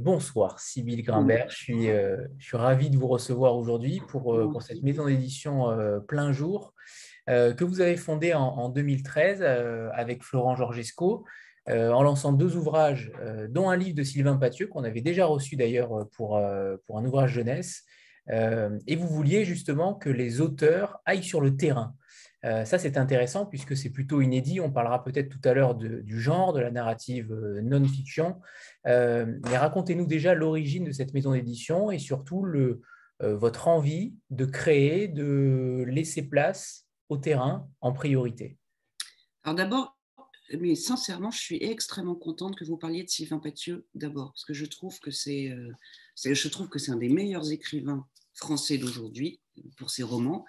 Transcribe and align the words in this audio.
bonsoir, 0.00 0.58
Sybille 0.58 1.02
Grimbert. 1.02 1.50
Je 1.50 1.56
suis, 1.56 1.86
je 1.86 2.44
suis 2.44 2.56
ravi 2.56 2.90
de 2.90 2.96
vous 2.96 3.08
recevoir 3.08 3.56
aujourd'hui 3.56 4.00
pour, 4.08 4.38
pour 4.50 4.62
cette 4.62 4.82
maison 4.82 5.06
d'édition 5.06 5.66
plein 6.08 6.32
jour 6.32 6.74
que 7.26 7.64
vous 7.64 7.80
avez 7.80 7.96
fondée 7.96 8.34
en, 8.34 8.42
en 8.42 8.68
2013 8.68 9.42
avec 9.92 10.22
Florent 10.24 10.56
Georgesco. 10.56 11.24
Euh, 11.68 11.90
en 11.92 12.02
lançant 12.02 12.32
deux 12.32 12.56
ouvrages, 12.56 13.12
euh, 13.20 13.46
dont 13.48 13.68
un 13.68 13.76
livre 13.76 13.94
de 13.94 14.02
Sylvain 14.02 14.36
Pathieu, 14.36 14.66
qu'on 14.66 14.82
avait 14.82 15.02
déjà 15.02 15.26
reçu 15.26 15.56
d'ailleurs 15.56 16.08
pour, 16.12 16.40
pour 16.86 16.98
un 16.98 17.04
ouvrage 17.04 17.32
jeunesse. 17.32 17.84
Euh, 18.30 18.78
et 18.86 18.96
vous 18.96 19.08
vouliez 19.08 19.44
justement 19.44 19.94
que 19.94 20.08
les 20.08 20.40
auteurs 20.40 21.00
aillent 21.04 21.22
sur 21.22 21.40
le 21.40 21.56
terrain. 21.56 21.94
Ça, 22.42 22.78
c'est 22.78 22.96
intéressant 22.96 23.46
puisque 23.46 23.76
c'est 23.76 23.90
plutôt 23.90 24.20
inédit. 24.20 24.60
On 24.60 24.70
parlera 24.70 25.04
peut-être 25.04 25.28
tout 25.28 25.48
à 25.48 25.52
l'heure 25.52 25.74
du 25.74 26.20
genre, 26.20 26.52
de 26.52 26.60
la 26.60 26.70
narrative 26.70 27.32
non-fiction. 27.62 28.40
mais 28.84 29.58
racontez-nous 29.58 30.06
déjà 30.06 30.34
l'origine 30.34 30.84
de 30.84 30.92
cette 30.92 31.12
maison 31.12 31.32
d'édition 31.32 31.90
et 31.90 31.98
surtout 31.98 32.46
votre 33.20 33.68
envie 33.68 34.14
de 34.30 34.46
créer, 34.46 35.06
de 35.08 35.84
laisser 35.86 36.22
place 36.22 36.86
au 37.10 37.18
terrain 37.18 37.68
en 37.80 37.92
priorité. 37.92 38.56
Alors 39.44 39.56
d'abord, 39.56 39.98
mais 40.58 40.74
sincèrement, 40.74 41.30
je 41.30 41.38
suis 41.38 41.62
extrêmement 41.62 42.14
contente 42.14 42.56
que 42.56 42.64
vous 42.64 42.76
parliez 42.76 43.04
de 43.04 43.08
Sylvain 43.08 43.38
Pathieu 43.38 43.86
d'abord, 43.94 44.32
parce 44.32 44.44
que 44.44 44.54
je 44.54 44.66
trouve 44.66 44.98
que 45.00 45.10
c'est, 45.10 45.50
euh, 45.50 45.72
je 46.16 46.48
trouve 46.48 46.68
que 46.68 46.78
c'est 46.78 46.90
un 46.90 46.96
des 46.96 47.08
meilleurs 47.08 47.52
écrivains 47.52 48.06
français 48.34 48.78
d'aujourd'hui 48.78 49.40
pour 49.76 49.90
ses 49.90 50.02
romans. 50.02 50.44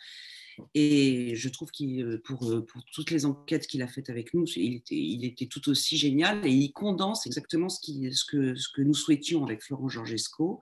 Et 0.74 1.36
je 1.36 1.50
trouve 1.50 1.72
qu'il, 1.72 2.04
euh, 2.04 2.22
pour, 2.24 2.50
euh, 2.50 2.66
pour 2.66 2.84
toutes 2.86 3.12
les 3.12 3.26
enquêtes 3.26 3.68
qu'il 3.68 3.82
a 3.82 3.88
faites 3.88 4.10
avec 4.10 4.34
nous, 4.34 4.46
il 4.56 5.26
était, 5.26 5.46
tout 5.46 5.70
aussi 5.70 5.98
génial 5.98 6.46
et 6.46 6.52
il 6.52 6.72
condense 6.72 7.26
exactement 7.26 7.70
ce, 7.70 7.80
que, 8.26 8.82
nous 8.82 8.94
souhaitions 8.94 9.46
avec 9.46 9.64
Florent 9.64 9.90
Georgesco, 9.90 10.62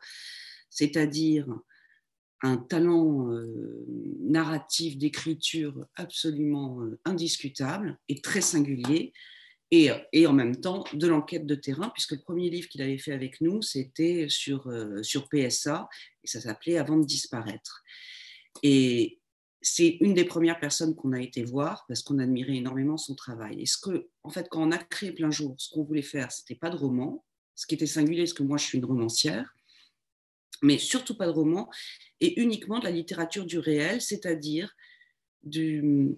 c'est-à-dire 0.70 1.48
un 2.42 2.58
talent 2.58 3.28
narratif 4.22 4.98
d'écriture 4.98 5.86
absolument 5.96 6.80
indiscutable 7.04 8.00
et 8.08 8.22
très 8.22 8.40
singulier, 8.40 9.12
et, 9.72 10.26
en 10.26 10.34
même 10.34 10.56
temps 10.56 10.84
de 10.94 11.08
l'enquête 11.08 11.46
de 11.46 11.56
terrain, 11.56 11.90
puisque 11.90 12.14
le 12.14 12.22
premier 12.22 12.50
livre 12.50 12.68
qu'il 12.70 12.82
avait 12.82 12.98
fait 12.98 13.12
avec 13.12 13.42
nous, 13.42 13.62
c'était 13.62 14.28
sur, 14.30 14.72
PSA, 15.30 15.90
et 16.24 16.28
ça 16.28 16.42
s'appelait 16.42 16.78
Avant 16.78 16.98
de 16.98 17.06
disparaître. 17.06 17.84
C'est 19.62 19.98
une 20.00 20.14
des 20.14 20.26
premières 20.26 20.60
personnes 20.60 20.96
qu'on 20.96 21.12
a 21.12 21.22
été 21.22 21.44
voir 21.44 21.86
parce 21.88 22.02
qu'on 22.02 22.20
admirait 22.20 22.56
énormément 22.56 22.98
son 22.98 23.16
travail. 23.16 23.62
Et 23.62 23.66
ce 23.66 23.78
que, 23.78 24.08
en 24.24 24.30
fait, 24.30 24.48
quand 24.50 24.64
on 24.64 24.72
a 24.72 24.78
créé 24.78 25.12
Plein 25.12 25.32
Jour, 25.32 25.56
ce 25.58 25.70
qu'on 25.70 25.84
voulait 25.84 26.02
faire, 26.02 26.32
c'était 26.32 26.56
pas 26.56 26.70
de 26.70 26.78
roman. 26.78 27.26
Ce 27.56 27.68
qui 27.68 27.76
était 27.76 27.86
singulier, 27.86 28.24
parce 28.24 28.34
que 28.34 28.44
moi, 28.44 28.58
je 28.58 28.64
suis 28.64 28.78
une 28.78 28.86
romancière, 28.86 29.54
mais 30.62 30.78
surtout 30.78 31.18
pas 31.18 31.26
de 31.26 31.32
roman, 31.32 31.70
et 32.22 32.40
uniquement 32.40 32.80
de 32.80 32.86
la 32.86 32.92
littérature 32.92 33.46
du 33.46 33.60
réel, 33.60 34.02
c'est-à-dire 34.02 34.74
du, 35.44 36.18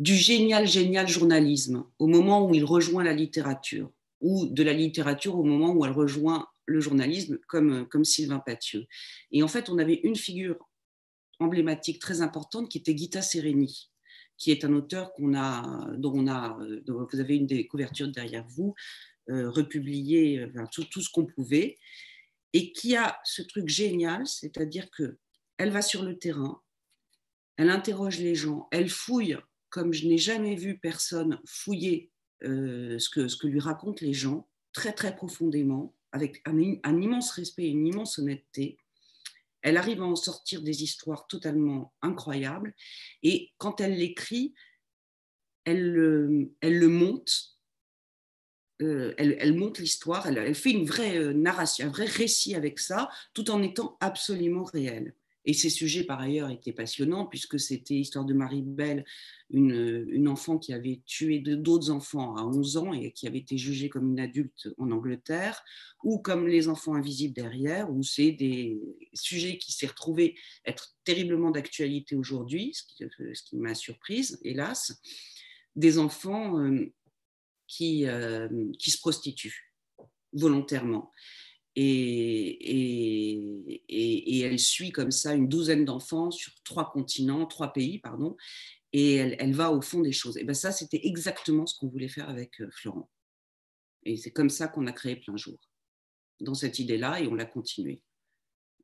génial, 0.00 0.66
génial 0.66 1.06
journalisme 1.06 1.84
au 2.00 2.08
moment 2.08 2.44
où 2.48 2.54
il 2.54 2.64
rejoint 2.64 3.04
la 3.04 3.12
littérature, 3.12 3.92
ou 4.20 4.46
de 4.46 4.62
la 4.64 4.72
littérature 4.72 5.38
au 5.38 5.44
moment 5.44 5.72
où 5.72 5.84
elle 5.84 5.92
rejoint 5.92 6.48
le 6.66 6.80
journalisme, 6.80 7.38
comme, 7.46 7.86
comme 7.88 8.04
Sylvain 8.04 8.40
Pathieu. 8.40 8.86
Et 9.30 9.44
en 9.44 9.48
fait, 9.48 9.68
on 9.68 9.78
avait 9.78 10.00
une 10.02 10.16
figure 10.16 10.68
emblématique 11.42 12.00
très 12.00 12.20
importante 12.20 12.68
qui 12.68 12.78
était 12.78 12.96
Gita 12.96 13.22
Sereni, 13.22 13.90
qui 14.38 14.50
est 14.50 14.64
un 14.64 14.72
auteur 14.72 15.12
qu'on 15.12 15.34
a, 15.34 15.90
dont, 15.96 16.12
on 16.14 16.28
a, 16.28 16.58
dont 16.84 17.06
vous 17.10 17.20
avez 17.20 17.36
une 17.36 17.46
des 17.46 17.66
couvertures 17.66 18.08
derrière 18.08 18.46
vous, 18.48 18.74
euh, 19.30 19.50
republié 19.50 20.46
tout, 20.72 20.84
tout, 20.84 21.00
ce 21.00 21.10
qu'on 21.10 21.26
pouvait 21.26 21.78
et 22.52 22.72
qui 22.72 22.96
a 22.96 23.18
ce 23.24 23.42
truc 23.42 23.68
génial, 23.68 24.26
c'est-à-dire 24.26 24.90
que 24.90 25.18
elle 25.58 25.70
va 25.70 25.82
sur 25.82 26.02
le 26.02 26.18
terrain, 26.18 26.60
elle 27.56 27.70
interroge 27.70 28.18
les 28.18 28.34
gens, 28.34 28.68
elle 28.72 28.88
fouille 28.88 29.36
comme 29.72 29.92
je 29.92 30.06
n'ai 30.06 30.18
jamais 30.18 30.54
vu 30.54 30.78
personne 30.78 31.40
fouiller 31.46 32.12
euh, 32.44 32.98
ce, 32.98 33.08
que, 33.08 33.26
ce 33.26 33.36
que 33.36 33.46
lui 33.46 33.58
racontent 33.58 34.04
les 34.04 34.12
gens, 34.12 34.46
très 34.72 34.92
très 34.92 35.16
profondément, 35.16 35.94
avec 36.12 36.42
un, 36.44 36.58
immense 37.00 37.30
respect 37.30 37.64
et 37.64 37.70
une 37.70 37.86
immense 37.86 38.18
honnêteté. 38.18 38.76
Elle 39.62 39.76
arrive 39.76 40.02
à 40.02 40.06
en 40.06 40.16
sortir 40.16 40.62
des 40.62 40.82
histoires 40.82 41.26
totalement 41.26 41.92
incroyables, 42.02 42.74
et 43.22 43.52
quand 43.58 43.80
elle 43.80 43.96
l'écrit, 43.96 44.54
elle, 45.64 46.50
elle 46.60 46.78
le 46.78 46.88
monte 46.88 47.52
euh, 48.82 49.14
elle, 49.16 49.54
monte 49.54 49.78
l'histoire, 49.78 50.26
elle, 50.26 50.54
fait 50.54 50.72
une 50.72 50.86
vraie 50.86 51.16
euh, 51.16 51.32
narration, 51.32 51.86
un 51.86 51.90
vrai 51.90 52.06
récit 52.06 52.54
avec 52.56 52.80
ça, 52.80 53.10
tout 53.32 53.50
en 53.50 53.62
étant 53.62 53.96
absolument 54.00 54.64
réel. 54.64 55.14
Et 55.44 55.54
ces 55.54 55.70
sujets, 55.70 56.04
par 56.04 56.20
ailleurs, 56.20 56.50
étaient 56.50 56.72
passionnants, 56.72 57.26
puisque 57.26 57.58
c'était 57.58 57.94
l'histoire 57.94 58.24
de 58.24 58.32
Marie 58.32 58.62
Belle, 58.62 59.04
une, 59.50 60.06
une, 60.08 60.28
enfant 60.28 60.58
qui 60.58 60.72
avait 60.72 61.02
tué 61.04 61.40
d'autres 61.40 61.90
enfants 61.90 62.36
à 62.36 62.44
11 62.44 62.76
ans 62.76 62.92
et 62.92 63.12
qui 63.12 63.26
avait 63.26 63.38
été 63.38 63.58
jugée 63.58 63.88
comme 63.88 64.10
une 64.10 64.20
adulte 64.20 64.68
en 64.78 64.90
Angleterre, 64.90 65.62
ou 66.04 66.18
comme 66.18 66.46
Les 66.46 66.68
enfants 66.68 66.94
invisibles 66.94 67.34
derrière, 67.34 67.90
où 67.90 68.02
c'est 68.02 68.32
des 68.32 68.80
sujets 69.14 69.58
qui 69.58 69.72
s'est 69.72 69.86
retrouvé 69.86 70.36
être 70.64 70.94
terriblement 71.04 71.50
d'actualité 71.50 72.14
aujourd'hui, 72.14 72.72
ce 72.74 72.82
qui, 72.84 73.04
qui 73.44 73.56
m'a 73.56 73.74
surprise, 73.74 74.38
hélas, 74.42 75.00
des 75.76 75.98
enfants 75.98 76.58
euh, 76.60 76.92
qui, 77.66 78.06
euh, 78.06 78.48
qui 78.78 78.90
se 78.90 78.98
prostituent 78.98 79.72
volontairement. 80.32 81.10
Et, 81.74 82.48
et, 82.68 83.74
et, 83.88 84.40
elle 84.40 84.58
suit 84.58 84.92
comme 84.92 85.10
ça 85.10 85.32
une 85.32 85.48
douzaine 85.48 85.86
d'enfants 85.86 86.30
sur 86.30 86.52
trois 86.64 86.90
continents, 86.90 87.46
trois 87.46 87.72
pays, 87.72 87.98
pardon, 87.98 88.36
et 88.92 89.14
elle, 89.14 89.36
elle 89.38 89.54
va 89.54 89.72
au 89.72 89.80
fond 89.80 90.00
des 90.00 90.12
choses. 90.12 90.36
Et 90.36 90.44
ben 90.44 90.54
ça, 90.54 90.70
c'était 90.70 91.00
exactement 91.06 91.64
ce 91.64 91.78
qu'on 91.78 91.88
voulait 91.88 92.08
faire 92.08 92.28
avec 92.28 92.60
euh, 92.60 92.68
Florent. 92.70 93.08
Et 94.04 94.18
c'est 94.18 94.32
comme 94.32 94.50
ça 94.50 94.68
qu'on 94.68 94.86
a 94.86 94.92
créé 94.92 95.16
Plein 95.16 95.36
Jour, 95.36 95.58
dans 96.40 96.54
cette 96.54 96.78
idée-là, 96.78 97.20
et 97.20 97.26
on 97.26 97.34
l'a 97.34 97.46
continué. 97.46 98.02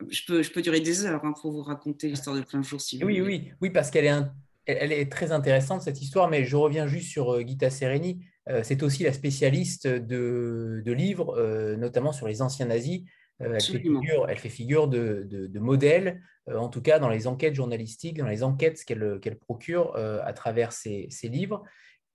Je 0.08 0.22
peux, 0.26 0.42
je 0.42 0.50
peux 0.50 0.62
durer 0.62 0.80
des 0.80 1.04
heures 1.04 1.24
hein, 1.24 1.34
pour 1.38 1.52
vous 1.52 1.62
raconter 1.62 2.08
l'histoire 2.08 2.36
de 2.36 2.42
Plein 2.42 2.62
Jour 2.62 2.80
si 2.80 2.98
vous 2.98 3.06
oui, 3.06 3.20
Oui, 3.20 3.50
oui, 3.60 3.70
parce 3.70 3.90
qu'elle 3.90 4.06
est, 4.06 4.22
elle 4.68 4.92
est 4.92 5.10
très 5.10 5.32
intéressante, 5.32 5.82
cette 5.82 6.02
histoire, 6.02 6.28
mais 6.28 6.44
je 6.44 6.56
reviens 6.56 6.86
juste 6.86 7.08
sur 7.08 7.34
euh, 7.34 7.40
Gita 7.40 7.70
Sereni. 7.70 8.24
Euh, 8.48 8.60
c'est 8.62 8.82
aussi 8.82 9.02
la 9.02 9.12
spécialiste 9.12 9.86
de, 9.86 10.82
livres, 10.86 11.36
euh, 11.38 11.76
notamment 11.76 12.12
sur 12.12 12.28
les 12.28 12.42
anciens 12.42 12.66
nazis. 12.66 13.02
Elle, 13.40 13.60
fait 13.60 13.78
figure, 13.78 14.26
elle, 14.28 14.38
fait 14.38 14.48
figure, 14.48 14.88
de, 14.88 15.58
modèle, 15.60 16.20
en 16.52 16.68
tout 16.68 16.82
cas 16.82 16.98
dans 16.98 17.08
les 17.08 17.28
enquêtes 17.28 17.54
journalistiques, 17.54 18.18
dans 18.18 18.26
les 18.26 18.42
enquêtes 18.42 18.84
qu'elle 18.84 19.38
procure 19.38 19.94
à 19.94 20.32
travers 20.32 20.72
ses, 20.72 21.08
livres. 21.22 21.62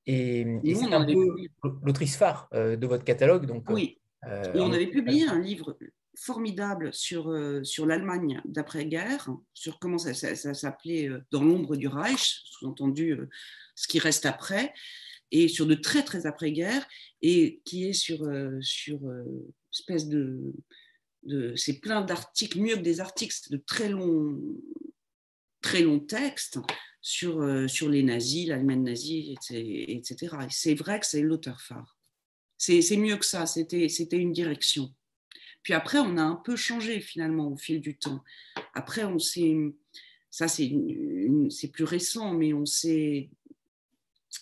Et, 0.05 0.45
c'est 0.65 0.93
un 0.93 1.05
peu 1.05 1.35
l'autrice 1.81 2.17
phare 2.17 2.49
de 2.51 2.85
votre 2.85 3.05
catalogue. 3.05 3.45
Donc, 3.45 3.69
oui, 3.69 4.01
et 4.53 4.59
on 4.59 4.73
avait 4.73 4.87
publié 4.87 5.25
un 5.25 5.39
livre 5.39 5.77
formidable 6.15 6.93
sur, 6.93 7.33
sur 7.63 7.85
l'Allemagne 7.85 8.41
d'après-guerre, 8.45 9.29
sur 9.53 9.79
comment 9.79 9.97
ça, 9.97 10.13
ça 10.13 10.53
s'appelait 10.53 11.09
Dans 11.31 11.43
l'ombre 11.43 11.75
du 11.75 11.87
Reich, 11.87 12.41
sous-entendu 12.45 13.17
ce 13.75 13.87
qui 13.87 13.99
reste 13.99 14.25
après 14.25 14.73
et 15.33 15.47
sur 15.47 15.65
de 15.65 15.73
très 15.73 16.03
très 16.03 16.27
après-guerre, 16.27 16.87
et 17.21 17.59
qui 17.65 17.89
est 17.89 17.93
sur, 17.93 18.23
euh, 18.23 18.61
sur 18.61 19.03
euh, 19.07 19.51
espèce 19.73 20.07
de, 20.07 20.53
de 21.23 21.55
c'est 21.55 21.79
plein 21.79 22.01
d'articles, 22.01 22.59
mieux 22.59 22.75
que 22.75 22.81
des 22.81 23.01
articles, 23.01 23.35
de 23.49 23.57
très 23.57 23.89
longs, 23.89 24.39
très 25.61 25.83
textes 26.07 26.59
sur, 27.01 27.41
euh, 27.41 27.67
sur 27.67 27.89
les 27.89 28.03
nazis, 28.03 28.47
l'Allemagne 28.47 28.83
nazie, 28.83 29.35
etc. 29.51 30.35
Et 30.43 30.47
c'est 30.51 30.75
vrai 30.75 30.99
que 30.99 31.05
c'est 31.05 31.21
l'auteur 31.21 31.61
phare. 31.61 31.97
C'est 32.57 32.95
mieux 32.95 33.17
que 33.17 33.25
ça, 33.25 33.45
c'était 33.47 33.87
une 34.11 34.31
direction. 34.31 34.93
Puis 35.63 35.73
après, 35.73 35.97
on 35.97 36.17
a 36.17 36.21
un 36.21 36.35
peu 36.35 36.55
changé 36.55 36.99
finalement 36.99 37.47
au 37.47 37.57
fil 37.57 37.81
du 37.81 37.97
temps. 37.97 38.23
Après, 38.73 39.05
on 39.05 39.17
s'est, 39.17 39.55
ça 40.29 40.47
c'est 40.47 40.69
plus 41.71 41.85
récent, 41.85 42.33
mais 42.33 42.53
on 42.53 42.65
s'est 42.65 43.29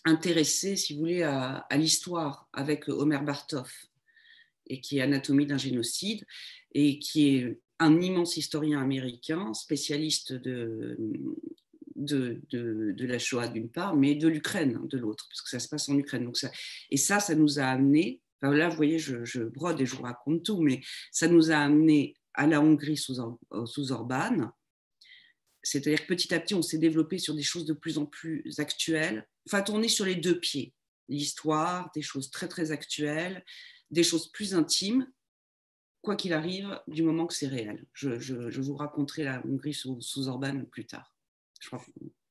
intéressé, 0.05 0.75
si 0.75 0.93
vous 0.93 0.99
voulez, 0.99 1.23
à, 1.23 1.65
l'histoire 1.73 2.49
avec 2.53 2.87
Omer 2.89 3.23
Bartov, 3.23 3.71
et 4.67 4.81
qui 4.81 4.97
est 4.97 5.01
Anatomie 5.01 5.45
d'un 5.45 5.57
génocide, 5.57 6.25
et 6.73 6.97
qui 6.99 7.35
est 7.35 7.59
un 7.79 7.99
immense 7.99 8.37
historien 8.37 8.81
américain, 8.81 9.53
spécialiste 9.53 10.33
de, 10.33 10.97
de, 11.95 12.41
de, 12.51 13.05
la 13.05 13.19
Shoah 13.19 13.47
d'une 13.47 13.69
part, 13.69 13.95
mais 13.95 14.15
de 14.15 14.27
l'Ukraine 14.27 14.79
de 14.87 14.97
l'autre, 14.97 15.27
parce 15.29 15.41
que 15.41 15.49
ça 15.49 15.59
se 15.59 15.67
passe 15.67 15.89
en 15.89 15.97
Ukraine. 15.97 16.25
Donc 16.25 16.37
ça, 16.37 16.51
et 16.89 16.97
ça, 16.97 17.19
ça 17.19 17.35
nous 17.35 17.59
a 17.59 17.65
amené, 17.65 18.21
là, 18.41 18.69
vous 18.69 18.75
voyez, 18.75 18.99
je, 18.99 19.23
je, 19.23 19.43
brode 19.43 19.79
et 19.81 19.85
je 19.85 19.95
vous 19.95 20.03
raconte 20.03 20.43
tout, 20.43 20.61
mais 20.61 20.81
ça 21.11 21.27
nous 21.27 21.51
a 21.51 21.57
amené 21.57 22.15
à 22.33 22.47
la 22.47 22.61
Hongrie 22.61 22.97
sous, 22.97 23.15
sous 23.65 23.91
Orban, 23.91 24.51
c'est-à-dire 25.63 26.01
que 26.01 26.13
petit 26.13 26.33
à 26.33 26.39
petit, 26.39 26.55
on 26.55 26.61
s'est 26.61 26.77
développé 26.77 27.19
sur 27.19 27.35
des 27.35 27.43
choses 27.43 27.65
de 27.65 27.73
plus 27.73 27.97
en 27.97 28.05
plus 28.05 28.59
actuelles. 28.59 29.27
Enfin, 29.47 29.63
on 29.69 29.83
est 29.83 29.87
sur 29.87 30.05
les 30.05 30.15
deux 30.15 30.39
pieds. 30.39 30.73
L'histoire, 31.07 31.91
des 31.93 32.01
choses 32.01 32.31
très, 32.31 32.47
très 32.47 32.71
actuelles, 32.71 33.43
des 33.91 34.03
choses 34.03 34.31
plus 34.31 34.55
intimes. 34.55 35.11
quoi 36.01 36.15
qu'il 36.15 36.33
arrive, 36.33 36.81
du 36.87 37.03
moment 37.03 37.27
que 37.27 37.33
c'est 37.33 37.47
réel. 37.47 37.85
Je, 37.93 38.59
vous 38.59 38.75
raconterai 38.75 39.23
la 39.23 39.45
Hongrie 39.45 39.73
sous, 39.73 40.01
sous 40.01 40.27
Orban 40.27 40.65
plus 40.65 40.85
tard. 40.85 41.15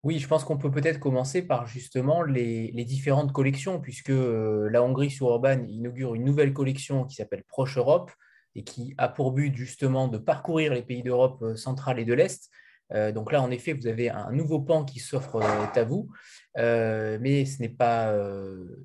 Oui, 0.03 0.19
je 0.19 0.27
pense 0.27 0.45
qu'on 0.45 0.57
peut 0.57 0.71
peut-être 0.71 0.99
commencer 0.99 1.43
par 1.43 1.67
justement 1.67 2.23
les, 2.23 2.73
différentes 2.85 3.33
collections, 3.33 3.81
puisque 3.81 4.09
euh, 4.09 4.71
la 4.71 4.83
Hongrie 4.83 5.11
sous 5.11 5.27
Orban 5.27 5.63
inaugure 5.69 6.15
une 6.15 6.25
nouvelle 6.25 6.55
collection 6.55 7.05
qui 7.05 7.17
s'appelle 7.17 7.45
Proche 7.47 7.77
Europe 7.77 8.11
et 8.55 8.65
qui 8.65 8.95
a 8.97 9.09
pour 9.09 9.33
but 9.33 9.55
justement 9.55 10.09
de 10.09 10.17
parcourir 10.17 10.73
les 10.73 10.83
pays 10.83 11.03
d'Europe 11.03 11.43
euh, 11.43 11.55
centrale 11.55 11.99
et 11.99 12.07
de 12.07 12.15
l'Est. 12.15 12.49
Euh, 12.93 13.13
donc 13.13 13.31
là, 13.31 13.43
en 13.43 13.51
effet, 13.51 13.75
vous 13.75 13.87
avez 13.89 14.09
un 14.09 14.33
nouveau 14.33 14.61
pan 14.61 14.87
qui 14.87 15.01
s'offre 15.01 15.43
à 15.43 15.85
vous, 15.85 16.09
mais 16.57 17.45
ce 17.45 17.61
n'est 17.61 17.69
pas 17.69 18.13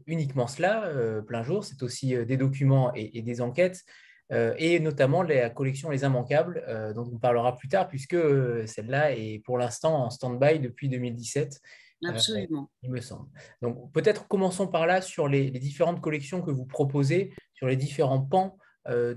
uniquement 0.05 0.47
cela, 0.47 0.91
plein 1.25 1.43
jour, 1.43 1.63
c'est 1.63 1.81
aussi 1.81 2.13
des 2.25 2.37
documents 2.37 2.93
et 2.93 3.21
des 3.21 3.41
enquêtes. 3.41 3.83
Euh, 4.31 4.55
et 4.57 4.79
notamment 4.79 5.21
la 5.21 5.49
collection 5.49 5.89
Les 5.89 6.03
Immanquables, 6.03 6.63
euh, 6.67 6.93
dont 6.93 7.09
on 7.13 7.17
parlera 7.17 7.55
plus 7.55 7.67
tard, 7.67 7.87
puisque 7.87 8.15
euh, 8.15 8.65
celle-là 8.65 9.15
est 9.15 9.39
pour 9.45 9.57
l'instant 9.57 10.03
en 10.03 10.09
stand-by 10.09 10.59
depuis 10.59 10.89
2017. 10.89 11.59
Absolument. 12.07 12.69
il 12.83 12.91
me 12.91 13.01
semble. 13.01 13.27
Donc 13.61 13.91
peut-être 13.91 14.27
commençons 14.27 14.67
par 14.67 14.85
là 14.85 15.01
sur 15.01 15.27
les, 15.27 15.49
différentes 15.49 16.01
collections 16.01 16.41
que 16.41 16.51
vous 16.51 16.65
proposez, 16.65 17.33
sur 17.53 17.67
les 17.67 17.77
différents 17.77 18.21
pans 18.21 18.57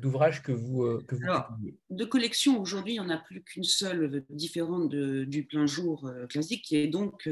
d'ouvrages 0.00 0.42
que 0.42 0.52
vous, 0.52 0.98
que 1.06 1.16
Alors, 1.24 1.50
De 1.90 2.06
collections, 2.06 2.58
aujourd'hui, 2.58 2.94
il 2.94 3.00
n'y 3.00 3.06
en 3.06 3.10
a 3.10 3.18
plus 3.18 3.42
qu'une 3.42 3.64
seule 3.64 4.24
différente 4.30 4.88
du 4.88 5.44
plein 5.44 5.66
jour 5.66 6.10
classique, 6.30 6.64
qui 6.64 6.76
est 6.76 6.86
donc 6.86 7.28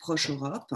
Proche 0.00 0.30
Europe. 0.30 0.74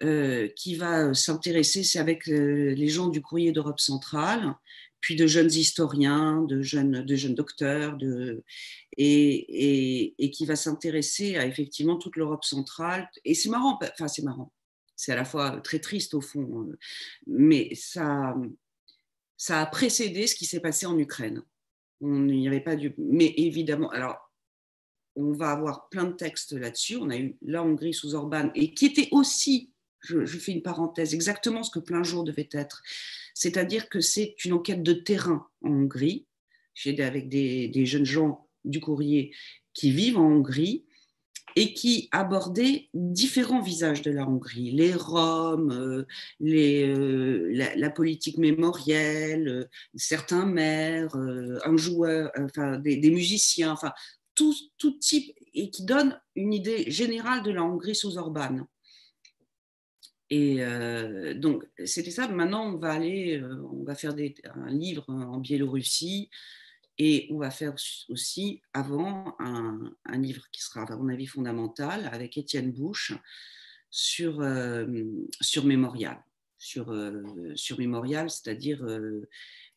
qui 0.00 0.74
va 0.74 1.14
s'intéresser, 1.14 1.84
c'est 1.84 2.00
avec 2.00 2.26
les 2.26 2.88
gens 2.88 3.06
du 3.06 3.22
courrier 3.22 3.52
d'Europe 3.52 3.78
centrale, 3.78 4.56
puis 5.00 5.16
de 5.16 5.26
jeunes 5.26 5.52
historiens, 5.52 6.42
de 6.42 6.62
jeunes, 6.62 7.02
de 7.04 7.16
jeunes 7.16 7.34
docteurs, 7.34 7.96
de, 7.96 8.42
et, 8.96 10.14
et, 10.18 10.30
qui 10.30 10.46
va 10.46 10.56
s'intéresser 10.56 11.36
à 11.36 11.46
effectivement 11.46 11.96
toute 11.96 12.16
l'Europe 12.16 12.44
centrale. 12.44 13.08
Et 13.24 13.34
c'est 13.34 13.48
marrant, 13.48 13.78
enfin 13.82 14.08
c'est 14.08 14.22
marrant, 14.22 14.52
c'est 14.96 15.12
à 15.12 15.16
la 15.16 15.24
fois 15.24 15.60
très 15.60 15.78
triste 15.78 16.14
au 16.14 16.20
fond, 16.20 16.62
euh, 16.68 16.78
mais 17.26 17.74
ça, 17.74 18.34
ça 19.36 19.60
a 19.60 19.66
précédé 19.66 20.26
ce 20.26 20.34
qui 20.34 20.46
s'est 20.46 20.60
passé 20.60 20.86
en 20.86 20.98
Ukraine. 20.98 21.42
On 22.00 22.20
n'y 22.20 22.46
avait 22.46 22.60
pas 22.60 22.76
du... 22.76 22.94
Mais 22.98 23.32
évidemment, 23.36 23.90
alors 23.90 24.26
on 25.16 25.32
va 25.32 25.50
avoir 25.50 25.88
plein 25.88 26.04
de 26.04 26.12
textes 26.12 26.52
là-dessus. 26.52 26.96
On 26.96 27.10
a 27.10 27.16
eu 27.16 27.36
la 27.42 27.62
Hongrie 27.62 27.94
sous 27.94 28.14
Orban, 28.14 28.50
et 28.54 28.74
qui 28.74 28.86
était 28.86 29.08
aussi, 29.12 29.72
je, 30.06 30.38
fais 30.38 30.52
une 30.52 30.62
parenthèse, 30.62 31.14
exactement 31.14 31.62
ce 31.62 31.70
que 31.70 31.78
plein 31.78 32.02
jour 32.02 32.24
devait 32.24 32.48
être 32.52 32.82
c'est-à-dire 33.36 33.90
que 33.90 34.00
c'est 34.00 34.34
une 34.46 34.54
enquête 34.54 34.82
de 34.82 34.94
terrain 34.94 35.46
en 35.62 35.68
Hongrie. 35.68 36.26
J'ai 36.72 37.02
avec 37.02 37.28
des, 37.28 37.84
jeunes 37.84 38.06
gens 38.06 38.48
du 38.64 38.80
courrier 38.80 39.34
qui 39.74 39.90
vivent 39.90 40.16
en 40.16 40.26
Hongrie 40.26 40.86
et 41.54 41.74
qui 41.74 42.08
abordaient 42.12 42.88
différents 42.94 43.60
visages 43.60 44.00
de 44.00 44.10
la 44.10 44.26
Hongrie, 44.26 44.70
les 44.70 44.94
Roms, 44.94 45.70
euh, 45.70 46.06
euh, 46.42 47.74
la, 47.76 47.90
politique 47.90 48.38
mémorielle, 48.38 49.48
euh, 49.48 49.64
certains 49.96 50.46
maires, 50.46 51.14
un 51.14 51.76
joueur, 51.76 52.30
enfin, 52.38 52.78
des, 52.78 53.10
musiciens, 53.10 53.72
enfin 53.72 53.92
tout, 54.34 54.54
tout, 54.78 54.92
type, 54.92 55.36
et 55.52 55.68
qui 55.68 55.84
donnent 55.84 56.18
une 56.36 56.54
idée 56.54 56.90
générale 56.90 57.42
de 57.42 57.50
la 57.50 57.62
Hongrie 57.62 57.94
sous 57.94 58.16
Orban. 58.16 58.66
Et 60.30 60.56
euh, 60.60 61.34
donc, 61.34 61.64
c'était 61.84 62.10
ça. 62.10 62.28
Maintenant, 62.28 62.66
on 62.66 62.78
va 62.78 62.92
aller, 62.92 63.38
euh, 63.40 63.62
on 63.72 63.84
va 63.84 63.94
faire 63.94 64.14
un 64.54 64.70
livre 64.70 65.04
en 65.08 65.38
Biélorussie 65.38 66.30
et 66.98 67.28
on 67.30 67.38
va 67.38 67.50
faire 67.50 67.74
aussi, 68.08 68.62
avant, 68.72 69.36
un, 69.38 69.92
un, 70.04 70.18
livre 70.18 70.44
qui 70.50 70.62
sera, 70.62 70.82
à 70.82 70.96
mon 70.96 71.08
avis, 71.08 71.26
fondamental 71.26 72.08
avec 72.12 72.38
Étienne 72.38 72.72
Bouche 72.72 73.12
sur, 73.90 74.40
euh, 74.40 74.86
sur 75.40 75.64
Mémorial. 75.64 76.18
Sur, 76.58 76.92
sur 77.54 77.78
Mémorial, 77.78 78.30
c'est-à-dire 78.30 78.84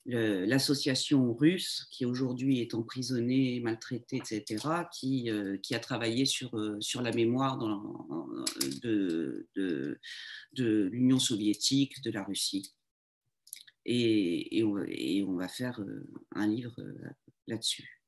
l'association 0.09 1.33
russe 1.33 1.87
qui 1.91 2.05
aujourd'hui 2.05 2.61
est 2.61 2.73
emprisonnée, 2.73 3.59
maltraitée, 3.59 4.17
etc., 4.17 4.65
qui, 4.91 5.29
euh, 5.29 5.57
qui 5.57 5.75
a 5.75 5.79
travaillé 5.79 6.25
sur, 6.25 6.57
euh, 6.57 6.79
sur 6.79 7.01
la 7.01 7.11
mémoire 7.11 7.57
de, 8.81 9.47
de, 9.55 10.89
l'Union 10.91 11.19
soviétique, 11.19 12.01
de 12.03 12.11
la 12.11 12.23
Russie. 12.23 12.73
Et, 13.85 14.59
et, 14.59 14.63
on, 14.63 15.35
va 15.35 15.47
faire 15.47 15.79
euh, 15.81 16.07
un 16.35 16.47
livre 16.47 16.75
là-dessus. 17.47 18.01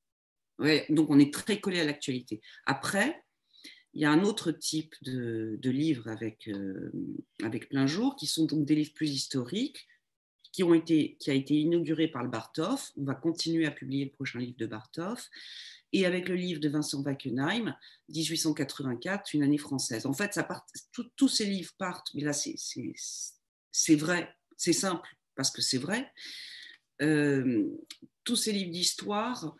Ouais, 0.59 0.86
donc 0.89 1.09
on 1.09 1.19
est 1.19 1.33
très 1.33 1.59
collé 1.59 1.80
à 1.80 1.86
l'actualité. 1.86 2.42
Après, 2.65 3.24
il 3.94 4.01
y 4.01 4.06
a 4.06 4.12
un 4.12 4.24
autre 4.24 4.51
type 4.51 4.94
de, 5.01 5.57
de 5.62 5.69
livres 5.69 6.07
avec, 6.07 6.50
avec 7.44 7.69
plein 7.69 7.88
jour, 7.88 8.15
qui 8.15 8.25
sont 8.25 8.45
donc 8.45 8.65
des 8.65 8.75
livres 8.75 8.94
plus 8.94 9.09
historiques, 9.09 9.88
qui, 10.51 10.63
a 10.63 11.33
été 11.33 11.56
inauguré 11.56 12.07
par 12.07 12.24
le 12.24 12.30
Bartov. 12.30 12.92
On 12.98 13.03
va 13.03 13.15
continuer 13.15 13.65
à 13.65 13.71
publier 13.71 14.06
le 14.06 14.12
prochain 14.12 14.39
livre 14.39 14.57
de 14.57 14.65
Bartov. 14.65 15.21
Et 15.94 16.06
avec 16.06 16.30
le 16.30 16.36
livre 16.36 16.62
de 16.62 16.69
Vincent 16.69 17.01
Wackenheim, 17.01 17.75
1884, 18.09 19.33
une 19.33 19.44
année 19.44 19.57
française. 19.57 20.06
En 20.06 20.13
fait, 20.13 20.39
tous 21.15 21.27
ces 21.27 21.45
livres 21.45 21.74
partent, 21.77 22.13
mais 22.13 22.24
là, 22.24 22.31
c'est 22.33 23.95
vrai, 23.95 24.33
c'est 24.56 24.74
simple, 24.74 25.09
parce 25.36 25.51
que 25.51 25.62
c'est 25.62 25.77
vrai. 25.77 26.12
Euh, 27.01 27.68
tous 28.24 28.38
ces 28.38 28.53
livres 28.53 28.71
d'histoire, 28.71 29.56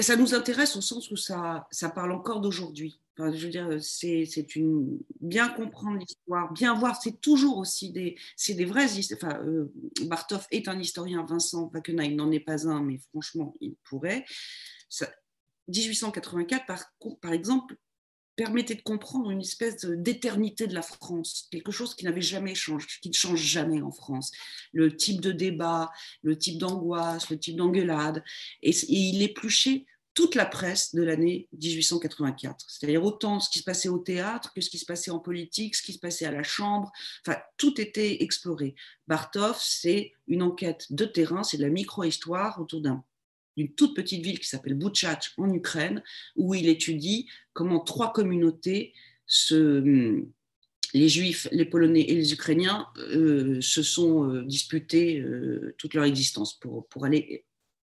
ça 0.00 0.16
nous 0.16 0.34
intéresse 0.34 0.76
au 0.76 0.80
sens 0.80 1.10
où 1.10 1.16
ça 1.16 1.66
parle 1.94 2.12
encore 2.12 2.40
d'aujourd'hui 2.40 2.98
je 3.18 3.46
veux 3.46 3.50
dire, 3.50 3.68
c'est 3.80 4.56
une 4.56 4.98
bien 5.20 5.48
comprendre 5.48 5.98
l'histoire, 5.98 6.52
bien 6.52 6.74
voir. 6.74 7.00
C'est 7.00 7.20
toujours 7.20 7.58
aussi 7.58 7.90
des, 7.90 8.16
c'est 8.36 8.54
des 8.54 8.64
vrais. 8.64 8.86
Enfin, 9.14 9.40
euh, 9.44 9.72
Bartov 10.02 10.46
est 10.50 10.68
un 10.68 10.78
historien. 10.78 11.24
Vincent 11.24 11.70
Wackenheim 11.72 12.14
n'en 12.14 12.30
est 12.30 12.40
pas 12.40 12.68
un, 12.68 12.82
mais 12.82 12.98
franchement, 13.10 13.54
il 13.60 13.74
pourrait. 13.84 14.24
Ça, 14.88 15.08
1884, 15.68 16.66
par, 16.66 16.84
par 17.20 17.32
exemple, 17.32 17.76
permettait 18.36 18.74
de 18.74 18.82
comprendre 18.82 19.30
une 19.30 19.40
espèce 19.40 19.84
d'éternité 19.84 20.66
de 20.66 20.74
la 20.74 20.82
France, 20.82 21.48
quelque 21.50 21.72
chose 21.72 21.94
qui 21.94 22.04
n'avait 22.04 22.20
jamais 22.20 22.54
changé, 22.54 22.86
qui 23.00 23.08
ne 23.08 23.14
change 23.14 23.40
jamais 23.40 23.80
en 23.80 23.90
France. 23.90 24.30
Le 24.72 24.94
type 24.94 25.22
de 25.22 25.32
débat, 25.32 25.90
le 26.22 26.36
type 26.38 26.58
d'angoisse, 26.58 27.30
le 27.30 27.38
type 27.38 27.56
d'engueulade, 27.56 28.22
et 28.62 28.72
il 28.88 29.22
épluchait 29.22 29.86
toute 30.16 30.34
la 30.34 30.46
presse 30.46 30.94
de 30.94 31.02
l'année 31.02 31.46
1884. 31.62 32.64
C'est-à-dire 32.68 33.04
autant 33.04 33.38
ce 33.38 33.50
qui 33.50 33.58
se 33.58 33.64
passait 33.64 33.90
au 33.90 33.98
théâtre 33.98 34.54
que 34.54 34.62
ce 34.62 34.70
qui 34.70 34.78
se 34.78 34.86
passait 34.86 35.10
en 35.10 35.18
politique, 35.18 35.76
ce 35.76 35.82
qui 35.82 35.92
se 35.92 35.98
passait 35.98 36.24
à 36.24 36.32
la 36.32 36.42
Chambre. 36.42 36.90
Enfin, 37.24 37.38
tout 37.58 37.78
était 37.78 38.22
exploré. 38.22 38.74
Bartov, 39.06 39.58
c'est 39.60 40.14
une 40.26 40.42
enquête 40.42 40.86
de 40.90 41.04
terrain, 41.04 41.42
c'est 41.44 41.58
de 41.58 41.62
la 41.62 41.68
micro-histoire 41.68 42.58
autour 42.58 42.80
d'une 42.80 43.74
toute 43.74 43.94
petite 43.94 44.24
ville 44.24 44.40
qui 44.40 44.48
s'appelle 44.48 44.72
Bouchach 44.72 45.34
en 45.36 45.52
Ukraine, 45.52 46.02
où 46.34 46.54
il 46.54 46.66
étudie 46.66 47.28
comment 47.52 47.80
trois 47.80 48.14
communautés 48.14 48.94
les 50.94 51.08
Juifs, 51.10 51.46
les 51.52 51.66
Polonais 51.66 52.02
et 52.08 52.14
les 52.14 52.32
Ukrainiens 52.32 52.86
euh, 52.96 53.60
se 53.60 53.82
sont 53.82 54.30
euh, 54.30 54.44
disputés 54.44 55.20
euh, 55.20 55.74
toute 55.76 55.92
leur 55.92 56.04
existence 56.04 56.58
pour 56.58 57.04
aller 57.04 57.44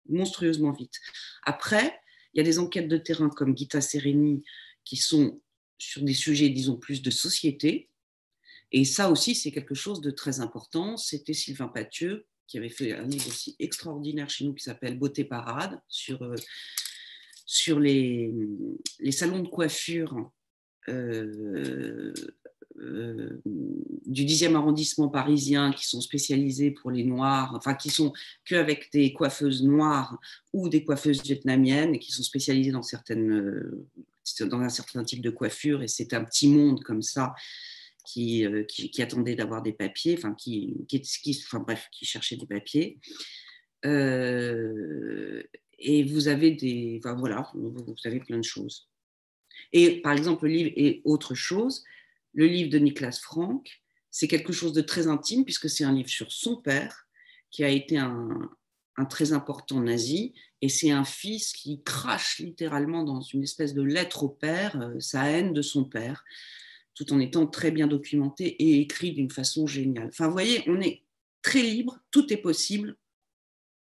monstrueusement 0.09 0.71
vite. 0.71 1.01
Après, 1.43 2.01
il 2.35 2.39
y 2.39 2.41
a 2.41 2.45
des 2.45 2.59
enquêtes 2.59 2.89
de 2.89 2.97
terrain 2.97 3.29
comme 3.29 3.57
Gita 3.57 3.81
Sereni 3.81 4.45
qui 4.85 4.97
sont 4.97 5.41
sur 5.79 6.03
des 6.03 6.15
sujets, 6.15 6.51
disons, 6.51 6.77
plus 6.77 7.03
de 7.03 7.11
société. 7.11 7.89
Et 8.73 8.85
ça 8.85 9.11
aussi, 9.11 9.35
c'est 9.35 9.51
quelque 9.51 9.75
chose 9.75 10.01
de 10.01 10.11
très 10.11 10.41
important. 10.41 10.97
C'était 10.97 11.33
Sylvain 11.33 11.69
Pathieu 11.69 12.27
qui 12.47 12.59
avait 12.59 12.69
fait 12.69 12.93
un 12.93 13.07
livre 13.07 13.29
aussi 13.29 13.57
extraordinaire 13.59 14.29
chez 14.29 14.45
nous 14.45 14.55
qui 14.55 14.65
s'appelle 14.65 14.99
Beauté 14.99 15.25
Parade 15.25 15.81
sur, 15.89 16.23
euh, 16.23 16.35
sur 17.47 17.79
les, 17.79 18.33
les, 18.99 19.13
salons 19.13 19.41
de 19.41 19.49
coiffure 19.49 20.31
euh, 20.89 22.13
euh, 22.83 23.41
du 24.07 24.25
10e 24.25 24.55
arrondissement 24.55 25.09
parisien 25.09 25.73
qui 25.73 25.87
sont 25.87 26.01
spécialisés 26.01 26.71
pour 26.71 26.91
les 26.91 27.05
noirs, 27.05 27.53
enfin 27.55 27.75
qui 27.75 27.91
sont 27.91 28.13
qu'avec 28.45 28.91
des 28.93 29.13
coiffeuses 29.13 29.63
noires 29.63 30.19
ou 30.53 30.69
des 30.69 30.83
coiffeuses 30.83 31.23
vietnamiennes 31.23 31.95
et 31.95 31.99
qui 31.99 32.11
sont 32.11 32.23
spécialisées 32.23 32.73
dans, 32.73 32.83
certaines, 32.83 33.31
euh, 33.31 33.87
dans 34.41 34.61
un 34.61 34.69
certain 34.69 35.05
type 35.05 35.21
de 35.21 35.31
coiffure. 35.31 35.83
Et 35.83 35.89
c'est 35.89 36.15
un 36.15 36.25
petit 36.25 36.49
monde 36.49 36.83
comme 36.83 37.03
ça 37.03 37.35
qui, 38.05 38.47
euh, 38.47 38.65
qui, 38.65 39.03
attendait 39.03 39.37
d'avoir 39.37 39.63
des 39.63 39.73
papiers, 39.73 40.15
enfin 40.17 40.35
qui, 40.35 40.87
qui, 40.89 41.03
enfin 41.47 41.61
bref, 41.61 41.87
qui 41.93 42.07
cherchait 42.07 42.37
des 42.37 42.47
papiers. 42.47 42.99
et 45.79 46.03
vous 46.05 46.29
avez 46.29 46.53
des, 46.53 47.01
voilà, 47.03 47.51
vous 47.55 47.95
avez 48.05 48.21
plein 48.21 48.39
de 48.39 48.45
choses. 48.45 48.89
Et 49.73 50.01
par 50.01 50.13
exemple, 50.13 50.47
le 50.47 50.53
livre 50.53 50.73
est 50.77 51.03
autre 51.05 51.35
chose 51.35 51.85
le 52.33 52.47
livre 52.47 52.71
de 52.71 52.79
Nicolas 52.79 53.13
Franck, 53.13 53.83
c'est 54.11 54.29
quelque 54.29 54.53
chose 54.53 54.73
de 54.73 54.81
très 54.81 55.07
intime 55.07 55.45
puisque 55.45 55.71
c'est 55.71 55.85
un 55.85 55.93
livre 55.93 56.09
sur 56.09 56.33
son 56.33 56.57
père 56.57 57.07
qui 57.51 57.65
a 57.65 57.69
été 57.69 57.99
un, 57.99 58.51
un 59.01 59.05
très 59.07 59.33
important 59.33 59.81
nazi, 59.81 60.35
et 60.61 60.69
c'est 60.69 60.91
un 60.91 61.05
fils 61.05 61.53
qui 61.53 61.83
crache 61.83 62.39
littéralement 62.39 63.03
dans 63.03 63.21
une 63.21 63.43
espèce 63.43 63.75
de 63.75 63.83
lettre 63.83 64.25
au 64.25 64.29
père 64.29 64.81
euh, 64.81 65.01
sa 65.01 65.31
haine 65.31 65.53
de 65.53 65.63
son 65.63 65.85
père, 65.85 66.25
tout 66.95 67.13
en 67.13 67.19
étant 67.19 67.47
très 67.47 67.71
bien 67.71 67.87
documenté 67.87 68.47
et 68.63 68.81
écrit 68.81 69.13
d'une 69.13 69.31
façon 69.31 69.67
géniale. 69.67 70.09
Enfin, 70.09 70.27
vous 70.27 70.33
voyez, 70.33 70.63
on 70.67 70.81
est 70.81 71.03
très 71.43 71.63
libre, 71.63 71.99
tout 72.11 72.31
est 72.33 72.37
possible 72.37 72.97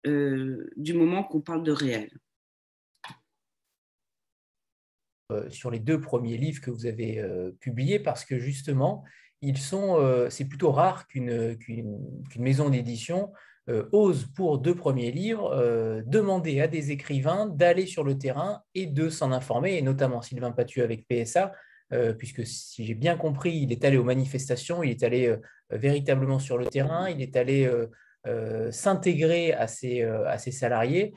euh, 0.07 0.69
du 0.77 0.93
moment 0.93 1.23
qu'on 1.23 1.41
parle 1.41 1.63
de 1.63 1.73
réel. 1.73 2.09
Euh, 3.05 3.13
sur 5.49 5.71
les 5.71 5.79
deux 5.79 5.99
premiers 5.99 6.37
livres 6.37 6.61
que 6.61 6.71
vous 6.71 6.85
avez 6.85 7.23
publiés, 7.59 7.99
parce 7.99 8.25
que 8.25 8.39
justement, 8.39 9.03
ils 9.41 9.57
sont, 9.57 9.97
c'est 10.29 10.45
plutôt 10.45 10.71
rare 10.71 11.07
qu'une 11.07 11.57
maison 12.37 12.69
d'édition 12.69 13.31
euh, 13.69 13.87
ose 13.91 14.25
pour 14.35 14.57
deux 14.57 14.73
premiers 14.73 15.11
livres 15.11 15.51
euh, 15.53 16.01
demander 16.07 16.61
à 16.61 16.67
des 16.67 16.89
écrivains 16.89 17.45
d'aller 17.45 17.85
sur 17.85 18.03
le 18.03 18.17
terrain 18.17 18.63
et 18.73 18.87
de 18.87 19.07
s'en 19.09 19.31
informer, 19.31 19.77
et 19.77 19.83
notamment 19.83 20.23
Sylvain 20.23 20.51
Patu 20.51 20.81
avec 20.81 21.07
PSA, 21.07 21.53
euh, 21.93 22.13
puisque 22.13 22.43
si 22.43 22.85
j'ai 22.85 22.95
bien 22.95 23.17
compris, 23.17 23.55
il 23.55 23.71
est 23.71 23.85
allé 23.85 23.97
aux 23.97 24.03
manifestations, 24.03 24.81
il 24.81 24.89
est 24.89 25.03
allé 25.03 25.35
véritablement 25.69 26.39
sur 26.39 26.57
le 26.57 26.65
terrain, 26.65 27.09
il 27.09 27.21
est 27.21 27.35
allé 27.35 27.69
s'intégrer 28.71 29.53
à 29.53 29.67
ses 29.67 30.51
salariés. 30.51 31.13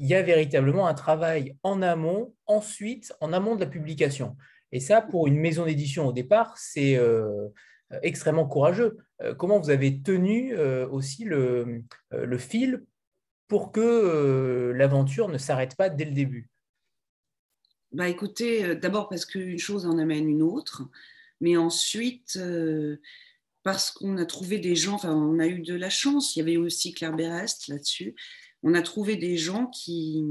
Il 0.00 0.06
y 0.06 0.14
a 0.14 0.22
véritablement 0.22 0.86
un 0.86 0.94
travail 0.94 1.56
en 1.62 1.82
amont, 1.82 2.34
ensuite 2.46 3.12
en 3.20 3.34
amont 3.34 3.54
de 3.54 3.60
la 3.60 3.66
publication. 3.66 4.34
Et 4.72 4.80
ça, 4.80 5.02
pour 5.02 5.26
une 5.26 5.38
maison 5.38 5.66
d'édition 5.66 6.06
au 6.06 6.12
départ, 6.12 6.56
c'est 6.56 6.96
euh, 6.96 7.48
extrêmement 8.02 8.46
courageux. 8.46 8.96
Euh, 9.20 9.34
comment 9.34 9.60
vous 9.60 9.68
avez 9.68 10.00
tenu 10.00 10.54
euh, 10.54 10.88
aussi 10.88 11.24
le, 11.24 11.82
le 12.12 12.38
fil 12.38 12.82
pour 13.46 13.72
que 13.72 14.72
l'aventure 14.74 15.28
ne 15.28 15.36
s'arrête 15.36 15.76
pas 15.76 15.90
dès 15.90 16.06
le 16.06 16.12
début? 16.12 16.48
Bah 17.92 18.08
écoutez, 18.08 18.76
d'abord 18.76 19.08
parce 19.08 19.26
qu'une 19.26 19.58
chose 19.58 19.84
en 19.84 19.98
amène 19.98 20.28
une 20.28 20.42
autre, 20.42 20.82
mais 21.40 21.56
ensuite 21.56 22.38
parce 23.64 23.90
qu'on 23.90 24.16
a 24.18 24.24
trouvé 24.24 24.60
des 24.60 24.76
gens, 24.76 24.94
enfin 24.94 25.12
on 25.12 25.40
a 25.40 25.48
eu 25.48 25.60
de 25.60 25.74
la 25.74 25.90
chance, 25.90 26.36
il 26.36 26.38
y 26.38 26.42
avait 26.42 26.56
aussi 26.56 26.94
Claire 26.94 27.16
Berest 27.16 27.66
là-dessus, 27.66 28.14
on 28.62 28.74
a 28.74 28.82
trouvé 28.82 29.16
des 29.16 29.36
gens 29.36 29.66
qui, 29.66 30.22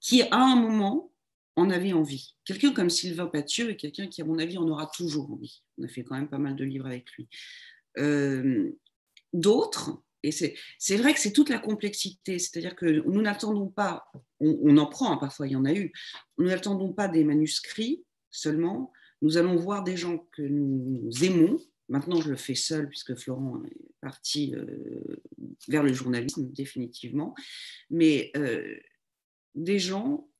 qui 0.00 0.22
à 0.22 0.36
un 0.36 0.56
moment 0.56 1.12
en 1.56 1.70
avait 1.70 1.92
envie. 1.92 2.36
Quelqu'un 2.44 2.72
comme 2.72 2.90
Sylvain 2.90 3.26
Pathieu 3.26 3.70
est 3.70 3.76
quelqu'un 3.76 4.06
qui, 4.06 4.22
à 4.22 4.24
mon 4.24 4.38
avis, 4.38 4.58
en 4.58 4.68
aura 4.68 4.86
toujours 4.86 5.30
envie. 5.30 5.62
On 5.78 5.84
a 5.84 5.88
fait 5.88 6.04
quand 6.04 6.14
même 6.14 6.28
pas 6.28 6.38
mal 6.38 6.56
de 6.56 6.64
livres 6.64 6.86
avec 6.86 7.10
lui. 7.12 7.28
Euh, 7.98 8.70
d'autres, 9.32 10.02
et 10.22 10.32
c'est 10.32 10.96
vrai 10.96 11.14
que 11.14 11.20
c'est 11.20 11.32
toute 11.32 11.48
la 11.48 11.58
complexité, 11.58 12.38
c'est-à-dire 12.38 12.76
que 12.76 12.86
nous 12.86 13.22
n'attendons 13.22 13.68
pas, 13.68 14.10
on, 14.38 14.76
en 14.76 14.86
prend, 14.86 15.12
hein, 15.12 15.16
parfois 15.16 15.46
il 15.46 15.52
y 15.52 15.56
en 15.56 15.64
a 15.64 15.72
eu, 15.72 15.92
nous 16.38 16.46
n'attendons 16.46 16.92
pas 16.92 17.08
des 17.08 17.24
manuscrits 17.24 18.04
seulement, 18.30 18.92
nous 19.22 19.38
allons 19.38 19.56
voir 19.56 19.82
des 19.82 19.96
gens 19.96 20.18
que 20.32 20.42
nous 20.42 21.10
aimons. 21.22 21.58
Maintenant, 21.90 22.20
je 22.20 22.30
le 22.30 22.36
fais 22.36 22.54
seul 22.54 22.88
puisque 22.88 23.16
Florent 23.16 23.62
est 23.64 23.76
parti 24.00 24.54
euh, 24.54 25.20
vers 25.68 25.82
le 25.82 25.92
journalisme 25.92 26.50
définitivement, 26.52 27.34
mais 27.90 28.30
euh, 28.36 28.76
des 29.56 29.80
gens 29.80 30.30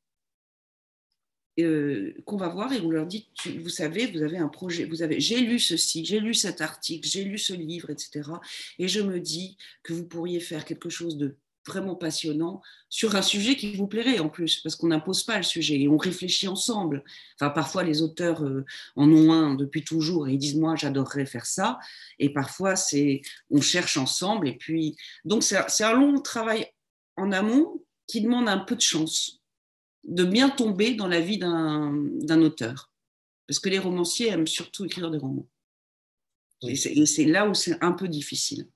euh, 1.59 2.15
qu'on 2.25 2.37
va 2.37 2.49
voir 2.49 2.73
et 2.73 2.81
on 2.81 2.91
leur 2.91 3.07
dit, 3.07 3.29
vous 3.59 3.69
savez, 3.69 4.07
vous 4.07 4.23
avez 4.23 4.39
un 4.39 4.49
projet, 4.49 4.85
vous 4.85 5.03
avez, 5.03 5.19
j'ai 5.19 5.41
lu 5.41 5.59
ceci, 5.59 6.05
j'ai 6.05 6.21
lu 6.21 6.33
cet 6.33 6.61
article, 6.61 7.07
j'ai 7.07 7.25
lu 7.25 7.37
ce 7.37 7.53
livre, 7.53 7.91
etc. 7.91 8.31
Et 8.79 8.87
je 8.87 9.01
me 9.01 9.19
dis 9.19 9.59
que 9.83 9.93
vous 9.93 10.07
pourriez 10.07 10.39
faire 10.39 10.65
quelque 10.65 10.89
chose 10.89 11.19
de 11.19 11.37
vraiment 11.67 11.95
passionnant 11.95 12.63
sur 12.89 13.17
un 13.17 13.23
sujet 13.23 13.57
qui 13.57 13.77
vous 13.77 13.87
plairait 13.87 14.19
en 14.19 14.29
plus, 14.29 14.61
parce 14.61 14.77
qu'on 14.77 14.89
n'impose 14.89 15.25
pas 15.25 15.37
le 15.37 15.43
sujet 15.43 15.81
et 15.81 15.89
on 15.89 15.97
réfléchit 15.97 16.49
ensemble. 16.49 17.05
Enfin, 17.39 17.51
parfois 17.51 17.83
les 17.83 18.03
auteurs 18.03 18.43
euh, 18.43 18.65
en 18.97 19.11
ont 19.13 19.33
un 19.33 19.55
depuis 19.55 19.85
toujours 19.85 20.29
et 20.29 20.33
ils 20.33 20.39
disent 20.39 20.57
moi 20.57 20.77
j'adorerais 20.77 21.27
faire 21.27 21.47
ça, 21.47 21.79
et 22.19 22.33
parfois 22.33 22.77
c'est 22.77 23.23
on 23.51 23.61
cherche 23.61 23.97
ensemble 23.97 24.49
et 24.49 24.57
puis 24.57 24.97
donc 25.25 25.43
c'est 25.43 25.85
un 25.85 25.95
long 25.95 26.21
travail 26.21 26.67
en 27.17 27.33
amont 27.33 27.83
qui 28.07 28.21
demande 28.21 28.49
un 28.49 28.59
peu 28.59 28.75
de 28.75 28.81
chance 28.81 29.41
de 30.05 30.25
bien 30.25 30.49
tomber 30.49 30.95
dans 30.95 31.07
la 31.07 31.21
vie 31.21 31.39
d'un 31.39 32.43
auteur. 32.43 32.91
Parce 33.47 33.59
que 33.59 33.69
les 33.69 33.79
romanciers 33.79 34.29
aiment 34.29 34.47
surtout 34.47 34.85
écrire 34.85 35.11
des 35.11 35.19
romans. 35.19 35.49
Et 36.63 36.77
c'est 36.77 37.25
là 37.25 37.49
où 37.49 37.55
c'est 37.55 37.83
un 37.83 37.93
peu 37.93 38.09
difficile. 38.09 38.69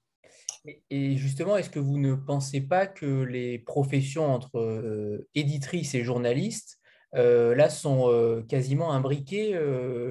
Et 0.90 1.16
justement, 1.16 1.56
est-ce 1.56 1.68
que 1.68 1.78
vous 1.78 1.98
ne 1.98 2.14
pensez 2.14 2.62
pas 2.62 2.86
que 2.86 3.22
les 3.22 3.58
professions 3.58 4.32
entre 4.32 4.58
euh, 4.58 5.28
éditrices 5.34 5.94
et 5.94 6.04
journalistes, 6.04 6.78
euh, 7.14 7.54
là, 7.54 7.68
sont 7.68 8.10
euh, 8.10 8.42
quasiment 8.42 8.92
imbriquées 8.92 9.58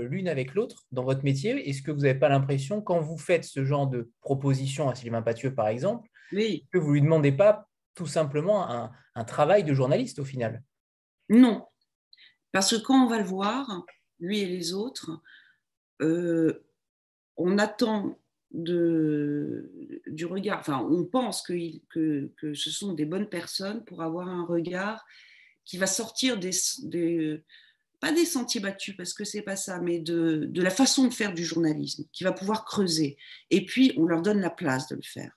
l'une 0.10 0.27
avec 0.27 0.53
l'autre 0.53 0.86
dans 0.91 1.03
votre 1.03 1.24
métier? 1.24 1.69
Est-ce 1.69 1.81
que 1.81 1.91
vous 1.91 2.01
n'avez 2.01 2.19
pas 2.19 2.29
l'impression, 2.29 2.81
quand 2.81 3.00
vous 3.00 3.17
faites 3.17 3.45
ce 3.45 3.65
genre 3.65 3.88
de 3.88 4.12
proposition 4.22 4.89
à 4.89 4.95
Sylvain 4.95 5.24
Pathieu, 5.24 5.55
par 5.55 5.67
exemple, 5.67 6.07
que 6.31 6.77
vous 6.77 6.89
ne 6.89 6.93
lui 6.93 7.01
demandez 7.01 7.31
pas 7.31 7.67
tout 7.95 8.07
simplement 8.07 8.91
un 9.15 9.24
travail 9.24 9.63
de 9.63 9.74
journaliste 9.74 10.19
au 10.19 10.25
final? 10.25 10.63
Non, 11.29 11.65
parce 12.51 12.75
que 12.75 12.81
quand 12.81 13.05
on 13.05 13.10
va 13.10 13.17
le 13.17 13.25
voir, 13.25 13.86
lui 14.19 14.39
et 14.39 14.45
les 14.45 14.74
autres, 14.74 15.22
on 16.00 17.57
attend 17.57 18.17
de, 18.53 19.72
du 20.07 20.25
regard, 20.25 20.60
enfin 20.60 20.88
on 20.89 21.03
pense 21.05 21.41
que, 21.41 21.53
que, 21.89 22.53
ce 22.53 22.69
sont 22.69 22.93
des 22.93 23.05
bonnes 23.05 23.29
personnes 23.29 23.83
pour 23.83 24.01
avoir 24.03 24.29
un 24.29 24.45
regard 24.45 25.03
qui 25.65 25.77
va 25.77 25.88
sortir 25.88 26.38
des, 26.38 27.43
pas 28.00 28.12
des 28.12 28.25
sentiers 28.25 28.62
battus 28.62 28.95
parce 28.95 29.13
que 29.13 29.24
c'est 29.24 29.41
pas 29.41 29.55
ça, 29.55 29.79
mais 29.79 30.00
de, 30.00 30.45
de, 30.45 30.62
la 30.62 30.69
façon 30.69 31.07
de 31.07 31.13
faire 31.13 31.33
du 31.33 31.43
journalisme, 31.43 32.05
qui 32.12 32.24
va 32.24 32.31
pouvoir 32.31 32.65
creuser. 32.65 33.17
Et 33.50 33.65
puis 33.65 33.93
on 33.98 34.05
leur 34.05 34.22
donne 34.22 34.39
la 34.39 34.50
place 34.50 34.88
de 34.88 34.95
le 34.95 35.01
faire. 35.01 35.31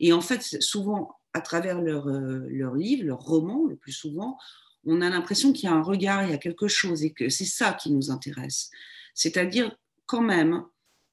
Et 0.00 0.12
en 0.12 0.20
fait, 0.20 0.42
souvent 0.62 1.16
à 1.34 1.40
travers 1.40 1.80
leurs 1.82 2.06
leur 2.06 2.74
euh, 2.74 2.78
livres, 2.78 3.04
leurs 3.04 3.20
romans, 3.20 3.66
le 3.68 3.76
plus 3.76 3.92
souvent, 3.92 4.38
on 4.86 5.00
a 5.00 5.10
l'impression 5.10 5.52
qu'il 5.52 5.68
y 5.68 5.72
a 5.72 5.74
un 5.74 5.82
regard, 5.82 6.24
il 6.24 6.30
y 6.30 6.34
a 6.34 6.38
quelque 6.38 6.68
chose 6.68 7.02
et 7.02 7.12
que 7.12 7.28
c'est 7.28 7.44
ça 7.44 7.72
qui 7.74 7.92
nous 7.92 8.10
intéresse. 8.10 8.70
C'est-à-dire 9.14 9.76
quand 10.06 10.20
même 10.20 10.64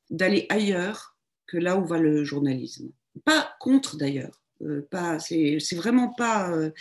d'aller 0.10 0.46
ailleurs 0.50 1.15
que 1.51 1.58
là 1.58 1.77
où 1.77 1.86
va 1.86 2.00
le 2.00 2.24
journalisme. 2.24 2.91
Pas 3.25 3.55
contre 3.60 3.98
d'ailleurs. 3.98 4.41
Euh, 4.62 4.88
pas, 4.89 5.20
c'est, 5.20 5.58
vraiment 5.74 6.10
pas. 6.10 6.51
Euh, 6.51 6.72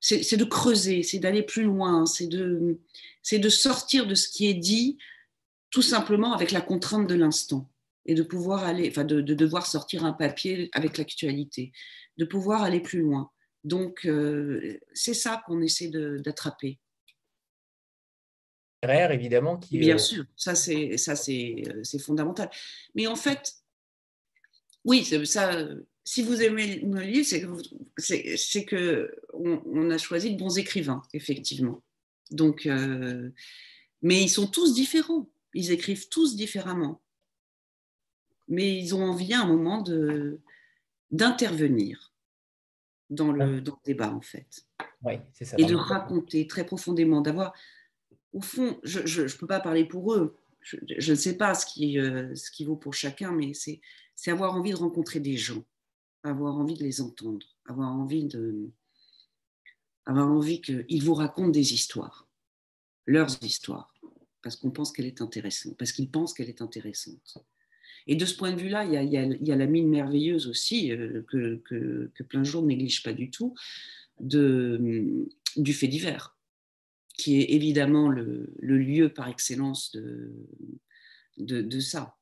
c'est, 0.00 0.36
de 0.36 0.44
creuser, 0.44 1.02
c'est 1.02 1.18
d'aller 1.18 1.42
plus 1.42 1.64
loin, 1.64 2.06
c'est 2.06 2.26
de, 2.26 2.78
c'est 3.22 3.38
de 3.38 3.48
sortir 3.48 4.06
de 4.06 4.14
ce 4.14 4.28
qui 4.28 4.46
est 4.46 4.54
dit 4.54 4.98
tout 5.70 5.82
simplement 5.82 6.34
avec 6.34 6.52
la 6.52 6.60
contrainte 6.60 7.08
de 7.08 7.14
l'instant 7.14 7.70
et 8.06 8.14
de 8.14 8.22
pouvoir 8.22 8.64
aller, 8.64 8.88
enfin 8.90 9.04
de 9.04 9.20
devoir 9.22 9.66
sortir 9.66 10.04
un 10.04 10.12
papier 10.12 10.68
avec 10.72 10.98
l'actualité, 10.98 11.72
de 12.18 12.24
pouvoir 12.26 12.62
aller 12.62 12.80
plus 12.80 13.00
loin. 13.00 13.30
Donc, 13.64 14.04
euh, 14.04 14.78
c'est 14.92 15.14
ça 15.14 15.42
qu'on 15.46 15.62
essaie 15.62 15.88
d'attraper. 15.88 16.78
Rare, 18.82 19.12
évidemment. 19.12 19.56
Qui, 19.56 19.78
Bien 19.78 19.96
sûr, 19.96 20.24
ça 20.36 20.54
c'est 20.54 20.98
ça 20.98 21.12
euh, 21.12 21.80
c'est 21.82 21.98
fondamental. 21.98 22.50
Mais 22.94 23.06
en 23.06 23.16
fait, 23.16 23.54
oui, 24.84 25.04
ça. 25.04 25.66
Si 26.06 26.22
vous 26.22 26.42
aimez 26.42 26.82
nos 26.82 27.00
livres, 27.00 27.26
c'est 27.96 28.64
que 28.64 29.10
on, 29.32 29.90
a 29.90 29.96
choisi 29.96 30.32
de 30.32 30.38
bons 30.38 30.58
écrivains, 30.58 31.02
effectivement. 31.14 31.82
Donc, 32.30 32.66
euh, 32.66 33.30
mais 34.02 34.22
ils 34.22 34.28
sont 34.28 34.46
tous 34.46 34.74
différents. 34.74 35.28
Ils 35.54 35.72
écrivent 35.72 36.08
tous 36.08 36.36
différemment. 36.36 37.00
Mais 38.48 38.76
ils 38.76 38.94
ont 38.94 39.02
envie 39.02 39.32
à 39.32 39.40
un 39.40 39.46
moment 39.46 39.80
de 39.80 40.40
d'intervenir 41.10 42.12
dans 43.08 43.30
le, 43.30 43.62
débat, 43.84 44.12
en 44.12 44.20
fait. 44.20 44.66
Oui, 45.02 45.14
c'est 45.32 45.44
ça. 45.44 45.56
Et 45.58 45.64
de 45.64 45.74
raconter 45.74 46.46
très 46.46 46.66
profondément, 46.66 47.20
d'avoir, 47.20 47.52
au 48.32 48.40
fond, 48.40 48.80
je 48.82 49.22
ne 49.22 49.38
peux 49.38 49.46
pas 49.46 49.60
parler 49.60 49.84
pour 49.84 50.14
eux, 50.14 50.36
je, 50.60 51.10
ne 51.10 51.16
sais 51.16 51.36
pas 51.36 51.54
ce 51.54 51.66
qui, 51.66 51.98
euh, 51.98 52.34
ce 52.34 52.50
qui 52.50 52.64
vaut 52.64 52.76
pour 52.76 52.94
chacun, 52.94 53.32
mais 53.32 53.54
c'est 53.54 53.80
avoir 54.26 54.54
envie 54.54 54.70
de 54.70 54.76
rencontrer 54.76 55.20
des 55.20 55.36
gens, 55.36 55.64
avoir 56.22 56.56
envie 56.56 56.74
de 56.74 56.82
les 56.82 57.00
entendre, 57.00 57.46
avoir 57.66 57.92
envie 57.92 58.24
de 58.24 58.70
avoir 60.06 60.30
envie 60.30 60.60
qu'ils 60.60 61.02
vous 61.02 61.14
racontent 61.14 61.48
des 61.48 61.72
histoires, 61.72 62.28
leurs 63.06 63.42
histoires, 63.42 63.94
parce 64.42 64.56
qu'on 64.56 64.70
pense 64.70 64.92
qu'elle 64.92 65.06
est 65.06 65.22
intéressante, 65.22 65.76
parce 65.78 65.92
qu'ils 65.92 66.10
pensent 66.10 66.34
qu'elle 66.34 66.50
est 66.50 66.60
intéressante. 66.60 67.38
Et 68.06 68.16
de 68.16 68.26
ce 68.26 68.36
point 68.36 68.52
de 68.52 68.60
vue-là, 68.60 68.84
il, 68.84 68.92
y 68.92 69.52
a, 69.52 69.56
la 69.56 69.66
mine 69.66 69.88
merveilleuse 69.88 70.46
aussi, 70.46 70.92
euh, 70.92 71.22
que, 71.28 72.12
plein 72.28 72.42
de 72.42 72.56
ne 72.60 72.66
négligent 72.66 73.02
pas 73.02 73.14
du 73.14 73.30
tout, 73.30 73.54
du 74.20 75.72
fait 75.72 75.88
divers, 75.88 76.36
qui 77.14 77.40
est 77.40 77.52
évidemment 77.52 78.08
le, 78.08 78.52
lieu 78.60 79.08
par 79.08 79.28
excellence 79.28 79.96
de, 81.38 81.80
ça. 81.80 82.16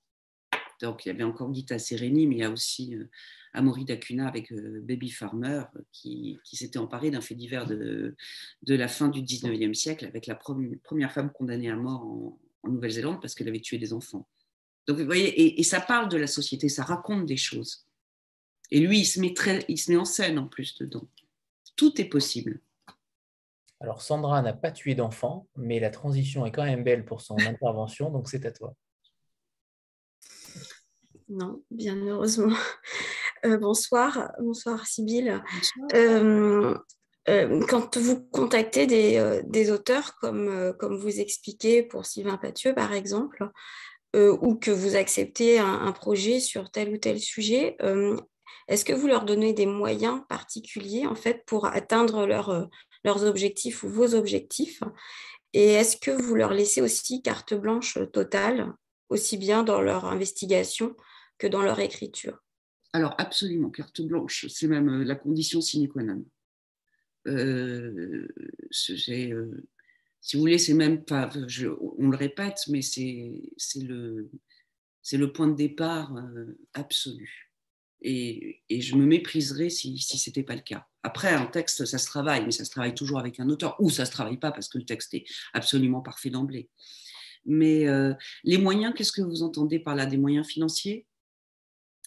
Donc, 0.83 1.07
il 1.07 1.09
y 1.09 1.11
avait 1.13 1.23
encore 1.23 1.53
Gita 1.55 1.79
Sereni, 1.79 2.27
mais 2.27 2.37
il 2.37 2.41
y 2.41 2.45
a 2.45 2.51
aussi 2.51 2.97
euh, 2.97 3.09
Amaury 3.55 3.85
Dacuna 3.85 4.27
avec 4.27 4.53
Baby 4.53 5.11
Farmer, 5.11 5.63
qui, 5.93 6.39
s'était 6.45 6.79
emparé 6.79 7.11
d'un 7.11 7.21
fait 7.21 7.35
divers 7.35 7.67
de, 7.67 8.17
de, 8.63 8.75
la 8.75 8.89
fin 8.89 9.09
du 9.09 9.23
19e 9.23 9.75
siècle 9.75 10.07
avec 10.07 10.27
la 10.27 10.35
première 10.35 11.13
femme 11.13 11.31
condamnée 11.33 11.71
à 11.71 11.77
mort 11.77 12.05
en, 12.05 12.39
Nouvelle-Zélande 12.65 13.21
parce 13.21 13.35
qu'elle 13.35 13.49
avait 13.49 13.61
tué 13.61 13.77
des 13.77 13.93
enfants. 13.93 14.29
Donc 14.87 14.99
vous 14.99 15.05
voyez, 15.05 15.59
et, 15.59 15.63
ça 15.65 15.81
parle 15.81 16.09
de 16.09 16.17
la 16.17 16.29
société, 16.29 16.69
ça 16.69 16.85
raconte 16.85 17.27
des 17.27 17.37
choses. 17.37 17.87
Et 18.71 18.79
lui, 18.79 19.01
il 19.01 19.05
se 19.05 19.21
met, 19.21 19.35
très, 19.35 19.65
il 19.69 19.79
se 19.79 19.91
met 19.91 19.97
en 19.97 20.05
scène 20.05 20.39
en 20.39 20.47
plus 20.47 20.77
dedans. 20.79 21.09
Tout 21.75 22.01
est 22.01 22.05
possible. 22.05 22.61
Alors 23.81 24.01
Sandra 24.01 24.43
n'a 24.43 24.53
pas 24.53 24.71
tué 24.71 24.95
d'enfant, 24.95 25.49
mais 25.57 25.81
la 25.81 25.91
transition 25.91 26.47
est 26.47 26.53
quand 26.53 26.65
même 26.65 26.85
belle 26.85 27.05
pour 27.05 27.21
son 27.21 27.37
intervention, 27.47 28.11
donc 28.11 28.29
c'est 28.29 28.47
à 28.47 28.53
toi. 28.53 28.77
Non, 31.33 31.63
bien 31.71 31.97
heureusement. 31.97 32.57
Euh, 33.45 33.57
bonsoir, 33.57 34.31
bonsoir 34.39 34.87
Sybille. 34.87 35.43
Euh, 35.95 36.79
euh, 37.29 37.61
quand 37.69 37.99
vous 37.99 38.25
contactez 38.27 38.87
des, 38.87 39.71
auteurs, 39.73 40.15
comme, 40.21 40.73
comme 40.79 40.97
vous 40.97 41.19
expliquez 41.19 41.83
pour 41.83 42.07
Sylvain 42.07 42.37
Pathieu 42.37 42.73
par 42.73 42.93
exemple, 42.93 43.49
ou 44.15 44.55
que 44.55 44.71
vous 44.71 44.95
acceptez 44.95 45.59
un, 45.59 45.91
projet 45.91 46.39
sur 46.39 46.71
tel 46.71 46.91
ou 46.91 46.99
tel 46.99 47.19
sujet, 47.19 47.77
est-ce 48.69 48.85
que 48.85 48.93
vous 48.93 49.09
leur 49.09 49.25
donnez 49.25 49.55
des 49.55 49.67
moyens 49.67 50.21
particuliers 50.29 51.09
en 51.09 51.17
fait 51.17 51.43
pour 51.45 51.67
atteindre 51.67 52.27
leur, 52.27 52.69
leurs 53.03 53.25
objectifs 53.25 53.83
ou 53.83 53.89
vos 53.89 54.15
objectifs? 54.15 54.85
Et 55.53 55.73
est-ce 55.73 55.97
que 55.97 56.13
vous 56.13 56.37
leur 56.37 56.53
laissez 56.55 56.81
aussi 56.81 57.23
carte 57.23 57.55
blanche 57.55 57.99
totale, 58.13 58.73
aussi 59.09 59.37
bien 59.37 59.65
dans 59.65 59.81
leur 59.81 60.05
investigation 60.05 60.95
dans 61.47 61.63
leur 61.63 61.79
écriture 61.81 62.43
Alors 62.93 63.15
absolument, 63.19 63.71
carte 63.71 64.01
blanche, 64.03 64.47
c'est 64.49 64.69
même 64.69 64.89
euh, 64.89 65.05
la 65.05 65.15
condition 65.15 65.61
sine 65.61 65.89
qua 65.89 66.03
non. 66.03 66.25
Euh, 67.29 68.27
euh, 68.99 69.67
si 70.21 70.37
vous 70.37 70.41
voulez, 70.41 70.59
c'est 70.59 70.75
même 70.75 71.05
pas, 71.05 71.31
on 71.99 72.09
le 72.09 72.17
répète, 72.17 72.59
mais 72.69 72.83
c'est 72.83 73.43
le, 73.77 74.31
le 75.13 75.33
point 75.33 75.49
de 75.49 75.57
départ 75.57 76.15
absolu 76.75 77.53
et, 78.05 78.63
je 78.71 78.97
me 78.97 79.05
mépriserais 79.07 79.71
si, 79.71 79.99
si 79.99 80.19
ce 80.19 80.31
n'était 80.31 80.43
pas 80.43 80.55
le 80.55 80.61
cas. 80.61 80.87
Après, 81.03 81.29
un 81.29 81.47
texte, 81.47 81.85
ça 81.85 81.99
se 81.99 82.07
travaille, 82.07 82.45
mais 82.45 82.51
ça 82.51 82.65
se 82.65 82.71
travaille 82.71 82.95
toujours 82.95 83.19
avec 83.19 83.41
un 83.41 83.49
auteur, 83.49 83.77
ou 83.81 83.91
ça 83.91 84.03
ne 84.03 84.07
se 84.07 84.13
travaille 84.13 84.39
pas 84.39 84.53
parce 84.53 84.69
que 84.69 84.79
le 84.79 84.85
texte 84.85 85.15
est 85.15 85.25
absolument 85.53 86.01
parfait 86.01 86.31
d'emblée. 86.31 86.69
Mais 87.45 87.89
euh, 87.89 88.15
les 88.45 88.59
moyens, 88.59 88.95
qu'est-ce 88.97 89.13
que 89.13 89.23
vous 89.23 89.43
entendez 89.43 89.79
par 89.79 89.95
là? 89.95 90.07
Des 90.07 90.17
moyens 90.17 90.47
financiers? 90.47 91.07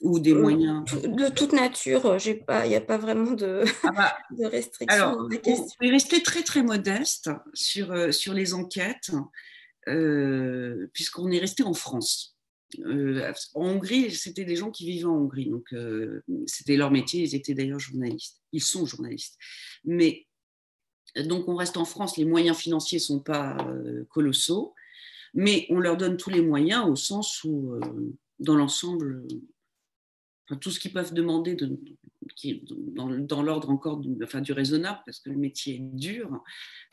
Ou 0.01 0.19
des 0.19 0.33
euh, 0.33 0.41
moyens. 0.41 0.83
de 0.91 1.29
toute 1.29 1.53
nature 1.53 2.17
il 2.25 2.67
n'y 2.67 2.75
a 2.75 2.81
pas 2.81 2.97
vraiment 2.97 3.31
de, 3.31 3.63
ah 3.83 3.91
bah, 3.91 4.17
de 4.37 4.45
restrictions 4.45 4.87
alors, 4.89 5.17
on 5.17 5.29
est 5.29 5.89
resté 5.89 6.21
très 6.21 6.43
très 6.43 6.63
modeste 6.63 7.29
sur, 7.53 7.91
euh, 7.91 8.11
sur 8.11 8.33
les 8.33 8.53
enquêtes 8.53 9.11
puisqu'on 10.93 11.31
est 11.31 11.39
resté 11.39 11.63
en 11.63 11.73
France. 11.73 12.35
Euh, 12.79 13.31
en 13.53 13.67
Hongrie, 13.67 14.11
c'était 14.11 14.45
des 14.45 14.55
gens 14.55 14.71
qui 14.71 14.85
vivaient 14.85 15.05
en 15.05 15.17
Hongrie, 15.17 15.49
donc 15.49 15.73
euh, 15.73 16.23
c'était 16.47 16.77
leur 16.77 16.91
métier, 16.91 17.23
ils 17.23 17.35
étaient 17.35 17.53
d'ailleurs 17.53 17.79
journalistes, 17.79 18.41
ils 18.51 18.63
sont 18.63 18.85
journalistes. 18.85 19.37
Mais 19.83 20.25
donc 21.15 21.47
on 21.47 21.55
reste 21.55 21.77
en 21.77 21.85
France, 21.85 22.17
les 22.17 22.25
moyens 22.25 22.57
financiers 22.57 22.97
ne 22.97 23.03
sont 23.03 23.19
pas 23.19 23.57
euh, 23.67 24.05
colossaux, 24.09 24.73
mais 25.33 25.65
on 25.69 25.79
leur 25.79 25.97
donne 25.97 26.17
tous 26.17 26.29
les 26.29 26.41
moyens 26.41 26.87
au 26.87 26.95
sens 26.95 27.43
où, 27.43 27.77
dans 28.39 28.55
l'ensemble, 28.55 29.27
tout 30.61 30.71
ce 30.71 30.79
qu'ils 30.79 30.93
peuvent 30.93 31.13
demander 31.13 31.55
de, 31.55 31.79
dans, 32.95 33.41
l'ordre 33.41 33.69
encore 33.69 33.97
du, 33.97 34.15
enfin, 34.23 34.41
du 34.41 34.51
raisonnable, 34.51 34.99
parce 35.05 35.19
que 35.19 35.29
le 35.29 35.37
métier 35.37 35.75
est 35.75 35.79
dur, 35.79 36.43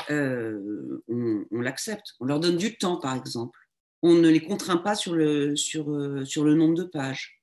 on 0.09 1.61
l'accepte. 1.61 2.15
On 2.21 2.25
leur 2.25 2.41
donne 2.41 2.57
du 2.57 2.77
temps, 2.79 2.97
par 2.97 3.15
exemple 3.15 3.59
on 4.03 4.15
ne 4.15 4.29
les 4.29 4.41
contraint 4.41 4.77
pas 4.77 4.95
sur 4.95 5.15
le, 5.15 5.57
sur, 5.57 5.91
euh, 5.91 6.25
sur 6.25 6.45
le 6.45 6.55
nombre 6.55 6.75
de 6.75 6.85
pages. 6.85 7.41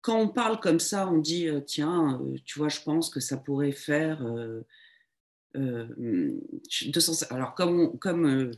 quand 0.00 0.20
on 0.20 0.28
parle 0.28 0.60
comme 0.60 0.80
ça, 0.80 1.08
on 1.08 1.18
dit, 1.18 1.48
euh, 1.48 1.60
tiens, 1.60 2.20
euh, 2.20 2.36
tu 2.44 2.58
vois, 2.58 2.68
je 2.68 2.80
pense 2.80 3.10
que 3.10 3.20
ça 3.20 3.36
pourrait 3.36 3.72
faire... 3.72 4.24
200, 5.54 7.28
alors, 7.30 7.54
comme, 7.54 7.98
comme 7.98 8.50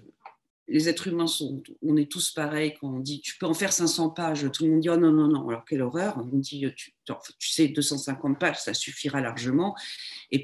les 0.68 0.88
êtres 0.88 1.08
humains 1.08 1.26
sont, 1.26 1.62
on 1.82 1.96
est 1.96 2.10
tous 2.10 2.30
pareils, 2.30 2.74
quand 2.78 2.88
on 2.88 3.00
dit, 3.00 3.20
tu 3.20 3.38
peux 3.38 3.46
en 3.46 3.54
faire 3.54 3.72
500 3.72 4.10
pages, 4.10 4.46
tout 4.52 4.64
le 4.64 4.70
monde 4.70 4.80
dit, 4.80 4.90
oh 4.90 4.96
non, 4.96 5.12
non, 5.12 5.26
non, 5.26 5.48
alors 5.48 5.64
quelle 5.64 5.82
horreur, 5.82 6.18
on 6.18 6.36
dit, 6.36 6.66
tu, 6.76 6.94
tu 7.38 7.50
sais, 7.50 7.68
250 7.68 8.38
pages, 8.38 8.60
ça 8.60 8.74
suffira 8.74 9.20
largement, 9.20 9.74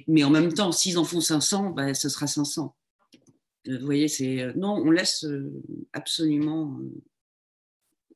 mais 0.08 0.24
en 0.24 0.30
même 0.30 0.52
temps, 0.52 0.72
s'ils 0.72 0.98
en 0.98 1.04
font 1.04 1.20
500, 1.20 1.70
ben, 1.70 1.92
ce 1.94 2.08
sera 2.08 2.26
500. 2.26 2.74
Vous 3.66 3.84
voyez, 3.84 4.08
c'est 4.08 4.42
euh, 4.42 4.52
non, 4.56 4.74
on 4.74 4.90
laisse 4.90 5.24
euh, 5.24 5.62
absolument 5.92 6.78
euh, 6.78 7.02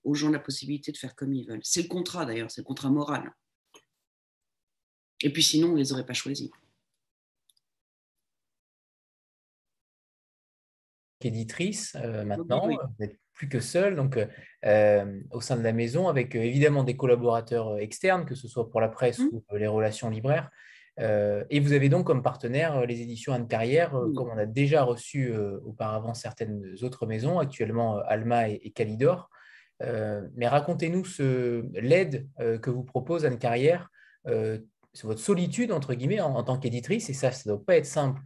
aux 0.05 0.15
gens 0.15 0.31
la 0.31 0.39
possibilité 0.39 0.93
de 0.93 0.97
faire 0.99 1.15
comme 1.15 1.33
ils 1.33 1.47
veulent. 1.47 1.61
C'est 1.63 1.83
le 1.83 1.89
contrat 1.89 2.27
d'ailleurs, 2.27 2.51
c'est 2.51 2.61
le 2.61 2.67
contrat 2.67 2.91
moral. 2.91 3.33
Et 5.23 5.33
puis 5.33 5.43
sinon, 5.43 5.69
on 5.69 5.73
ne 5.73 5.79
les 5.79 5.93
aurait 5.93 6.05
pas 6.05 6.13
choisis. 6.13 6.51
Éditrice 11.25 11.97
maintenant, 12.25 12.69
vous 12.69 12.79
n'êtes 12.99 13.19
plus 13.35 13.49
que 13.49 13.61
seule, 13.61 13.97
donc 13.97 14.17
au 14.17 15.41
sein 15.41 15.57
de 15.57 15.63
la 15.63 15.73
maison, 15.73 16.09
avec 16.09 16.35
évidemment 16.35 16.85
des 16.85 16.97
collaborateurs 16.97 17.79
externes, 17.79 18.25
que 18.25 18.35
ce 18.35 18.49
soit 18.49 18.71
pour 18.71 18.81
la 18.81 18.89
presse 18.89 19.19
mmh. 19.19 19.29
ou 19.33 19.57
les 19.57 19.67
relations 19.67 20.11
libraires. 20.11 20.51
Euh, 21.01 21.45
et 21.51 21.61
vous 21.61 21.73
avez 21.73 21.89
donc 21.89 22.07
comme 22.07 22.23
partenaire 22.23 22.77
euh, 22.79 22.87
les 22.87 23.01
éditions 23.03 23.33
Anne 23.33 23.47
Carrière, 23.47 23.95
euh, 23.95 24.13
comme 24.15 24.31
on 24.31 24.39
a 24.39 24.47
déjà 24.47 24.83
reçu 24.83 25.33
auparavant 25.65 26.15
certaines 26.15 26.75
autres 26.83 27.07
maisons, 27.07 27.39
actuellement 27.39 27.99
Alma 27.99 28.49
et, 28.49 28.71
Calidor. 28.75 29.31
mais 29.81 30.49
racontez-nous 30.49 31.05
l'aide 31.75 32.29
que 32.39 32.71
vous 32.71 32.85
propose 32.85 33.25
Anne 33.25 33.39
Carrière, 33.39 33.91
c'est 34.27 35.05
votre 35.07 35.21
solitude, 35.21 35.71
entre 35.71 35.95
guillemets, 35.95 36.21
en, 36.21 36.43
tant 36.43 36.59
qu'éditrice, 36.59 37.09
et 37.11 37.15
ça, 37.15 37.31
ça 37.31 37.49
ne 37.49 37.55
doit 37.55 37.65
pas 37.65 37.77
être 37.77 37.87
simple 37.87 38.21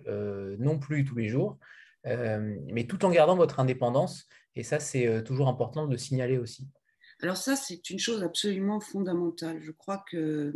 non 0.59 0.79
plus 0.79 1.05
tous 1.05 1.17
les 1.17 1.29
jours, 1.29 1.59
mais 2.05 2.87
tout 2.87 3.05
en 3.05 3.11
gardant 3.11 3.37
votre 3.37 3.61
indépendance, 3.61 4.27
et 4.55 4.63
ça, 4.63 4.81
c'est 4.81 5.25
toujours 5.25 5.49
important 5.49 5.87
de 5.87 5.93
le 5.93 5.99
signaler 5.99 6.39
aussi. 6.39 6.67
Alors 7.21 7.37
ça, 7.37 7.57
c'est 7.57 7.89
une 7.91 7.99
chose 7.99 8.23
absolument 8.23 8.81
fondamentale. 8.81 9.61
Je 9.63 9.71
crois 9.71 10.05
que 10.11 10.53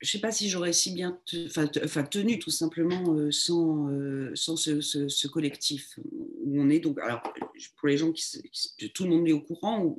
je 0.00 0.06
ne 0.06 0.10
sais 0.10 0.20
pas 0.20 0.30
si 0.30 0.48
j'aurais 0.48 0.72
si 0.72 0.92
bien 0.92 1.20
enfin, 1.46 2.04
tenu 2.04 2.38
tout 2.38 2.50
simplement 2.50 3.14
euh, 3.14 3.32
sans, 3.32 3.88
euh, 3.90 4.30
sans 4.34 4.56
ce, 4.56 5.26
collectif 5.26 5.98
où 5.98 6.60
on 6.60 6.70
est. 6.70 6.78
Donc, 6.78 6.98
alors, 7.00 7.22
pour 7.76 7.88
les 7.88 7.96
gens 7.96 8.12
qui, 8.12 8.24
tout 8.94 9.04
le 9.04 9.10
monde 9.10 9.28
est 9.28 9.32
au 9.32 9.40
courant, 9.40 9.96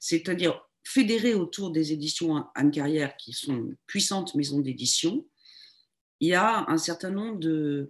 c'est-à-dire 0.00 0.68
fédéré 0.82 1.34
autour 1.34 1.70
des 1.70 1.92
éditions 1.92 2.44
Anne 2.56 2.72
Carrière, 2.72 3.16
qui 3.16 3.32
sont 3.32 3.54
une 3.54 3.76
puissante 3.86 4.34
maison 4.34 4.58
d'édition, 4.58 5.24
il 6.22 6.28
y 6.28 6.34
a 6.34 6.64
un 6.70 6.78
certain 6.78 7.10
nombre 7.10 7.38
de, 7.40 7.86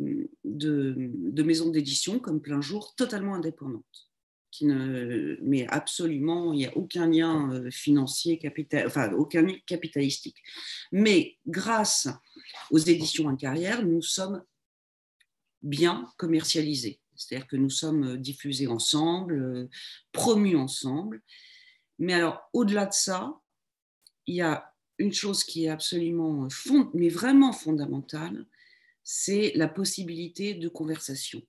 maisons 1.45 1.71
d'édition, 1.71 2.19
comme 2.19 2.41
plein 2.41 2.61
jour, 2.61 2.95
totalement 2.97 3.35
indépendantes 3.35 4.09
mais 4.61 5.67
absolument, 5.69 6.53
il 6.53 6.59
n'y 6.59 6.67
a 6.67 6.77
aucun 6.77 7.09
lien 7.09 7.51
euh, 7.53 7.71
financier, 7.71 8.39
capital, 8.39 8.87
enfin 8.87 9.13
aucun 9.13 9.43
lien 9.43 9.57
capitalistique. 9.67 10.37
Mais 10.91 11.39
grâce 11.47 12.09
aux 12.71 12.79
éditions 12.79 13.29
en 13.29 13.37
carrière, 13.37 13.85
nous 13.85 14.03
sommes 14.03 14.45
bien 15.63 16.07
commercialisés. 16.19 17.01
C'est-à-dire 17.15 17.47
que 17.47 17.57
nous 17.57 17.71
sommes 17.71 18.19
diffusés 18.19 18.67
ensemble, 18.67 19.35
euh, 19.35 19.69
promus 20.13 20.57
ensemble. 20.57 21.23
Mais 21.99 22.15
alors, 22.15 22.43
au-delà 22.53 22.87
de 22.87 22.93
ça, 22.93 23.41
il 24.27 24.37
y 24.37 24.43
a 24.43 24.72
une 24.99 25.13
chose 25.13 25.45
qui 25.45 25.65
est 25.65 25.69
absolument, 25.69 26.49
fond, 26.51 26.91
mais 26.95 27.09
vraiment 27.09 27.53
fondamentale, 27.53 28.47
c'est 29.03 29.53
la 29.55 29.69
possibilité 29.69 30.55
de 30.55 30.69
conversation. 30.69 31.43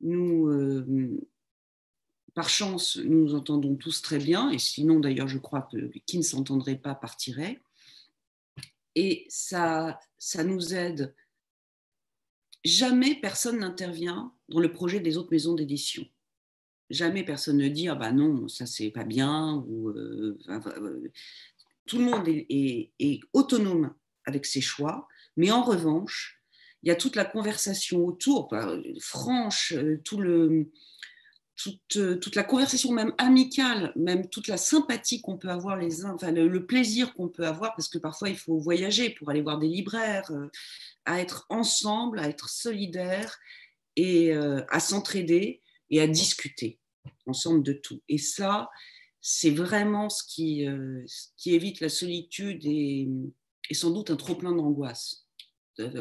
Nous, 0.00 0.48
euh, 0.48 1.26
par 2.34 2.50
chance, 2.50 2.96
nous 2.98 3.22
nous 3.22 3.34
entendons 3.34 3.76
tous 3.76 4.02
très 4.02 4.18
bien, 4.18 4.50
et 4.50 4.58
sinon 4.58 5.00
d'ailleurs 5.00 5.28
je 5.28 5.38
crois 5.38 5.62
que 5.62 5.90
qui 6.06 6.18
ne 6.18 6.22
s'entendrait 6.22 6.76
pas 6.76 6.94
partirait. 6.94 7.60
Et 8.94 9.26
ça, 9.28 9.98
ça 10.18 10.44
nous 10.44 10.74
aide. 10.74 11.14
Jamais 12.64 13.14
personne 13.14 13.60
n'intervient 13.60 14.34
dans 14.48 14.60
le 14.60 14.72
projet 14.72 15.00
des 15.00 15.16
autres 15.16 15.30
maisons 15.30 15.54
d'édition. 15.54 16.06
Jamais 16.90 17.24
personne 17.24 17.58
ne 17.58 17.68
dit 17.68 17.88
ah 17.88 17.94
bah 17.94 18.12
non 18.12 18.48
ça 18.48 18.64
c'est 18.66 18.90
pas 18.90 19.04
bien 19.04 19.64
ou 19.66 19.88
euh, 19.90 20.38
euh, 20.48 21.08
tout 21.86 21.98
le 21.98 22.04
monde 22.04 22.28
est, 22.28 23.20
autonome 23.32 23.94
avec 24.24 24.46
ses 24.46 24.60
choix, 24.60 25.06
mais 25.36 25.50
en 25.50 25.62
revanche 25.62 26.40
il 26.82 26.88
y 26.88 26.92
a 26.92 26.96
toute 26.96 27.16
la 27.16 27.24
conversation 27.24 28.04
autour, 28.04 28.54
franche, 29.00 29.72
euh, 29.72 30.00
le 30.18 30.70
toute, 31.56 32.36
la 32.36 32.44
conversation 32.44 32.92
même 32.92 33.14
amicale, 33.18 33.92
même 33.96 34.28
toute 34.28 34.46
la 34.46 34.58
sympathie 34.58 35.22
qu'on 35.22 35.38
peut 35.38 35.48
avoir 35.48 35.76
les 35.76 36.04
uns, 36.04 36.16
le, 36.30 36.66
plaisir 36.66 37.14
qu'on 37.14 37.28
peut 37.28 37.46
avoir, 37.46 37.74
parce 37.74 37.88
que 37.88 37.98
parfois 37.98 38.28
il 38.28 38.36
faut 38.36 38.58
voyager 38.58 39.10
pour 39.10 39.30
aller 39.30 39.40
voir 39.40 39.58
des 39.58 39.68
libraires, 39.68 40.30
à 41.06 41.20
être 41.20 41.46
ensemble, 41.48 42.18
à 42.18 42.28
être 42.28 42.50
solidaires 42.50 43.38
et 43.96 44.34
à 44.34 44.80
s'entraider 44.80 45.62
et 45.88 46.02
à 46.02 46.06
discuter 46.06 46.78
ensemble 47.26 47.62
de 47.62 47.72
tout. 47.72 48.02
Et 48.08 48.18
ça, 48.18 48.68
c'est 49.28 49.50
vraiment 49.50 50.08
ce 50.08 50.22
qui, 50.22 50.64
ce 51.06 51.28
qui, 51.36 51.54
évite 51.54 51.80
la 51.80 51.88
solitude 51.88 52.64
et, 52.64 53.08
et 53.68 53.74
sans 53.74 53.90
doute 53.90 54.10
un 54.10 54.16
trop 54.16 54.36
plein 54.36 54.52
d'angoisse 54.52 55.26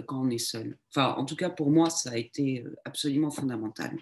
quand 0.06 0.22
on 0.22 0.30
est 0.30 0.38
seul. 0.38 0.78
Enfin, 0.90 1.16
en 1.18 1.26
tout 1.26 1.36
cas, 1.36 1.50
pour 1.50 1.72
moi, 1.72 1.90
ça 1.90 2.12
a 2.12 2.18
été 2.18 2.62
euh, 2.62 2.76
absolument 2.86 3.32
fondamental. 3.32 3.98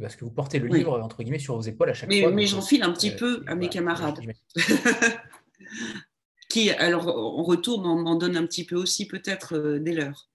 Parce 0.00 0.16
que 0.16 0.24
vous 0.24 0.30
portez 0.30 0.58
le 0.58 0.68
livre, 0.68 0.98
entre 1.00 1.22
guillemets, 1.22 1.38
sur 1.38 1.54
vos 1.54 1.62
épaules 1.62 1.90
à 1.90 1.94
chaque 1.94 2.10
fois. 2.10 2.30
Mais 2.30 2.46
j'enfile 2.46 2.82
un 2.82 2.92
petit 2.92 3.10
euh, 3.10 3.16
peu 3.16 3.44
à 3.46 3.54
mes 3.54 3.68
camarades. 3.68 4.20
qui, 6.48 6.70
alors, 6.70 7.08
en 7.08 7.42
retour, 7.42 7.82
m'en 7.82 8.14
donnent 8.14 8.36
un 8.36 8.46
petit 8.46 8.64
peu 8.64 8.76
aussi, 8.76 9.06
peut-être, 9.06 9.54
euh, 9.56 9.78
dès 9.78 9.92
l'heure. 9.92 10.30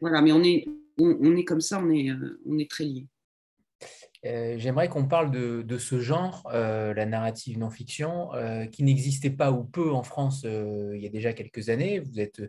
Voilà, 0.00 0.22
mais 0.22 0.32
on 0.32 0.42
est, 0.42 0.66
on, 0.98 1.36
est 1.36 1.44
comme 1.44 1.60
ça, 1.60 1.80
on 1.80 1.90
est, 1.90 2.10
on 2.44 2.58
est 2.58 2.68
très 2.68 2.84
liés. 2.84 3.06
Euh, 4.24 4.54
j'aimerais 4.56 4.88
qu'on 4.88 5.06
parle 5.06 5.30
de, 5.30 5.78
ce 5.78 6.00
genre, 6.00 6.48
euh, 6.52 6.94
la 6.94 7.06
narrative 7.06 7.58
non-fiction, 7.58 8.32
euh, 8.34 8.66
qui 8.66 8.84
n'existait 8.84 9.30
pas 9.30 9.50
ou 9.50 9.64
peu 9.64 9.90
en 9.90 10.04
France 10.04 10.44
il 10.44 11.00
y 11.00 11.06
a 11.06 11.10
déjà 11.10 11.32
quelques 11.32 11.68
années. 11.68 11.98
Vous 11.98 12.20
êtes 12.20 12.42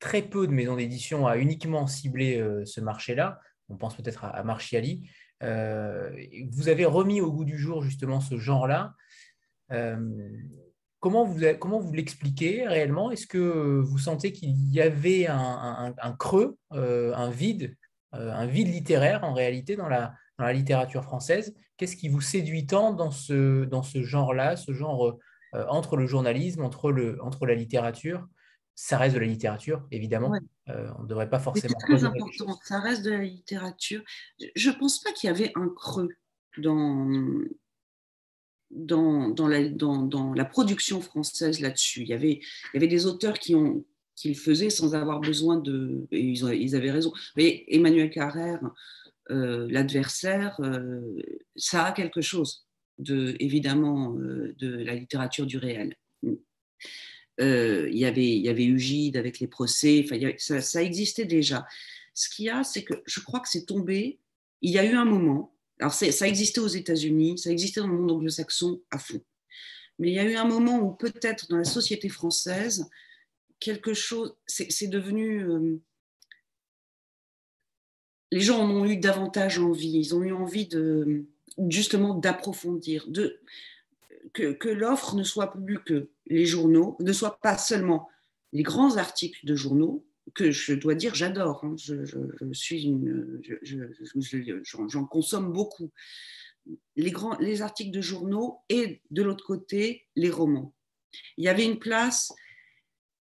très 0.00 0.22
peu 0.22 0.46
de 0.46 0.52
maisons 0.52 0.76
d'édition 0.76 1.26
à 1.26 1.36
uniquement 1.36 1.86
cibler 1.86 2.42
ce 2.64 2.80
marché-là. 2.80 3.38
On 3.68 3.76
pense 3.76 3.96
peut-être 3.96 4.24
à, 4.24 4.42
Marchiali. 4.42 5.08
vous 5.40 6.68
avez 6.68 6.84
remis 6.86 7.20
au 7.20 7.30
goût 7.30 7.44
du 7.44 7.58
jour 7.58 7.82
justement 7.82 8.20
ce 8.20 8.38
genre-là. 8.38 8.94
comment 11.00 11.24
vous, 11.24 11.40
comment 11.58 11.78
vous 11.78 11.92
l'expliquez 11.92 12.66
réellement? 12.66 13.10
Est-ce 13.10 13.26
que 13.26 13.80
vous 13.80 13.98
sentez 13.98 14.32
qu'il 14.32 14.56
y 14.72 14.80
avait 14.80 15.26
un 15.28 16.16
creux, 16.18 16.56
un 16.70 17.30
vide, 17.30 17.76
un 18.12 18.46
vide 18.46 18.68
littéraire 18.68 19.22
en 19.22 19.34
réalité 19.34 19.76
dans 19.76 19.88
la, 19.88 20.14
dans 20.40 20.46
la 20.46 20.52
littérature 20.52 21.04
française. 21.04 21.54
Qu'est-ce 21.76 21.96
qui 21.96 22.08
vous 22.08 22.20
séduit 22.20 22.66
tant 22.66 22.92
dans 22.92 23.10
ce, 23.10 23.64
dans 23.64 23.82
ce 23.82 24.02
genre-là, 24.02 24.56
ce 24.56 24.72
genre 24.72 25.18
euh, 25.54 25.64
entre 25.68 25.96
le 25.96 26.06
journalisme, 26.06 26.62
entre, 26.62 26.90
le, 26.90 27.22
entre 27.22 27.46
la 27.46 27.54
littérature? 27.54 28.26
Ça 28.74 28.96
reste 28.96 29.14
de 29.14 29.20
la 29.20 29.26
littérature, 29.26 29.86
évidemment. 29.90 30.32
Euh, 30.68 30.90
on 30.98 31.02
ne 31.02 31.08
devrait 31.08 31.28
pas 31.28 31.38
forcément. 31.38 31.76
C'est 31.78 31.86
très 31.86 32.04
important, 32.04 32.58
ça 32.64 32.80
reste 32.80 33.04
de 33.04 33.10
la 33.10 33.22
littérature. 33.22 34.02
Je 34.56 34.70
ne 34.70 34.74
pense 34.74 35.00
pas 35.00 35.12
qu'il 35.12 35.28
y 35.28 35.30
avait 35.30 35.52
un 35.54 35.68
creux 35.68 36.08
dans, 36.56 37.06
dans, 38.70 39.28
dans, 39.28 39.48
la, 39.48 39.68
dans, 39.68 40.02
dans 40.02 40.32
la 40.32 40.46
production 40.46 41.02
française 41.02 41.60
là-dessus. 41.60 42.02
Il, 42.02 42.08
y 42.08 42.14
avait, 42.14 42.40
il 42.40 42.74
y 42.74 42.76
avait 42.78 42.88
des 42.88 43.04
auteurs 43.04 43.38
qui 43.38 43.54
ont 43.54 43.84
qui 44.16 44.28
le 44.28 44.34
faisaient 44.34 44.68
sans 44.68 44.94
avoir 44.94 45.18
besoin 45.20 45.56
de... 45.56 46.06
Et 46.10 46.20
ils, 46.20 46.42
ils 46.52 46.76
avaient 46.76 46.90
raison. 46.90 47.08
Vous 47.08 47.36
voyez, 47.36 47.74
Emmanuel 47.74 48.10
Carrère, 48.10 48.60
l'adversaire, 49.30 50.56
euh, 50.60 51.00
ça 51.56 51.86
a 51.86 51.92
quelque 51.92 52.20
chose, 52.20 52.66
de, 52.98 53.36
évidemment, 53.40 54.16
euh, 54.16 54.54
de 54.58 54.76
la 54.76 54.94
littérature 54.94 55.46
du 55.46 55.58
réel. 55.58 55.96
Il 56.22 57.96
y 57.96 58.04
avait, 58.04 58.38
y 58.38 58.48
avait 58.50 58.66
Ugide 58.66 59.16
avec 59.16 59.40
les 59.40 59.46
procès, 59.46 60.04
ça, 60.36 60.60
ça, 60.60 60.82
existait 60.82 61.24
déjà. 61.24 61.66
Ce 62.12 62.28
qu'il 62.28 62.44
y 62.44 62.50
a, 62.50 62.64
c'est 62.64 62.84
que 62.84 63.02
je 63.06 63.20
crois 63.20 63.40
que 63.40 63.48
c'est 63.48 63.64
tombé. 63.64 64.18
Il 64.60 64.70
y 64.70 64.78
a 64.78 64.84
eu 64.84 64.94
un 64.94 65.06
moment, 65.06 65.56
alors 65.78 65.94
ça 65.94 66.28
existait 66.28 66.60
aux 66.60 66.66
États-Unis, 66.66 67.38
ça 67.38 67.50
existait 67.50 67.80
dans 67.80 67.86
le 67.86 67.96
monde 67.96 68.12
anglo-saxon 68.12 68.82
à 68.90 68.98
fond. 68.98 69.22
Mais 69.98 70.10
il 70.10 70.14
y 70.14 70.18
a 70.18 70.24
eu 70.24 70.34
un 70.34 70.44
moment 70.44 70.80
où 70.80 70.92
peut-être 70.92 71.48
dans 71.48 71.56
la 71.56 71.64
société 71.64 72.10
française, 72.10 72.86
quelque 73.58 73.94
chose, 73.94 74.34
c'est 74.46 74.88
devenu 74.88 75.80
les 78.30 78.40
gens 78.40 78.60
en 78.60 78.70
ont 78.70 78.84
eu 78.84 78.96
davantage 78.96 79.58
envie. 79.58 79.98
Ils 79.98 80.14
ont 80.14 80.22
eu 80.22 80.32
envie 80.32 80.66
de 80.66 81.24
justement 81.68 82.14
d'approfondir, 82.14 83.06
que, 84.32 84.68
l'offre 84.68 85.16
ne 85.16 85.24
soit 85.24 85.52
plus 85.52 85.82
que 85.82 86.10
les 86.26 86.46
journaux, 86.46 86.96
ne 87.00 87.12
soit 87.12 87.38
pas 87.40 87.58
seulement 87.58 88.08
les 88.52 88.62
grands 88.62 88.96
articles 88.96 89.44
de 89.44 89.54
journaux 89.54 90.04
que 90.34 90.50
je 90.50 90.74
dois 90.74 90.94
dire 90.94 91.14
j'adore. 91.14 91.64
Hein. 91.64 91.74
je, 91.76 91.94
suis 92.52 92.98
j'en 94.88 95.04
consomme 95.06 95.52
beaucoup. 95.52 95.90
Les 96.94 97.10
grands, 97.10 97.36
les 97.38 97.62
articles 97.62 97.90
de 97.90 98.00
journaux 98.00 98.58
et 98.68 99.00
de 99.10 99.22
l'autre 99.22 99.44
côté 99.44 100.06
les 100.14 100.30
romans. 100.30 100.72
Il 101.36 101.44
y 101.44 101.48
avait 101.48 101.64
une 101.64 101.78
place, 101.78 102.32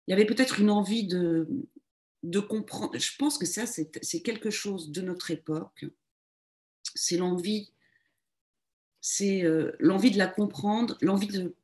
il 0.08 0.12
y 0.12 0.14
avait 0.14 0.26
peut-être 0.26 0.60
une 0.60 0.72
envie 0.72 1.08
de, 1.08 1.48
de 2.24 2.40
comprendre. 2.40 2.98
Je 2.98 3.16
pense 3.18 3.38
que 3.38 3.46
ça, 3.46 3.66
c'est 3.66 4.22
quelque 4.22 4.50
chose 4.50 4.92
de 4.92 5.02
notre 5.02 5.32
époque. 5.32 5.86
C'est 6.96 7.18
l'envie, 7.18 7.72
c'est 9.02 9.44
euh, 9.44 9.72
l'envie 9.80 10.12
de 10.12 10.18
la 10.18 10.28
comprendre, 10.28 10.98
l'envie 11.02 11.28
de, 11.28 11.56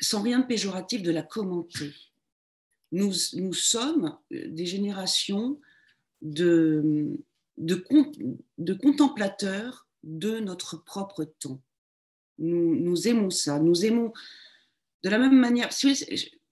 sans 0.00 0.22
rien 0.22 0.40
de 0.40 0.46
péjoratif, 0.46 1.02
de 1.02 1.10
la 1.10 1.22
commenter. 1.22 1.92
Nous, 2.92 3.12
nous 3.34 3.54
sommes 3.54 4.16
euh, 4.32 4.48
des 4.48 4.66
générations 4.66 5.60
de, 6.22 7.16
de, 7.58 8.74
contemplateurs 8.74 9.86
de 10.02 10.40
notre 10.40 10.76
propre 10.76 11.24
temps. 11.24 11.60
Nous 12.38 13.08
aimons 13.08 13.30
ça. 13.30 13.58
Nous 13.58 13.86
aimons 13.86 14.12
de 15.02 15.08
la 15.08 15.18
même 15.18 15.38
manière 15.38 15.72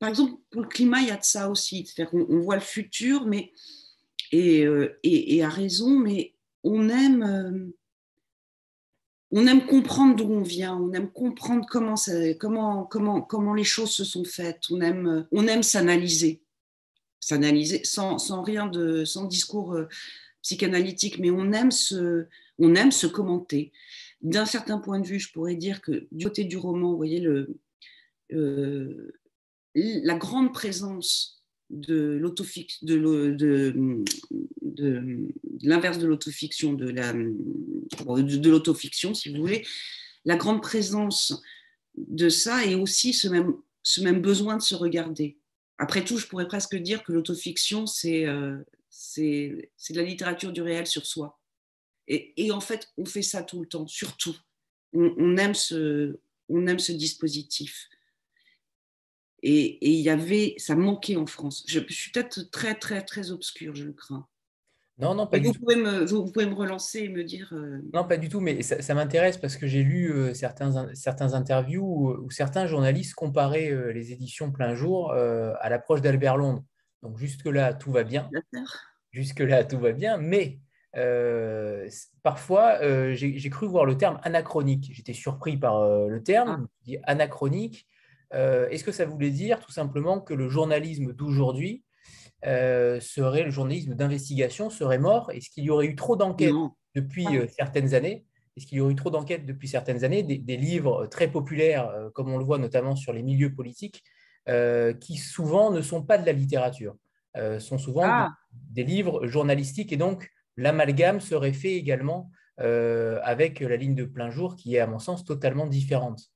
par 0.04 0.10
exemple, 0.10 0.34
pour 0.50 0.60
le 0.60 0.68
climat, 0.68 1.00
il 1.00 1.08
y 1.08 1.10
a 1.10 1.16
de 1.16 1.24
ça 1.24 1.48
aussi. 1.48 1.90
Qu'on 2.10 2.40
voit 2.40 2.56
le 2.56 2.60
futur, 2.60 3.24
mais, 3.24 3.52
et, 4.32 4.66
euh, 4.66 4.98
et, 5.02 5.42
à 5.42 5.48
raison, 5.48 5.98
mais 5.98 6.34
on 6.62 6.90
aime, 6.90 7.22
euh, 7.22 7.74
on 9.30 9.46
aime 9.46 9.64
comprendre 9.64 10.14
d'où 10.14 10.30
on 10.30 10.42
vient, 10.42 10.76
on 10.76 10.92
aime 10.92 11.10
comprendre 11.10 11.64
comment, 11.70 11.96
ça, 11.96 12.34
comment, 12.34 12.84
comment, 12.84 13.22
comment 13.22 13.54
les 13.54 13.64
choses 13.64 13.92
se 13.92 14.04
sont 14.04 14.24
faites, 14.24 14.64
on 14.70 14.82
aime, 14.82 15.26
on 15.32 15.46
aime 15.46 15.62
s'analyser, 15.62 16.42
s'analyser 17.18 17.82
sans, 17.84 18.18
sans, 18.18 18.42
rien 18.42 18.66
de, 18.66 19.06
sans 19.06 19.24
discours 19.24 19.72
euh, 19.72 19.88
psychanalytique, 20.42 21.18
mais 21.18 21.30
on 21.30 21.50
aime 21.52 21.70
se, 21.70 22.26
on 22.58 22.74
aime 22.74 22.92
se 22.92 23.06
commenter. 23.06 23.72
D'un 24.20 24.44
certain 24.44 24.76
point 24.76 25.00
de 25.00 25.06
vue, 25.06 25.18
je 25.18 25.32
pourrais 25.32 25.56
dire 25.56 25.80
que 25.80 26.06
du 26.12 26.26
côté 26.26 26.44
du 26.44 26.58
roman, 26.58 26.90
vous 26.90 26.98
voyez, 26.98 27.20
le, 27.20 27.56
la 29.74 30.14
grande 30.14 30.52
présence 30.52 31.42
de 31.70 32.20
l'inverse 35.62 35.98
de 35.98 36.06
l'autofiction, 36.06 36.72
de, 36.74 36.90
de, 36.90 38.50
l'autofiction, 38.50 39.14
si 39.14 39.30
vous 39.30 39.40
voulez, 39.40 39.66
la 40.24 40.36
grande 40.36 40.62
présence 40.62 41.42
de 41.96 42.28
ça 42.28 42.64
et 42.64 42.74
aussi 42.74 43.12
ce 43.12 43.28
même, 43.28 44.20
besoin 44.20 44.56
de 44.56 44.62
se 44.62 44.74
regarder. 44.74 45.38
Après 45.78 46.04
tout, 46.04 46.18
je 46.18 46.26
pourrais 46.26 46.46
presque 46.46 46.76
dire 46.76 47.02
que 47.02 47.12
l'autofiction, 47.12 47.86
c'est, 47.86 48.26
euh, 48.26 48.58
de 49.16 49.68
la 49.90 50.02
littérature 50.02 50.52
du 50.52 50.62
réel 50.62 50.86
sur 50.86 51.06
soi. 51.06 51.40
Et, 52.06 52.50
en 52.52 52.60
fait, 52.60 52.92
on 52.98 53.06
fait 53.06 53.22
ça 53.22 53.42
tout 53.42 53.60
le 53.60 53.66
temps, 53.66 53.86
surtout. 53.86 54.36
On 54.92 55.36
aime 55.38 55.54
ce 55.54 56.92
dispositif. 56.92 57.88
Et, 59.46 59.78
il 59.86 60.00
y 60.00 60.08
avait, 60.08 60.54
ça 60.56 60.74
manquait 60.74 61.16
en 61.16 61.26
France. 61.26 61.64
Je, 61.68 61.80
suis 61.90 62.10
peut-être 62.10 62.50
très, 62.50 62.74
très, 62.74 63.02
très 63.02 63.30
obscure, 63.30 63.74
je 63.74 63.84
le 63.84 63.92
crains. 63.92 64.26
Non, 64.96 65.14
non, 65.14 65.26
pas 65.26 65.38
du 65.38 65.48
vous 65.48 65.52
tout. 65.52 65.60
Pouvez 65.60 65.76
me, 65.76 66.06
vous 66.06 66.32
pouvez 66.32 66.46
me 66.46 66.54
relancer 66.54 67.00
et 67.00 67.08
me 67.10 67.24
dire. 67.24 67.52
Euh, 67.52 67.82
non, 67.92 68.04
pas 68.04 68.16
du 68.16 68.30
tout, 68.30 68.40
mais 68.40 68.62
ça, 68.62 68.94
m'intéresse 68.94 69.36
parce 69.36 69.58
que 69.58 69.66
j'ai 69.66 69.82
lu 69.82 70.10
euh, 70.10 70.32
certains, 70.32 70.94
certains 70.94 71.34
interviews 71.34 72.16
où, 72.24 72.30
certains 72.30 72.66
journalistes 72.66 73.14
comparaient 73.14 73.70
euh, 73.70 73.92
les 73.92 74.12
éditions 74.12 74.50
plein 74.50 74.74
jour 74.74 75.12
à 75.12 75.68
l'approche 75.68 76.00
d'Albert 76.00 76.38
Londres. 76.38 76.64
Donc, 77.02 77.18
jusque-là, 77.18 77.74
tout 77.74 77.92
va 77.92 78.02
bien. 78.02 78.30
Jusque-là, 79.10 79.64
tout 79.64 79.78
va 79.78 79.92
bien, 79.92 80.16
mais 80.16 80.58
parfois, 82.22 82.78
j'ai 83.12 83.50
cru 83.50 83.66
voir 83.66 83.84
le 83.84 83.98
terme 83.98 84.18
anachronique. 84.22 84.88
J'étais 84.90 85.12
surpris 85.12 85.58
par 85.58 85.86
le 86.08 86.22
terme, 86.22 86.66
ah. 86.88 86.92
anachronique. 87.02 87.86
Euh, 88.32 88.68
est-ce 88.68 88.84
que 88.84 88.92
ça 88.92 89.04
voulait 89.04 89.30
dire 89.30 89.60
tout 89.60 89.72
simplement 89.72 90.20
que 90.20 90.34
le 90.34 90.48
journalisme 90.48 91.12
d'aujourd'hui 91.12 91.84
euh, 92.46 93.00
serait 93.00 93.44
le 93.44 93.50
journalisme 93.50 93.94
d'investigation 93.94 94.70
serait 94.70 94.98
mort? 94.98 95.30
Est-ce 95.30 95.50
qu'il 95.50 95.64
y 95.64 95.70
aurait 95.70 95.86
eu 95.86 95.96
trop 95.96 96.16
d'enquêtes 96.16 96.54
depuis 96.94 97.26
euh, 97.36 97.46
certaines 97.48 97.94
années? 97.94 98.24
Est-ce 98.56 98.66
qu'il 98.66 98.78
y 98.78 98.80
aurait 98.80 98.92
eu 98.92 98.96
trop 98.96 99.10
d'enquêtes 99.10 99.46
depuis 99.46 99.68
certaines 99.68 100.04
années? 100.04 100.22
Des, 100.22 100.56
livres 100.56 101.06
très 101.06 101.28
populaires, 101.28 101.92
comme 102.14 102.30
on 102.30 102.38
le 102.38 102.44
voit 102.44 102.58
notamment 102.58 102.94
sur 102.94 103.12
les 103.12 103.24
milieux 103.24 103.52
politiques, 103.52 104.04
qui 105.00 105.16
souvent 105.16 105.72
ne 105.72 105.82
sont 105.82 106.04
pas 106.04 106.18
de 106.18 106.26
la 106.26 106.30
littérature 106.30 106.94
sont 107.58 107.78
souvent 107.78 108.04
ah. 108.04 108.30
des, 108.52 108.84
livres 108.84 109.26
journalistiques 109.26 109.92
et 109.92 109.96
donc 109.96 110.30
l'amalgame 110.56 111.18
serait 111.18 111.52
fait 111.52 111.74
également 111.74 112.30
avec 112.58 113.58
la 113.58 113.74
ligne 113.74 113.96
de 113.96 114.04
plein 114.04 114.30
jour 114.30 114.54
qui 114.54 114.76
est 114.76 114.78
à 114.78 114.86
mon 114.86 115.00
sens 115.00 115.24
totalement 115.24 115.66
différente. 115.66 116.30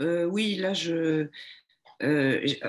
Oui, 0.00 0.56
là 0.56 0.74
je, 0.74 1.28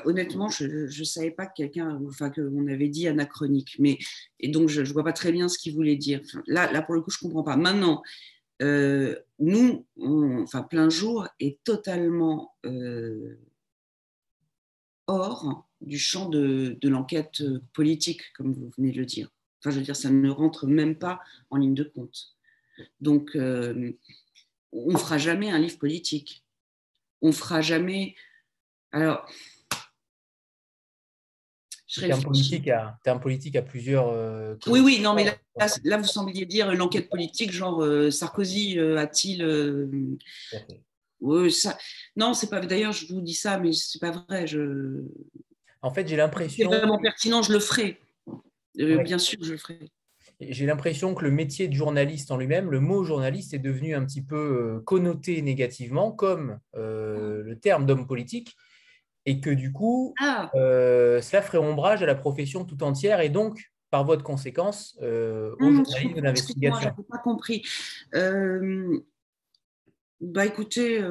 honnêtement, 0.05 0.49
je 0.49 0.65
ne 0.85 1.03
savais 1.05 1.31
pas 1.31 1.45
que 1.45 1.53
quelqu'un, 1.55 1.99
enfin 2.07 2.29
qu'on 2.29 2.67
avait 2.67 2.87
dit 2.87 3.07
anachronique, 3.07 3.75
mais 3.79 3.97
et 4.39 4.49
donc 4.49 4.69
je 4.69 4.81
ne 4.81 4.87
vois 4.87 5.03
pas 5.03 5.13
très 5.13 5.31
bien 5.31 5.49
ce 5.49 5.57
qu'il 5.57 5.73
voulait 5.73 5.97
dire. 5.97 6.21
là, 6.47 6.81
pour 6.81 6.95
le 6.95 7.01
coup, 7.01 7.11
je 7.11 7.17
ne 7.21 7.29
comprends 7.29 7.43
pas. 7.43 7.57
Maintenant, 7.57 8.03
euh, 8.61 9.15
nous, 9.39 9.85
enfin, 10.41 10.63
plein 10.63 10.89
jour 10.89 11.27
est 11.39 11.63
totalement 11.63 12.55
euh, 12.65 13.37
hors 15.05 15.67
du 15.81 15.99
champ 15.99 16.27
de, 16.27 16.77
l'enquête 16.83 17.43
politique, 17.73 18.21
comme 18.35 18.53
vous 18.53 18.71
venez 18.77 18.91
de 18.91 18.97
le 18.97 19.05
dire. 19.05 19.29
Enfin, 19.59 19.71
je 19.71 19.77
veux 19.77 19.85
dire, 19.85 19.95
ça 19.95 20.09
ne 20.09 20.29
rentre 20.29 20.65
même 20.65 20.97
pas 20.97 21.19
en 21.49 21.57
ligne 21.57 21.75
de 21.75 21.83
compte. 21.83 22.35
Donc, 22.99 23.35
euh, 23.35 23.91
on 24.71 24.91
ne 24.91 24.97
fera 24.97 25.17
jamais 25.17 25.49
un 25.49 25.59
livre 25.59 25.77
politique. 25.77 26.43
On 27.21 27.31
fera 27.31 27.61
jamais. 27.61 28.15
Alors, 28.91 29.27
un 32.03 32.21
politique 32.21 32.67
à, 32.67 32.99
un 33.05 33.17
politique 33.17 33.55
à 33.55 33.61
plusieurs. 33.61 34.09
Euh, 34.09 34.55
oui, 34.67 34.79
oui, 34.79 34.99
non, 35.01 35.13
mais 35.13 35.25
là, 35.55 35.97
vous 35.97 36.03
sembliez 36.03 36.45
dire 36.45 36.73
l'enquête 36.73 37.09
politique, 37.09 37.51
genre 37.51 37.83
euh, 37.83 38.11
Sarkozy 38.11 38.77
euh, 38.77 38.97
a-t-il. 38.97 40.17
Oui, 41.19 41.51
ça... 41.51 41.77
Non, 42.15 42.33
c'est 42.33 42.49
pas. 42.49 42.59
D'ailleurs, 42.59 42.91
je 42.91 43.07
vous 43.07 43.21
dis 43.21 43.33
ça, 43.33 43.57
mais 43.57 43.73
c'est 43.73 43.99
pas 43.99 44.11
vrai. 44.11 44.45
Je... 44.45 45.03
En 45.81 45.91
fait, 45.91 46.07
j'ai 46.07 46.15
l'impression. 46.15 46.69
C'est 46.69 46.77
vraiment 46.77 46.99
pertinent, 46.99 47.41
je 47.41 47.53
le 47.53 47.59
ferai. 47.59 47.99
Bien 48.75 49.17
sûr, 49.17 49.39
je 49.41 49.51
le 49.51 49.57
ferai. 49.57 49.79
J'ai 50.39 50.65
l'impression 50.67 51.15
que 51.15 51.23
le 51.23 51.31
métier 51.31 51.67
de 51.67 51.73
journaliste 51.73 52.29
en 52.31 52.37
lui-même, 52.37 52.69
le 52.69 52.79
mot 52.79 53.03
journaliste 53.03 53.53
est 53.53 53.59
devenu 53.59 53.95
un 53.95 54.05
petit 54.05 54.21
peu 54.21 54.81
connoté 54.85 55.41
négativement, 55.41 56.11
comme 56.11 56.59
le 56.73 57.55
terme 57.55 57.85
d'homme 57.85 58.05
politique 58.05 58.55
et 59.27 59.41
que 59.41 59.49
du 59.49 59.73
coup, 59.73 60.15
ah. 60.19 60.49
euh, 60.55 61.21
cela 61.21 61.41
ferait 61.41 61.57
ombrage 61.57 62.01
à 62.01 62.05
la 62.05 62.15
profession 62.15 62.63
tout 62.63 62.81
entière 62.81 63.19
et 63.19 63.27
donc, 63.27 63.71
par 63.91 64.05
voie 64.05 64.15
de 64.15 64.23
conséquence, 64.23 64.97
euh, 65.01 65.53
au 65.59 65.65
mmh, 65.65 65.85
journalisme 65.85 66.13
de 66.15 66.21
l'investigation. 66.21 66.79
Je 66.95 67.01
n'ai 67.01 67.07
pas 67.09 67.17
compris. 67.17 67.61
Euh, 68.15 69.01
bah 70.21 70.45
écoutez, 70.45 71.03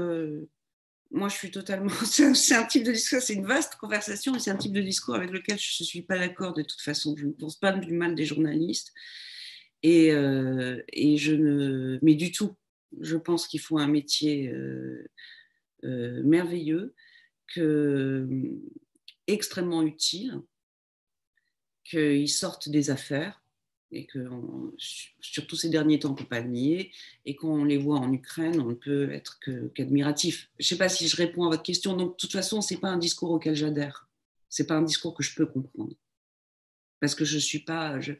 moi 1.10 1.28
je 1.28 1.36
suis 1.36 1.50
totalement. 1.50 1.90
C'est 2.04 2.54
un 2.54 2.64
type 2.64 2.84
de 2.84 2.92
discours, 2.92 3.20
c'est 3.20 3.34
une 3.34 3.46
vaste 3.46 3.76
conversation 3.76 4.34
et 4.34 4.38
c'est 4.38 4.50
un 4.50 4.56
type 4.56 4.72
de 4.72 4.80
discours 4.80 5.14
avec 5.14 5.30
lequel 5.30 5.58
je 5.58 5.82
ne 5.82 5.86
suis 5.86 6.02
pas 6.02 6.18
d'accord 6.18 6.52
de 6.52 6.62
toute 6.62 6.80
façon. 6.80 7.14
Je 7.16 7.26
ne 7.26 7.32
pense 7.32 7.56
pas 7.56 7.72
du 7.72 7.92
mal 7.92 8.14
des 8.14 8.24
journalistes 8.24 8.92
et, 9.82 10.08
et 10.08 11.16
je 11.16 11.34
ne. 11.34 11.98
Mais 12.02 12.14
du 12.14 12.32
tout. 12.32 12.56
Je 13.00 13.16
pense 13.16 13.46
qu'il 13.46 13.60
faut 13.60 13.78
un 13.78 13.88
métier 13.88 14.52
merveilleux 15.82 16.94
que, 17.54 18.28
extrêmement 19.26 19.82
utile, 19.82 20.40
qu'ils 21.84 22.28
sortent 22.28 22.68
des 22.68 22.90
affaires 22.90 23.42
et 23.96 24.04
que 24.04 24.28
surtout 25.20 25.56
ces 25.56 25.68
derniers 25.68 25.98
temps, 25.98 26.10
on 26.10 26.12
ne 26.12 26.18
peut 26.18 26.24
pas 26.24 26.42
nier, 26.42 26.92
et 27.24 27.34
quand 27.34 27.48
on 27.48 27.64
les 27.64 27.78
voit 27.78 27.98
en 27.98 28.12
Ukraine, 28.12 28.60
on 28.60 28.66
ne 28.66 28.74
peut 28.74 29.10
être 29.10 29.40
qu'admiratif. 29.74 30.50
je 30.58 30.64
ne 30.64 30.68
sais 30.68 30.76
pas 30.76 30.88
si 30.88 31.08
je 31.08 31.16
réponds 31.16 31.44
à 31.44 31.50
votre 31.50 31.62
question, 31.62 31.96
donc 31.96 32.12
de 32.12 32.16
toute 32.16 32.32
façon, 32.32 32.60
ce 32.60 32.74
n'est 32.74 32.80
pas 32.80 32.90
un 32.90 32.98
discours 32.98 33.30
auquel 33.30 33.56
j'adhère. 33.56 34.08
Ce 34.48 34.62
n'est 34.62 34.66
pas 34.66 34.76
un 34.76 34.82
discours 34.82 35.14
que 35.14 35.22
je 35.22 35.34
peux 35.34 35.46
comprendre. 35.46 35.94
Parce 37.00 37.14
que 37.14 37.24
je 37.24 37.38
suis 37.38 37.60
pas, 37.60 38.00
je, 38.00 38.12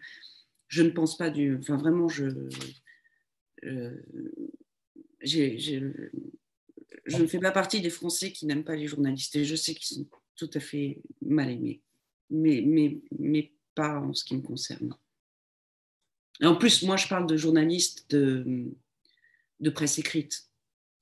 je 0.69 0.83
ne 0.83 0.91
pense 0.91 1.17
pas 1.17 1.31
du, 1.31 1.57
enfin 1.57 1.77
vraiment, 1.77 2.09
je, 2.09 2.27
euh, 3.65 4.03
je 5.23 5.73
ne 7.19 7.27
fais 7.27 7.39
pas 7.39 7.53
partie 7.53 7.81
des 7.81 7.91
Français 7.91 8.33
qui 8.33 8.47
n'aiment 8.47 8.65
pas 8.65 8.77
les 8.77 8.87
journalistes 8.87 9.37
et 9.37 9.45
je 9.45 9.57
sais 9.57 9.75
qu'ils 9.75 9.97
sont 9.97 10.07
tout 10.37 10.51
à 10.55 10.61
fait 10.61 11.01
mal 11.23 11.51
aimés, 11.51 11.81
mais, 12.31 12.63
mais, 12.67 12.99
mais 13.19 13.53
pas 13.75 14.01
en 14.01 14.15
ce 14.15 14.25
qui 14.25 14.37
me 14.37 14.43
concerne. 14.43 14.95
Et 16.41 16.47
en 16.47 16.57
plus, 16.57 16.83
moi, 16.83 16.97
je 16.97 17.09
parle 17.09 17.27
de 17.27 17.37
journalistes 17.37 18.11
de, 18.11 18.67
de 19.61 19.71
presse 19.71 19.99
écrite, 19.99 20.49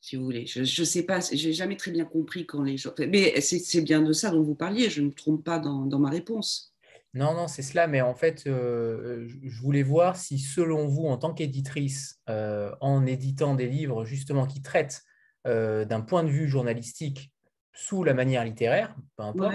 si 0.01 0.17
vous 0.17 0.25
voulez. 0.25 0.47
Je 0.47 0.61
ne 0.61 0.85
sais 0.87 1.03
pas, 1.03 1.21
j'ai 1.21 1.53
jamais 1.53 1.77
très 1.77 1.91
bien 1.91 2.05
compris 2.05 2.47
quand 2.47 2.63
les 2.63 2.77
gens. 2.77 2.93
Mais 2.99 3.41
c'est 3.41 3.83
bien 3.83 4.03
de 4.03 4.13
ça 4.13 4.31
dont 4.31 4.43
vous 4.43 4.55
parliez, 4.55 4.91
je 4.91 5.01
ne 5.01 5.07
me 5.07 5.13
trompe 5.13 5.45
pas 5.45 5.59
dans, 5.59 5.87
dans 5.87 5.99
ma 5.99 6.11
réponse. 6.11 6.75
Non, 7.15 7.33
non, 7.33 7.47
c'est 7.47 7.63
cela, 7.63 7.87
mais 7.87 8.01
en 8.01 8.15
fait, 8.15 8.45
euh, 8.49 9.29
je 9.29 9.61
voulais 9.61 9.85
voir 9.85 10.17
si, 10.17 10.41
selon 10.41 10.89
vous, 10.89 11.07
en 11.07 11.17
tant 11.17 11.33
qu'éditrice, 11.33 12.21
euh, 12.29 12.75
en 12.81 13.07
éditant 13.07 13.55
des 13.55 13.69
livres 13.69 14.05
justement 14.05 14.47
qui 14.47 14.63
traitent 14.63 15.03
euh, 15.47 15.85
d'un 15.85 16.01
point 16.01 16.25
de 16.25 16.29
vue 16.29 16.49
journalistique 16.49 17.33
sous 17.73 18.03
la 18.03 18.15
manière 18.15 18.45
littéraire, 18.45 18.97
peu 19.17 19.23
importe, 19.23 19.55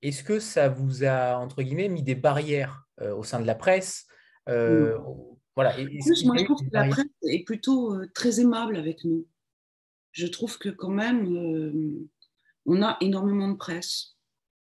est-ce 0.00 0.22
que 0.22 0.38
ça 0.38 0.68
vous 0.68 1.04
a, 1.04 1.36
entre 1.36 1.62
guillemets, 1.62 1.88
mis 1.88 2.02
des 2.02 2.14
barrières 2.16 2.86
au 3.00 3.24
sein 3.24 3.40
de 3.40 3.46
la 3.46 3.54
presse 3.54 4.06
euh, 4.48 4.98
voilà. 5.54 5.72
plus, 5.72 6.24
moi, 6.24 6.36
je 6.38 6.44
trouve 6.44 6.60
que 6.60 6.72
la 6.72 6.88
presse 6.88 7.06
est 7.22 7.44
plutôt 7.44 7.96
très 8.14 8.40
aimable 8.40 8.76
avec 8.76 9.04
nous. 9.04 9.26
Je 10.12 10.26
trouve 10.26 10.58
que 10.58 10.68
quand 10.68 10.90
même, 10.90 12.06
on 12.66 12.82
a 12.82 12.96
énormément 13.00 13.48
de 13.48 13.56
presse. 13.56 14.16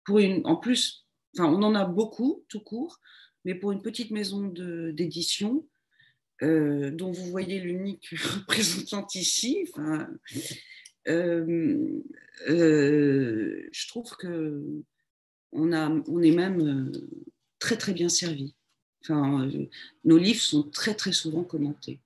Pour 0.04 0.18
une, 0.18 0.46
en 0.46 0.56
plus, 0.56 1.06
enfin, 1.36 1.48
on 1.48 1.62
en 1.62 1.74
a 1.74 1.84
beaucoup, 1.84 2.44
tout 2.48 2.60
court, 2.60 3.00
mais 3.44 3.54
pour 3.54 3.72
une 3.72 3.82
petite 3.82 4.10
maison 4.10 4.42
d'édition, 4.92 5.66
euh, 6.42 6.90
dont 6.90 7.12
vous 7.12 7.30
voyez 7.30 7.60
l'unique 7.60 8.08
représentante 8.34 9.14
ici, 9.14 9.70
euh, 11.06 12.00
euh, 12.48 13.68
je 13.70 13.88
trouve 13.88 14.16
que 14.16 14.62
on, 15.52 15.72
a, 15.72 15.88
on 15.88 16.22
est 16.22 16.34
même 16.34 16.90
très 17.58 17.76
très 17.76 17.92
bien 17.92 18.08
servi. 18.08 18.56
Enfin, 19.04 19.48
nos 20.04 20.16
livres 20.16 20.40
sont 20.40 20.62
très 20.62 20.94
très 20.94 21.12
souvent 21.12 21.44
commentés 21.44 22.00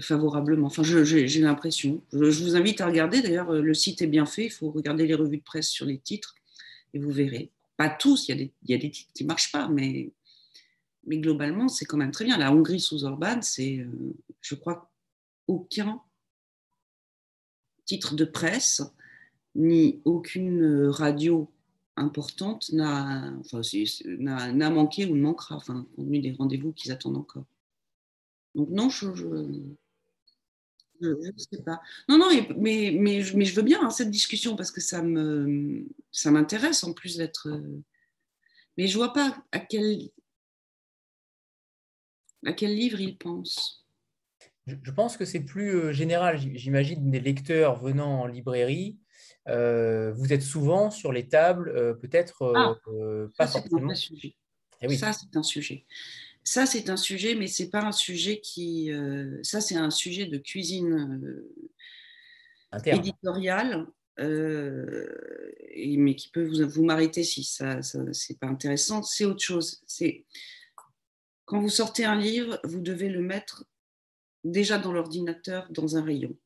favorablement. 0.00 0.66
Enfin, 0.66 0.82
j'ai 0.82 1.40
l'impression. 1.40 2.02
Je, 2.12 2.18
vous 2.18 2.56
invite 2.56 2.80
à 2.80 2.86
regarder. 2.86 3.22
D'ailleurs, 3.22 3.52
le 3.52 3.74
site 3.74 4.02
est 4.02 4.06
bien 4.06 4.26
fait. 4.26 4.46
Il 4.46 4.50
faut 4.50 4.70
regarder 4.70 5.06
les 5.06 5.14
revues 5.14 5.38
de 5.38 5.42
presse 5.42 5.68
sur 5.68 5.86
les 5.86 5.98
titres 5.98 6.34
et 6.94 6.98
vous 6.98 7.10
verrez. 7.10 7.50
Pas 7.76 7.88
tous. 7.88 8.28
Il 8.28 8.50
y 8.68 8.74
a 8.74 8.78
des, 8.78 8.90
titres 8.90 9.12
qui 9.14 9.24
marchent 9.24 9.52
pas, 9.52 9.68
mais 9.68 10.10
mais 11.08 11.18
globalement, 11.18 11.68
c'est 11.68 11.84
quand 11.84 11.96
même 11.96 12.10
très 12.10 12.24
bien. 12.24 12.36
La 12.36 12.52
Hongrie 12.52 12.80
sous 12.80 13.04
Orban, 13.04 13.40
c'est, 13.40 13.78
euh, 13.78 14.12
je 14.40 14.56
crois, 14.56 14.90
aucun 15.46 16.00
titre 17.84 18.16
de 18.16 18.24
presse 18.24 18.82
ni 19.54 20.00
aucune 20.04 20.88
radio 20.88 21.48
importante 21.96 22.70
n'a 22.72 23.32
enfin, 23.40 23.60
manqué 24.70 25.06
ou 25.06 25.16
ne 25.16 25.22
manquera, 25.22 25.56
enfin, 25.56 25.86
compte 25.96 26.06
tenu 26.06 26.20
des 26.20 26.32
rendez-vous 26.32 26.72
qu'ils 26.72 26.92
attendent 26.92 27.16
encore. 27.16 27.46
Donc 28.54 28.70
non, 28.70 28.88
je 28.88 29.08
ne 31.00 31.32
sais 31.36 31.62
pas. 31.62 31.80
Non, 32.08 32.18
non, 32.18 32.28
mais, 32.30 32.48
mais, 32.56 33.30
mais, 33.34 33.44
je 33.44 33.54
veux 33.54 33.62
bien 33.62 33.82
hein, 33.82 33.90
cette 33.90 34.10
discussion 34.10 34.56
parce 34.56 34.70
que 34.70 34.80
ça 34.80 35.02
me 35.02 35.86
ça 36.10 36.30
m'intéresse 36.30 36.84
en 36.84 36.92
plus 36.92 37.16
d'être. 37.16 37.48
Euh, 37.48 37.82
mais 38.76 38.86
je 38.86 38.96
vois 38.96 39.12
pas 39.12 39.36
à 39.52 39.60
quel 39.60 40.10
à 42.44 42.52
quel 42.52 42.74
livre 42.74 43.00
il 43.00 43.18
pense 43.18 43.86
Je 44.66 44.90
pense 44.90 45.16
que 45.16 45.24
c'est 45.24 45.44
plus 45.44 45.74
euh, 45.74 45.92
général. 45.92 46.38
J'imagine 46.38 47.10
des 47.10 47.20
lecteurs 47.20 47.78
venant 47.78 48.22
en 48.22 48.26
librairie. 48.26 48.98
Euh, 49.48 50.12
vous 50.12 50.32
êtes 50.32 50.42
souvent 50.42 50.90
sur 50.90 51.12
les 51.12 51.28
tables, 51.28 51.68
euh, 51.68 51.94
peut-être 51.94 52.52
ah, 52.56 52.74
pas 53.36 53.46
forcément. 53.46 53.92
Eh 54.82 54.96
ça, 54.96 55.12
c'est 55.12 55.36
un 55.36 55.42
sujet. 55.42 55.86
Ça, 56.42 56.66
c'est 56.66 56.90
un 56.90 56.96
sujet, 56.96 57.34
mais 57.34 57.46
c'est 57.46 57.70
pas 57.70 57.82
un 57.82 57.92
sujet 57.92 58.40
qui. 58.40 58.90
ça, 59.42 59.60
c'est 59.60 59.76
un 59.76 59.90
sujet 59.90 60.26
de 60.26 60.38
cuisine 60.38 61.42
éditoriale, 62.84 63.86
mais 64.18 66.14
qui 66.14 66.28
peut 66.30 66.44
vous, 66.44 66.68
vous 66.68 66.84
m'arrêter 66.84 67.24
si 67.24 67.42
ça, 67.42 67.82
ça 67.82 68.00
c'est 68.12 68.38
pas 68.38 68.48
intéressant. 68.48 69.02
C'est 69.02 69.24
autre 69.24 69.42
chose. 69.42 69.80
C'est 69.86 70.24
quand 71.46 71.60
vous 71.60 71.70
sortez 71.70 72.04
un 72.04 72.16
livre, 72.16 72.60
vous 72.64 72.80
devez 72.80 73.08
le 73.08 73.22
mettre 73.22 73.64
déjà 74.44 74.78
dans 74.78 74.92
l'ordinateur, 74.92 75.66
dans 75.70 75.96
un 75.96 76.02
rayon. 76.02 76.36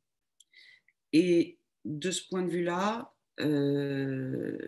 Et 1.13 1.59
de 1.85 2.11
ce 2.11 2.23
point 2.29 2.43
de 2.43 2.51
vue-là, 2.51 3.15
euh, 3.41 4.59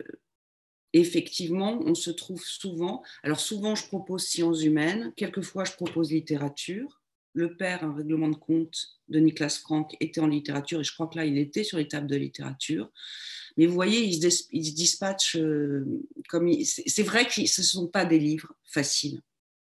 effectivement, 0.93 1.81
on 1.85 1.95
se 1.95 2.11
trouve 2.11 2.45
souvent. 2.45 3.03
Alors 3.23 3.41
souvent, 3.41 3.75
je 3.75 3.87
propose 3.87 4.25
sciences 4.25 4.63
humaines, 4.63 5.13
quelquefois, 5.17 5.65
je 5.65 5.73
propose 5.73 6.13
littérature, 6.13 7.03
Le 7.35 7.57
Père, 7.57 7.83
un 7.85 7.95
règlement 7.95 8.29
de 8.29 8.37
compte 8.37 8.99
de 9.09 9.19
Niklas 9.19 9.59
Frank 9.63 9.97
était 10.01 10.21
en 10.21 10.27
littérature, 10.27 10.81
et 10.81 10.85
je 10.85 10.93
crois 10.93 11.07
que 11.07 11.17
là, 11.17 11.25
il 11.25 11.39
était 11.39 11.65
sur 11.65 11.79
les 11.79 11.89
tables 11.89 12.07
de 12.07 12.17
littérature. 12.17 12.91
Mais 13.57 13.67
vous 13.67 13.75
voyez, 13.75 14.05
il 14.05 14.31
se, 14.31 14.49
dispatche 14.51 15.37
euh, 15.37 15.85
comme. 16.29 16.51
C'est 16.65 17.03
vrai 17.03 17.27
que 17.27 17.47
ce 17.47 17.61
ne 17.61 17.67
sont 17.67 17.89
pas 17.89 18.05
des 18.05 18.19
livres 18.19 18.55
faciles 18.65 19.21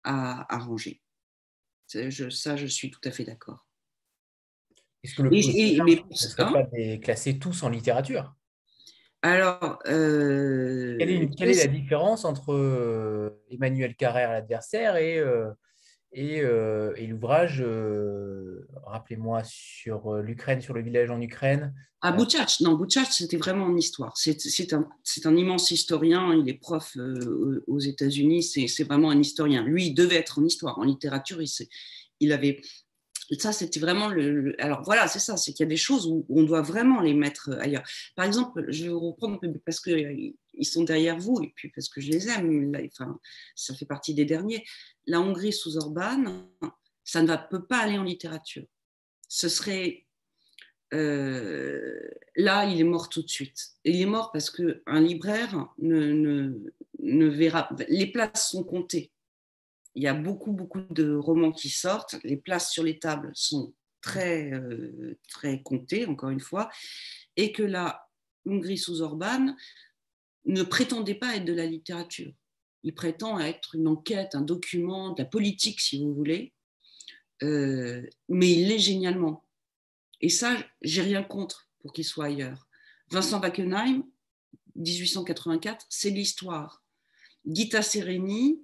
à, 0.04 0.58
ranger. 0.58 1.00
ça, 1.86 2.56
je 2.56 2.66
suis 2.66 2.90
tout 2.90 3.00
à 3.04 3.10
fait 3.10 3.24
d'accord. 3.24 3.66
Est-ce 5.04 5.14
que 5.14 5.22
le 5.22 5.34
et, 5.34 5.78
mais, 5.84 6.02
ne 6.10 6.16
serait 6.16 6.50
pas 6.50 6.64
classer 7.02 7.38
tous 7.38 7.62
en 7.62 7.68
littérature? 7.68 8.34
Alors, 9.20 9.78
euh, 9.86 10.96
quelle, 10.98 11.50
est, 11.50 11.66
la 11.66 11.66
différence 11.66 12.24
entre 12.24 12.52
euh, 12.52 13.42
Emmanuel 13.50 13.94
Carrère, 13.96 14.32
l'adversaire, 14.32 14.96
et, 14.96 15.18
euh, 15.18 15.52
et, 16.14 17.06
l'ouvrage, 17.06 17.64
rappelez-moi, 18.84 19.42
sur 19.44 20.14
l'Ukraine, 20.16 20.60
sur 20.60 20.72
le 20.72 20.82
village 20.82 21.10
en 21.10 21.20
Ukraine? 21.20 21.74
Ah, 22.00 22.12
Bouchach, 22.12 22.60
non, 22.60 22.74
Bouchach, 22.74 23.10
c'était 23.10 23.38
vraiment 23.38 23.68
une 23.68 23.78
histoire. 23.78 24.14
C'est 24.16 24.72
un, 24.74 24.88
un, 25.24 25.36
immense 25.36 25.70
historien, 25.70 26.34
il 26.34 26.48
est 26.48 26.60
prof 26.60 26.96
aux 27.66 27.80
États-Unis, 27.80 28.42
c'est 28.42 28.84
vraiment 28.84 29.10
un 29.10 29.18
historien. 29.18 29.62
Lui, 29.64 29.86
il 29.86 29.94
devait 29.94 30.16
être 30.16 30.38
en 30.38 30.44
histoire, 30.44 30.78
en 30.78 30.84
littérature, 30.84 31.40
il, 31.40 31.48
il 32.20 32.32
avait 32.32 32.60
ça, 33.38 33.52
c'était 33.52 33.80
vraiment 33.80 34.08
le, 34.08 34.54
Alors 34.58 34.82
voilà, 34.82 35.08
c'est 35.08 35.18
ça, 35.18 35.36
c'est 35.36 35.52
qu'il 35.52 35.64
y 35.64 35.66
a 35.66 35.70
des 35.70 35.76
choses 35.76 36.06
où 36.06 36.26
on 36.28 36.42
doit 36.42 36.62
vraiment 36.62 37.00
les 37.00 37.14
mettre 37.14 37.50
ailleurs. 37.60 37.82
Par 38.16 38.24
exemple, 38.24 38.64
je 38.68 38.84
vais 38.84 38.90
vous 38.90 39.00
reprendre 39.00 39.40
parce 39.64 39.80
qu'ils 39.80 40.34
sont 40.62 40.84
derrière 40.84 41.18
vous 41.18 41.40
et 41.42 41.52
puis 41.54 41.70
parce 41.70 41.88
que 41.88 42.00
je 42.00 42.10
les 42.10 42.28
aime. 42.28 42.72
enfin, 42.86 43.18
ça 43.54 43.74
fait 43.74 43.86
partie 43.86 44.14
des 44.14 44.24
derniers. 44.24 44.64
La 45.06 45.20
Hongrie 45.20 45.52
sous 45.52 45.76
Orban, 45.76 46.46
ça 47.02 47.22
ne 47.22 47.26
va, 47.26 47.38
peut 47.38 47.64
pas 47.64 47.78
aller 47.78 47.98
en 47.98 48.04
littérature. 48.04 48.66
Ce 49.28 49.48
serait 49.48 50.04
euh, 50.92 51.98
là, 52.36 52.66
il 52.66 52.80
est 52.80 52.84
mort 52.84 53.08
tout 53.08 53.22
de 53.22 53.28
suite. 53.28 53.70
il 53.84 54.00
est 54.00 54.06
mort 54.06 54.30
parce 54.32 54.50
qu'un 54.50 55.00
libraire 55.00 55.68
ne, 55.78 56.12
ne, 56.12 56.72
ne, 57.00 57.26
verra. 57.26 57.68
Les 57.88 58.06
places 58.06 58.50
sont 58.50 58.62
comptées 58.62 59.10
il 59.94 60.02
y 60.02 60.06
a 60.06 60.14
beaucoup, 60.14 60.52
beaucoup 60.52 60.82
de 60.90 61.14
romans 61.14 61.52
qui 61.52 61.68
sortent. 61.68 62.16
Les 62.24 62.36
places 62.36 62.70
sur 62.70 62.82
les 62.82 62.98
tables 62.98 63.30
sont 63.34 63.72
très, 64.00 64.52
euh, 64.52 65.18
très 65.28 65.62
comptées, 65.62 66.06
encore 66.06 66.30
une 66.30 66.40
fois, 66.40 66.70
et 67.36 67.52
que 67.52 67.62
la 67.62 68.08
Hongrie 68.46 68.78
sous 68.78 69.00
Orban 69.00 69.54
ne 70.44 70.62
prétendait 70.62 71.14
pas 71.14 71.36
être 71.36 71.44
de 71.44 71.54
la 71.54 71.66
littérature. 71.66 72.32
Il 72.82 72.94
prétend 72.94 73.38
être 73.40 73.76
une 73.76 73.88
enquête, 73.88 74.34
un 74.34 74.42
document, 74.42 75.12
de 75.12 75.22
la 75.22 75.28
politique, 75.28 75.80
si 75.80 76.02
vous 76.02 76.12
voulez, 76.14 76.52
euh, 77.42 78.06
mais 78.28 78.52
il 78.52 78.68
l'est 78.68 78.78
génialement. 78.78 79.44
Et 80.20 80.28
ça, 80.28 80.56
j'ai 80.82 81.02
rien 81.02 81.22
contre 81.22 81.68
pour 81.80 81.92
qu'il 81.92 82.04
soit 82.04 82.26
ailleurs. 82.26 82.68
Vincent 83.10 83.40
Wackenheim, 83.40 84.04
1884, 84.76 85.86
c'est 85.88 86.10
l'histoire. 86.10 86.82
Gita 87.46 87.82
Sereni, 87.82 88.60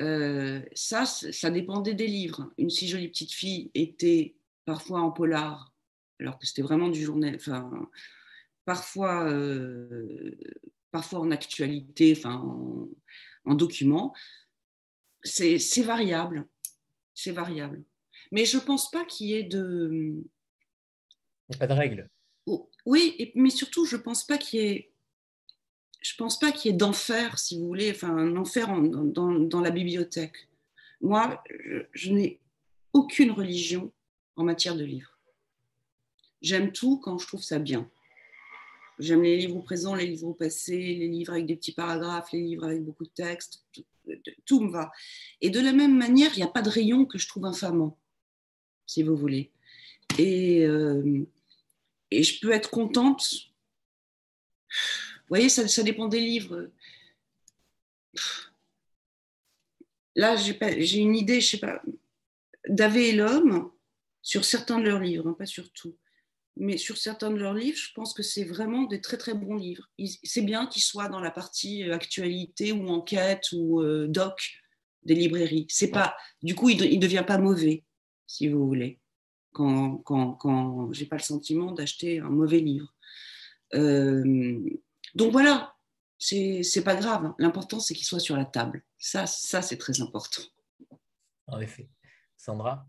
euh, 0.00 0.62
ça, 0.72 1.04
ça 1.04 1.50
dépendait 1.50 1.94
des 1.94 2.06
livres. 2.06 2.52
Une 2.58 2.70
si 2.70 2.88
jolie 2.88 3.08
petite 3.08 3.32
fille 3.32 3.70
était 3.74 4.34
parfois 4.64 5.00
en 5.00 5.10
polar, 5.10 5.74
alors 6.18 6.38
que 6.38 6.46
c'était 6.46 6.62
vraiment 6.62 6.88
du 6.88 7.02
journal, 7.02 7.34
enfin, 7.34 7.88
parfois, 8.64 9.30
euh, 9.30 10.32
parfois 10.90 11.20
en 11.20 11.30
actualité, 11.30 12.14
enfin, 12.16 12.88
en, 13.44 13.54
document. 13.54 14.14
C'est 15.22 15.82
variable, 15.82 16.46
c'est 17.14 17.32
variable. 17.32 17.82
Mais 18.32 18.44
je 18.44 18.56
ne 18.56 18.62
pense 18.62 18.90
pas 18.90 19.04
qu'il 19.04 19.28
y 19.28 19.34
ait 19.34 19.42
de... 19.42 19.90
Il 21.48 21.50
n'y 21.50 21.56
a 21.56 21.58
pas 21.58 21.66
de 21.66 21.72
règle. 21.72 22.08
Oh, 22.46 22.70
oui, 22.86 23.32
mais 23.34 23.50
surtout, 23.50 23.84
je 23.84 23.96
ne 23.96 24.02
pense 24.02 24.26
pas 24.26 24.38
qu'il 24.38 24.60
y 24.60 24.64
ait 24.64 24.92
je 26.00 26.14
pense 26.16 26.38
pas 26.38 26.50
qu'il 26.50 26.70
y 26.70 26.74
ait 26.74 26.76
d'enfer, 26.76 27.38
si 27.38 27.58
vous 27.58 27.66
voulez, 27.66 27.90
enfin 27.90 28.16
un 28.16 28.36
enfer 28.36 28.68
dans, 28.80 29.60
la 29.60 29.70
bibliothèque. 29.70 30.48
Moi, 31.02 31.42
je, 31.92 32.10
n'ai 32.10 32.40
aucune 32.92 33.30
religion 33.30 33.92
en 34.36 34.44
matière 34.44 34.76
de 34.76 34.84
livres. 34.84 35.18
J'aime 36.40 36.72
tout 36.72 36.98
quand 36.98 37.18
je 37.18 37.26
trouve 37.26 37.42
ça 37.42 37.58
bien. 37.58 37.88
J'aime 38.98 39.22
les 39.22 39.36
livres 39.36 39.56
au 39.56 39.62
présent, 39.62 39.94
les 39.94 40.06
livres 40.06 40.28
au 40.28 40.34
passé, 40.34 40.76
les 40.76 41.08
livres 41.08 41.32
avec 41.32 41.46
des 41.46 41.56
petits 41.56 41.72
paragraphes, 41.72 42.32
les 42.32 42.40
livres 42.40 42.64
avec 42.64 42.82
beaucoup 42.82 43.04
de 43.04 43.10
textes, 43.10 43.64
tout, 44.46 44.60
me 44.60 44.70
va. 44.70 44.90
Et 45.40 45.50
de 45.50 45.60
la 45.60 45.72
même 45.72 45.96
manière, 45.96 46.30
il 46.34 46.38
n'y 46.38 46.42
a 46.42 46.48
pas 46.48 46.62
de 46.62 46.70
rayon 46.70 47.04
que 47.04 47.18
je 47.18 47.28
trouve 47.28 47.44
infamant, 47.44 47.98
si 48.86 49.02
vous 49.02 49.16
voulez. 49.16 49.50
Et, 50.18 50.64
euh, 50.66 51.24
je 52.10 52.40
peux 52.40 52.52
être 52.52 52.70
contente 52.70 53.50
voyez, 55.30 55.48
ça, 55.48 55.82
dépend 55.82 56.08
des 56.08 56.20
livres. 56.20 56.70
Là, 60.16 60.36
j'ai 60.36 60.98
une 60.98 61.16
idée, 61.16 61.40
je 61.40 61.50
sais 61.50 61.58
pas. 61.58 61.82
Davé 62.68 63.10
et 63.10 63.12
l'homme, 63.12 63.70
sur 64.22 64.44
certains 64.44 64.78
de 64.78 64.84
leurs 64.84 65.00
livres, 65.00 65.28
hein, 65.28 65.36
pas 65.38 65.46
sur 65.46 65.72
tout, 65.72 65.96
mais 66.56 66.76
sur 66.76 66.98
certains 66.98 67.30
de 67.30 67.36
leurs 67.36 67.54
livres, 67.54 67.78
je 67.78 67.92
pense 67.94 68.12
que 68.12 68.22
c'est 68.22 68.44
vraiment 68.44 68.84
des 68.84 69.00
très 69.00 69.16
très 69.16 69.34
bons 69.34 69.54
livres. 69.54 69.88
C'est 70.24 70.42
bien 70.42 70.66
qu'ils 70.66 70.82
soient 70.82 71.08
dans 71.08 71.20
la 71.20 71.30
partie 71.30 71.84
euh, 71.84 71.94
actualité 71.94 72.72
ou 72.72 72.88
enquête 72.88 73.48
ou 73.52 73.80
euh, 73.80 74.08
doc 74.08 74.50
des 75.04 75.14
librairies. 75.14 75.66
C'est 75.70 75.90
pas, 75.90 76.14
du 76.42 76.54
coup, 76.54 76.68
il 76.68 76.76
ne 76.78 77.00
devient 77.00 77.24
pas 77.26 77.38
mauvais, 77.38 77.84
si 78.26 78.48
vous 78.48 78.66
voulez, 78.66 79.00
quand, 79.52 79.98
quand, 79.98 80.32
quand 80.32 80.92
j'ai 80.92 81.06
pas 81.06 81.16
le 81.16 81.22
sentiment 81.22 81.72
d'acheter 81.72 82.18
un 82.18 82.30
mauvais 82.30 82.60
livre. 82.60 82.94
Euh, 83.74 84.60
donc 85.14 85.32
voilà, 85.32 85.74
c'est 86.18 86.84
pas 86.84 86.96
grave. 86.96 87.32
L'important, 87.38 87.80
c'est 87.80 87.94
qu'il 87.94 88.06
soit 88.06 88.20
sur 88.20 88.36
la 88.36 88.44
table. 88.44 88.84
Ça, 88.98 89.26
ça 89.26 89.62
c'est 89.62 89.78
très 89.78 90.00
important. 90.00 90.42
En 91.46 91.60
effet. 91.60 91.88
Sandra? 92.36 92.86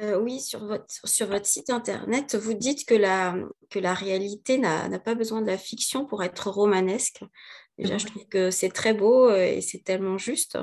Euh, 0.00 0.18
oui, 0.18 0.40
sur 0.40 0.64
votre, 0.64 0.86
sur 1.04 1.28
votre 1.28 1.46
site 1.46 1.70
internet, 1.70 2.34
vous 2.34 2.54
dites 2.54 2.84
que 2.86 2.94
la, 2.94 3.36
que 3.70 3.78
la 3.78 3.94
réalité 3.94 4.58
n'a 4.58 4.98
pas 4.98 5.14
besoin 5.14 5.42
de 5.42 5.46
la 5.46 5.58
fiction 5.58 6.06
pour 6.06 6.24
être 6.24 6.50
romanesque. 6.50 7.22
Déjà, 7.78 7.98
je 7.98 8.06
trouve 8.06 8.26
que 8.26 8.50
c'est 8.50 8.70
très 8.70 8.94
beau 8.94 9.28
euh, 9.28 9.44
et 9.44 9.60
c'est 9.60 9.84
tellement 9.84 10.18
juste. 10.18 10.58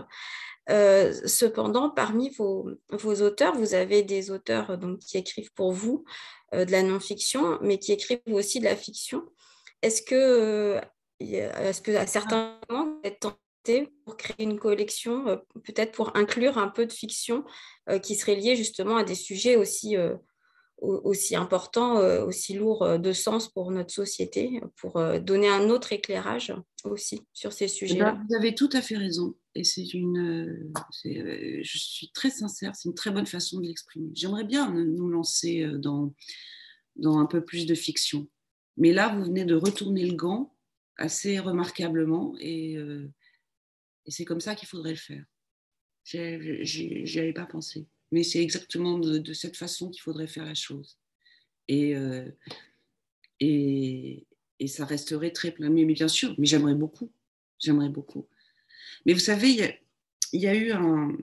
Euh, 0.69 1.13
cependant, 1.25 1.89
parmi 1.89 2.29
vos, 2.31 2.69
vos, 2.89 3.21
auteurs, 3.21 3.55
vous 3.55 3.73
avez 3.73 4.03
des 4.03 4.29
auteurs 4.29 4.77
donc, 4.77 4.99
qui 4.99 5.17
écrivent 5.17 5.53
pour 5.53 5.71
vous 5.71 6.03
de 6.53 6.71
la 6.71 6.83
non-fiction, 6.83 7.59
mais 7.61 7.77
qui 7.79 7.91
écrivent 7.91 8.19
aussi 8.31 8.59
de 8.59 8.65
la 8.65 8.75
fiction. 8.75 9.23
Est-ce 9.81 10.01
que, 10.01 10.15
euh, 10.15 10.81
est-ce 11.19 11.81
que 11.81 11.91
à 11.91 12.07
certains 12.07 12.59
moments, 12.69 12.85
vous 12.85 12.99
êtes 13.03 13.19
tenté 13.19 13.89
pour 14.05 14.17
créer 14.17 14.43
une 14.43 14.59
collection, 14.59 15.27
euh, 15.27 15.37
peut-être 15.63 15.91
pour 15.91 16.15
inclure 16.15 16.57
un 16.57 16.69
peu 16.69 16.85
de 16.85 16.93
fiction 16.93 17.43
qui 18.03 18.15
serait 18.15 18.35
liée 18.35 18.55
justement 18.55 18.97
à 18.97 19.03
des 19.03 19.15
sujets 19.15 19.55
aussi 19.55 19.95
aussi 20.81 21.35
importants, 21.35 21.97
aussi 22.23 22.53
lourds 22.53 22.99
de 22.99 23.11
sens 23.11 23.49
pour 23.49 23.69
notre 23.71 23.91
société, 23.91 24.61
pour 24.77 25.01
donner 25.19 25.49
un 25.49 25.69
autre 25.69 25.91
éclairage 25.91 26.53
aussi 26.85 27.21
sur 27.33 27.51
ces 27.51 27.67
sujets-là? 27.67 28.17
Vous 28.29 28.35
avez 28.35 28.55
tout 28.55 28.69
à 28.73 28.81
fait 28.81 28.95
raison. 28.95 29.35
Et 29.59 29.65
c'est 29.65 29.93
une, 29.93 30.71
je 31.03 31.77
suis 31.77 32.11
très 32.11 32.29
sincère, 32.29 32.77
c'est 32.77 32.87
une 32.87 32.95
très 32.95 33.11
bonne 33.11 33.25
façon 33.25 33.59
de 33.59 33.67
l'exprimer. 33.67 34.09
J'aimerais 34.13 34.45
bien 34.45 34.71
nous 34.71 35.09
lancer 35.09 35.67
dans, 35.79 36.15
dans 36.95 37.19
un 37.19 37.25
peu 37.25 37.43
plus 37.43 37.65
de 37.65 37.75
fiction. 37.75 38.29
Mais 38.77 38.93
là, 38.93 39.13
vous 39.13 39.25
venez 39.25 39.43
de 39.43 39.55
retourner 39.55 40.05
le 40.05 40.15
gant 40.15 40.55
assez 40.95 41.39
remarquablement 41.39 42.35
et, 42.39 42.75
et 42.75 44.11
c'est 44.11 44.23
comme 44.23 44.39
ça 44.39 44.55
qu'il 44.55 44.69
faudrait 44.69 44.91
le 44.91 44.95
faire. 44.95 45.25
J'y 46.05 47.19
avais 47.19 47.33
pas 47.33 47.45
pensé. 47.45 47.85
Mais 48.13 48.23
c'est 48.23 48.41
exactement 48.41 48.97
de, 48.97 49.33
cette 49.33 49.57
façon 49.57 49.89
qu'il 49.89 50.01
faudrait 50.01 50.27
faire 50.27 50.45
la 50.45 50.55
chose. 50.55 50.97
Et, 51.67 51.95
et, 53.41 54.25
et, 54.59 54.67
ça 54.67 54.85
resterait 54.85 55.31
très 55.31 55.51
plein. 55.51 55.69
Mais, 55.69 55.83
bien 55.83 56.07
sûr, 56.07 56.33
mais 56.37 56.45
j'aimerais 56.45 56.75
beaucoup. 56.75 57.11
J'aimerais 57.59 57.89
beaucoup. 57.89 58.29
Mais 59.05 59.13
vous 59.13 59.19
savez, 59.19 59.77
il 60.33 60.41
y, 60.41 60.47
a 60.47 60.55
eu 60.55 60.71
un. 60.71 61.15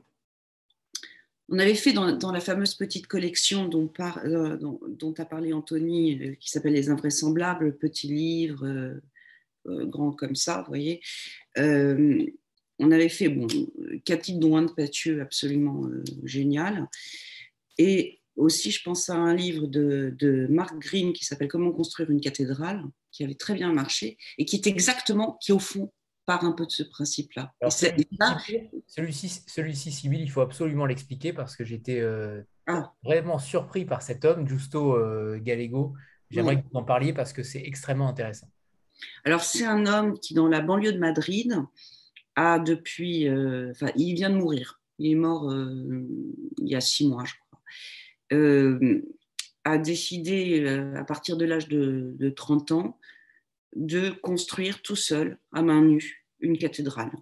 On 1.48 1.58
avait 1.58 1.74
fait 1.74 1.92
dans, 1.92 2.32
la 2.32 2.40
fameuse 2.40 2.74
petite 2.74 3.06
collection 3.06 3.68
dont, 3.68 3.90
euh, 4.00 5.14
a 5.18 5.24
parlé 5.24 5.52
Anthony, 5.52 6.18
euh, 6.20 6.34
qui 6.34 6.50
s'appelle 6.50 6.72
Les 6.72 6.90
Invraisemblables, 6.90 7.76
petit 7.76 8.08
livre, 8.08 8.66
euh, 8.66 9.86
grand 9.86 10.12
comme 10.12 10.34
ça, 10.34 10.62
vous 10.62 10.68
voyez. 10.68 11.00
on 11.56 12.90
avait 12.90 13.08
fait, 13.08 13.28
bon, 13.28 13.46
dont 13.46 14.56
un 14.56 14.62
de 14.62 14.72
Pathieu 14.72 15.20
absolument 15.20 15.88
génial. 16.24 16.88
Et 17.78 18.20
aussi, 18.36 18.70
je 18.70 18.82
pense 18.82 19.08
à 19.08 19.14
un 19.14 19.34
livre 19.34 19.66
de, 19.66 20.14
de 20.18 20.46
Mark 20.50 20.78
Green 20.78 21.12
qui 21.12 21.24
s'appelle 21.24 21.48
Comment 21.48 21.72
construire 21.72 22.10
une 22.10 22.20
cathédrale, 22.20 22.84
qui 23.10 23.24
avait 23.24 23.34
très 23.34 23.54
bien 23.54 23.72
marché 23.72 24.18
et 24.38 24.44
qui 24.44 24.56
est 24.56 24.66
exactement, 24.66 25.38
qui 25.40 25.52
au 25.52 25.58
fond 25.58 25.90
part 26.26 26.44
un 26.44 26.52
peu 26.52 26.66
de 26.66 26.70
ce 26.70 26.82
principe-là. 26.82 27.54
Celui-ci, 27.70 29.42
celui-ci, 29.46 29.92
Sibyl, 29.92 30.20
il 30.20 30.30
faut 30.30 30.40
absolument 30.40 30.84
l'expliquer 30.84 31.32
parce 31.32 31.56
que 31.56 31.64
j'étais 31.64 32.00
euh, 32.00 32.42
ah. 32.66 32.92
vraiment 33.04 33.38
surpris 33.38 33.84
par 33.84 34.02
cet 34.02 34.24
homme, 34.24 34.46
Justo 34.46 34.94
euh, 34.94 35.38
Gallego. 35.40 35.94
J'aimerais 36.30 36.60
que 36.60 36.66
vous 36.70 36.78
en 36.78 36.82
parliez 36.82 37.12
parce 37.12 37.32
que 37.32 37.44
c'est 37.44 37.62
extrêmement 37.62 38.08
intéressant. 38.08 38.50
Alors, 39.24 39.42
c'est 39.42 39.64
un 39.64 39.86
homme 39.86 40.18
qui, 40.18 40.34
dans 40.34 40.48
la 40.48 40.60
banlieue 40.60 40.92
de 40.92 40.98
Madrid, 40.98 41.62
a 42.34 42.58
depuis. 42.58 43.28
Euh, 43.28 43.70
enfin, 43.70 43.92
il 43.96 44.14
vient 44.14 44.30
de 44.30 44.36
mourir. 44.36 44.80
Il 44.98 45.12
est 45.12 45.14
mort 45.14 45.54
il 45.54 46.68
y 46.68 46.74
a 46.74 46.80
six 46.80 47.06
mois, 47.06 47.24
je 47.24 47.34
crois. 47.34 47.60
a 49.64 49.78
décidé, 49.78 50.66
à 50.96 51.04
partir 51.04 51.36
de 51.36 51.44
l'âge 51.44 51.68
de, 51.68 52.14
de 52.18 52.30
30 52.30 52.72
ans, 52.72 52.98
de 53.76 54.10
construire 54.10 54.82
tout 54.82 54.96
seul, 54.96 55.38
à 55.52 55.62
main 55.62 55.82
nue, 55.82 56.26
une 56.40 56.58
cathédrale, 56.58 57.12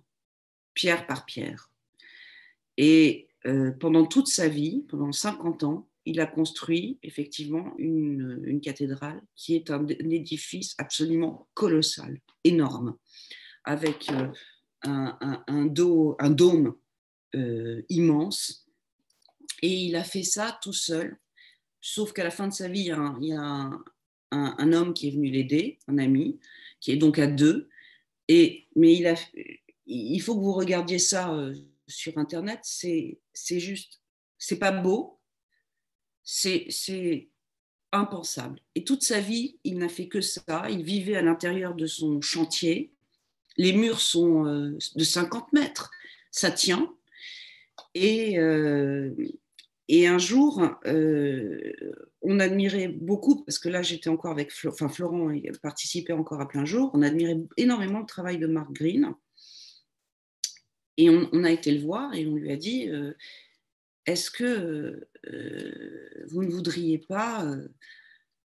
pierre 0.72 1.06
par 1.06 1.26
pierre. 1.26 1.70
Et 2.76 3.28
euh, 3.46 3.72
pendant 3.72 4.06
toute 4.06 4.28
sa 4.28 4.48
vie, 4.48 4.84
pendant 4.88 5.12
50 5.12 5.64
ans, 5.64 5.88
il 6.06 6.20
a 6.20 6.26
construit 6.26 6.98
effectivement 7.02 7.74
une, 7.78 8.60
cathédrale 8.62 9.20
qui 9.34 9.56
est 9.56 9.70
un, 9.70 9.86
édifice 9.86 10.74
absolument 10.78 11.48
colossal, 11.54 12.20
énorme, 12.44 12.96
avec 13.64 14.10
euh, 14.10 14.28
un, 14.84 15.64
dôme 15.66 16.74
euh, 17.34 17.82
immense. 17.88 18.66
Et 19.62 19.86
il 19.86 19.96
a 19.96 20.04
fait 20.04 20.22
ça 20.22 20.58
tout 20.62 20.72
seul, 20.72 21.18
sauf 21.80 22.12
qu'à 22.12 22.24
la 22.24 22.30
fin 22.30 22.48
de 22.48 22.52
sa 22.52 22.68
vie, 22.68 22.90
il 23.20 23.26
y 23.26 23.32
a 23.32 23.40
un, 23.40 23.84
un, 24.34 24.72
homme 24.72 24.94
qui 24.94 25.08
est 25.08 25.10
venu 25.12 25.30
l'aider, 25.30 25.78
un 25.88 25.98
ami, 25.98 26.40
qui 26.80 26.92
est 26.92 26.96
donc 26.96 27.18
à 27.18 27.26
deux. 27.26 27.68
Et, 28.28 28.66
mais 28.76 28.94
il, 28.94 29.06
a, 29.06 29.14
il 29.86 30.18
faut 30.20 30.34
que 30.34 30.40
vous 30.40 30.52
regardiez 30.52 30.98
ça 30.98 31.32
euh, 31.32 31.54
sur 31.86 32.16
Internet. 32.18 32.60
C'est 32.62 33.18
juste, 33.60 34.00
c'est 34.38 34.58
pas 34.58 34.72
beau, 34.72 35.20
c'est 36.22 37.28
impensable. 37.92 38.60
Et 38.74 38.84
toute 38.84 39.02
sa 39.02 39.20
vie, 39.20 39.58
il 39.64 39.78
n'a 39.78 39.88
fait 39.88 40.08
que 40.08 40.20
ça. 40.20 40.66
Il 40.70 40.82
vivait 40.82 41.16
à 41.16 41.22
l'intérieur 41.22 41.74
de 41.74 41.86
son 41.86 42.20
chantier. 42.20 42.92
Les 43.56 43.72
murs 43.72 44.00
sont 44.00 44.46
euh, 44.46 44.76
de 44.96 45.04
50 45.04 45.52
mètres. 45.52 45.90
Ça 46.30 46.50
tient. 46.50 46.92
Et, 47.94 48.38
euh, 48.38 49.14
et 49.88 50.06
un 50.06 50.18
jour, 50.18 50.62
euh, 50.86 51.72
on 52.22 52.40
admirait 52.40 52.88
beaucoup, 52.88 53.44
parce 53.44 53.58
que 53.58 53.68
là 53.68 53.82
j'étais 53.82 54.08
encore 54.08 54.30
avec 54.30 54.50
enfin, 54.66 54.88
Florent, 54.88 55.30
participait 55.62 56.14
encore 56.14 56.40
à 56.40 56.48
plein 56.48 56.64
jour, 56.64 56.90
on 56.94 57.02
admirait 57.02 57.38
énormément 57.56 58.00
le 58.00 58.06
travail 58.06 58.38
de 58.38 58.46
Mark 58.46 58.72
Green. 58.72 59.12
Et 60.96 61.10
on, 61.10 61.42
a 61.42 61.50
été 61.50 61.72
le 61.72 61.80
voir 61.80 62.14
et 62.14 62.24
on 62.24 62.36
lui 62.36 62.52
a 62.52 62.56
dit 62.56 62.88
euh, 62.88 63.14
Est-ce 64.06 64.30
que 64.30 65.08
euh, 65.26 66.24
vous 66.28 66.44
ne 66.44 66.50
voudriez 66.50 66.98
pas 66.98 67.44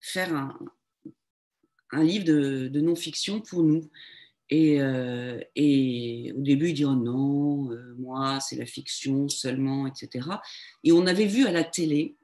faire 0.00 0.34
un, 1.92 2.02
livre 2.02 2.24
de 2.24 2.80
non-fiction 2.80 3.40
pour 3.40 3.62
nous? 3.62 3.88
Euh, 4.52 5.40
et, 5.56 6.32
au 6.36 6.40
début, 6.40 6.68
il 6.68 6.74
dit 6.74 6.84
oh 6.84 6.94
non, 6.94 7.70
euh, 7.70 7.94
moi, 7.98 8.38
c'est 8.40 8.56
la 8.56 8.66
fiction 8.66 9.28
seulement, 9.28 9.86
etc. 9.86 10.28
Et 10.84 10.92
on 10.92 11.06
avait 11.06 11.26
vu 11.26 11.46
à 11.46 11.52
la 11.52 11.64
télé, 11.64 12.16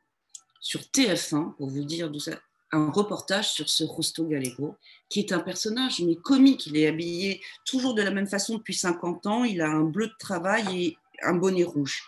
sur 0.60 0.80
TF1, 0.80 1.54
pour 1.56 1.68
vous 1.68 1.84
dire 1.84 2.10
ça, 2.20 2.32
un 2.72 2.90
reportage 2.90 3.52
sur 3.52 3.68
ce 3.68 3.84
Rosto 3.84 4.26
Gallego, 4.26 4.76
qui 5.08 5.20
est 5.20 5.32
un 5.32 5.38
personnage, 5.38 6.00
mais 6.00 6.16
comique. 6.16 6.66
Il 6.66 6.76
est 6.76 6.86
habillé 6.86 7.40
toujours 7.64 7.94
de 7.94 8.02
la 8.02 8.10
même 8.10 8.26
façon 8.26 8.58
depuis 8.58 8.74
50 8.74 9.26
ans. 9.26 9.44
Il 9.44 9.62
a 9.62 9.70
un 9.70 9.84
bleu 9.84 10.08
de 10.08 10.16
travail 10.18 10.84
et 10.84 10.96
un 11.22 11.34
bonnet 11.34 11.64
rouge. 11.64 12.02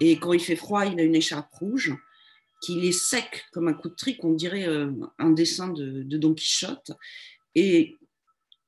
Et 0.00 0.18
quand 0.18 0.32
il 0.32 0.40
fait 0.40 0.56
froid, 0.56 0.86
il 0.86 0.98
a 0.98 1.02
une 1.02 1.14
écharpe 1.14 1.52
rouge, 1.52 1.94
qu'il 2.62 2.84
est 2.84 2.92
sec 2.92 3.44
comme 3.52 3.68
un 3.68 3.74
coup 3.74 3.88
de 3.88 3.94
trick, 3.94 4.24
on 4.24 4.32
dirait 4.32 4.66
euh, 4.66 4.90
un 5.18 5.30
dessin 5.30 5.68
de, 5.68 6.02
de 6.02 6.16
Don 6.16 6.32
Quichotte. 6.32 6.92
Et 7.54 7.96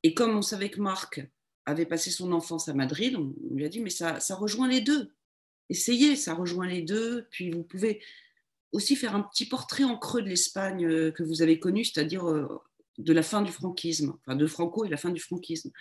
et 0.08 0.14
comme 0.14 0.38
on 0.38 0.40
savait 0.40 0.70
que 0.70 0.80
Marc 0.80 1.20
avait 1.66 1.84
passé 1.84 2.10
son 2.10 2.32
enfance 2.32 2.66
à 2.70 2.72
Madrid, 2.72 3.14
on, 3.14 3.34
lui 3.54 3.66
a 3.66 3.68
dit, 3.68 3.80
mais 3.80 3.90
ça, 3.90 4.18
rejoint 4.30 4.66
les 4.66 4.80
deux. 4.80 5.12
Essayez, 5.68 6.16
ça 6.16 6.32
rejoint 6.32 6.66
les 6.66 6.80
deux. 6.80 7.26
Puis 7.30 7.50
vous 7.50 7.62
pouvez 7.62 8.02
aussi 8.72 8.96
faire 8.96 9.14
un 9.14 9.20
petit 9.20 9.44
portrait 9.44 9.84
en 9.84 9.98
creux 9.98 10.22
de 10.22 10.28
l'Espagne 10.28 10.86
euh, 10.86 11.10
que 11.10 11.22
vous 11.22 11.42
avez 11.42 11.60
connue, 11.60 11.84
c'est-à-dire 11.84 12.26
euh, 12.26 12.48
de 12.96 13.12
la 13.12 13.22
fin 13.22 13.42
du 13.42 13.52
franquisme, 13.52 14.14
enfin 14.22 14.34
de 14.34 14.46
Franco 14.46 14.86
et 14.86 14.88
la 14.88 14.96
fin 14.96 15.10
du 15.10 15.20
franquisme. 15.20 15.72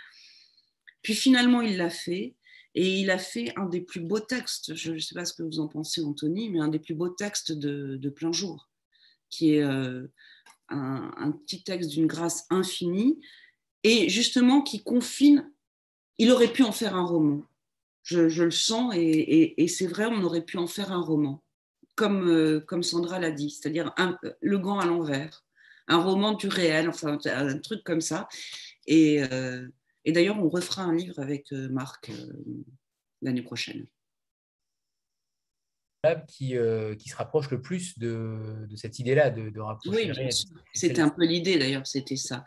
Puis 1.04 1.16
finalement, 1.16 1.62
il 1.62 1.78
l'a 1.78 1.90
fait. 1.90 2.36
Et 2.76 3.00
il 3.00 3.10
a 3.10 3.18
fait 3.18 3.54
un 3.56 3.68
des 3.68 3.80
plus 3.80 4.02
beaux 4.02 4.20
textes, 4.20 4.76
je 4.76 4.92
ne 4.92 5.00
sais 5.00 5.16
pas 5.16 5.24
ce 5.24 5.34
que 5.34 5.42
vous 5.42 5.62
en 5.62 5.70
pensez, 5.70 6.04
Anthony, 6.04 6.50
mais 6.50 6.60
un 6.60 6.68
des 6.68 6.80
plus 6.80 6.96
beaux 6.96 7.08
textes 7.08 7.54
de, 7.54 8.10
plein 8.10 8.34
jour, 8.34 8.70
qui 9.30 9.54
est 9.54 9.64
euh, 9.64 10.06
un, 10.68 11.32
petit 11.32 11.64
texte 11.64 11.92
d'une 11.92 12.08
grâce 12.08 12.46
infinie, 12.50 13.22
et 13.84 14.10
justement 14.10 14.62
qui 14.62 14.84
confine. 14.84 15.52
Il 16.18 16.32
aurait 16.32 16.52
pu 16.52 16.64
en 16.64 16.72
faire 16.72 16.96
un 16.96 17.06
roman. 17.06 17.44
Je, 18.02 18.44
le 18.44 18.52
sens 18.52 18.94
et, 18.96 19.68
c'est 19.68 19.86
vrai, 19.86 20.06
on 20.06 20.24
aurait 20.24 20.46
pu 20.46 20.58
en 20.58 20.68
faire 20.68 20.94
un 20.94 21.02
roman, 21.02 21.44
comme, 21.96 22.30
euh, 22.30 22.62
comme 22.62 22.82
Sandra 22.82 23.20
l'a 23.20 23.32
dit, 23.32 23.50
c'est-à-dire 23.50 23.94
le 24.40 24.58
gant 24.60 24.80
à 24.80 24.86
l'envers, 24.86 25.44
un 25.90 26.02
roman 26.02 26.34
du 26.34 26.48
réel, 26.48 26.88
enfin 26.88 27.18
un 27.26 27.58
truc 27.60 27.84
comme 27.84 28.00
ça. 28.00 28.30
Et, 28.86 29.22
euh, 29.24 29.68
d'ailleurs, 30.06 30.40
on 30.40 30.48
refera 30.48 30.84
un 30.84 30.96
livre 30.96 31.20
avec 31.20 31.52
euh, 31.52 31.68
Marc 31.68 32.10
l'année 33.22 33.42
prochaine. 33.42 33.86
Qui, 36.30 36.56
qui, 36.98 37.10
se 37.10 37.16
rapproche 37.18 37.52
le 37.52 37.62
plus 37.62 38.00
de, 38.00 38.66
de 38.70 38.76
cette 38.78 38.98
idée-là, 39.00 39.30
de, 39.30 39.50
de 39.50 39.60
rapprocher. 39.60 40.14
Oui, 40.18 40.30
c'était 40.74 41.02
un 41.02 41.10
peu 41.10 41.26
l'idée 41.26 41.60
d'ailleurs, 41.60 41.86
c'était 41.86 42.16
ça. 42.16 42.46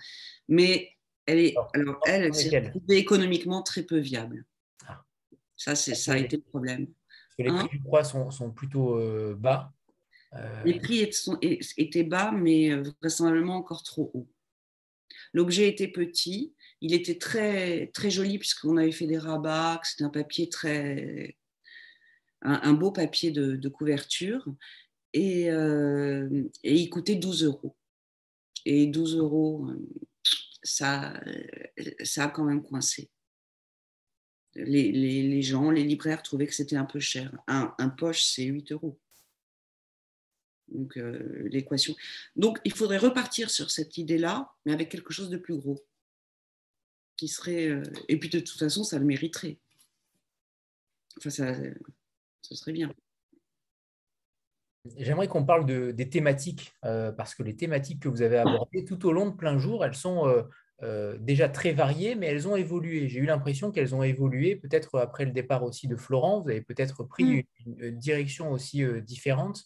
Mais 0.48 0.96
elle 1.30 1.38
est, 1.38 1.54
alors, 1.74 2.00
elle, 2.06 2.34
s'est 2.34 2.72
économiquement 2.88 3.62
très 3.62 3.84
peu 3.84 3.98
viable. 3.98 4.44
Ah. 4.86 5.04
Ça, 5.56 5.76
c'est, 5.76 5.94
ça 5.94 6.14
a 6.14 6.18
été 6.18 6.36
le 6.36 6.42
problème. 6.42 6.88
les 7.38 7.44
prix 7.44 7.58
hein 7.58 7.68
du 7.70 7.78
bois 7.78 8.02
sont, 8.02 8.30
sont 8.30 8.50
plutôt 8.50 8.96
euh, 8.96 9.36
bas. 9.38 9.72
Euh, 10.34 10.62
les 10.64 10.78
prix 10.80 11.08
étaient 11.76 12.04
bas, 12.04 12.32
mais 12.32 12.72
euh, 12.72 12.82
vraisemblablement 13.00 13.56
encore 13.56 13.84
trop 13.84 14.10
hauts. 14.12 14.28
L'objet 15.32 15.68
était 15.68 15.88
petit, 15.88 16.54
il 16.80 16.94
était 16.94 17.18
très, 17.18 17.88
très 17.88 18.10
joli 18.10 18.38
puisqu'on 18.38 18.76
avait 18.76 18.92
fait 18.92 19.06
des 19.06 19.18
rabats, 19.18 19.80
c'était 19.84 20.04
un 20.04 20.10
papier 20.10 20.48
très. 20.48 21.36
un, 22.42 22.72
beau 22.72 22.90
papier 22.90 23.30
de, 23.30 23.68
couverture, 23.68 24.44
et, 25.12 25.46
et, 25.46 26.74
il 26.74 26.88
coûtait 26.90 27.14
12 27.14 27.44
euros. 27.44 27.76
Et 28.64 28.86
12 28.88 29.16
euros, 29.16 29.70
ça, 30.62 31.20
ça 32.02 32.24
a 32.24 32.28
quand 32.28 32.44
même 32.44 32.62
coincé. 32.62 33.10
Les, 34.54 35.42
gens, 35.42 35.70
les 35.70 35.84
libraires 35.84 36.22
trouvaient 36.22 36.46
que 36.46 36.54
c'était 36.54 36.76
un 36.76 36.84
peu 36.84 36.98
cher. 36.98 37.32
Un, 37.46 37.88
poche, 37.88 38.24
c'est 38.24 38.44
8 38.44 38.72
euros. 38.72 38.98
Donc, 40.68 40.96
euh, 40.96 41.48
l'équation. 41.48 41.94
Donc, 42.36 42.58
il 42.64 42.72
faudrait 42.72 42.98
repartir 42.98 43.50
sur 43.50 43.70
cette 43.70 43.96
idée-là, 43.96 44.52
mais 44.64 44.72
avec 44.72 44.88
quelque 44.88 45.12
chose 45.12 45.30
de 45.30 45.36
plus 45.36 45.56
gros. 45.56 45.84
Qui 47.16 47.28
serait. 47.28 47.68
Euh, 47.68 47.82
et 48.08 48.18
puis, 48.18 48.28
de 48.28 48.40
toute 48.40 48.58
façon, 48.58 48.82
ça 48.84 48.98
le 48.98 49.04
mériterait. 49.04 49.58
Enfin, 51.18 51.30
ça 51.30 51.54
serait 52.42 52.72
bien. 52.72 52.92
J'aimerais 54.96 55.28
qu'on 55.28 55.44
parle 55.44 55.66
de, 55.66 55.90
des 55.90 56.08
thématiques, 56.08 56.72
euh, 56.84 57.12
parce 57.12 57.34
que 57.34 57.42
les 57.42 57.54
thématiques 57.54 58.00
que 58.00 58.08
vous 58.08 58.22
avez 58.22 58.38
abordées 58.38 58.84
tout 58.84 59.06
au 59.06 59.12
long 59.12 59.26
de 59.28 59.34
plein 59.34 59.58
jour, 59.58 59.84
elles 59.84 59.94
sont 59.94 60.26
euh, 60.26 60.42
euh, 60.82 61.18
déjà 61.20 61.50
très 61.50 61.72
variées, 61.72 62.14
mais 62.14 62.28
elles 62.28 62.48
ont 62.48 62.56
évolué. 62.56 63.06
J'ai 63.08 63.20
eu 63.20 63.26
l'impression 63.26 63.72
qu'elles 63.72 63.94
ont 63.94 64.02
évolué, 64.02 64.56
peut-être 64.56 64.98
après 64.98 65.26
le 65.26 65.32
départ 65.32 65.64
aussi 65.64 65.86
de 65.86 65.96
Florent, 65.96 66.40
vous 66.40 66.48
avez 66.48 66.62
peut-être 66.62 67.04
pris 67.04 67.24
mm. 67.24 67.42
une, 67.66 67.98
direction 67.98 68.52
aussi 68.52 68.82
différente. 69.02 69.64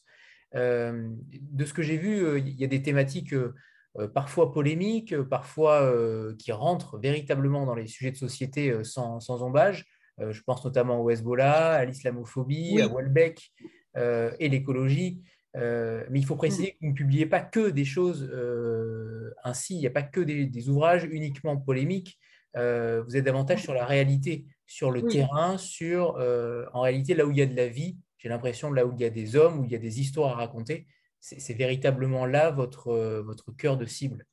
de 0.52 1.64
ce 1.64 1.72
que 1.72 1.82
j'ai 1.82 1.96
vu, 1.96 2.40
il 2.40 2.60
y 2.60 2.64
a 2.64 2.68
des 2.68 2.82
thématiques 2.82 3.36
parfois 4.14 4.50
polémiques, 4.50 5.16
parfois 5.22 5.92
qui 6.40 6.50
rentrent 6.50 6.98
véritablement 6.98 7.66
dans 7.66 7.76
les 7.76 7.86
sujets 7.86 8.10
de 8.10 8.16
société 8.16 8.82
sans, 8.82 9.20
sans 9.20 9.44
ombage. 9.44 9.86
je 10.18 10.40
pense 10.42 10.64
notamment 10.64 11.00
au 11.00 11.08
Hezbollah, 11.08 11.74
à 11.74 11.84
l'islamophobie, 11.84 12.80
à 12.80 12.88
Welbeck. 12.88 13.52
Euh, 13.96 14.32
et 14.40 14.48
l'écologie. 14.48 15.20
Euh, 15.56 16.04
mais 16.10 16.18
il 16.18 16.26
faut 16.26 16.34
préciser 16.34 16.72
que 16.72 16.78
vous 16.80 16.88
ne 16.88 16.94
publiez 16.94 17.26
pas 17.26 17.40
que 17.40 17.70
des 17.70 17.84
choses 17.84 18.28
euh, 18.32 19.30
ainsi, 19.44 19.76
il 19.76 19.78
n'y 19.78 19.86
a 19.86 19.90
pas 19.90 20.02
que 20.02 20.20
des, 20.20 20.68
ouvrages 20.68 21.04
uniquement 21.04 21.56
polémiques. 21.56 22.18
vous 22.54 23.16
êtes 23.16 23.24
davantage 23.24 23.62
sur 23.62 23.72
la 23.74 23.84
réalité, 23.84 24.46
sur 24.66 24.90
le 24.90 25.02
terrain, 25.02 25.58
sur 25.58 26.16
en 26.72 26.80
réalité 26.80 27.14
là 27.14 27.24
où 27.24 27.30
il 27.30 27.36
y 27.36 27.42
a 27.42 27.46
de 27.46 27.56
la 27.56 27.68
vie. 27.68 27.96
J'ai 28.18 28.28
l'impression 28.28 28.72
là 28.72 28.84
où 28.84 28.92
il 28.94 29.00
y 29.00 29.04
a 29.04 29.10
des 29.10 29.36
hommes, 29.36 29.60
où 29.60 29.64
il 29.64 29.70
y 29.70 29.76
a 29.76 29.78
des 29.78 30.00
histoires 30.00 30.32
à 30.32 30.34
raconter. 30.34 30.86
C'est 31.20 31.54
véritablement 31.54 32.26
là 32.26 32.50
votre, 32.50 33.20
votre 33.20 33.52
cœur 33.52 33.76
de 33.76 33.86
cible. 33.86 34.26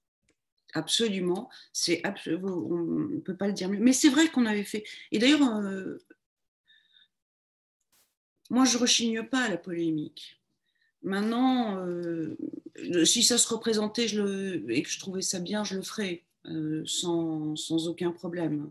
absolument. 0.73 1.49
C'est 1.71 2.01
on 2.25 3.09
ne 3.09 3.19
peut 3.19 3.37
pas 3.37 3.47
le 3.47 3.53
dire 3.53 3.69
mieux. 3.69 3.79
Mais 3.79 3.93
c'est 3.93 4.09
vrai 4.09 4.27
qu'on 4.29 4.47
avait 4.47 4.63
fait. 4.63 4.83
Et 5.11 5.19
d'ailleurs, 5.19 5.41
moi, 8.51 8.65
je 8.65 8.77
rechigne 8.77 9.23
pas 9.23 9.45
à 9.45 9.49
la 9.49 9.57
polémique. 9.57 10.37
Maintenant, 11.03 11.77
euh, 11.77 12.35
si 13.05 13.23
ça 13.23 13.37
se 13.37 13.47
représentait 13.47 14.07
et 14.07 14.83
que 14.83 14.89
je 14.89 14.99
trouvais 14.99 15.21
ça 15.21 15.39
bien, 15.39 15.63
je 15.63 15.75
le 15.75 15.81
ferais 15.81 16.25
euh, 16.47 16.83
sans, 16.85 17.55
sans, 17.55 17.87
aucun 17.87 18.11
problème. 18.11 18.67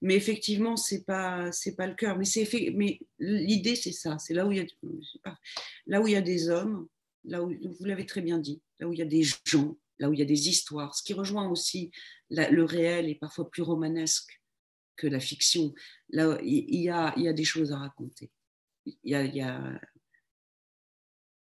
Mais 0.00 0.14
effectivement, 0.14 0.78
c'est 0.78 1.04
pas 1.04 1.50
pas 1.76 1.86
le 1.86 1.94
cœur. 1.94 2.18
Mais 2.18 3.00
l'idée 3.18 3.76
c'est 3.76 3.92
ça. 3.92 4.18
C'est 4.18 4.32
là 4.32 4.46
où 4.46 4.52
il 4.52 4.58
y 4.58 4.60
a 4.62 5.36
là 5.86 6.00
où 6.00 6.06
il 6.06 6.14
y 6.14 6.16
a 6.16 6.22
des 6.22 6.48
hommes, 6.48 6.88
là 7.24 7.42
où 7.42 7.50
vous 7.50 7.84
l'avez 7.84 8.06
très 8.06 8.22
bien 8.22 8.38
dit, 8.38 8.62
là 8.78 8.88
où 8.88 8.94
il 8.94 8.98
y 8.98 9.02
a 9.02 9.04
des 9.04 9.24
gens, 9.44 9.76
là 9.98 10.08
où 10.08 10.14
il 10.14 10.18
y 10.18 10.22
a 10.22 10.24
des 10.36 10.48
histoires. 10.48 10.94
Ce 10.94 11.02
qui 11.02 11.12
rejoint 11.12 11.50
aussi 11.50 11.90
le 12.30 12.62
réel 12.62 13.10
est 13.10 13.20
parfois 13.20 13.50
plus 13.50 13.62
romanesque 13.62 14.40
que 14.96 15.06
la 15.06 15.20
fiction. 15.20 15.74
Là, 16.08 16.38
il 16.42 16.80
y 16.80 16.88
a 16.88 17.12
il 17.18 17.24
y 17.24 17.28
a 17.28 17.34
des 17.34 17.44
choses 17.44 17.72
à 17.72 17.78
raconter. 17.78 18.30
Il 18.86 18.96
y 19.04 19.14
a, 19.14 19.24
il 19.24 19.34
y 19.34 19.42
a 19.42 19.80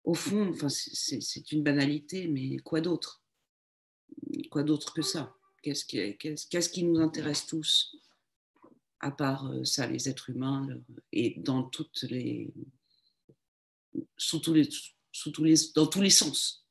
au 0.03 0.13
fond, 0.13 0.49
enfin, 0.49 0.69
c'est 0.69 1.51
une 1.51 1.63
banalité, 1.63 2.27
mais 2.27 2.57
quoi 2.57 2.81
d'autre? 2.81 3.23
Quoi 4.51 4.63
d'autre 4.63 4.93
que 4.93 5.01
ça? 5.01 5.35
Qu'est-ce 5.61 5.85
qui, 5.85 6.17
qu'est-ce 6.17 6.69
qui 6.69 6.83
nous 6.83 6.99
intéresse 6.99 7.45
tous 7.45 7.95
à 8.99 9.11
part 9.11 9.51
euh, 9.51 9.63
ça, 9.65 9.85
les 9.85 10.07
êtres 10.07 10.29
humains, 10.29 10.65
et 11.11 11.35
dans 11.41 11.63
toutes 11.63 12.03
les, 12.03 12.53
sous 14.15 14.39
tous 14.39 14.53
les, 14.53 14.69
sous 15.11 15.31
tous 15.31 15.43
les, 15.43 15.55
dans 15.75 15.87
tous 15.87 16.01
les 16.01 16.09
sens? 16.09 16.61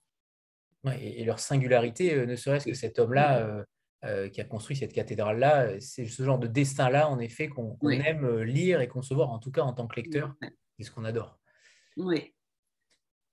et 0.99 1.25
leur 1.25 1.39
singularité, 1.39 2.15
euh, 2.15 2.27
ne 2.27 2.35
serait-ce 2.35 2.65
que 2.65 2.75
cet 2.75 2.99
homme-là 2.99 3.65
euh, 4.05 4.29
qui 4.29 4.41
a 4.41 4.45
construit 4.45 4.77
cette 4.77 4.93
cathédrale-là, 4.93 5.81
c'est 5.81 6.07
ce 6.07 6.23
genre 6.23 6.39
de 6.39 6.47
destin-là, 6.47 7.09
en 7.09 7.19
effet, 7.19 7.49
qu'on 7.49 7.77
aime 7.83 8.41
lire 8.41 8.81
et 8.81 8.89
concevoir, 8.89 9.31
en 9.31 9.39
tout 9.39 9.51
cas 9.51 9.63
en 9.63 9.73
tant 9.73 9.87
que 9.87 9.97
lecteur, 9.97 10.35
c'est 10.77 10.85
ce 10.85 10.91
qu'on 10.91 11.05
adore. 11.05 11.39
Oui. 11.97 12.35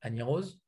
Annie 0.02 0.22
Rose? 0.22 0.60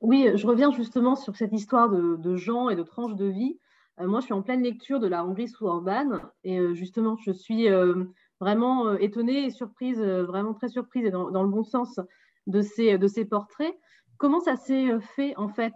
Oui, 0.00 0.30
je 0.34 0.46
reviens 0.46 0.72
justement 0.72 1.14
sur 1.14 1.36
cette 1.36 1.52
histoire 1.52 1.90
de, 1.90 2.16
de 2.16 2.36
gens 2.36 2.70
et 2.70 2.76
de 2.76 2.82
tranches 2.82 3.16
de 3.16 3.26
vie. 3.26 3.58
Euh, 4.00 4.06
moi, 4.06 4.20
je 4.20 4.26
suis 4.26 4.34
en 4.34 4.42
pleine 4.42 4.62
lecture 4.62 5.00
de 5.00 5.06
la 5.06 5.24
Hongrie 5.24 5.48
sous 5.48 5.66
Orban 5.66 6.20
et 6.44 6.58
euh, 6.58 6.74
justement, 6.74 7.16
je 7.16 7.32
suis 7.32 7.68
euh, 7.68 8.04
vraiment 8.40 8.94
étonnée 8.96 9.44
et 9.44 9.50
surprise, 9.50 10.00
vraiment 10.00 10.54
très 10.54 10.68
surprise 10.68 11.04
et 11.04 11.10
dans, 11.10 11.42
le 11.42 11.48
bon 11.48 11.62
sens 11.62 12.00
de 12.46 12.62
ces, 12.62 12.96
de 12.96 13.06
ces 13.06 13.24
portraits. 13.24 13.74
Comment 14.20 14.40
ça 14.40 14.56
s'est 14.56 15.00
fait 15.16 15.34
en 15.36 15.48
fait 15.48 15.72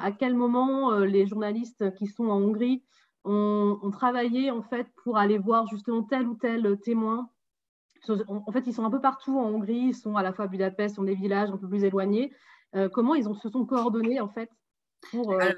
À 0.00 0.12
quel 0.12 0.34
moment 0.34 0.96
les 1.00 1.26
journalistes 1.26 1.92
qui 1.96 2.06
sont 2.06 2.26
en 2.26 2.40
Hongrie 2.40 2.84
ont, 3.24 3.90
travaillé 3.92 4.50
en 4.50 4.62
fait 4.62 4.86
pour 5.02 5.18
aller 5.18 5.38
voir 5.38 5.66
justement 5.66 6.04
tel 6.04 6.26
ou 6.28 6.36
tel 6.36 6.78
témoin? 6.84 7.28
En 8.08 8.52
fait, 8.52 8.66
ils 8.66 8.72
sont 8.72 8.84
un 8.84 8.90
peu 8.90 9.00
partout 9.00 9.38
en 9.38 9.48
Hongrie, 9.48 9.88
ils 9.88 9.94
sont 9.94 10.16
à 10.16 10.22
la 10.22 10.32
fois 10.32 10.44
à 10.44 10.48
Budapest, 10.48 10.96
dans 10.96 11.02
des 11.02 11.16
villages 11.16 11.50
un 11.50 11.56
peu 11.56 11.68
plus 11.68 11.82
éloignés. 11.82 12.32
comment 12.92 13.16
ils 13.16 13.28
ont, 13.28 13.34
se 13.34 13.48
sont 13.48 13.66
coordonnés 13.66 14.20
en 14.20 14.28
fait 14.28 14.50
pour 15.10 15.32
euh, 15.32 15.50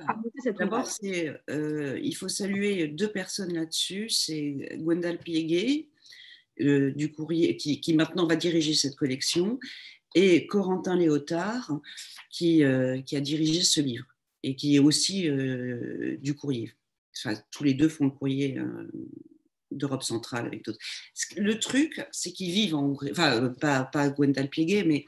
D'abord, 0.59 0.89
euh, 1.51 1.99
il 2.03 2.15
faut 2.15 2.29
saluer 2.29 2.89
deux 2.89 3.11
personnes 3.11 3.53
là-dessus. 3.55 4.09
C'est 4.09 4.77
Gwendal 4.77 5.19
Piégé, 5.19 5.89
euh, 6.61 6.93
du 6.93 7.13
courrier, 7.13 7.57
qui, 7.57 7.95
maintenant 7.95 8.27
va 8.27 8.37
diriger 8.37 8.75
cette 8.75 8.97
collection, 8.97 9.59
et 10.15 10.47
Corentin 10.47 10.97
Léotard, 10.97 11.81
qui, 12.31 12.63
qui 13.05 13.17
a 13.17 13.21
dirigé 13.21 13.63
ce 13.63 13.81
livre, 13.81 14.07
et 14.43 14.57
qui 14.57 14.77
est 14.77 14.79
aussi 14.79 15.29
du 16.21 16.35
courrier. 16.35 16.73
Enfin, 17.19 17.39
tous 17.51 17.65
les 17.65 17.75
deux 17.75 17.89
font 17.89 18.05
le 18.05 18.11
courrier 18.11 18.59
d'Europe 19.71 20.03
centrale 20.03 20.47
avec 20.47 20.65
d'autres. 20.65 20.79
Le 21.37 21.59
truc, 21.59 22.07
c'est 22.13 22.33
qu'ils 22.33 22.53
vivent 22.53 22.75
en 22.75 22.85
Hongrie, 22.85 23.11
enfin, 23.11 23.53
pas, 23.61 23.85
pas 23.85 24.09
Gwendal 24.09 24.49
mais 24.87 25.05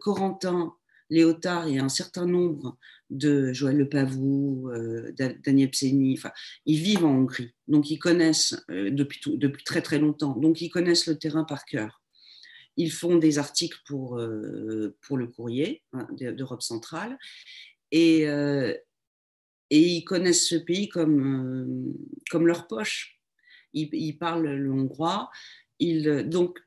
Corentin 0.00 0.74
Léotard 1.10 1.66
et 1.68 1.78
un 1.78 1.88
certain 1.88 2.26
nombre 2.26 2.78
de 3.10 3.52
Joël 3.52 3.76
Le 3.76 3.88
Pavou, 3.88 4.70
euh, 4.70 5.12
Daniel 5.44 5.70
Pseni, 5.70 6.14
enfin, 6.16 6.30
ils 6.64 6.78
vivent 6.78 7.04
en 7.04 7.16
Hongrie, 7.16 7.52
donc 7.66 7.90
ils 7.90 7.98
connaissent 7.98 8.56
euh, 8.70 8.90
depuis, 8.90 9.20
depuis 9.36 9.64
très 9.64 9.82
très 9.82 9.98
longtemps, 9.98 10.36
donc 10.36 10.60
ils 10.60 10.70
connaissent 10.70 11.06
le 11.06 11.18
terrain 11.18 11.44
par 11.44 11.64
cœur. 11.64 11.99
Ils 12.80 12.92
font 12.92 13.16
des 13.16 13.38
articles 13.38 13.80
pour, 13.86 14.18
euh, 14.18 14.96
pour 15.02 15.16
le 15.16 15.26
courrier 15.26 15.82
hein, 15.92 16.06
d'Europe 16.12 16.62
centrale 16.62 17.18
et, 17.90 18.22
et 18.22 19.82
ils 19.88 20.04
connaissent 20.04 20.46
ce 20.46 20.56
pays 20.56 20.88
comme, 20.88 21.94
comme 22.30 22.46
leur 22.46 22.68
poche. 22.68 23.20
Ils, 23.72 23.88
ils 23.92 24.16
parlent 24.16 24.48
le 24.48 24.72
hongrois. 24.72 25.30
Ils, 25.80 26.28
donc, 26.28 26.60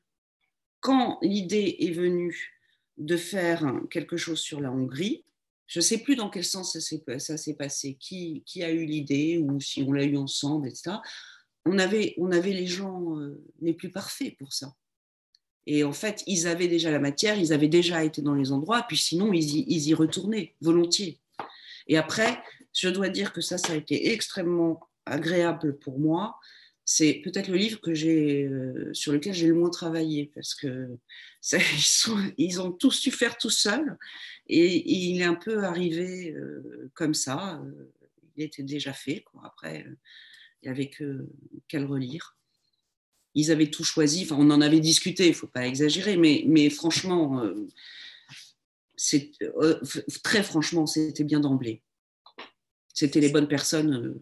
quand 0.81 1.17
l'idée 1.21 1.77
est 1.79 1.91
venue 1.91 2.53
de 2.97 3.17
faire 3.17 3.79
quelque 3.89 4.17
chose 4.17 4.39
sur 4.39 4.59
la 4.59 4.71
Hongrie, 4.71 5.25
je 5.65 5.79
ne 5.79 5.83
sais 5.83 5.99
plus 5.99 6.15
dans 6.15 6.29
quel 6.29 6.43
sens 6.43 6.73
ça 6.73 7.37
s'est 7.37 7.55
passé, 7.55 7.95
qui, 7.99 8.43
qui, 8.45 8.63
a 8.63 8.71
eu 8.71 8.85
l'idée 8.85 9.37
ou 9.37 9.59
si 9.59 9.81
on 9.81 9.91
l'a 9.91 10.03
eu 10.03 10.17
ensemble, 10.17 10.67
etc. 10.67 10.97
On 11.65 11.79
avait, 11.79 12.13
on 12.17 12.31
avait 12.31 12.53
les 12.53 12.67
gens 12.67 13.17
euh, 13.17 13.41
les 13.61 13.73
plus 13.73 13.89
parfaits 13.89 14.37
pour 14.37 14.53
ça. 14.53 14.73
Et 15.65 15.83
en 15.83 15.93
fait, 15.93 16.23
ils 16.27 16.47
avaient 16.47 16.67
déjà 16.67 16.91
la 16.91 16.99
matière, 16.99 17.37
ils 17.37 17.53
avaient 17.53 17.69
déjà 17.69 18.03
été 18.03 18.21
dans 18.21 18.33
les 18.33 18.51
endroits, 18.51 18.83
puis 18.87 18.97
sinon, 18.97 19.31
ils 19.33 19.87
y, 19.87 19.93
retournaient 19.93 20.53
volontiers. 20.61 21.19
Et 21.87 21.97
après, 21.97 22.41
je 22.73 22.89
dois 22.89 23.09
dire 23.09 23.31
que 23.33 23.41
ça, 23.41 23.57
ça 23.57 23.73
a 23.73 23.75
été 23.75 24.11
extrêmement 24.11 24.81
agréable 25.05 25.77
pour 25.79 25.99
moi 25.99 26.35
c'est 26.85 27.21
peut-être 27.23 27.47
le 27.47 27.57
livre 27.57 27.79
que 27.79 27.93
j'ai, 27.93 28.43
euh, 28.43 28.93
sur 28.93 29.13
lequel 29.13 29.33
j'ai 29.33 29.47
le 29.47 29.53
moins 29.53 29.69
travaillé 29.69 30.31
parce 30.35 30.53
que 30.53 30.97
ils, 32.37 32.61
ont 32.61 32.71
tous 32.71 32.91
su 32.91 33.11
faire 33.11 33.37
tout 33.37 33.49
seuls 33.49 33.97
et, 34.47 34.91
il 34.91 35.21
est 35.21 35.25
un 35.25 35.35
peu 35.35 35.63
arrivé 35.63 36.31
euh, 36.31 36.91
comme 36.93 37.13
ça. 37.13 37.61
Euh, 37.63 37.91
il 38.35 38.43
était 38.43 38.63
déjà 38.63 38.93
fait. 38.93 39.23
Après, 39.43 39.85
il 40.61 40.65
n'y 40.65 40.69
avait 40.69 40.89
qu'à 40.89 41.79
le 41.79 41.85
relire. 41.85 42.35
Ils 43.35 43.51
avaient 43.51 43.69
tout 43.69 43.83
choisi. 43.83 44.23
Enfin, 44.23 44.35
on 44.39 44.49
en 44.51 44.61
avait 44.61 44.79
discuté. 44.79 45.25
Il 45.25 45.29
ne 45.29 45.35
faut 45.35 45.47
pas 45.47 45.65
exagérer, 45.65 46.17
mais, 46.17 46.69
franchement, 46.69 47.43
c'est 48.95 49.31
très 50.23 50.43
franchement, 50.43 50.85
c'était 50.85 51.23
bien 51.23 51.39
d'emblée. 51.39 51.81
C'était 52.93 53.19
les 53.19 53.29
bonnes 53.29 53.47
personnes 53.47 54.21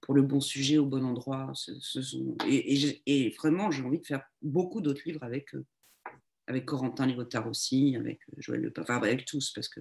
pour 0.00 0.14
le 0.14 0.22
bon 0.22 0.40
sujet 0.40 0.78
au 0.78 0.86
bon 0.86 1.04
endroit. 1.04 1.52
et, 2.46 3.30
vraiment, 3.38 3.70
j'ai 3.70 3.82
envie 3.82 3.98
de 3.98 4.06
faire 4.06 4.22
beaucoup 4.42 4.80
d'autres 4.80 5.02
livres 5.06 5.22
avec. 5.22 5.50
Avec 6.48 6.64
Corentin 6.64 7.06
Léotard 7.06 7.46
aussi, 7.46 7.94
avec 7.96 8.18
euh, 8.28 8.34
Joël 8.38 8.60
Le 8.62 8.72
enfin, 8.76 8.96
avec 8.96 9.24
tous, 9.24 9.52
parce 9.52 9.68
que 9.68 9.78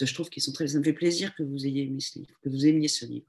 je 0.00 0.14
trouve 0.14 0.30
qu'ils 0.30 0.42
sont 0.42 0.52
très. 0.52 0.68
Ça 0.68 0.78
me 0.78 0.84
fait 0.84 0.92
plaisir 0.92 1.34
que 1.34 1.42
vous 1.42 1.66
ayez 1.66 1.82
aimé 1.82 1.98
ce 1.98 2.20
livre, 2.20 2.38
que 2.40 2.48
vous 2.48 2.66
aimiez 2.66 2.86
ce 2.86 3.04
livre. 3.04 3.26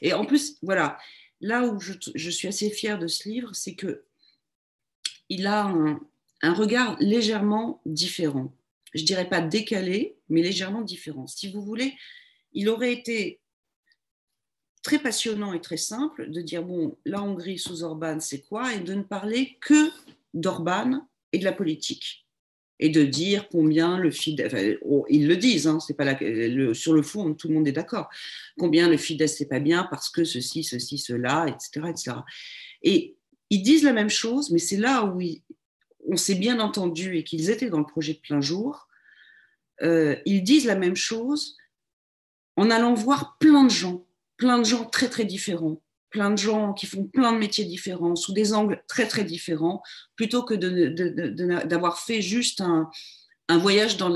Et 0.00 0.14
en 0.14 0.24
plus, 0.24 0.56
voilà, 0.62 0.98
là 1.40 1.64
où 1.64 1.78
je, 1.80 2.30
suis 2.30 2.48
assez 2.48 2.70
fière 2.70 2.98
de 2.98 3.06
ce 3.06 3.28
livre, 3.28 3.54
c'est 3.54 3.74
que 3.74 4.04
il 5.28 5.46
a 5.46 5.66
un, 5.66 6.52
regard 6.54 6.96
légèrement 7.00 7.80
différent. 7.84 8.52
Je 8.94 9.04
dirais 9.04 9.28
pas 9.28 9.40
décalé, 9.40 10.16
mais 10.28 10.42
légèrement 10.42 10.82
différent. 10.82 11.26
Si 11.26 11.50
vous 11.50 11.62
voulez, 11.62 11.94
il 12.52 12.68
aurait 12.68 12.92
été 12.92 13.40
très 14.82 14.98
passionnant 14.98 15.52
et 15.52 15.60
très 15.60 15.76
simple 15.76 16.30
de 16.30 16.40
dire 16.40 16.62
bon, 16.62 16.96
la 17.04 17.22
Hongrie 17.22 17.58
sous 17.58 17.82
Orban, 17.82 18.20
c'est 18.20 18.40
quoi? 18.40 18.74
Et 18.74 18.80
de 18.80 18.94
ne 18.94 19.02
parler 19.02 19.58
que 19.60 19.90
d'Orban 20.32 21.06
et 21.32 21.38
de 21.38 21.44
la 21.44 21.52
politique. 21.52 22.27
Et 22.80 22.90
de 22.90 23.04
dire 23.04 23.48
combien 23.50 23.98
le 23.98 24.10
Fidesz, 24.10 24.78
oh, 24.82 25.04
ils 25.08 25.26
le 25.26 25.36
disent, 25.36 25.66
hein, 25.66 25.78
pas 25.96 26.16
le, 26.20 26.74
sur 26.74 26.92
le 26.92 27.02
fond, 27.02 27.34
tout 27.34 27.48
le 27.48 27.54
monde 27.54 27.66
est 27.66 27.72
d'accord, 27.72 28.08
combien 28.56 28.88
le 28.88 28.96
Fidesz 28.96 29.36
c'est 29.36 29.48
pas 29.48 29.58
bien 29.58 29.86
parce 29.90 30.08
que 30.08 30.24
ceci, 30.24 30.62
ceci, 30.62 30.96
cela, 30.98 31.46
etc. 31.48 31.88
etc. 31.88 32.16
Et 32.82 33.16
ils 33.50 33.62
disent 33.62 33.82
la 33.82 33.92
même 33.92 34.10
chose, 34.10 34.50
mais 34.50 34.60
c'est 34.60 34.76
là 34.76 35.04
où 35.04 35.20
on 36.06 36.16
s'est 36.16 36.36
bien 36.36 36.60
entendu 36.60 37.16
et 37.16 37.24
qu'ils 37.24 37.50
étaient 37.50 37.70
dans 37.70 37.80
le 37.80 37.86
projet 37.86 38.14
de 38.14 38.20
plein 38.20 38.40
jour. 38.40 38.86
Euh, 39.82 40.16
ils 40.24 40.42
disent 40.42 40.66
la 40.66 40.76
même 40.76 40.96
chose 40.96 41.56
en 42.56 42.70
allant 42.70 42.94
voir 42.94 43.38
plein 43.38 43.64
de 43.64 43.70
gens 43.70 44.04
plein 44.38 44.58
de 44.58 44.64
gens 44.64 44.86
très 44.86 45.10
très 45.10 45.26
différents, 45.26 45.82
plein 46.10 46.30
de 46.30 46.38
gens 46.38 46.72
qui 46.72 46.86
font 46.86 47.04
plein 47.04 47.32
de 47.32 47.38
métiers 47.38 47.64
différents, 47.64 48.16
sous 48.16 48.32
des 48.32 48.52
angles 48.52 48.82
très 48.88 49.06
très 49.06 49.24
différents, 49.24 49.82
plutôt 50.16 50.42
que 50.42 50.54
d'avoir 51.64 51.98
fait 51.98 52.22
juste 52.22 52.60
un, 52.60 52.90
voyage 53.58 53.96
dans, 53.96 54.08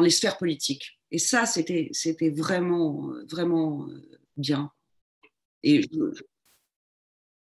les 0.00 0.10
sphères 0.10 0.38
politiques. 0.38 0.98
Et 1.10 1.18
ça, 1.18 1.46
c'était 1.46 1.90
vraiment, 2.36 3.10
vraiment 3.30 3.86
bien. 4.36 4.70
Et 5.62 5.82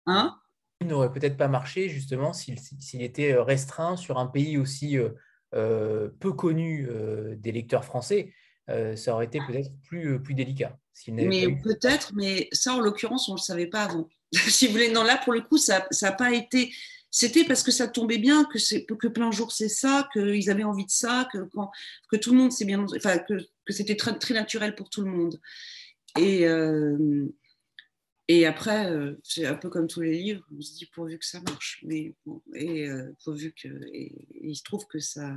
hein? 0.06 0.38
Il 0.80 0.88
n'aurait 0.88 1.12
peut-être 1.12 1.36
pas 1.36 1.48
marché 1.48 1.88
justement 1.88 2.32
s'il 2.32 3.02
était 3.02 3.34
restreint 3.34 3.96
sur 3.96 4.18
un 4.18 4.26
pays 4.26 4.58
aussi 4.58 4.98
euh, 4.98 5.10
euh, 5.54 6.10
peu 6.20 6.32
connu 6.32 6.86
euh, 6.90 7.34
des 7.36 7.52
lecteurs 7.52 7.84
français. 7.84 8.32
Ça 8.68 9.14
aurait 9.14 9.26
été 9.26 9.40
peut-être 9.46 9.70
plus, 9.84 10.20
plus 10.22 10.34
délicat. 10.34 10.78
Mais 11.08 11.46
peut-être, 11.62 12.12
mais 12.14 12.48
ça, 12.52 12.74
en 12.74 12.80
l'occurrence, 12.80 13.28
on 13.28 13.32
ne 13.32 13.38
le 13.38 13.42
savait 13.42 13.66
pas 13.66 13.84
avant. 13.84 14.08
si 14.32 14.66
vous 14.66 14.72
voulez, 14.72 14.90
non, 14.90 15.02
là, 15.02 15.20
pour 15.22 15.32
le 15.32 15.40
coup, 15.40 15.58
ça 15.58 15.86
n'a 16.02 16.12
pas 16.12 16.32
été 16.32 16.72
c'était 17.16 17.44
parce 17.44 17.62
que 17.62 17.70
ça 17.70 17.88
tombait 17.88 18.18
bien 18.18 18.44
que, 18.44 18.58
que 18.94 19.08
plein 19.08 19.30
jour 19.30 19.50
c'est 19.50 19.70
ça, 19.70 20.06
qu'ils 20.12 20.50
avaient 20.50 20.64
envie 20.64 20.84
de 20.84 20.90
ça, 20.90 21.26
que, 21.32 21.38
que 22.10 22.16
tout 22.16 22.32
le 22.32 22.36
monde 22.36 22.52
s'est 22.52 22.66
bien. 22.66 22.84
Enfin, 22.94 23.16
que, 23.16 23.38
que 23.64 23.72
c'était 23.72 23.96
très, 23.96 24.18
très, 24.18 24.34
naturel 24.34 24.74
pour 24.74 24.90
tout 24.90 25.00
le 25.00 25.10
monde. 25.10 25.40
Et, 26.18 26.46
euh, 26.46 27.26
et 28.28 28.44
après, 28.44 28.90
euh, 28.90 29.14
c'est 29.22 29.46
un 29.46 29.54
peu 29.54 29.70
comme 29.70 29.86
tous 29.86 30.02
les 30.02 30.18
livres, 30.18 30.44
on 30.54 30.60
se 30.60 30.74
dit 30.74 30.84
pourvu 30.92 31.18
que 31.18 31.24
ça 31.24 31.40
marche. 31.40 31.80
Mais 31.86 32.14
bon, 32.26 32.42
et 32.54 32.86
euh, 32.86 33.10
pourvu 33.24 33.54
que. 33.54 33.68
Et, 33.94 34.12
il 34.42 34.54
se 34.54 34.62
trouve 34.62 34.86
que 34.86 34.98
ça. 34.98 35.34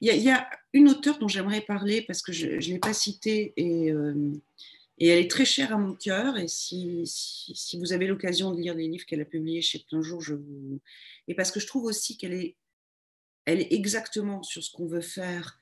Il 0.00 0.08
y, 0.08 0.30
a, 0.30 0.48
une 0.72 0.88
auteure 0.88 1.18
dont 1.18 1.28
j'aimerais 1.28 1.60
parler 1.60 2.02
parce 2.02 2.22
que 2.22 2.32
je 2.32 2.46
ne 2.46 2.58
l'ai 2.58 2.78
pas 2.78 2.94
citée 2.94 3.52
et 3.56 3.92
et 5.02 5.08
elle 5.08 5.18
est 5.18 5.30
très 5.30 5.44
chère 5.44 5.74
à 5.74 5.78
mon 5.78 5.94
cœur. 5.94 6.38
Et 6.38 6.46
si, 6.46 7.04
vous 7.74 7.92
avez 7.92 8.06
l'occasion 8.06 8.52
de 8.52 8.60
lire 8.60 8.74
les 8.74 8.86
livres 8.86 9.04
qu'elle 9.04 9.20
a 9.20 9.24
publiés 9.24 9.60
chez 9.60 9.80
Plein 9.80 10.00
Jour, 10.00 10.20
je 10.20 10.34
vous. 10.34 10.80
Et 11.26 11.34
parce 11.34 11.50
que 11.50 11.58
je 11.58 11.66
trouve 11.66 11.86
aussi 11.86 12.16
qu'elle 12.16 12.34
est, 12.34 12.56
elle 13.44 13.60
est 13.60 13.72
exactement 13.72 14.44
sur 14.44 14.62
ce 14.62 14.70
qu'on 14.70 14.86
veut 14.86 15.00
faire. 15.00 15.58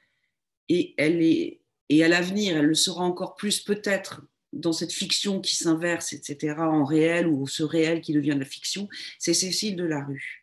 Et, 0.69 0.95
elle 0.99 1.23
est, 1.23 1.61
et 1.89 2.05
à 2.05 2.09
l'avenir, 2.09 2.59
elle 2.59 2.67
le 2.67 2.75
sera 2.75 3.03
encore 3.03 3.35
plus 3.35 3.61
peut-être 3.61 4.23
dans 4.53 4.75
cette 4.75 4.93
fiction 4.93 5.41
qui 5.41 5.55
s'inverse, 5.57 6.13
etc., 6.13 6.57
en 6.59 6.85
réel 6.85 7.27
ou 7.27 7.47
ce 7.47 7.63
réel 7.63 8.03
qui 8.03 8.13
devient 8.13 8.35
de 8.35 8.41
la 8.41 8.45
fiction, 8.45 8.91
c'est 9.19 9.33
Cécile 9.33 9.75
Delarue. 9.75 10.40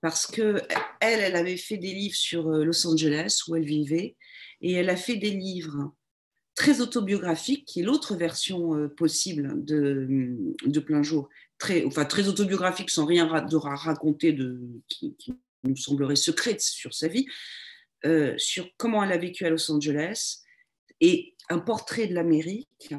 Parce 0.00 0.26
que 0.26 0.62
elle, 1.00 1.20
elle 1.20 1.36
avait 1.36 1.56
fait 1.56 1.76
des 1.76 1.92
livres 1.92 2.14
sur 2.14 2.48
euh, 2.48 2.64
Los 2.64 2.86
Angeles 2.86 3.42
où 3.48 3.56
elle 3.56 3.64
vivait, 3.64 4.16
et 4.60 4.72
elle 4.72 4.90
a 4.90 4.96
fait 4.96 5.16
des 5.16 5.30
livres 5.30 5.92
très 6.58 6.80
autobiographique, 6.80 7.64
qui 7.66 7.80
est 7.80 7.84
l'autre 7.84 8.16
version 8.16 8.74
euh, 8.74 8.88
possible 8.88 9.64
de, 9.64 10.08
de, 10.64 10.80
plein 10.80 11.04
jour. 11.04 11.28
Très, 11.58 11.84
enfin, 11.84 12.04
très 12.04 12.28
autobiographique, 12.28 12.90
sans 12.90 13.06
rien 13.06 13.26
de 13.26 13.56
raconter 13.56 14.32
de, 14.32 14.60
qui, 14.88 15.16
nous 15.62 15.76
semblerait 15.76 16.16
secrète 16.16 16.60
sur 16.60 16.94
sa 16.94 17.08
vie, 17.08 17.26
euh, 18.04 18.34
sur 18.38 18.68
comment 18.76 19.02
elle 19.04 19.12
a 19.12 19.18
vécu 19.18 19.44
à 19.44 19.50
Los 19.50 19.70
Angeles, 19.70 20.38
et 21.00 21.36
un 21.48 21.58
portrait 21.58 22.08
de 22.08 22.14
l'Amérique 22.14 22.94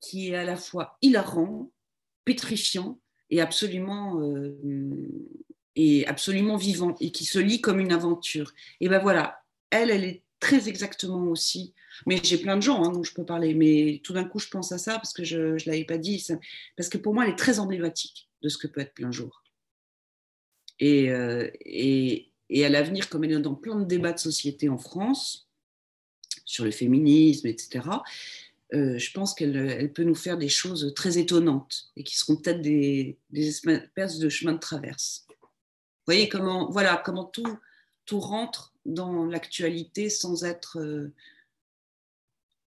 qui 0.00 0.28
est 0.28 0.34
à 0.34 0.44
la 0.44 0.56
fois 0.56 0.98
hilarant, 1.00 1.72
pétrifiant 2.24 3.00
et 3.30 3.40
absolument, 3.40 4.20
euh, 4.20 4.54
et 5.76 6.06
absolument 6.06 6.56
vivant, 6.56 6.94
et 7.00 7.10
qui 7.10 7.24
se 7.24 7.38
lit 7.38 7.60
comme 7.60 7.80
une 7.80 7.92
aventure. 7.92 8.52
Et 8.80 8.88
ben 8.88 8.98
voilà, 8.98 9.42
elle, 9.70 9.90
elle 9.90 10.04
est 10.04 10.22
très 10.40 10.68
exactement 10.68 11.24
aussi 11.28 11.74
mais 12.06 12.20
j'ai 12.22 12.38
plein 12.38 12.56
de 12.56 12.62
gens 12.62 12.82
hein, 12.84 12.90
dont 12.90 13.02
je 13.02 13.12
peux 13.12 13.24
parler. 13.24 13.54
Mais 13.54 14.00
tout 14.02 14.12
d'un 14.12 14.24
coup, 14.24 14.38
je 14.38 14.48
pense 14.48 14.72
à 14.72 14.78
ça 14.78 14.94
parce 14.94 15.12
que 15.12 15.24
je 15.24 15.38
ne 15.38 15.66
l'avais 15.66 15.84
pas 15.84 15.98
dit. 15.98 16.24
parce 16.76 16.88
que 16.88 16.98
pour 16.98 17.14
moi, 17.14 17.24
elle 17.24 17.32
est 17.32 17.36
très 17.36 17.58
emblématique 17.58 18.28
de 18.42 18.48
ce 18.48 18.58
que 18.58 18.66
peut 18.66 18.80
être 18.80 18.94
plein 18.94 19.12
jour. 19.12 19.42
Et, 20.78 21.10
euh, 21.10 21.48
et, 21.60 22.32
et 22.48 22.64
à 22.64 22.68
l'avenir, 22.68 23.08
comme 23.08 23.24
elle 23.24 23.32
est 23.32 23.40
dans 23.40 23.54
plein 23.54 23.78
de 23.78 23.84
débats 23.84 24.12
de 24.12 24.18
société 24.18 24.68
en 24.68 24.78
France, 24.78 25.48
sur 26.44 26.64
le 26.64 26.70
féminisme, 26.70 27.46
etc., 27.46 27.86
euh, 28.74 28.96
je 28.96 29.12
pense 29.12 29.34
qu'elle 29.34 29.54
elle 29.54 29.92
peut 29.92 30.02
nous 30.02 30.14
faire 30.14 30.38
des 30.38 30.48
choses 30.48 30.94
très 30.96 31.18
étonnantes 31.18 31.92
et 31.94 32.04
qui 32.04 32.16
seront 32.16 32.36
peut-être 32.36 32.62
des, 32.62 33.18
des 33.28 33.48
espèces 33.48 34.18
de 34.18 34.28
chemin 34.30 34.54
de 34.54 34.58
traverse. 34.58 35.26
Vous 36.02 36.14
voyez 36.14 36.28
comment, 36.28 36.68
voilà, 36.68 37.00
comment 37.04 37.24
tout, 37.24 37.58
tout 38.06 38.18
rentre 38.18 38.74
dans 38.84 39.24
l'actualité 39.24 40.10
sans 40.10 40.42
être 40.42 40.80
euh, 40.80 41.14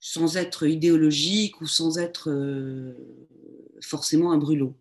sans 0.00 0.38
être 0.38 0.66
idéologique 0.66 1.60
ou 1.60 1.66
sans 1.66 1.98
être 1.98 2.30
euh, 2.30 2.94
forcément 3.82 4.32
un 4.32 4.38
brûlot. 4.38 4.74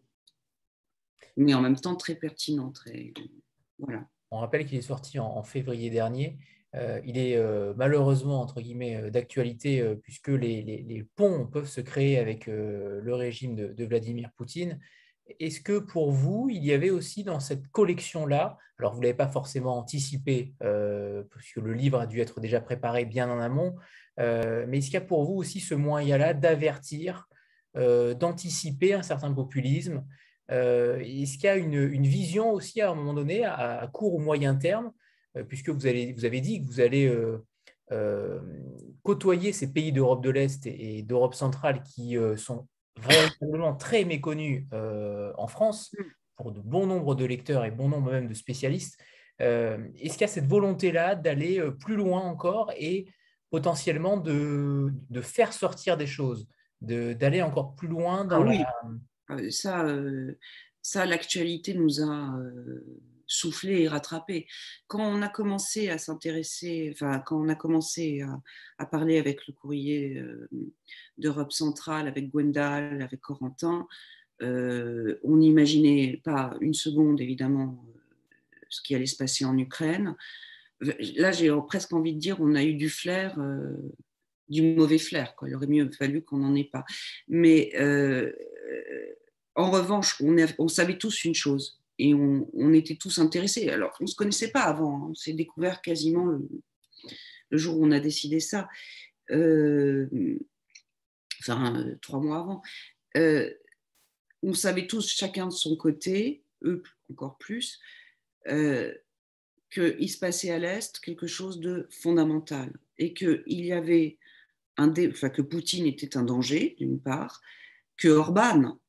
Mais 1.36 1.54
en 1.54 1.62
même 1.62 1.76
temps 1.76 1.96
très 1.96 2.16
pertinent. 2.16 2.72
Très, 2.72 3.14
voilà. 3.80 4.08
On 4.32 4.40
rappelle 4.40 4.66
qu'il 4.66 4.78
est 4.78 4.82
sorti 4.82 5.20
en, 5.20 5.44
février 5.44 5.90
dernier. 5.90 6.38
Euh, 6.76 7.02
il 7.06 7.18
est 7.18 7.38
malheureusement, 7.76 8.42
entre 8.42 8.62
guillemets, 8.62 9.10
d'actualité 9.12 9.96
puisque 10.02 10.30
les, 10.30 11.06
ponts 11.16 11.48
peuvent 11.48 11.68
se 11.68 11.82
créer 11.82 12.18
avec 12.18 12.48
le 12.48 13.14
régime 13.14 13.56
de, 13.56 13.86
Vladimir 13.86 14.32
Poutine. 14.36 14.80
Est-ce 15.40 15.62
que 15.62 15.80
pour 15.80 16.12
vous, 16.12 16.48
il 16.50 16.64
y 16.64 16.74
avait 16.74 16.90
aussi 16.90 17.24
dans 17.24 17.40
cette 17.40 17.68
collection-là, 17.70 18.58
alors 18.80 18.94
vous 18.94 19.00
ne 19.00 19.06
l'avez 19.06 19.18
pas 19.18 19.28
forcément 19.28 19.78
anticipé, 19.78 20.54
puisque 21.32 21.58
le 21.58 21.74
livre 21.74 22.00
a 22.00 22.08
dû 22.08 22.22
être 22.22 22.40
déjà 22.40 22.62
préparé 22.62 23.06
bien 23.06 23.30
en 23.30 23.40
amont, 23.40 23.76
euh, 24.20 24.66
mais 24.68 24.80
est-ce 24.80 24.88
qu'il 24.88 24.96
y 24.96 24.98
a 24.98 25.02
pour 25.02 25.24
vous 25.26 25.36
aussi 25.36 25.60
ce 25.60 25.76
moyen-là 25.76 26.34
d'avertir, 26.34 27.28
euh, 27.76 28.14
d'anticiper 28.14 28.94
un 28.94 29.04
certain 29.04 29.32
populisme 29.32 30.04
euh, 30.52 31.00
Est-ce 31.00 31.34
qu'il 31.34 31.46
y 31.46 31.48
a 31.48 31.56
une, 31.56 32.08
vision 32.08 32.52
aussi 32.52 32.82
à 32.82 32.92
un 32.92 32.96
moment 32.96 33.14
donné, 33.14 33.46
à, 33.46 33.88
court 33.92 34.16
ou 34.16 34.20
moyen 34.20 34.56
terme, 34.56 34.92
puisque 35.48 35.70
vous, 35.70 35.80
vous 35.80 36.26
avez 36.26 36.42
dit 36.42 36.62
que 36.62 36.66
vous 36.66 36.80
allez 36.80 37.14
côtoyer 39.04 39.54
ces 39.54 39.72
pays 39.72 39.92
d'Europe 39.92 40.24
de 40.24 40.30
l'Est 40.30 40.66
et, 40.66 41.04
d'Europe 41.04 41.36
centrale 41.36 41.84
qui 41.84 42.18
sont 42.38 42.68
véritablement 43.00 43.76
très 43.76 44.06
méconnus 44.06 44.66
en 44.72 45.48
France 45.48 45.94
mm. 45.98 46.04
pour 46.36 46.52
de 46.52 46.62
bon 46.62 46.88
nombre 46.88 47.16
de 47.16 47.26
lecteurs 47.26 47.66
et 47.66 47.72
bon 47.72 47.90
nombre 47.90 48.12
même 48.12 48.28
de 48.28 48.34
spécialistes. 48.34 49.00
Est-ce 49.40 50.14
qu'il 50.14 50.22
y 50.22 50.24
a 50.24 50.28
cette 50.28 50.48
volonté-là 50.48 51.16
d'aller 51.16 51.62
plus 51.80 51.96
loin 51.96 52.22
encore 52.22 52.72
et 52.76 53.08
potentiellement 53.50 54.18
de, 54.18 54.92
de, 55.10 55.22
faire 55.22 55.54
sortir 55.54 55.98
des 55.98 56.08
choses, 56.08 56.48
d'aller 56.82 57.42
encore 57.42 57.76
plus 57.76 57.88
loin 57.88 58.26
dans 58.26 58.44
ah 58.44 58.48
oui. 58.48 58.62
Euh, 59.30 59.50
ça, 59.52 59.86
euh, 59.86 60.38
ça 60.82 61.06
l'actualité 61.06 61.74
nous 61.74 62.02
a 62.02 62.38
euh, 63.28 63.34
soufflé 63.38 63.82
et 63.82 63.88
rattrapé. 63.88 64.48
Quand 64.88 65.02
on 65.02 65.22
a 65.22 65.30
commencé 65.30 65.90
à 65.90 65.98
s'intéresser, 65.98 66.92
enfin, 66.94 67.20
quand 67.20 67.40
on 67.40 67.50
a 67.50 67.56
commencé 67.56 68.22
à, 68.78 68.86
parler 68.86 69.18
avec 69.18 69.48
le 69.48 69.54
courrier 69.54 70.22
d'Europe 71.18 71.52
centrale, 71.52 72.08
avec 72.08 72.30
Gwendal, 72.30 73.02
avec 73.02 73.22
Corentin, 73.22 73.88
on 74.42 75.38
n'imaginait 75.38 76.22
pas 76.24 76.56
une 76.62 76.74
seconde, 76.74 77.20
évidemment, 77.20 77.84
ce 78.70 78.82
qui 78.82 78.96
allait 78.96 79.06
se 79.06 79.18
passer 79.18 79.46
en 79.46 79.58
Ukraine 79.58 80.16
là, 80.80 81.32
j'ai 81.32 81.52
presque 81.68 81.94
envie 81.94 82.14
de 82.14 82.20
dire, 82.20 82.38
on 82.40 82.56
a 82.56 82.64
eu 82.64 82.74
du 82.74 82.90
flair, 82.90 83.38
euh, 83.40 83.76
du 84.50 84.62
mauvais 84.62 84.98
flair. 84.98 85.36
Quoi. 85.36 85.50
Il 85.50 85.56
aurait 85.56 85.68
mieux 85.68 85.90
fallu 85.92 86.22
qu'on 86.22 86.38
n'en 86.38 86.56
ait 86.56 86.70
pas. 86.72 86.86
Mais 87.28 87.72
euh, 87.76 88.32
en 89.56 89.72
revanche, 89.72 90.22
on, 90.22 90.68
savait 90.68 90.98
tous 90.98 91.24
une 91.26 91.36
chose 91.36 91.77
et 92.00 92.14
on, 92.14 92.74
était 92.74 92.96
tous 92.96 93.20
intéressés. 93.20 93.70
Alors, 93.70 93.96
on 94.00 94.04
ne 94.04 94.10
se 94.10 94.16
connaissait 94.16 94.52
pas 94.52 94.64
avant. 94.64 94.98
Hein. 94.98 95.08
On 95.12 95.16
s'est 95.16 95.34
découvert 95.34 95.82
quasiment 95.82 96.26
le, 96.26 96.48
jour 97.52 97.80
où 97.80 97.86
on 97.86 97.92
a 97.92 98.00
décidé 98.00 98.40
ça. 98.40 98.68
Euh, 99.32 100.08
enfin, 101.40 101.86
trois 102.02 102.20
mois 102.20 102.40
avant. 102.40 102.62
on 104.44 104.54
savait 104.54 104.88
tous, 104.88 105.10
chacun 105.10 105.48
de 105.48 105.54
son 105.54 105.76
côté, 105.76 106.44
eux 106.64 106.84
encore 107.10 107.38
plus, 107.38 107.80
qu'il 108.46 110.10
se 110.10 110.20
passait 110.20 110.52
à 110.52 110.60
l'Est 110.60 111.00
quelque 111.00 111.28
chose 111.28 111.60
de 111.60 111.88
fondamental 111.90 112.72
et 112.98 113.14
qu'il 113.14 113.44
y 113.48 113.72
avait 113.72 114.18
un 114.78 114.94
enfin, 115.10 115.30
que 115.30 115.42
Poutine 115.42 115.86
était 115.86 116.18
un 116.18 116.24
danger, 116.24 116.76
d'une 116.78 117.00
part, 117.00 117.42
que 117.98 118.08
Orban, 118.08 118.80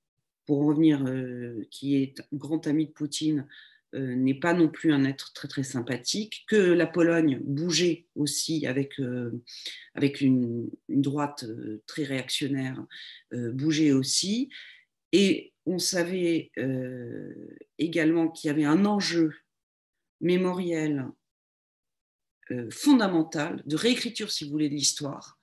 pour 0.49 0.65
revenir, 0.65 1.05
euh, 1.07 1.69
qui 1.71 1.97
est 1.97 2.15
grand 2.33 2.67
ami 2.67 2.87
de 2.87 2.91
Poutine, 2.91 3.47
euh, 3.95 4.15
n'est 4.15 4.33
pas 4.33 4.55
non 4.55 4.71
plus 4.71 4.95
un 4.95 5.05
être 5.05 5.35
très 5.35 5.63
sympathique, 5.63 6.47
que 6.49 6.57
la 6.57 6.87
Pologne 6.87 7.39
bougeait 7.45 8.07
aussi 8.15 8.67
avec, 8.67 8.99
euh, 8.99 9.43
une, 10.23 10.71
droite 10.89 11.45
très 11.87 12.05
réactionnaire, 12.05 12.83
bougeait 13.31 13.93
aussi, 13.93 14.49
et 15.13 15.53
on 15.67 15.79
savait 15.79 16.51
également 17.77 18.29
qu'il 18.29 18.49
y 18.49 18.51
avait 18.51 18.65
un 18.65 18.87
enjeu 18.87 19.35
mémoriel 20.23 21.09
fondamental, 22.71 23.63
de 23.67 23.77
réécriture, 23.77 24.31
si 24.31 24.45
vous 24.45 24.51
voulez, 24.51 24.71
de 24.71 24.75
l'histoire, 24.75 25.39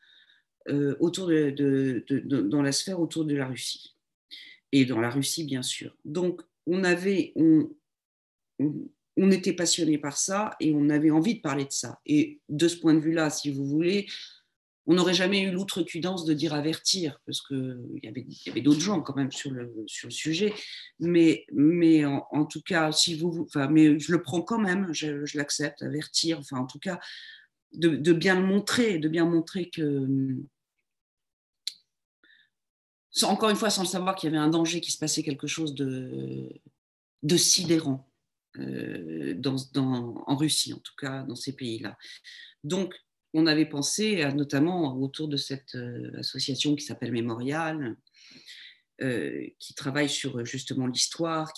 dans 0.67 2.61
la 2.63 2.71
sphère 2.71 2.99
autour 2.99 3.25
de 3.25 3.35
la 3.35 3.47
Russie. 3.47 3.94
Et 4.75 4.83
dans 4.83 4.99
la 4.99 5.09
Russie, 5.09 5.45
bien 5.45 5.61
sûr. 5.61 5.95
Donc, 6.03 6.41
on 6.67 6.83
avait, 6.83 7.31
on, 7.37 7.69
on 9.15 9.31
était 9.31 9.53
passionné 9.53 9.97
par 9.97 10.17
ça 10.17 10.55
et 10.59 10.73
on 10.75 10.89
avait 10.89 11.11
envie 11.11 11.35
de 11.35 11.41
parler 11.41 11.63
de 11.63 11.71
ça. 11.71 12.01
Et 12.05 12.41
de 12.49 12.67
ce 12.67 12.75
point 12.75 12.93
de 12.93 12.99
vue-là, 12.99 13.29
si 13.29 13.51
vous 13.51 13.65
voulez, 13.65 14.05
on 14.85 14.95
n'aurait 14.95 15.13
jamais 15.13 15.43
eu 15.43 15.51
l'outrecuidance 15.51 16.25
de 16.25 16.33
dire 16.33 16.53
avertir, 16.53 17.21
parce 17.25 17.41
qu'il 17.41 17.99
y 18.03 18.07
avait, 18.07 18.25
y 18.45 18.49
avait 18.49 18.61
d'autres 18.61 18.81
gens 18.81 19.01
quand 19.01 19.15
même 19.15 19.31
sur 19.31 19.51
le, 19.51 19.73
sur 19.87 20.09
le 20.09 20.13
sujet. 20.13 20.53
Mais, 20.99 21.45
mais 21.53 22.03
en, 22.05 22.45
tout 22.45 22.61
cas, 22.61 22.91
si 22.91 23.15
vous, 23.15 23.45
enfin, 23.47 23.69
mais 23.69 23.97
je 23.97 24.11
le 24.11 24.21
prends 24.21 24.41
quand 24.41 24.59
même, 24.59 24.93
je, 24.93 25.37
l'accepte, 25.37 25.83
avertir. 25.83 26.39
Enfin, 26.39 26.57
en 26.57 26.65
tout 26.65 26.79
cas, 26.79 26.99
de, 27.71 28.11
bien 28.11 28.37
le 28.37 28.45
montrer, 28.45 28.99
de 28.99 29.07
bien 29.07 29.25
montrer 29.25 29.69
que, 29.69 30.05
encore 33.23 33.49
une 33.49 33.55
fois, 33.55 33.69
sans 33.69 33.83
le 33.83 33.87
savoir 33.87 34.15
qu'il 34.15 34.29
y 34.29 34.35
avait 34.35 34.43
un 34.43 34.49
danger, 34.49 34.81
qu'il 34.81 34.93
se 34.93 34.97
passait 34.97 35.23
quelque 35.23 35.47
chose 35.47 35.73
de, 35.73 36.49
sidérant 37.37 38.09
euh, 38.57 39.41
en 40.27 40.35
Russie, 40.35 40.73
en 40.73 40.79
tout 40.79 40.95
cas, 40.97 41.23
dans 41.23 41.35
ces 41.35 41.55
pays-là. 41.55 41.97
Donc, 42.63 42.93
on 43.33 43.47
avait 43.47 43.65
pensé 43.65 44.25
notamment 44.33 44.97
autour 44.97 45.27
de 45.27 45.37
cette 45.37 45.75
euh, 45.75 46.11
association 46.17 46.75
qui 46.75 46.85
s'appelle 46.85 47.11
Mémorial, 47.11 47.97
euh, 49.01 49.47
qui 49.59 49.73
travaille 49.73 50.09
sur 50.09 50.45
justement 50.45 50.87
l'histoire, 50.87 51.51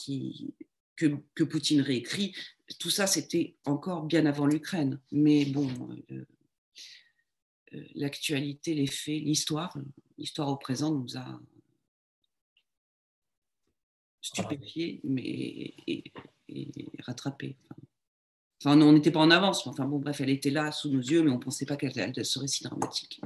que, 0.96 1.44
Poutine 1.44 1.82
réécrit. 1.82 2.36
Tout 2.80 2.90
ça, 2.90 3.06
c'était 3.06 3.56
encore 3.66 4.04
bien 4.04 4.26
avant 4.26 4.48
l'Ukraine. 4.48 5.00
Mais 5.12 5.46
bon, 5.46 5.70
l'actualité, 7.96 8.74
les 8.74 8.88
faits, 8.88 9.22
l'histoire, 9.22 9.78
l'histoire 10.18 10.50
au 10.50 10.58
présent 10.58 10.92
nous 10.94 11.18
a 11.18 11.40
stupéfiés, 14.22 15.02
mais 15.04 15.74
et, 15.88 16.04
rattrapés. 17.00 17.56
Enfin, 18.64 18.80
on 18.82 18.94
n'était 18.94 19.12
pas 19.12 19.20
en 19.20 19.32
avance. 19.32 19.68
Enfin 19.68 19.86
bon, 19.86 20.00
bref, 20.00 20.22
elle 20.22 20.30
était 20.30 20.50
là 20.50 20.72
sous 20.72 20.90
nos 20.90 21.00
yeux, 21.00 21.24
mais 21.24 21.30
on 21.30 21.36
ne 21.36 21.44
pensait 21.44 21.66
pas 21.66 21.78
qu'elle 21.78 22.26
serait 22.26 22.48
si 22.48 22.64
dramatique. 22.64 23.22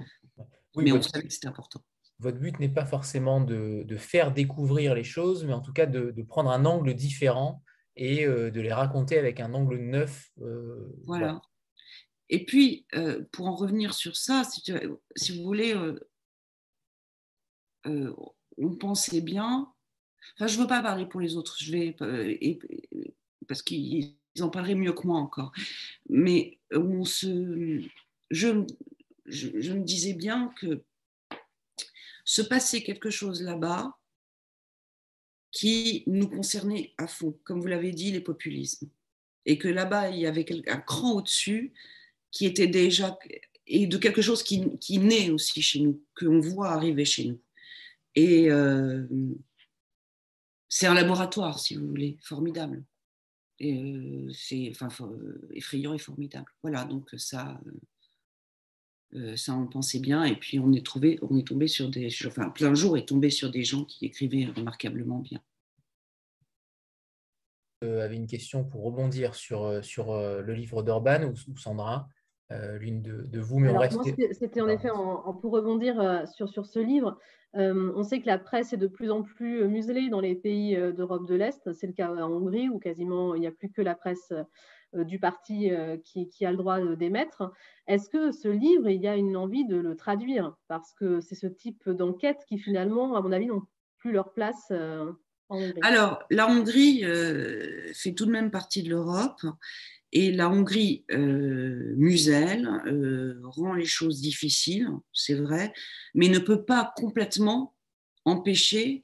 mais 0.76 0.92
on 0.92 1.02
savait 1.02 1.28
que 1.28 1.34
c'était 1.34 1.48
important. 1.48 1.82
Votre 2.20 2.38
but 2.38 2.60
n'est 2.60 2.70
pas 2.70 2.86
forcément 2.86 3.42
de, 3.42 3.86
faire 3.98 4.32
découvrir 4.32 4.94
les 4.94 5.04
choses, 5.04 5.44
mais 5.44 5.54
en 5.54 5.62
tout 5.62 5.74
cas 5.74 5.86
de, 5.86 6.22
prendre 6.24 6.52
un 6.52 6.66
angle 6.66 6.94
différent 6.94 7.64
et 7.96 8.26
euh, 8.26 8.52
de 8.52 8.62
les 8.62 8.74
raconter 8.74 9.18
avec 9.18 9.40
un 9.40 9.54
angle 9.54 9.78
neuf. 9.78 10.32
Euh, 10.42 10.94
voilà. 11.06 11.42
Et 12.32 12.46
puis, 12.46 12.86
euh, 12.96 13.24
pour 13.32 13.48
en 13.48 13.56
revenir 13.56 13.94
sur 13.94 14.16
ça, 14.16 14.44
si, 14.44 15.32
vous 15.32 15.44
voulez, 15.44 15.76
on 17.86 18.76
pensait 18.78 19.22
bien. 19.22 19.72
Enfin, 20.36 20.48
je 20.48 20.58
ne 20.58 20.62
veux 20.62 20.68
pas 20.68 20.82
parler 20.82 21.06
pour 21.06 21.20
les 21.20 21.36
autres, 21.36 21.58
parce 23.48 23.62
qu'ils 23.62 24.16
en 24.40 24.50
parleraient 24.50 24.76
mieux 24.76 24.94
que 24.94 25.06
moi 25.06 25.20
encore. 25.20 25.52
Mais 26.10 26.60
on 26.72 27.04
se, 27.04 27.82
je, 28.32 28.50
me 28.50 29.84
disais 29.84 30.14
bien 30.14 30.54
que 30.58 30.84
se 32.24 32.42
passait 32.42 32.82
quelque 32.82 33.10
chose 33.10 33.42
là-bas 33.42 33.98
qui 35.52 36.04
nous 36.08 36.30
concernait 36.30 36.94
à 36.98 37.08
fond, 37.08 37.38
comme 37.44 37.60
vous 37.60 37.68
l'avez 37.68 37.92
dit, 37.92 38.12
les 38.12 38.22
populismes. 38.22 38.90
Et 39.46 39.58
que 39.58 39.68
là-bas, 39.68 40.12
il 40.12 40.20
y 40.20 40.28
avait 40.28 40.46
un 40.70 40.80
cran 40.80 41.14
au-dessus 41.14 41.74
qui 42.32 42.46
était 42.46 42.68
déjà, 42.68 43.18
et 43.68 43.88
de 43.88 43.98
quelque 43.98 44.22
chose 44.22 44.44
qui, 44.44 44.78
qui 44.80 45.00
naît 45.00 45.30
aussi 45.30 45.62
chez 45.62 45.80
nous, 45.80 46.04
qu'on 46.18 46.40
voit 46.40 46.70
arriver 46.70 47.06
chez 47.06 47.26
nous. 47.26 47.40
Et 48.16 48.50
euh, 48.50 49.06
c'est 50.70 50.88
un 50.88 50.94
laboratoire, 50.94 51.60
si 51.60 51.76
vous 51.76 51.88
voulez, 51.88 52.18
formidable. 52.22 52.84
Euh, 53.62 54.30
c'est 54.34 54.72
enfin, 54.72 54.90
effrayant 55.52 55.94
et 55.94 56.00
formidable. 56.00 56.52
Voilà, 56.64 56.84
donc 56.84 57.10
ça, 57.18 57.62
euh, 59.14 59.36
ça 59.38 59.56
on 59.56 59.68
pensait 59.68 60.00
bien. 60.00 60.24
Et 60.24 60.36
puis 60.36 60.60
on 60.60 60.74
est, 60.74 60.86
trouvé, 60.86 61.20
on 61.22 61.38
est 61.38 61.48
tombé 61.48 61.68
sur 61.68 61.90
des. 61.90 62.10
Enfin, 62.26 62.50
plein 62.50 62.74
jour 62.74 62.98
est 62.98 63.08
tombé 63.08 63.30
sur 63.30 63.52
des 63.52 63.64
gens 63.64 63.86
qui 63.86 64.06
écrivaient 64.06 64.46
remarquablement 64.46 65.20
bien. 65.20 65.42
avait 67.82 68.16
une 68.16 68.28
question 68.28 68.64
pour 68.64 68.84
rebondir 68.84 69.36
sur, 69.36 69.84
sur 69.84 70.14
le 70.16 70.54
livre 70.54 70.84
d'Orban 70.84 71.24
ou, 71.24 71.58
Sandra? 71.58 72.10
L'une 72.80 73.02
de, 73.02 73.40
vous, 73.40 73.60
mais 73.60 73.74
C'était 74.32 74.62
en 74.62 74.68
effet 74.68 74.90
en, 74.90 75.34
pour 75.34 75.54
rebondir 75.54 76.26
sur, 76.28 76.50
sur 76.50 76.66
ce 76.66 76.80
livre. 76.80 77.18
Euh, 77.58 77.92
on 77.96 78.04
sait 78.04 78.22
que 78.22 78.28
la 78.28 78.38
presse 78.38 78.72
est 78.72 78.78
de 78.78 78.88
plus 78.88 79.12
en 79.12 79.24
plus 79.24 79.68
muselée 79.68 80.10
dans 80.10 80.22
les 80.22 80.36
pays 80.36 80.76
euh, 80.76 80.92
d'Europe 80.92 81.28
de 81.28 81.36
l'Est. 81.36 81.74
C'est 81.74 81.88
le 81.88 81.94
cas 81.94 82.10
en 82.10 82.32
Hongrie 82.32 82.70
où 82.70 82.80
quasiment 82.80 83.36
il 83.36 83.42
n'y 83.42 83.48
a 83.48 83.52
plus 83.52 83.70
que 83.70 83.82
la 83.82 83.96
presse 83.96 84.32
euh, 84.96 85.04
du 85.04 85.20
parti 85.20 85.72
qui, 86.04 86.46
a 86.46 86.52
le 86.52 86.58
droit 86.58 86.82
d'émettre. 86.96 87.54
Est-ce 87.88 88.10
que 88.10 88.32
ce 88.32 88.50
livre, 88.50 88.90
il 88.90 89.02
y 89.02 89.08
a 89.08 89.16
une 89.16 89.38
envie 89.38 89.66
de 89.66 89.78
le 89.78 89.96
traduire? 89.96 90.54
Parce 90.68 90.94
que 90.94 91.22
c'est 91.22 91.36
ce 91.36 91.48
type 91.48 91.90
d'enquête 91.90 92.40
qui 92.48 92.58
finalement, 92.58 93.16
à 93.16 93.22
mon 93.22 93.32
avis, 93.32 93.48
n'ont 93.48 93.64
plus 94.00 94.12
leur 94.12 94.34
place 94.34 94.70
en 94.70 95.16
Hongrie. 95.48 95.80
Alors, 95.82 96.22
la 96.30 96.46
Hongrie 96.50 97.06
fait 97.94 98.14
tout 98.14 98.26
de 98.26 98.32
même 98.32 98.52
partie 98.52 98.84
de 98.84 98.90
l'Europe. 98.90 99.40
Et 100.14 100.32
la 100.32 100.50
Hongrie 100.50 101.06
euh, 101.12 101.94
muselle, 101.96 102.70
euh, 102.86 103.40
rend 103.44 103.74
les 103.74 103.86
choses 103.86 104.22
difficiles, 104.22 104.90
c'est 105.14 105.36
vrai, 105.36 105.74
mais 106.14 106.28
ne 106.28 106.40
peut 106.40 106.64
pas 106.64 106.94
complètement 106.98 107.74
empêcher. 108.26 109.04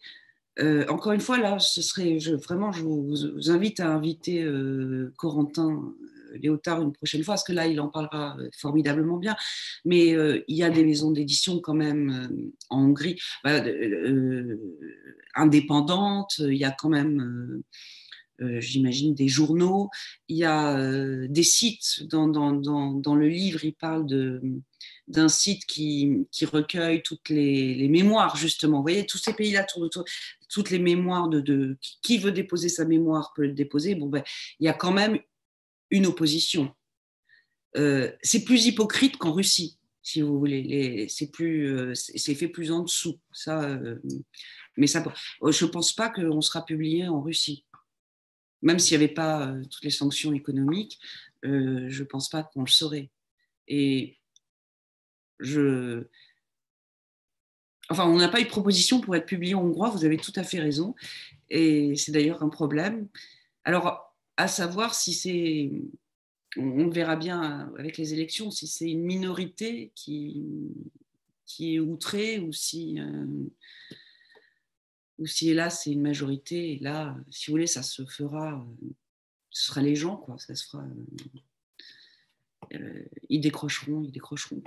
Euh, 0.59 0.85
encore 0.89 1.13
une 1.13 1.21
fois, 1.21 1.37
là, 1.37 1.59
ce 1.59 1.81
serait 1.81 2.17
vraiment, 2.17 2.71
je 2.71 2.81
vous, 2.83 3.49
invite 3.49 3.79
à 3.79 3.89
inviter 3.89 4.45
Corentin 5.15 5.93
Léotard 6.33 6.81
une 6.81 6.91
prochaine 6.91 7.23
fois, 7.23 7.35
parce 7.35 7.45
que 7.45 7.53
là, 7.53 7.67
il 7.67 7.79
en 7.79 7.87
parlera 7.87 8.35
formidablement 8.57 9.17
bien. 9.17 9.35
Mais 9.85 10.07
il 10.47 10.55
y 10.55 10.63
a 10.63 10.69
des 10.69 10.83
maisons 10.83 11.11
d'édition 11.11 11.61
quand 11.61 11.73
même 11.73 12.51
en 12.69 12.83
Hongrie 12.83 13.17
bah, 13.45 13.63
indépendantes. 15.35 16.39
Il 16.39 16.57
y 16.57 16.65
a 16.65 16.71
quand 16.71 16.89
même 16.89 17.63
euh, 18.41 18.61
j'imagine, 18.61 19.15
des 19.15 19.27
journaux. 19.27 19.89
Il 20.27 20.37
y 20.37 20.43
a 20.43 20.77
euh, 20.77 21.27
des 21.27 21.43
sites. 21.43 22.03
Dans, 22.03 22.27
dans, 22.27 22.51
dans, 22.51 23.15
le 23.15 23.27
livre, 23.27 23.63
il 23.63 23.73
parle 23.73 24.05
d'un 25.07 25.29
site 25.29 25.65
qui, 25.65 26.27
qui, 26.31 26.45
recueille 26.45 27.01
toutes 27.01 27.29
les, 27.29 27.73
les, 27.73 27.87
mémoires, 27.87 28.35
justement. 28.37 28.77
Vous 28.77 28.83
voyez, 28.83 29.05
tous 29.05 29.17
ces 29.17 29.33
pays-là 29.33 29.63
tournent 29.63 29.89
toutes 30.49 30.69
les 30.69 30.79
mémoires 30.79 31.29
de, 31.29 31.41
de, 31.41 31.77
Qui 32.01 32.19
veut 32.19 32.31
déposer 32.31 32.69
sa 32.69 32.85
mémoire 32.85 33.33
peut 33.35 33.47
le 33.47 33.53
déposer. 33.53 33.95
Bon, 33.95 34.07
ben, 34.07 34.23
il 34.59 34.65
y 34.65 34.69
a 34.69 34.73
quand 34.73 34.93
même 34.93 35.19
une 35.89 36.05
opposition. 36.05 36.73
Euh, 37.75 38.11
c'est 38.21 38.43
plus 38.43 38.67
hypocrite 38.67 39.17
qu'en 39.17 39.33
Russie, 39.33 39.79
si 40.03 40.21
vous 40.21 40.37
voulez. 40.37 41.07
C'est 41.09 41.31
plus, 41.31 41.93
fait 41.95 42.47
plus 42.47 42.71
en 42.71 42.81
dessous. 42.81 43.19
Ça, 43.31 43.79
mais 44.77 44.87
ça, 44.87 45.03
je 45.41 45.65
ne 45.65 45.69
pense 45.69 45.91
pas 45.91 46.09
qu'on 46.09 46.41
sera 46.41 46.63
publié 46.63 47.07
en 47.07 47.21
Russie 47.21 47.65
même 48.61 48.79
s'il 48.79 48.97
n'y 48.97 49.03
avait 49.03 49.13
pas 49.13 49.47
euh, 49.47 49.63
toutes 49.69 49.83
les 49.83 49.89
sanctions 49.89 50.33
économiques, 50.33 50.99
euh, 51.45 51.85
je 51.89 52.03
ne 52.03 52.07
pense 52.07 52.29
pas 52.29 52.43
qu'on 52.43 52.61
le 52.61 52.67
saurait. 52.67 53.09
Et 53.67 54.17
je. 55.39 56.07
Enfin, 57.89 58.05
on 58.07 58.17
n'a 58.17 58.27
pas 58.27 58.41
eu 58.41 58.43
de 58.43 58.49
proposition 58.49 58.99
pour 58.99 59.15
être 59.15 59.25
publié 59.25 59.53
en 59.53 59.63
hongrois, 59.63 59.89
vous 59.89 60.03
avez 60.03 60.17
tout 60.17 60.33
à 60.35 60.43
fait 60.43 60.59
raison. 60.59 60.95
Et 61.49 61.95
c'est 61.95 62.11
d'ailleurs 62.11 62.43
un 62.43 62.49
problème. 62.49 63.07
Alors, 63.63 64.15
à 64.37 64.47
savoir 64.47 64.95
si 64.95 65.13
c'est. 65.13 65.71
On 66.55 66.89
verra 66.89 67.15
bien 67.15 67.71
avec 67.77 67.97
les 67.97 68.13
élections 68.13 68.49
si 68.49 68.67
c'est 68.67 68.89
une 68.89 69.03
minorité 69.03 69.91
qui, 69.93 70.43
qui 71.45 71.75
est 71.75 71.79
outrée 71.79 72.39
ou 72.39 72.51
si. 72.51 72.99
Euh, 72.99 73.25
ou 75.19 75.25
si 75.25 75.53
là 75.53 75.69
c'est 75.69 75.91
une 75.91 76.01
majorité, 76.01 76.73
et 76.73 76.79
là, 76.79 77.15
si 77.31 77.47
vous 77.47 77.53
voulez, 77.53 77.67
ça 77.67 77.83
se 77.83 78.05
fera, 78.05 78.53
euh, 78.53 78.89
ce 79.49 79.67
sera 79.67 79.81
les 79.81 79.95
gens, 79.95 80.17
quoi, 80.17 80.37
ça 80.37 80.55
se 80.55 80.67
fera. 80.67 80.83
Euh, 80.83 82.77
euh, 82.79 83.05
ils 83.29 83.41
décrocheront, 83.41 84.03
ils 84.03 84.11
décrocheront. 84.11 84.61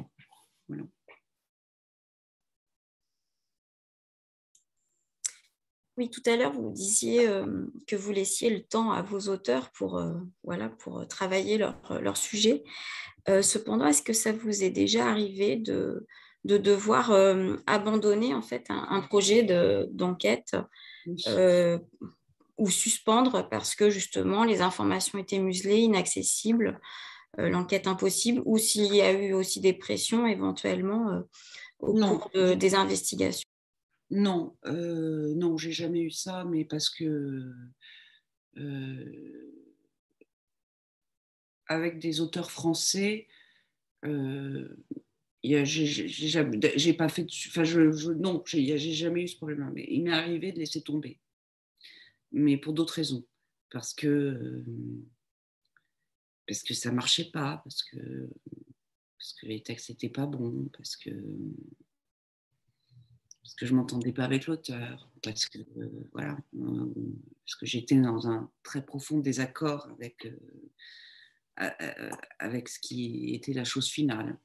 Oui, 5.97 6.09
tout 6.09 6.23
à 6.27 6.37
l'heure, 6.37 6.53
vous 6.53 6.73
disiez 6.73 7.27
que 7.87 7.95
vous 7.95 8.13
laissiez 8.13 8.49
le 8.49 8.63
temps 8.63 8.93
à 8.93 9.03
vos 9.03 9.29
auteurs 9.29 9.71
pour, 9.73 10.03
voilà, 10.45 10.71
pour 10.71 11.07
travailler 11.07 11.59
leur 11.59 12.17
sujet. 12.17 12.65
cependant, 13.43 13.87
est-ce 13.87 14.01
que 14.01 14.15
ça 14.15 14.33
vous 14.33 14.65
est 14.65 14.71
déjà 14.71 15.11
arrivé 15.11 15.57
de, 15.57 16.07
de 16.45 16.57
devoir 16.57 17.11
euh, 17.11 17.57
abandonner 17.67 18.35
en 18.35 18.43
fait 18.43 18.67
un, 18.71 19.01
projet 19.03 19.43
d'enquête 19.91 20.57
euh, 21.27 21.79
ou 22.57 22.71
suspendre 22.71 23.49
parce 23.49 23.75
que 23.75 23.91
justement 23.91 24.45
les 24.45 24.63
informations 24.63 25.19
étaient 25.19 25.39
muselées, 25.39 25.81
inaccessibles, 25.81 26.81
euh, 27.39 27.51
l'enquête 27.51 27.87
impossible, 27.87 28.43
ou 28.47 28.59
s'il 28.59 28.95
y 28.95 29.03
a 29.03 29.13
eu 29.13 29.33
aussi 29.33 29.61
des 29.61 29.75
pressions 29.75 30.27
éventuellement 30.27 31.23
au 31.79 31.95
cours 31.95 32.31
des 32.33 32.75
investigations. 32.75 33.47
Non, 34.11 34.57
non, 34.65 35.57
j'ai 35.57 35.73
jamais 35.73 36.01
eu 36.01 36.11
ça, 36.11 36.45
mais 36.45 36.65
parce 36.65 36.91
que 36.91 37.53
avec 41.69 42.01
des 42.01 42.21
auteurs 42.21 42.51
français, 42.51 43.29
j'ai 45.43 46.93
pas 46.93 47.09
fait 47.09 47.27
je, 47.31 47.93
je 47.93 48.13
non 48.13 48.43
j'ai 48.47 48.79
jamais 48.79 49.23
eu 49.23 49.29
ce 49.29 49.37
problème 49.37 49.71
mais 49.75 49.87
il 49.89 50.03
m'est 50.03 50.13
arrivé 50.13 50.53
de 50.53 50.59
laisser 50.59 50.83
tomber 50.83 51.19
mais 52.33 52.57
pour 52.57 52.73
d'autres 52.75 52.95
raisons 52.95 53.25
parce 53.71 53.95
que 53.95 54.63
parce 56.47 56.63
que 56.63 56.75
ça 56.75 56.93
marchait 56.93 57.31
pas 57.31 57.63
parce 57.65 57.83
que 57.83 58.29
parce 59.21 59.35
que 59.35 59.47
les 59.47 59.63
textes 59.63 59.91
n'étaient 59.91 60.09
pas 60.09 60.25
bons, 60.25 60.71
parce 60.75 60.97
que, 60.97 61.11
parce 63.43 63.55
que 63.55 63.67
je 63.67 63.75
m'entendais 63.75 64.13
pas 64.13 64.25
avec 64.25 64.47
l'auteur, 64.47 65.13
parce 65.23 65.47
que, 65.47 65.59
voilà, 66.13 66.39
parce 66.57 67.55
que 67.57 67.67
j'étais 67.67 68.01
dans 68.01 68.29
un 68.29 68.51
très 68.63 68.83
profond 68.83 69.19
désaccord 69.19 69.89
avec, 69.91 70.27
avec 72.39 72.69
ce 72.71 72.81
qui 72.81 73.35
était 73.35 73.53
la 73.53 73.65
chose 73.65 73.91
finale. 73.91 74.39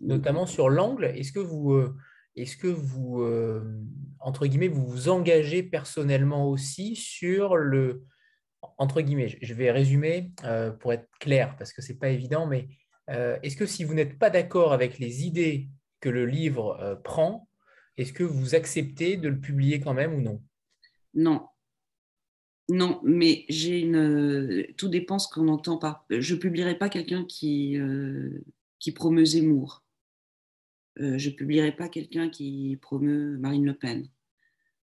Notamment 0.00 0.46
sur 0.46 0.68
l'angle, 0.68 1.06
est-ce 1.06 1.32
que 1.32 1.40
vous 1.40 1.94
est-ce 2.36 2.56
que 2.56 2.66
vous, 2.66 3.22
euh, 3.22 3.62
entre 4.20 4.46
guillemets, 4.46 4.68
vous 4.68 4.86
vous 4.86 5.08
engagez 5.08 5.62
personnellement 5.62 6.48
aussi 6.50 6.94
sur 6.94 7.56
le, 7.56 8.04
entre 8.76 9.00
guillemets, 9.00 9.38
je 9.40 9.54
vais 9.54 9.70
résumer 9.70 10.32
euh, 10.44 10.70
pour 10.70 10.92
être 10.92 11.08
clair, 11.18 11.56
parce 11.56 11.72
que 11.72 11.80
ce 11.80 11.92
n'est 11.92 11.98
pas 11.98 12.10
évident, 12.10 12.46
mais 12.46 12.68
euh, 13.08 13.38
est-ce 13.42 13.56
que 13.56 13.64
si 13.64 13.84
vous 13.84 13.94
n'êtes 13.94 14.18
pas 14.18 14.28
d'accord 14.28 14.74
avec 14.74 14.98
les 14.98 15.24
idées 15.24 15.68
que 16.00 16.10
le 16.10 16.26
livre 16.26 17.00
prend, 17.04 17.48
est-ce 17.96 18.12
que 18.12 18.24
vous 18.24 18.54
acceptez 18.54 19.16
de 19.16 19.28
le 19.30 19.40
publier 19.40 19.80
quand 19.80 19.94
même 19.94 20.12
ou 20.12 20.20
non? 20.20 20.42
Non. 21.14 21.46
Non, 22.68 23.00
mais 23.02 23.46
j'ai 23.48 23.80
une. 23.80 24.66
Tout 24.76 24.88
dépend 24.88 25.18
ce 25.18 25.28
qu'on 25.28 25.48
entend 25.48 25.78
par. 25.78 26.04
Je 26.10 26.34
ne 26.34 26.38
publierai 26.38 26.76
pas 26.76 26.90
quelqu'un 26.90 27.24
qui, 27.24 27.78
qui 28.78 28.92
promeut 28.92 29.24
Zemmour. 29.24 29.85
Euh, 31.00 31.18
je 31.18 31.28
ne 31.28 31.34
publierai 31.34 31.72
pas 31.72 31.88
quelqu'un 31.88 32.28
qui 32.28 32.78
promeut 32.80 33.36
Marine 33.38 33.66
Le 33.66 33.74
Pen. 33.74 34.08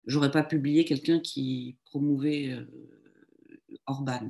J'aurais 0.07 0.31
pas 0.31 0.43
publié 0.43 0.85
quelqu'un 0.85 1.19
qui 1.19 1.77
promouvait 1.85 2.51
euh, 2.51 2.65
Orban. 3.85 4.27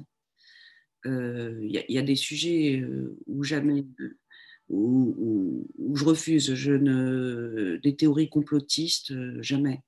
Il 1.05 1.11
euh, 1.11 1.59
y, 1.63 1.97
a 1.97 2.01
des 2.01 2.17
sujets 2.17 2.83
où 3.25 3.43
jamais, 3.43 3.85
où, 4.67 5.65
je 5.95 6.03
refuse. 6.03 6.53
Je 6.55 6.73
ne, 6.73 7.79
des 7.81 7.95
théories 7.95 8.27
complotistes, 8.27 9.13
jamais. 9.41 9.81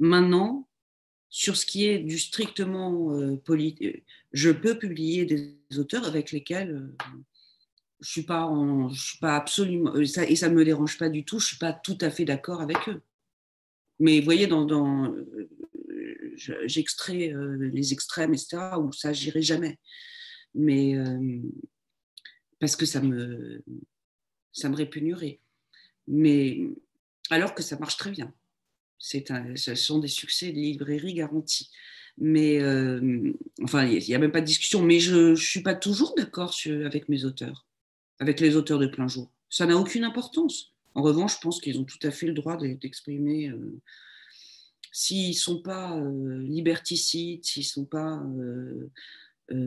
Maintenant, 0.00 0.68
sur 1.30 1.56
ce 1.56 1.64
qui 1.64 1.86
est 1.86 2.00
du 2.00 2.18
strictement 2.18 3.36
politique, 3.44 4.04
je 4.32 4.50
peux 4.50 4.76
publier 4.76 5.24
des 5.24 5.56
auteurs 5.78 6.04
avec 6.04 6.32
lesquels 6.32 6.90
je 8.00 8.10
suis 8.10 8.22
pas 8.22 8.50
je 8.92 9.00
suis 9.00 9.18
pas 9.18 9.36
absolument 9.36 9.94
euh, 9.94 10.04
ça, 10.04 10.24
et 10.24 10.36
ça 10.36 10.48
me 10.48 10.64
dérange 10.64 10.98
pas 10.98 11.08
du 11.08 11.24
tout 11.24 11.38
je 11.38 11.46
suis 11.46 11.58
pas 11.58 11.72
tout 11.72 11.98
à 12.00 12.10
fait 12.10 12.24
d'accord 12.24 12.60
avec 12.60 12.76
eux. 12.88 13.02
Mais 14.00 14.18
vous 14.18 14.24
voyez 14.24 14.46
dans, 14.46 14.66
euh, 15.10 15.48
j'extrais 16.66 17.32
euh, 17.32 17.70
les 17.72 17.92
extrêmes 17.92 18.34
etc 18.34 18.58
où 18.78 18.92
ça 18.92 19.12
j'irai 19.12 19.42
jamais. 19.42 19.78
Mais 20.54 20.96
parce 22.60 22.76
que 22.76 22.86
ça 22.86 23.00
me 23.00 23.62
ça 24.52 24.68
me 24.68 24.76
répugnerait. 24.76 25.40
Mais 26.06 26.60
alors 27.30 27.54
que 27.54 27.62
ça 27.62 27.78
marche 27.78 27.96
très 27.96 28.10
bien. 28.10 28.32
C'est 28.98 29.26
ce 29.56 29.74
sont 29.74 29.98
des 29.98 30.08
succès 30.08 30.52
de 30.52 30.56
librairie 30.56 31.14
garantis. 31.14 31.70
Mais 32.18 32.60
enfin 33.62 33.86
il 33.86 34.04
n'y 34.06 34.14
a 34.14 34.18
même 34.18 34.32
pas 34.32 34.40
de 34.40 34.46
discussion. 34.46 34.82
Mais 34.82 35.00
je 35.00 35.30
ne 35.30 35.34
suis 35.36 35.62
pas 35.62 35.74
toujours 35.74 36.14
d'accord 36.16 36.54
avec 36.84 37.08
mes 37.08 37.24
auteurs 37.24 37.66
avec 38.18 38.40
les 38.40 38.56
auteurs 38.56 38.78
de 38.78 38.86
plein 38.86 39.08
jour. 39.08 39.30
Ça 39.48 39.66
n'a 39.66 39.76
aucune 39.76 40.04
importance. 40.04 40.74
En 40.94 41.02
revanche, 41.02 41.36
je 41.36 41.40
pense 41.40 41.60
qu'ils 41.60 41.78
ont 41.78 41.84
tout 41.84 41.98
à 42.02 42.10
fait 42.10 42.26
le 42.26 42.34
droit 42.34 42.56
d'exprimer. 42.56 43.48
Euh, 43.48 43.80
s'ils 44.92 45.30
ne 45.30 45.34
sont 45.34 45.60
pas 45.60 45.98
euh, 45.98 46.42
liberticides, 46.42 47.44
s'ils 47.44 47.62
ne 47.62 47.66
sont 47.66 47.84
pas 47.84 48.22
euh, 48.22 48.90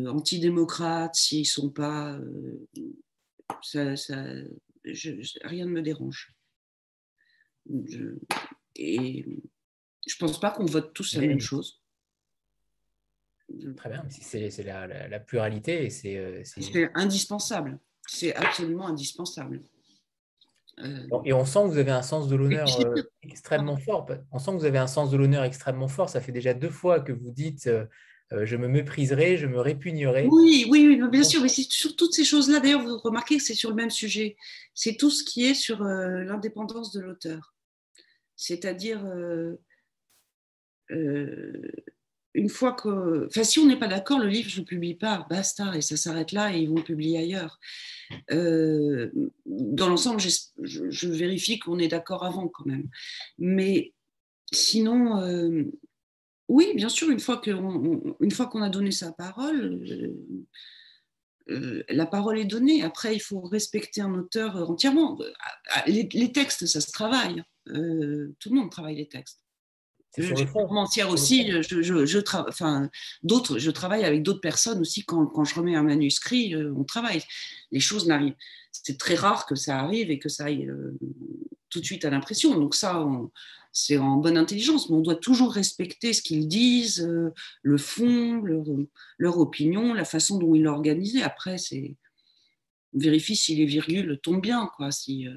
antidémocrates, 0.07 1.15
s'ils 1.15 1.41
ne 1.41 1.45
sont 1.45 1.69
pas. 1.69 2.19
Ça, 3.61 3.95
ça, 3.95 4.23
rien 5.43 5.65
ne 5.65 5.71
me 5.71 5.81
dérange. 5.81 6.33
et 8.75 9.25
je 10.05 10.15
ne 10.15 10.19
pense 10.19 10.39
pas 10.39 10.51
qu'on 10.51 10.65
vote 10.65 10.93
tous 10.93 11.15
la 11.15 11.21
même 11.27 11.41
chose. 11.41 11.81
Très 13.75 13.89
bien, 13.89 14.05
c'est 14.09 14.63
la, 14.63 15.07
la, 15.07 15.19
pluralité 15.19 15.89
c'est 15.89 16.91
indispensable. 16.93 17.79
C'est 18.07 18.33
absolument 18.35 18.87
indispensable. 18.87 19.61
Euh, 20.79 21.07
et 21.25 21.33
on 21.33 21.45
sent 21.45 21.59
que 21.63 21.67
vous 21.67 21.77
avez 21.77 21.91
un 21.91 22.03
sens 22.03 22.27
de 22.27 22.35
l'honneur 22.35 22.67
euh, 22.81 23.03
extrêmement 23.23 23.77
fort. 23.77 24.07
On 24.31 24.39
sent 24.39 24.51
que 24.51 24.57
vous 24.57 24.65
avez 24.65 24.77
un 24.77 24.87
sens 24.87 25.09
de 25.09 25.17
l'honneur 25.17 25.43
extrêmement 25.43 25.87
fort. 25.87 26.09
Ça 26.09 26.21
fait 26.21 26.31
déjà 26.31 26.53
deux 26.53 26.69
fois 26.69 26.99
que 26.99 27.11
vous 27.11 27.31
dites 27.31 27.67
euh, 27.67 27.85
je 28.45 28.57
me 28.57 28.67
mépriserai, 28.67 29.37
je 29.37 29.47
me 29.47 29.59
répugnerai. 29.59 30.27
Oui, 30.29 30.67
oui, 30.69 30.87
oui 30.87 31.09
bien 31.09 31.23
sûr. 31.23 31.41
Mais 31.41 31.49
c'est 31.49 31.63
sur 31.63 31.95
toutes 31.95 32.13
ces 32.13 32.25
choses-là. 32.25 32.59
D'ailleurs, 32.59 32.83
vous 32.83 32.97
remarquez 32.99 33.37
que 33.37 33.43
c'est 33.43 33.55
sur 33.55 33.69
le 33.69 33.75
même 33.75 33.89
sujet. 33.89 34.35
C'est 34.73 34.97
tout 34.97 35.09
ce 35.09 35.23
qui 35.23 35.45
est 35.45 35.53
sur 35.53 35.81
l'indépendance 35.81 36.91
de 36.91 37.01
l'auteur. 37.01 37.55
C'est-à-dire 38.35 39.03
une 42.37 42.49
fois 42.49 42.73
que. 42.73 43.25
Enfin, 43.25 43.43
si 43.43 43.59
on 43.59 43.65
n'est 43.65 43.79
pas 43.79 43.87
d'accord, 43.87 44.19
le 44.19 44.27
livre, 44.27 44.47
je 44.47 44.57
ne 44.57 44.61
le 44.61 44.67
publie 44.67 44.93
pas, 44.93 45.25
basta, 45.29 45.75
et 45.75 45.81
ça 45.81 45.97
s'arrête 45.97 46.31
là, 46.31 46.55
et 46.55 46.59
ils 46.59 46.69
vont 46.69 46.75
le 46.75 46.83
publier 46.83 47.17
ailleurs. 47.17 47.59
Euh, 48.31 49.11
dans 49.45 49.89
l'ensemble, 49.89 50.21
je, 50.21 51.07
vérifie 51.09 51.57
qu'on 51.57 51.79
est 51.79 51.87
d'accord 51.87 52.23
avant 52.23 52.47
quand 52.47 52.65
même. 52.67 52.89
Mais 53.39 53.93
sinon, 54.53 55.19
euh, 55.19 55.63
oui, 56.47 56.73
bien 56.75 56.89
sûr, 56.89 57.09
une 57.09 57.19
fois 57.19 57.37
qu'on 57.41 58.61
a 58.61 58.69
donné 58.69 58.91
sa 58.91 59.11
parole, 59.11 59.83
euh, 61.49 61.83
la 61.89 62.05
parole 62.05 62.37
est 62.37 62.45
donnée. 62.45 62.83
Après, 62.83 63.15
il 63.15 63.19
faut 63.19 63.41
respecter 63.41 64.01
un 64.01 64.13
auteur 64.13 64.69
entièrement. 64.69 65.17
Les, 65.87 66.07
les 66.13 66.31
textes, 66.31 66.67
ça 66.67 66.81
se 66.81 66.91
travaille. 66.91 67.41
tout 67.65 67.73
le 67.73 68.51
monde 68.51 68.69
travaille 68.69 68.97
les 68.97 69.09
textes. 69.09 69.46
Je, 70.15 70.33
suis 70.33 71.03
aussi, 71.03 71.51
je, 71.51 71.81
je, 71.81 72.05
je 72.05 72.19
enfin, 72.47 72.89
d'autres, 73.23 73.59
je 73.59 73.69
travaille 73.69 74.03
avec 74.03 74.23
d'autres 74.23 74.41
personnes 74.41 74.79
aussi. 74.79 75.05
Quand, 75.05 75.27
quand, 75.27 75.43
je 75.43 75.53
remets 75.53 75.75
un 75.75 75.83
manuscrit, 75.83 76.55
euh, 76.55 76.73
on 76.75 76.83
travaille. 76.83 77.21
Les 77.71 77.79
choses 77.79 78.07
n'arrivent. 78.07 78.35
C'est 78.71 78.97
très 78.97 79.15
rare 79.15 79.45
que 79.45 79.55
ça 79.55 79.79
arrive 79.79 80.09
et 80.09 80.19
que 80.19 80.29
ça 80.29 80.45
aille 80.45 80.67
euh, 80.67 80.97
tout 81.69 81.79
de 81.79 81.85
suite 81.85 82.05
à 82.05 82.09
l'impression. 82.09 82.57
Donc 82.57 82.73
ça, 82.73 83.05
c'est 83.71 83.97
en 83.97 84.17
bonne 84.17 84.37
intelligence, 84.37 84.89
mais 84.89 84.95
on 84.95 85.01
doit 85.01 85.15
toujours 85.15 85.53
respecter 85.53 86.13
ce 86.13 86.21
qu'ils 86.21 86.47
disent, 86.47 87.01
euh, 87.01 87.31
le 87.61 87.77
fond, 87.77 88.41
leur, 88.41 88.65
leur, 89.17 89.37
opinion, 89.37 89.93
la 89.93 90.05
façon 90.05 90.39
dont 90.39 90.55
ils 90.55 90.63
l'ont 90.63 90.73
organisé. 90.73 91.21
Après, 91.21 91.57
c'est 91.57 91.95
on 92.93 92.99
vérifie 92.99 93.35
si 93.35 93.53
les 93.53 93.65
virgules 93.65 94.17
tombent 94.23 94.41
bien, 94.41 94.71
quoi, 94.75 94.91
si, 94.91 95.27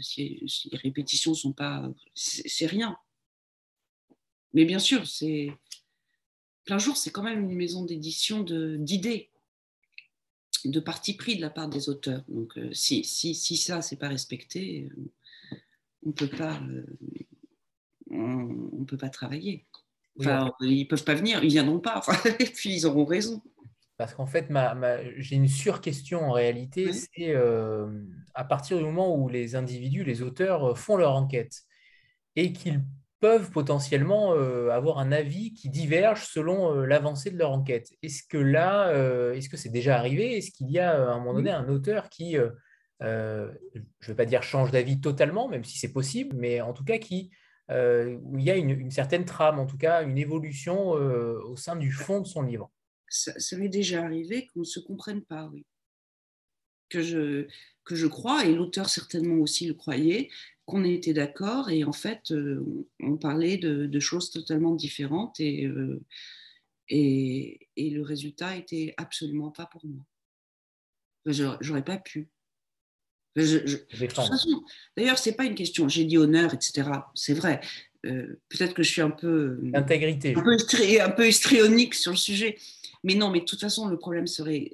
si, 0.00 0.42
si 0.48 0.68
les 0.70 0.76
répétitions 0.76 1.34
sont 1.34 1.52
pas, 1.52 1.88
c'est 2.14 2.66
rien. 2.66 2.98
Mais 4.56 4.64
bien 4.64 4.78
sûr, 4.78 5.06
c'est 5.06 5.50
plein 6.64 6.78
jour, 6.78 6.96
c'est 6.96 7.10
quand 7.10 7.22
même 7.22 7.44
une 7.44 7.54
maison 7.54 7.84
d'édition 7.84 8.42
d'idées, 8.42 9.30
de, 10.64 10.80
parti 10.80 11.14
pris 11.14 11.36
de 11.36 11.42
la 11.42 11.50
part 11.50 11.68
des 11.68 11.90
auteurs. 11.90 12.24
Donc, 12.26 12.56
euh, 12.56 12.72
si, 12.72 13.04
si, 13.04 13.34
si 13.34 13.58
ça, 13.58 13.82
c'est 13.82 13.98
pas 13.98 14.08
respecté, 14.08 14.88
euh, 14.90 15.58
on 16.06 16.12
peut 16.12 16.30
pas, 16.30 16.58
euh, 16.70 16.86
on, 18.10 18.86
peut 18.86 18.96
pas 18.96 19.10
travailler. 19.10 19.66
Enfin, 20.18 20.50
ils 20.62 20.88
peuvent 20.88 21.04
pas 21.04 21.14
venir, 21.14 21.44
ils 21.44 21.50
viendront 21.50 21.78
pas. 21.78 22.00
et 22.40 22.46
puis 22.46 22.74
ils 22.74 22.86
auront 22.86 23.04
raison. 23.04 23.42
Parce 23.98 24.14
qu'en 24.14 24.26
fait, 24.26 24.48
ma, 24.48 24.74
j'ai 25.18 25.36
une 25.36 25.48
sur-question 25.48 26.20
en 26.20 26.32
réalité, 26.32 26.94
c'est 26.94 27.34
à 28.34 28.44
partir 28.44 28.78
du 28.78 28.84
moment 28.84 29.14
où 29.16 29.28
les 29.28 29.54
individus, 29.54 30.02
les 30.02 30.22
auteurs 30.22 30.78
font 30.78 30.96
leur 30.96 31.12
enquête 31.12 31.64
et 32.36 32.54
qu'ils 32.54 32.82
peuvent 33.20 33.50
potentiellement 33.50 34.34
euh, 34.34 34.68
avoir 34.70 34.98
un 34.98 35.12
avis 35.12 35.54
qui 35.54 35.68
diverge 35.68 36.26
selon 36.26 36.74
euh, 36.74 36.86
l'avancée 36.86 37.30
de 37.30 37.38
leur 37.38 37.50
enquête. 37.50 37.88
Est-ce 38.02 38.22
que 38.28 38.36
là, 38.36 38.88
euh, 38.88 39.32
est-ce 39.32 39.48
que 39.48 39.56
c'est 39.56 39.70
déjà 39.70 39.98
arrivé? 39.98 40.36
Est-ce 40.36 40.50
qu'il 40.50 40.70
y 40.70 40.78
a 40.78 40.92
à 40.92 41.12
un 41.12 41.18
moment 41.18 41.34
donné 41.34 41.50
un 41.50 41.68
auteur 41.68 42.08
qui, 42.08 42.36
je 43.00 43.00
ne 43.00 44.06
vais 44.06 44.14
pas 44.14 44.26
dire 44.26 44.42
change 44.42 44.70
d'avis 44.70 45.00
totalement, 45.00 45.48
même 45.48 45.64
si 45.64 45.78
c'est 45.78 45.92
possible, 45.92 46.36
mais 46.36 46.60
en 46.60 46.72
tout 46.72 46.84
cas 46.84 46.98
qui, 46.98 47.30
où 47.70 48.38
il 48.38 48.44
y 48.44 48.50
a 48.50 48.56
une, 48.56 48.90
certaine 48.90 49.24
trame, 49.24 49.58
en 49.58 49.66
tout 49.66 49.78
cas 49.78 50.02
une 50.02 50.18
évolution 50.18 50.90
au 50.90 51.56
sein 51.56 51.76
du 51.76 51.90
fond 51.90 52.20
de 52.20 52.26
son 52.26 52.42
livre? 52.42 52.70
Ça, 53.08 53.38
ça 53.38 53.56
m'est 53.56 53.68
déjà 53.68 54.02
arrivé 54.02 54.46
qu'on 54.48 54.60
ne 54.60 54.64
se 54.64 54.80
comprenne 54.80 55.22
pas, 55.22 55.48
oui. 55.52 55.64
Que 56.88 57.02
je, 57.02 57.46
que 57.86 57.94
je 57.94 58.06
crois, 58.06 58.44
et 58.44 58.54
l'auteur 58.54 58.90
certainement 58.90 59.36
aussi 59.36 59.66
le 59.66 59.72
croyait, 59.72 60.28
qu'on 60.66 60.84
était 60.84 61.14
d'accord 61.14 61.70
et 61.70 61.84
en 61.84 61.92
fait, 61.92 62.32
euh, 62.32 62.84
on 63.00 63.16
parlait 63.16 63.56
de, 63.56 64.00
choses 64.00 64.30
totalement 64.30 64.74
différentes 64.74 65.38
et, 65.38 65.64
euh, 65.64 66.02
et, 66.88 67.68
et, 67.76 67.90
le 67.90 68.02
résultat 68.02 68.56
était 68.56 68.92
absolument 68.96 69.50
pas 69.50 69.66
pour 69.66 69.86
moi. 69.86 70.04
J'aurais 71.60 71.84
pas 71.84 71.96
pu. 71.96 72.28
D'ailleurs, 74.96 75.18
c'est 75.18 75.36
pas 75.36 75.44
une 75.44 75.54
question. 75.54 75.88
J'ai 75.88 76.04
dit 76.04 76.18
honneur, 76.18 76.54
etc. 76.54 76.90
C'est 77.14 77.34
vrai. 77.34 77.60
Euh, 78.04 78.40
peut-être 78.48 78.74
que 78.74 78.82
je 78.82 78.90
suis 78.90 79.02
un 79.02 79.10
peu. 79.10 79.60
Intégrité. 79.74 80.34
Un 80.36 80.42
peu, 80.42 80.56
un 81.00 81.10
peu 81.10 81.28
histrionique 81.28 81.94
sur 81.94 82.12
le 82.12 82.16
sujet. 82.16 82.56
Mais 83.04 83.14
non, 83.14 83.30
mais 83.30 83.40
de 83.40 83.44
toute 83.44 83.60
façon, 83.60 83.88
le 83.88 83.98
problème 83.98 84.26
serait 84.26 84.72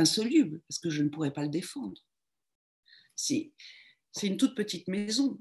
insoluble 0.00 0.60
parce 0.68 0.78
que 0.78 0.90
je 0.90 1.02
ne 1.02 1.08
pourrais 1.08 1.32
pas 1.32 1.42
le 1.42 1.48
défendre 1.48 2.02
c'est 4.12 4.26
une 4.26 4.36
toute 4.36 4.54
petite 4.54 4.88
maison. 4.88 5.38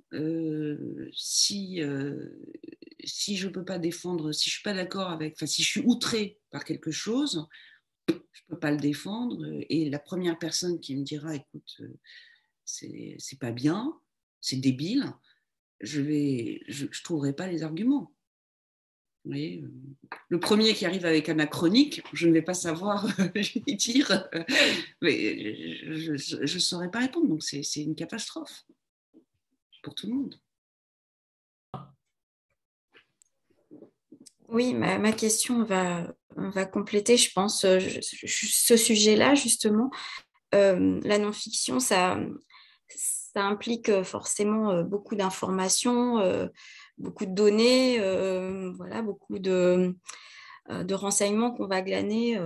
si, 1.14 1.82
si 3.04 3.38
je 3.38 3.48
ne 3.48 3.54
peux 3.54 3.66
pas 3.66 3.80
défendre, 3.80 4.32
si 4.32 4.50
je 4.50 4.56
suis 4.56 4.64
pas 4.64 4.74
d'accord 4.74 5.10
avec, 5.10 5.34
enfin, 5.36 5.46
si 5.46 5.64
je 5.64 5.70
suis 5.70 5.82
outré 5.82 6.40
par 6.52 6.64
quelque 6.64 6.92
chose, 6.92 7.48
je 8.08 8.14
ne 8.14 8.20
peux 8.50 8.60
pas 8.60 8.72
le 8.72 8.78
défendre. 8.78 9.46
Et 9.70 9.90
la 9.90 10.00
première 10.00 10.40
personne 10.40 10.80
qui 10.80 10.96
me 10.96 11.04
dira, 11.04 11.36
écoute, 11.36 11.82
c'est 12.66 13.40
pas 13.40 13.52
bien, 13.52 14.00
c'est 14.42 14.58
débile, 14.58 15.12
je 15.82 16.02
ne 16.02 16.68
je 16.68 17.04
trouverai 17.04 17.34
pas 17.34 17.48
les 17.48 17.64
arguments. 17.64 18.14
Vous 19.26 19.32
voyez, 19.32 19.64
le 20.30 20.40
premier 20.40 20.74
qui 20.74 20.86
arrive 20.86 21.06
avec 21.06 21.28
anachronique, 21.28 22.02
je 22.14 22.28
ne 22.28 22.34
vais 22.34 22.42
pas 22.42 22.54
savoir 22.54 23.06
dire, 23.68 24.30
mais 25.02 25.54
je 25.94 26.42
ne 26.42 26.60
saurais 26.60 26.90
pas 26.90 27.00
répondre. 27.00 27.28
Donc 27.28 27.44
c'est 27.44 27.82
une 27.82 27.96
catastrophe 27.96 28.64
pour 29.84 29.94
tout 29.94 30.08
le 30.08 30.14
monde. 30.14 30.40
Oui, 34.52 34.74
ma, 34.74 35.12
question 35.12 35.64
va, 35.64 36.12
va, 36.36 36.66
compléter, 36.66 37.18
je 37.18 37.32
pense, 37.32 37.66
euh, 37.66 37.80
ce 38.02 38.78
sujet-là, 38.78 39.36
justement. 39.36 39.92
Euh, 40.56 41.00
la 41.04 41.20
non-fiction, 41.20 41.80
ça, 41.80 42.20
ça 42.88 43.44
implique 43.44 43.90
euh, 43.90 44.04
forcément 44.04 44.82
beaucoup 44.82 45.16
d'informations, 45.16 46.18
beaucoup 47.00 47.26
de 47.26 47.34
données, 47.34 48.00
voilà, 48.76 49.02
beaucoup 49.02 49.40
de, 49.40 49.96
de 50.70 50.94
renseignements 50.94 51.52
qu'on 51.52 51.68
va 51.68 51.82
glaner 51.82 52.40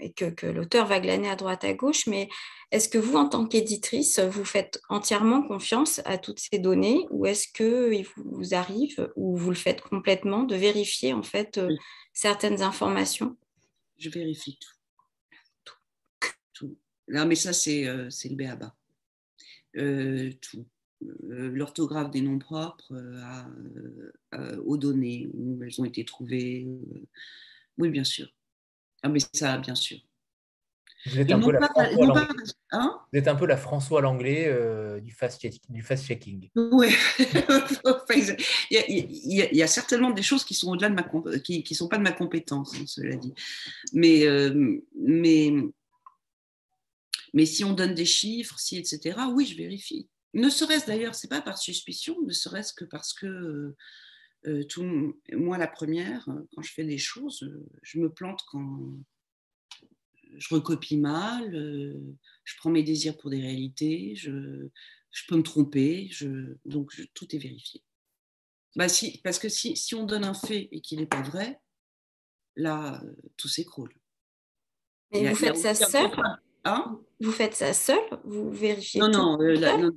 et 0.00 0.12
que, 0.12 0.26
que 0.26 0.46
l'auteur 0.46 0.86
va 0.86 1.00
glaner 1.00 1.28
à 1.30 1.36
droite 1.36 1.64
à 1.64 1.72
gauche. 1.72 2.06
Mais 2.06 2.28
est-ce 2.72 2.88
que 2.88 2.98
vous, 2.98 3.16
en 3.16 3.28
tant 3.28 3.46
qu'éditrice, 3.46 4.18
vous 4.18 4.44
faites 4.44 4.80
entièrement 4.88 5.42
confiance 5.42 6.00
à 6.04 6.16
toutes 6.18 6.40
ces 6.40 6.58
données 6.58 7.06
ou 7.10 7.26
est-ce 7.26 7.46
qu'il 7.48 8.06
vous 8.16 8.54
arrive 8.54 9.10
ou 9.14 9.36
vous 9.36 9.50
le 9.50 9.56
faites 9.56 9.82
complètement 9.82 10.44
de 10.44 10.56
vérifier 10.56 11.12
en 11.12 11.22
fait 11.22 11.58
euh, 11.58 11.68
certaines 12.14 12.62
informations? 12.62 13.36
Je 13.98 14.08
vérifie 14.08 14.58
tout. 14.58 16.28
Tout. 16.54 16.76
Non, 17.08 17.26
mais 17.26 17.34
ça, 17.34 17.52
c'est 17.52 17.86
euh, 17.86 18.08
le 18.24 18.34
béaba. 18.36 18.74
Euh, 19.76 20.32
tout. 20.40 20.66
L'orthographe 21.22 22.10
des 22.10 22.20
noms 22.20 22.38
propres 22.38 22.94
aux 24.64 24.76
données 24.76 25.28
où 25.34 25.62
elles 25.62 25.80
ont 25.80 25.84
été 25.84 26.04
trouvées. 26.04 26.66
oui, 27.78 27.90
bien 27.90 28.04
sûr. 28.04 28.28
Ah, 29.02 29.08
mais 29.08 29.18
ça, 29.32 29.58
bien 29.58 29.74
sûr. 29.74 29.98
Vous 31.06 31.18
êtes, 31.18 31.32
un 31.32 31.40
peu, 33.34 33.46
la 33.46 33.56
François 33.56 34.00
Langlais 34.00 34.44
euh, 34.46 35.00
du 35.00 35.10
fast-checking. 35.10 36.48
oui, 36.54 36.88
il, 38.70 39.48
y 39.52 39.62
a, 39.62 39.66
certainement 39.66 40.10
des 40.10 40.22
choses 40.22 40.44
qui 40.44 40.54
sont 40.54 40.70
au-delà 40.70 40.90
de 40.90 40.94
ma 40.94 41.02
qui, 41.40 41.64
qui 41.64 41.74
sont 41.74 41.88
pas 41.88 41.98
de 41.98 42.04
ma 42.04 42.12
compétence, 42.12 42.76
hein, 42.76 42.84
cela 42.86 43.16
dit. 43.16 43.34
Mais, 43.92 44.26
euh, 44.26 44.80
mais, 44.96 45.52
mais 47.34 47.46
si 47.46 47.64
on 47.64 47.72
donne 47.72 47.94
des 47.94 48.04
chiffres, 48.04 48.60
si 48.60 48.78
etc. 48.78 49.18
Oui, 49.34 49.44
je 49.44 49.56
vérifie. 49.56 50.08
Ne 50.34 50.48
serait-ce 50.48 50.86
d'ailleurs, 50.86 51.14
c'est 51.14 51.28
pas 51.28 51.42
par 51.42 51.58
suspicion, 51.58 52.16
ne 52.22 52.32
serait-ce 52.32 52.72
que 52.72 52.84
parce 52.84 53.12
que 53.12 53.74
euh, 54.46 54.64
tout, 54.64 55.14
moi 55.32 55.58
la 55.58 55.68
première, 55.68 56.26
quand 56.54 56.62
je 56.62 56.72
fais 56.72 56.84
des 56.84 56.98
choses, 56.98 57.48
je 57.82 57.98
me 57.98 58.10
plante 58.10 58.42
quand 58.48 58.96
je 60.36 60.54
recopie 60.54 60.96
mal, 60.96 61.54
euh, 61.54 62.00
je 62.44 62.56
prends 62.56 62.70
mes 62.70 62.82
désirs 62.82 63.16
pour 63.16 63.30
des 63.30 63.40
réalités, 63.40 64.14
je, 64.16 64.68
je 65.10 65.22
peux 65.28 65.36
me 65.36 65.42
tromper, 65.42 66.08
je, 66.10 66.56
donc 66.64 66.92
tout 67.14 67.34
est 67.34 67.38
vérifié. 67.38 67.82
Bah 68.74 68.88
si, 68.88 69.20
parce 69.22 69.38
que 69.38 69.48
si, 69.48 69.76
si 69.76 69.94
on 69.94 70.06
donne 70.06 70.24
un 70.24 70.34
fait 70.34 70.68
et 70.72 70.80
qu'il 70.80 70.98
n'est 70.98 71.06
pas 71.06 71.22
vrai, 71.22 71.60
là, 72.56 73.02
euh, 73.04 73.14
tout 73.36 73.48
s'écroule. 73.48 73.94
Mais 75.12 75.28
vous 75.28 75.36
faites 75.36 75.58
ça 75.58 75.74
seul? 75.74 76.10
hein? 76.64 77.00
Vous 77.22 77.32
faites 77.32 77.54
ça 77.54 77.72
seul? 77.72 77.98
Vous 78.24 78.50
vérifiez 78.50 79.00
non, 79.00 79.08
non, 79.08 79.40
euh, 79.40 79.56
non, 79.78 79.92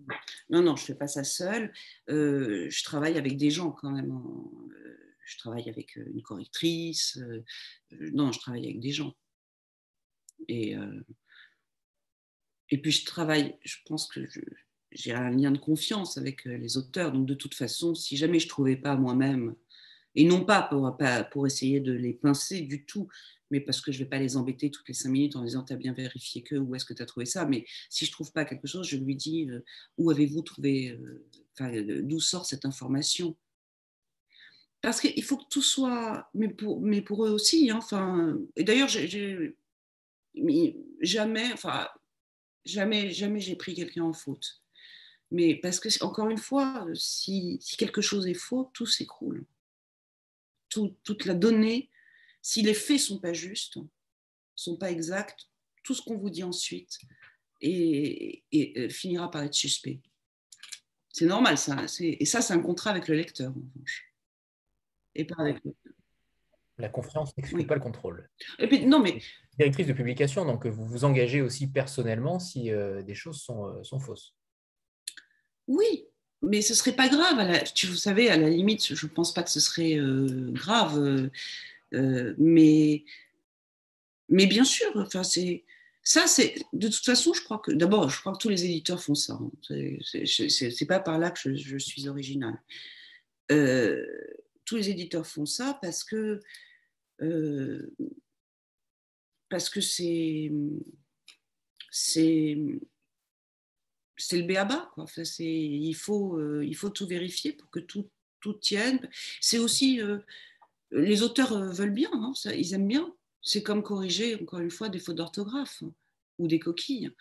non, 0.49 0.61
non, 0.61 0.75
je 0.75 0.83
ne 0.83 0.85
fais 0.85 0.95
pas 0.95 1.07
ça 1.07 1.23
seul. 1.23 1.73
je 2.07 2.83
travaille 2.83 3.17
avec 3.17 3.35
des 3.35 3.49
gens 3.49 3.71
quand 3.71 3.91
même. 3.91 4.17
je 5.25 5.37
travaille 5.37 5.69
avec 5.69 5.95
une 5.95 6.21
correctrice. 6.21 7.19
non, 7.91 8.31
je 8.31 8.39
travaille 8.39 8.65
avec 8.65 8.79
des 8.79 8.91
gens. 8.91 9.13
Et, 10.47 10.75
euh, 10.75 11.01
et 12.69 12.81
puis 12.81 12.91
je 12.91 13.05
travaille, 13.05 13.57
je 13.63 13.77
pense 13.85 14.07
que 14.07 14.21
j'ai 14.91 15.13
un 15.13 15.31
lien 15.31 15.51
de 15.51 15.57
confiance 15.57 16.17
avec 16.17 16.45
euh, 16.47 16.57
les 16.57 16.77
auteurs. 16.77 17.11
Donc 17.11 17.25
de 17.25 17.33
toute 17.33 17.55
façon, 17.55 17.95
si 17.95 18.17
jamais 18.17 18.39
je 18.39 18.45
ne 18.45 18.49
trouvais 18.49 18.77
pas 18.77 18.95
moi-même, 18.95 19.55
et 20.17 20.23
non 20.23 20.45
pas 20.45 20.61
pour, 20.61 20.97
pour 21.31 21.45
essayer 21.45 21.81
de 21.81 21.91
les 21.91 22.13
pincer 22.13 22.61
du 22.61 22.85
tout, 22.85 23.09
mais 23.55 23.61
parce 23.61 23.79
que 23.79 23.93
je 23.93 23.99
ne 23.99 24.03
vais 24.03 24.09
pas 24.09 24.19
les 24.19 24.35
embêter 24.35 24.69
toutes 24.69 24.87
les 24.89 24.93
cinq 24.93 25.09
minutes 25.09 25.37
en 25.37 25.43
disant 25.43 25.63
tu 25.63 25.71
as 25.71 25.77
bien 25.77 25.93
vérifié 25.93 26.43
que, 26.43 26.55
où 26.55 26.75
est-ce 26.75 26.83
que 26.83 26.93
tu 26.93 27.01
as 27.01 27.05
trouvé 27.05 27.25
ça, 27.25 27.45
mais 27.45 27.65
si 27.89 28.05
je 28.05 28.11
ne 28.11 28.13
trouve 28.13 28.33
pas 28.33 28.43
quelque 28.43 28.67
chose, 28.67 28.85
je 28.85 28.97
lui 28.97 29.15
dis 29.15 29.49
euh, 29.49 29.63
où 29.97 30.11
avez-vous 30.11 30.41
trouvé, 30.41 30.99
d'où 32.03 32.19
sort 32.19 32.45
cette 32.45 32.65
information? 32.65 33.37
Parce 34.81 34.99
qu'il 34.99 35.23
faut 35.23 35.37
que 35.37 35.47
tout 35.49 35.61
soit, 35.61 36.29
mais 36.33 36.49
pour, 36.49 36.81
mais 36.81 37.01
pour 37.01 37.25
eux 37.25 37.29
aussi, 37.29 37.71
hein, 37.71 37.77
enfin, 37.77 38.37
et 38.57 38.65
d'ailleurs 38.65 38.89
jamais, 41.01 41.53
enfin, 41.53 41.87
jamais, 42.65 43.11
jamais 43.11 43.39
j'ai 43.39 43.55
pris 43.55 43.73
quelqu'un 43.73 44.03
en 44.03 44.13
faute. 44.13 44.61
Mais 45.31 45.55
parce 45.55 45.79
que, 45.79 46.03
encore 46.03 46.29
une 46.29 46.37
fois, 46.37 46.85
si, 46.93 47.57
si 47.61 47.77
quelque 47.77 48.01
chose 48.01 48.27
est 48.27 48.33
faux, 48.33 48.69
tout 48.73 48.85
s'écroule. 48.85 49.45
Tout, 50.69 50.95
toute 51.03 51.25
la 51.25 51.35
donnée, 51.35 51.89
si 52.45 52.61
les 52.61 52.75
faits 52.75 52.99
sont 52.99 53.17
pas 53.17 53.33
justes, 53.33 53.79
sont 54.53 54.77
pas 54.77 54.91
exacts, 54.91 55.49
tout 55.83 55.95
ce 55.95 56.01
qu'on 56.03 56.15
vous 56.15 56.29
dit 56.29 56.43
ensuite 56.43 56.99
et, 57.59 58.43
et, 58.51 58.87
finira 58.89 59.31
par 59.31 59.41
être 59.41 59.55
suspect. 59.55 59.99
C'est 61.11 61.25
normal, 61.25 61.57
ça. 61.57 61.75
Et 62.01 62.23
ça, 62.25 62.41
c'est 62.41 62.53
un 62.53 62.59
contrat 62.59 62.91
avec 62.91 63.07
le 63.07 63.15
lecteur, 63.15 63.49
en 63.49 63.55
revanche. 63.55 64.13
Et 65.15 65.25
pas 65.25 65.37
avec 65.39 65.57
le 65.65 65.73
la 66.77 66.89
confiance 66.89 67.35
n'exclut 67.35 67.65
pas 67.65 67.75
le 67.75 67.81
contrôle. 67.81 68.29
Et 68.59 68.67
puis, 68.67 68.85
non, 68.85 68.99
mais... 68.99 69.21
Directrice 69.57 69.87
de 69.87 69.93
publication, 69.93 70.45
donc 70.45 70.67
vous 70.67 70.85
vous 70.85 71.05
engagez 71.05 71.41
aussi 71.41 71.65
personnellement 71.65 72.37
si 72.37 72.69
euh, 72.69 73.01
des 73.01 73.15
choses 73.15 73.41
sont, 73.41 73.69
euh, 73.69 73.81
sont, 73.83 73.97
fausses. 73.97 74.35
Oui, 75.67 76.05
mais 76.43 76.61
ce 76.61 76.75
serait 76.75 76.95
pas 76.95 77.07
grave. 77.07 77.37
vous 77.85 77.95
savez, 77.95 78.29
à 78.29 78.37
la 78.37 78.49
limite, 78.49 78.93
je 78.93 79.05
ne 79.05 79.11
pense 79.11 79.33
pas 79.33 79.41
que 79.41 79.49
ce 79.49 79.61
serait 79.61 79.97
euh, 79.97 80.51
grave. 80.51 81.29
Mais, 81.91 83.05
mais 84.29 84.45
bien 84.47 84.63
sûr, 84.63 84.91
enfin, 84.95 85.23
c'est 85.23 85.63
ça, 86.07 86.27
c'est 86.27 86.55
de 86.71 86.87
toute 86.87 87.03
façon, 87.03 87.33
je 87.33 87.43
crois 87.43 87.57
que 87.57 87.71
d'abord, 87.71 88.09
je 88.09 88.19
crois 88.19 88.33
que 88.33 88.37
tous 88.37 88.49
les 88.49 88.63
éditeurs 88.63 89.01
font 89.01 89.15
ça. 89.15 89.39
Hein. 89.41 89.51
C'est 90.03 90.85
pas 90.87 90.99
par 90.99 91.17
là 91.17 91.31
que 91.31 91.55
je, 91.55 91.77
suis 91.77 92.07
originale. 92.07 92.61
tous 93.47 94.75
les 94.75 94.89
éditeurs 94.89 95.25
font 95.25 95.47
ça 95.47 95.79
parce 95.81 96.03
que 96.03 96.39
euh, 97.21 97.95
parce 99.49 99.69
que 99.69 99.81
c'est 99.81 100.51
c'est 101.91 102.57
c'est 104.17 104.37
le 104.37 104.43
béaba 104.43 104.91
quoi. 104.93 105.05
Enfin, 105.05 105.23
il 105.39 105.93
faut 105.93 106.37
euh, 106.37 106.65
il 106.65 106.75
faut 106.75 106.89
tout 106.89 107.07
vérifier 107.07 107.53
pour 107.53 107.69
que 107.69 107.79
tout 107.79 108.09
tout 108.41 108.53
tienne. 108.53 109.09
C'est 109.41 109.59
aussi 109.59 110.01
euh, 110.01 110.19
les 110.91 111.23
auteurs 111.23 111.57
veulent 111.71 111.93
bien, 111.93 112.09
hein, 112.13 112.33
ça, 112.35 112.55
ils 112.55 112.73
aiment 112.73 112.87
bien. 112.87 113.13
C'est 113.41 113.63
comme 113.63 113.83
corriger 113.83 114.35
encore 114.41 114.59
une 114.59 114.71
fois 114.71 114.89
des 114.89 114.99
fautes 114.99 115.17
d'orthographe 115.17 115.83
hein, 115.83 115.91
ou 116.39 116.47
des 116.47 116.59
coquilles. 116.59 117.11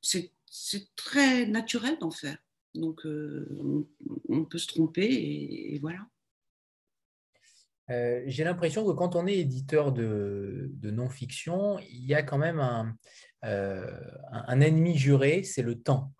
c'est 0.00 0.30
très 0.96 1.46
naturel 1.46 1.98
d'en 2.00 2.10
faire. 2.10 2.38
Donc 2.74 3.02
on, 3.04 4.44
peut 4.44 4.58
se 4.58 4.66
tromper 4.66 5.04
et 5.04 5.78
voilà. 5.80 6.06
Euh, 7.90 8.22
j'ai 8.26 8.44
l'impression 8.44 8.86
que 8.86 8.92
quand 8.92 9.16
on 9.16 9.26
est 9.26 9.38
éditeur 9.38 9.92
de, 9.92 10.70
non-fiction, 10.82 11.78
il 11.80 12.04
y 12.06 12.14
a 12.14 12.22
quand 12.22 12.38
même 12.38 12.60
un, 12.60 12.96
euh, 13.44 13.86
ennemi 14.48 14.96
juré, 14.96 15.42
c'est 15.42 15.62
le 15.62 15.80
temps. 15.80 16.12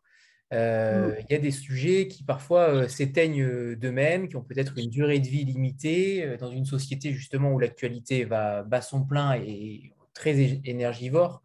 Euh, 0.53 1.09
mm. 1.09 1.17
il 1.21 1.33
y 1.33 1.37
a 1.37 1.41
des 1.41 1.51
sujets 1.51 2.09
qui 2.09 2.25
parfois 2.25 2.89
s'éteignent 2.89 3.75
d'eux-mêmes, 3.75 4.29
qui 4.29 4.37
ont 4.37 4.43
peut-être 4.43 4.79
une 4.79 4.91
durée 4.91 5.19
de 5.19 5.27
vie 5.27 5.45
limitée, 5.45 6.37
dans 6.39 6.51
une 6.51 6.67
société 6.67 7.13
justement 7.13 7.53
où 7.53 7.59
l'actualité 7.59 8.25
va 8.25 8.63
bas 8.63 8.83
son 8.83 9.05
plein 9.05 9.35
et 9.35 9.93
très 10.15 10.61
énergivore. 10.65 11.43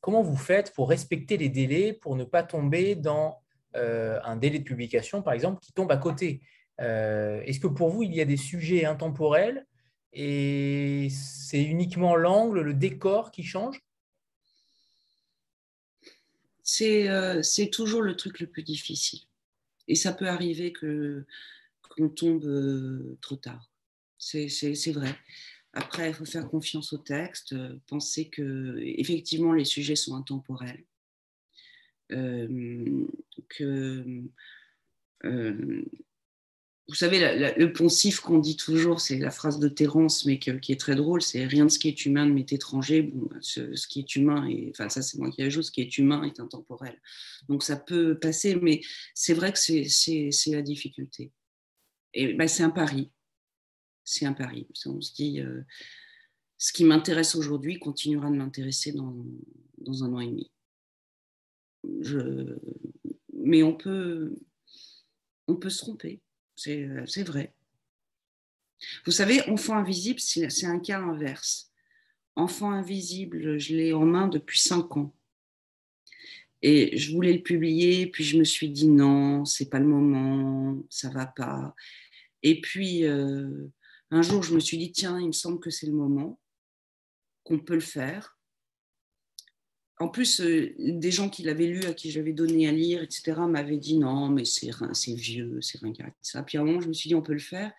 comment 0.00 0.22
vous 0.22 0.36
faites 0.36 0.72
pour 0.74 0.88
respecter 0.88 1.36
les 1.36 1.48
délais, 1.48 1.92
pour 1.92 2.14
ne 2.16 2.24
pas 2.24 2.42
tomber 2.44 2.94
dans 2.94 3.38
un 3.74 4.36
délai 4.36 4.60
de 4.60 4.64
publication, 4.64 5.22
par 5.22 5.32
exemple, 5.32 5.60
qui 5.60 5.72
tombe 5.72 5.90
à 5.90 5.96
côté? 5.96 6.40
Euh, 6.80 7.40
est-ce 7.44 7.60
que 7.60 7.66
pour 7.66 7.90
vous, 7.90 8.02
il 8.02 8.14
y 8.14 8.20
a 8.20 8.24
des 8.24 8.36
sujets 8.36 8.84
intemporels 8.84 9.66
et 10.12 11.08
c'est 11.10 11.62
uniquement 11.62 12.16
l'angle, 12.16 12.60
le 12.60 12.74
décor 12.74 13.30
qui 13.30 13.42
change 13.42 13.80
c'est 16.70 17.70
toujours 17.72 18.02
le 18.02 18.14
truc 18.14 18.40
le 18.40 18.46
plus 18.46 18.62
difficile. 18.62 19.20
Et 19.86 19.94
ça 19.94 20.12
peut 20.12 20.28
arriver 20.28 20.72
que 20.72 21.24
qu'on 21.88 22.10
tombe 22.10 23.16
trop 23.22 23.36
tard. 23.36 23.70
C'est 24.18 24.92
vrai. 24.92 25.14
Après, 25.72 26.10
il 26.10 26.14
faut 26.14 26.26
faire 26.26 26.46
confiance 26.48 26.92
au 26.92 26.98
texte, 26.98 27.54
penser 27.86 28.28
que 28.28 28.78
effectivement 28.82 29.54
les 29.54 29.64
sujets 29.64 29.96
sont 29.96 30.14
intemporels, 30.14 30.84
que 32.10 34.22
vous 36.88 36.94
savez, 36.94 37.54
le 37.54 37.72
poncif 37.72 38.20
qu'on 38.20 38.38
dit 38.38 38.56
toujours, 38.56 39.00
c'est 39.00 39.18
la 39.18 39.30
phrase 39.30 39.58
de 39.58 39.68
Terence, 39.68 40.24
mais 40.24 40.38
qui 40.38 40.72
est 40.72 40.80
très 40.80 40.94
drôle, 40.94 41.20
c'est 41.20 41.44
rien 41.44 41.66
de 41.66 41.70
ce 41.70 41.78
qui 41.78 41.88
est 41.88 42.06
humain 42.06 42.24
ne 42.24 42.32
m'est 42.32 42.50
étranger. 42.50 43.02
Bon, 43.02 43.28
ce, 43.42 43.86
qui 43.86 44.00
est 44.00 44.16
humain, 44.16 44.48
enfin 44.70 44.88
ça 44.88 45.02
c'est 45.02 45.18
moi 45.18 45.30
qui 45.30 45.42
ajoute, 45.42 45.64
ce 45.64 45.70
qui 45.70 45.82
est 45.82 45.98
humain 45.98 46.22
est 46.22 46.40
intemporel. 46.40 46.98
Donc 47.46 47.62
ça 47.62 47.76
peut 47.76 48.18
passer, 48.18 48.56
mais 48.56 48.80
c'est 49.12 49.34
vrai 49.34 49.52
que 49.52 49.58
c'est 49.58 50.30
la 50.50 50.62
difficulté. 50.62 51.30
Et 52.14 52.32
ben, 52.32 52.48
c'est 52.48 52.62
un 52.62 52.70
pari. 52.70 53.10
C'est 54.02 54.24
un 54.24 54.32
pari. 54.32 54.66
On 54.86 55.02
se 55.02 55.12
dit, 55.12 55.42
euh, 55.42 55.60
ce 56.56 56.72
qui 56.72 56.84
m'intéresse 56.84 57.34
aujourd'hui 57.34 57.78
continuera 57.78 58.30
de 58.30 58.36
m'intéresser 58.36 58.92
dans, 58.92 59.12
un 60.04 60.12
an 60.14 60.20
et 60.20 60.26
demi. 60.26 60.50
Mais 63.34 63.62
on 63.62 63.74
peut, 63.74 64.34
on 65.48 65.56
peut 65.56 65.68
se 65.68 65.78
tromper 65.78 66.22
c'est 66.58 67.22
vrai. 67.22 67.54
Vous 69.06 69.12
savez, 69.12 69.42
Enfant 69.48 69.76
invisible, 69.76 70.20
c'est 70.20 70.66
un 70.66 70.80
cas 70.80 71.00
inverse. 71.00 71.70
Enfant 72.34 72.70
invisible, 72.70 73.58
je 73.58 73.74
l'ai 73.74 73.92
en 73.92 74.04
main 74.04 74.28
depuis 74.28 74.58
cinq 74.58 74.96
ans. 74.96 75.14
Et 76.62 76.96
je 76.96 77.12
voulais 77.12 77.32
le 77.32 77.42
publier, 77.42 78.08
puis 78.08 78.24
je 78.24 78.38
me 78.38 78.44
suis 78.44 78.68
dit 78.70 78.88
non, 78.88 79.44
c'est 79.44 79.70
pas 79.70 79.78
le 79.78 79.86
moment, 79.86 80.82
ça 80.90 81.10
va 81.10 81.26
pas. 81.26 81.74
Et 82.42 82.60
puis 82.60 83.04
euh, 83.04 83.68
un 84.10 84.22
jour, 84.22 84.42
je 84.42 84.54
me 84.54 84.60
suis 84.60 84.78
dit 84.78 84.90
tiens, 84.90 85.20
il 85.20 85.28
me 85.28 85.32
semble 85.32 85.60
que 85.60 85.70
c'est 85.70 85.86
le 85.86 85.92
moment, 85.92 86.40
qu'on 87.44 87.60
peut 87.60 87.74
le 87.74 87.80
faire 87.80 88.37
en 90.00 90.08
plus, 90.08 90.40
euh, 90.40 90.74
des 90.78 91.10
gens 91.10 91.28
qui 91.28 91.42
l'avaient 91.42 91.66
lu, 91.66 91.84
à 91.84 91.92
qui 91.92 92.10
j'avais 92.10 92.32
donné 92.32 92.68
à 92.68 92.72
lire, 92.72 93.02
etc., 93.02 93.40
m'avaient 93.48 93.78
dit 93.78 93.98
non, 93.98 94.28
mais 94.28 94.44
c'est 94.44 95.14
vieux, 95.14 95.60
c'est 95.60 95.80
ringard. 95.80 96.12
Ça. 96.22 96.42
Puis 96.42 96.56
à 96.56 96.60
un 96.60 96.64
moment, 96.64 96.80
je 96.80 96.88
me 96.88 96.92
suis 96.92 97.08
dit 97.08 97.14
on 97.14 97.22
peut 97.22 97.32
le 97.32 97.38
faire. 97.38 97.72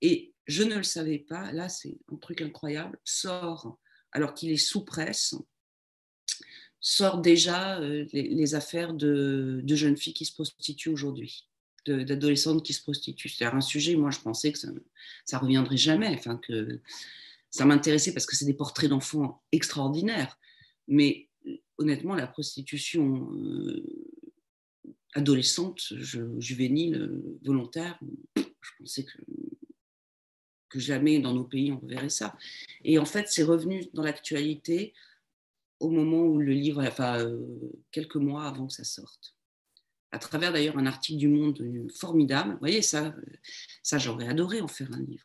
Et 0.00 0.34
je 0.46 0.62
ne 0.62 0.76
le 0.76 0.82
savais 0.82 1.18
pas, 1.18 1.52
là 1.52 1.68
c'est 1.68 1.98
un 2.12 2.16
truc 2.16 2.40
incroyable, 2.40 2.98
sort, 3.04 3.78
alors 4.12 4.34
qu'il 4.34 4.50
est 4.52 4.56
sous 4.56 4.84
presse, 4.84 5.34
sort 6.80 7.20
déjà 7.20 7.80
euh, 7.80 8.06
les, 8.12 8.54
affaires 8.54 8.94
de, 8.94 9.62
jeunes 9.66 9.96
filles 9.96 10.14
qui 10.14 10.24
se 10.24 10.32
prostituent 10.32 10.90
aujourd'hui, 10.90 11.48
d'adolescentes 11.86 12.64
qui 12.64 12.74
se 12.74 12.82
prostituent. 12.82 13.28
C'est 13.28 13.44
un 13.44 13.60
sujet, 13.60 13.96
moi 13.96 14.10
je 14.10 14.20
pensais 14.20 14.52
que 14.52 14.58
ça 14.58 14.68
ne 14.70 15.38
reviendrait 15.38 15.76
jamais, 15.76 16.20
que 16.42 16.80
ça 17.50 17.64
m'intéressait 17.64 18.12
parce 18.12 18.26
que 18.26 18.36
c'est 18.36 18.44
des 18.44 18.54
portraits 18.54 18.90
d'enfants 18.90 19.42
extraordinaires. 19.50 20.38
Mais 20.88 21.25
honnêtement, 21.78 22.14
la 22.14 22.26
prostitution 22.26 23.32
euh, 23.32 23.84
adolescente, 25.14 25.92
juvénile, 26.38 27.22
volontaire, 27.42 27.98
je 28.36 28.70
pensais 28.78 29.04
que, 29.04 29.18
jamais 30.78 31.20
dans 31.20 31.32
nos 31.32 31.44
pays 31.44 31.72
on 31.72 31.86
verrait 31.86 32.10
ça. 32.10 32.36
Et 32.84 32.98
en 32.98 33.06
fait, 33.06 33.28
c'est 33.28 33.42
revenu 33.42 33.86
dans 33.94 34.02
l'actualité 34.02 34.92
au 35.80 35.88
moment 35.88 36.20
où 36.20 36.38
le 36.38 36.52
livre, 36.52 36.84
enfin, 36.86 37.18
euh, 37.18 37.46
quelques 37.92 38.16
mois 38.16 38.44
avant 38.44 38.66
que 38.66 38.74
ça 38.74 38.84
sorte. 38.84 39.34
À 40.10 40.18
travers 40.18 40.52
d'ailleurs 40.52 40.76
un 40.76 40.84
article 40.84 41.18
du 41.18 41.28
Monde 41.28 41.88
formidable. 41.94 42.52
Vous 42.52 42.58
voyez, 42.58 42.82
ça, 42.82 43.14
ça 43.82 43.96
j'aurais 43.96 44.28
adoré 44.28 44.60
en 44.60 44.68
faire 44.68 44.92
un 44.92 45.00
livre, 45.00 45.24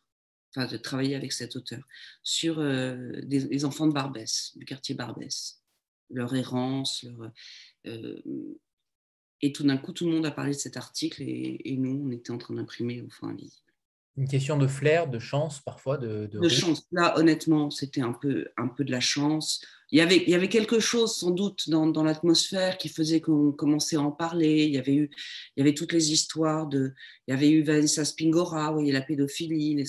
enfin, 0.55 0.67
de 0.67 0.77
travailler 0.77 1.15
avec 1.15 1.33
cet 1.33 1.57
auteur, 1.57 1.85
sur 2.23 2.59
euh, 2.59 3.11
des, 3.23 3.39
les 3.39 3.65
enfants 3.65 3.87
de 3.87 3.93
Barbès, 3.93 4.53
du 4.55 4.63
quartier 4.63 4.95
Barbès 4.95 5.60
leur 6.13 6.35
errance. 6.35 7.05
Euh, 7.87 8.21
et 9.41 9.51
tout 9.51 9.63
d'un 9.63 9.77
coup, 9.77 9.91
tout 9.91 10.05
le 10.05 10.13
monde 10.13 10.25
a 10.25 10.31
parlé 10.31 10.51
de 10.51 10.57
cet 10.57 10.77
article 10.77 11.23
et, 11.23 11.75
nous, 11.77 12.03
on 12.05 12.11
était 12.11 12.31
en 12.31 12.37
train 12.37 12.53
d'imprimer 12.53 13.01
au 13.01 13.09
fond 13.09 13.27
invisible. 13.27 13.65
Une 14.17 14.27
question 14.27 14.57
de 14.57 14.67
flair, 14.67 15.09
de 15.09 15.19
chance 15.19 15.61
parfois 15.61 15.97
De, 15.97 16.27
de, 16.27 16.49
chance. 16.49 16.85
Là, 16.91 17.17
honnêtement, 17.17 17.71
c'était 17.71 18.01
un 18.01 18.11
peu, 18.11 18.45
un 18.57 18.67
peu 18.67 18.83
de 18.83 18.91
la 18.91 18.99
chance. 18.99 19.63
Il 19.89 19.97
y, 19.97 20.01
avait, 20.01 20.17
il 20.17 20.29
y 20.29 20.35
avait 20.35 20.49
quelque 20.49 20.79
chose 20.79 21.15
sans 21.15 21.31
doute 21.31 21.69
dans, 21.69 21.87
dans 21.87 22.03
l'atmosphère 22.03 22.77
qui 22.77 22.89
faisait 22.89 23.21
qu'on 23.21 23.51
commençait 23.51 23.95
à 23.95 24.01
en 24.01 24.11
parler. 24.11 24.65
Il 24.65 24.73
y 24.73 24.77
avait 24.77 24.95
eu, 24.95 25.09
il 25.55 25.59
y 25.59 25.61
avait 25.61 25.73
toutes 25.73 25.93
les 25.93 26.11
histoires 26.11 26.67
de, 26.67 26.93
il 27.27 27.31
y 27.31 27.33
avait 27.33 27.49
eu 27.49 27.63
Vanessa 27.63 28.05
Spingora, 28.05 28.71
voyez, 28.71 28.91
la 28.91 29.01
pédophilie. 29.01 29.75
Les... 29.75 29.85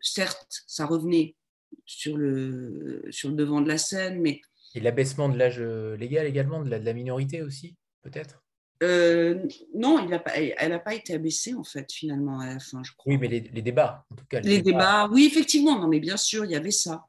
Certes, 0.00 0.62
ça 0.66 0.86
revenait 0.86 1.36
sur 1.84 2.16
le, 2.16 3.02
sur 3.10 3.28
le 3.28 3.34
devant 3.34 3.60
de 3.60 3.68
la 3.68 3.78
scène, 3.78 4.20
mais 4.20 4.40
et 4.74 4.80
l'abaissement 4.80 5.28
de 5.28 5.36
l'âge 5.36 5.58
euh, 5.58 5.96
légal 5.96 6.26
également, 6.26 6.62
de 6.62 6.70
la, 6.70 6.78
de 6.78 6.84
la 6.84 6.92
minorité 6.92 7.42
aussi, 7.42 7.76
peut-être? 8.02 8.42
Euh, 8.82 9.46
non, 9.74 10.04
il 10.06 10.12
a 10.14 10.18
pas, 10.18 10.32
elle 10.36 10.70
n'a 10.70 10.78
pas 10.78 10.94
été 10.94 11.12
abaissée 11.12 11.52
en 11.52 11.64
fait 11.64 11.92
finalement 11.92 12.40
à 12.40 12.46
la 12.46 12.58
fin, 12.60 12.82
je 12.82 12.92
crois. 12.96 13.12
Oui, 13.12 13.18
mais 13.18 13.28
les, 13.28 13.40
les 13.40 13.62
débats, 13.62 14.06
en 14.10 14.14
tout 14.14 14.24
cas. 14.24 14.40
Les, 14.40 14.62
débats... 14.62 15.08
oui, 15.12 15.26
effectivement, 15.26 15.78
non, 15.78 15.88
mais 15.88 16.00
bien 16.00 16.16
sûr, 16.16 16.44
il 16.46 16.50
y 16.50 16.56
avait 16.56 16.70
ça. 16.70 17.04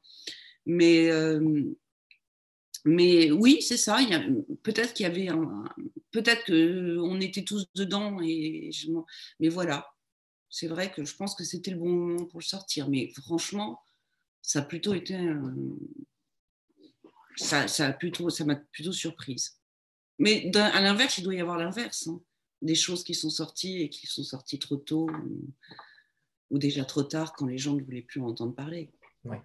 Mais, 0.65 1.09
euh, 1.09 1.63
mais 2.83 3.31
oui, 3.31 3.61
c'est 3.61 3.77
ça. 3.77 3.99
Peut-être 4.63 4.93
qu'il 4.93 5.05
y 5.05 5.09
avait 5.09 5.29
un, 5.29 5.63
peut-être 6.11 6.45
qu'on 6.45 7.21
était 7.21 7.43
tous 7.43 7.65
dedans 7.73 8.19
et 8.21 8.69
je, 8.73 8.89
mais 9.39 9.47
voilà. 9.47 9.87
C'est 10.49 10.67
vrai 10.67 10.91
que 10.91 11.05
je 11.05 11.15
pense 11.15 11.33
que 11.33 11.45
c'était 11.45 11.71
le 11.71 11.77
bon 11.77 11.89
moment 11.89 12.25
pour 12.25 12.41
le 12.41 12.45
sortir. 12.45 12.89
Mais 12.89 13.09
franchement, 13.15 13.79
ça 14.41 14.59
a 14.59 14.63
plutôt 14.63 14.93
été 14.93 15.15
ça, 17.35 17.67
ça 17.67 17.91
plutôt, 17.93 18.29
ça 18.29 18.45
m'a 18.45 18.55
plutôt 18.55 18.91
surprise. 18.91 19.59
Mais 20.19 20.51
à 20.55 20.81
l'inverse, 20.81 21.17
il 21.17 21.23
doit 21.23 21.35
y 21.35 21.41
avoir 21.41 21.57
l'inverse. 21.57 22.07
Hein. 22.07 22.21
Des 22.61 22.75
choses 22.75 23.03
qui 23.03 23.15
sont 23.15 23.29
sorties 23.29 23.81
et 23.81 23.89
qui 23.89 24.05
sont 24.05 24.23
sorties 24.23 24.59
trop 24.59 24.77
tôt 24.77 25.09
ou, 26.51 26.57
déjà 26.57 26.85
trop 26.85 27.03
tard 27.03 27.33
quand 27.33 27.47
les 27.47 27.57
gens 27.57 27.73
ne 27.75 27.81
voulaient 27.81 28.01
plus 28.01 28.21
en 28.21 28.27
entendre 28.27 28.53
parler. 28.53 28.91
Oui. 29.23 29.37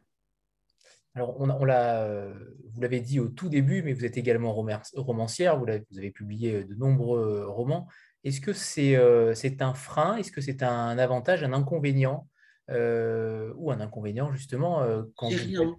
Alors, 1.14 1.40
on, 1.40 1.48
on 1.48 1.64
l'a, 1.64 2.28
vous 2.72 2.80
l'avez 2.80 3.00
dit 3.00 3.20
au 3.20 3.28
tout 3.28 3.48
début, 3.48 3.82
mais 3.82 3.94
vous 3.94 4.04
êtes 4.04 4.18
également 4.18 4.52
romancière, 4.52 5.58
vous, 5.58 5.64
vous 5.64 5.98
avez 5.98 6.10
publié 6.10 6.64
de 6.64 6.74
nombreux 6.74 7.46
romans. 7.48 7.88
Est-ce 8.26 8.40
que 8.40 8.52
c'est 8.52 8.96
euh, 8.96 9.34
c'est 9.34 9.62
un 9.62 9.72
frein? 9.72 10.16
Est-ce 10.16 10.32
que 10.32 10.40
c'est 10.40 10.64
un 10.64 10.98
avantage, 10.98 11.44
un 11.44 11.52
inconvénient 11.52 12.28
euh, 12.70 13.52
Ou 13.56 13.70
un 13.70 13.80
inconvénient, 13.80 14.32
justement, 14.32 14.82
euh, 14.82 15.04
quand 15.14 15.30
vous... 15.30 15.36
rien 15.36 15.76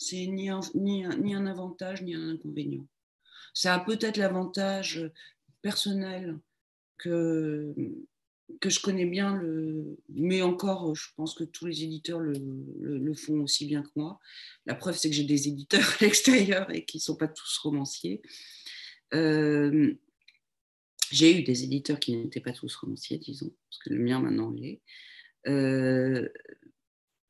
c'est 0.00 0.26
ni 0.26 0.48
un, 0.48 0.60
ni, 0.74 1.06
ni 1.18 1.34
un 1.34 1.44
avantage 1.44 2.00
ni 2.00 2.14
un 2.14 2.30
inconvénient. 2.30 2.86
Ça 3.52 3.74
a 3.74 3.80
peut-être 3.80 4.16
l'avantage 4.16 5.10
personnel 5.60 6.38
que, 6.96 7.74
que 8.60 8.70
je 8.70 8.80
connais 8.80 9.04
bien, 9.04 9.36
le, 9.36 9.98
mais 10.08 10.40
encore, 10.40 10.94
je 10.94 11.08
pense 11.16 11.34
que 11.34 11.44
tous 11.44 11.66
les 11.66 11.84
éditeurs 11.84 12.18
le, 12.18 12.32
le, 12.80 13.14
font 13.14 13.42
aussi 13.42 13.66
bien 13.66 13.82
que 13.82 13.90
moi. 13.94 14.18
La 14.64 14.74
preuve, 14.74 14.96
c'est 14.96 15.10
que 15.10 15.14
j'ai 15.14 15.24
des 15.24 15.48
éditeurs 15.48 15.84
à 16.00 16.04
l'extérieur 16.04 16.74
et 16.74 16.86
qui 16.86 16.96
ne 16.96 17.02
sont 17.02 17.16
pas 17.16 17.28
tous 17.28 17.58
romanciers. 17.58 18.22
Euh, 19.12 19.92
j'ai 21.10 21.38
eu 21.38 21.42
des 21.42 21.62
éditeurs 21.62 22.00
qui 22.00 22.16
n'étaient 22.16 22.40
pas 22.40 22.52
tous 22.52 22.74
romanciers, 22.74 23.18
disons, 23.18 23.52
parce 23.68 23.82
que 23.82 23.90
le 23.90 23.98
mien 23.98 24.18
maintenant 24.18 24.50
l'est. 24.50 24.80
Euh, 25.46 26.26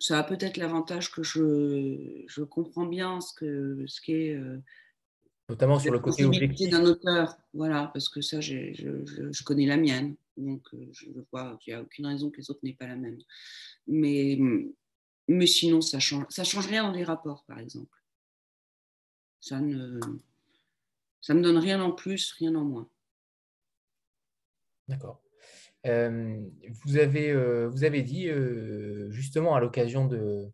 ça 0.00 0.18
a 0.18 0.24
peut-être 0.24 0.56
l'avantage 0.56 1.12
que 1.12 1.22
je, 1.22 2.24
je, 2.26 2.42
comprends 2.42 2.86
bien 2.86 3.20
ce 3.20 3.34
qu'est. 3.34 3.86
Ce 3.86 4.00
qu'est 4.00 4.34
euh, 4.34 4.58
Notamment 5.48 5.78
sur 5.78 5.92
le 5.92 5.98
côté 5.98 6.24
objectif. 6.24 6.70
d'un 6.70 6.84
auteur, 6.84 7.36
voilà, 7.54 7.90
parce 7.92 8.08
que 8.08 8.20
ça, 8.20 8.40
je, 8.40 8.72
je, 8.72 9.44
connais 9.44 9.66
la 9.66 9.76
mienne. 9.76 10.16
Donc, 10.36 10.62
euh, 10.74 10.88
je 10.92 11.06
vois 11.32 11.58
qu'il 11.60 11.74
n'y 11.74 11.78
a 11.78 11.82
aucune 11.82 12.06
raison 12.06 12.30
que 12.30 12.38
les 12.38 12.50
autres 12.50 12.60
n'aient 12.62 12.72
pas 12.72 12.86
la 12.86 12.96
même. 12.96 13.18
Mais, 13.88 14.38
mais 15.28 15.46
sinon, 15.46 15.80
ça 15.80 15.96
ne 15.96 16.02
change, 16.02 16.24
ça 16.28 16.44
change 16.44 16.68
rien 16.68 16.84
dans 16.84 16.92
les 16.92 17.04
rapports, 17.04 17.44
par 17.46 17.58
exemple. 17.58 17.98
Ça 19.40 19.60
ne 19.60 20.00
ça 21.20 21.34
me 21.34 21.42
donne 21.42 21.58
rien 21.58 21.82
en 21.82 21.92
plus, 21.92 22.32
rien 22.32 22.54
en 22.54 22.64
moins. 22.64 22.88
D'accord. 24.88 25.20
Vous, 25.84 26.96
avez, 26.96 27.34
vous 27.66 27.84
avez 27.84 28.02
dit, 28.02 28.28
justement, 29.10 29.54
à 29.54 29.60
l'occasion 29.60 30.06
de, 30.06 30.46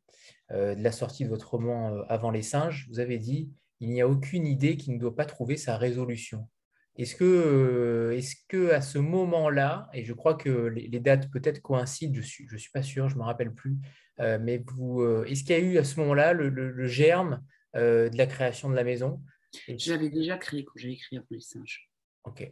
de, 0.51 0.83
la 0.83 0.93
sortie 0.93 1.25
de 1.25 1.29
votre 1.29 1.51
roman 1.51 2.03
Avant 2.09 2.31
les 2.31 2.43
singes, 2.43 2.87
vous 2.91 3.01
avez 3.01 3.19
dit 3.19 3.51
il 3.81 3.91
n'y 3.91 4.01
a 4.01 4.09
aucune 4.09 4.47
idée 4.47 4.77
qui 4.77 4.91
ne 4.91 4.99
doit 4.99 5.15
pas 5.15 5.27
trouver 5.27 5.57
sa 5.57 5.77
résolution. 5.77 6.49
Est-ce 6.97 7.15
que, 7.15 8.15
est 8.17 8.47
que 8.49 8.71
à 8.71 8.81
ce 8.81 8.99
moment-là, 8.99 9.91
et 9.93 10.03
je 10.05 10.15
crois 10.15 10.35
que 10.35 10.69
les, 10.69 11.01
dates 11.01 11.31
peut-être 11.31 11.61
coïncident, 11.61 12.15
je 12.15 12.21
ne 12.21 12.25
suis, 12.25 12.47
je 12.49 12.57
suis 12.57 12.71
pas 12.71 12.83
sûr, 12.83 13.11
je 13.11 13.17
ne 13.17 13.21
me 13.21 13.25
rappelle 13.25 13.53
plus, 13.53 13.77
mais 14.19 14.63
vous, 14.75 15.05
est-ce 15.25 15.45
qu'il 15.45 15.51
y 15.51 15.59
a 15.59 15.63
eu 15.63 15.77
à 15.77 15.85
ce 15.85 16.01
moment-là 16.01 16.33
le, 16.33 16.49
le, 16.49 16.87
germe 16.87 17.43
de 17.75 18.17
la 18.17 18.27
création 18.27 18.71
de 18.71 18.75
la 18.75 18.85
maison? 18.85 19.21
Je 19.69 19.95
déjà 20.09 20.39
créé 20.39 20.65
quand 20.65 20.73
j'ai 20.77 20.93
écrit 20.93 21.19
Avant 21.19 21.27
les 21.31 21.41
singes. 21.41 21.91
Ok. 22.25 22.51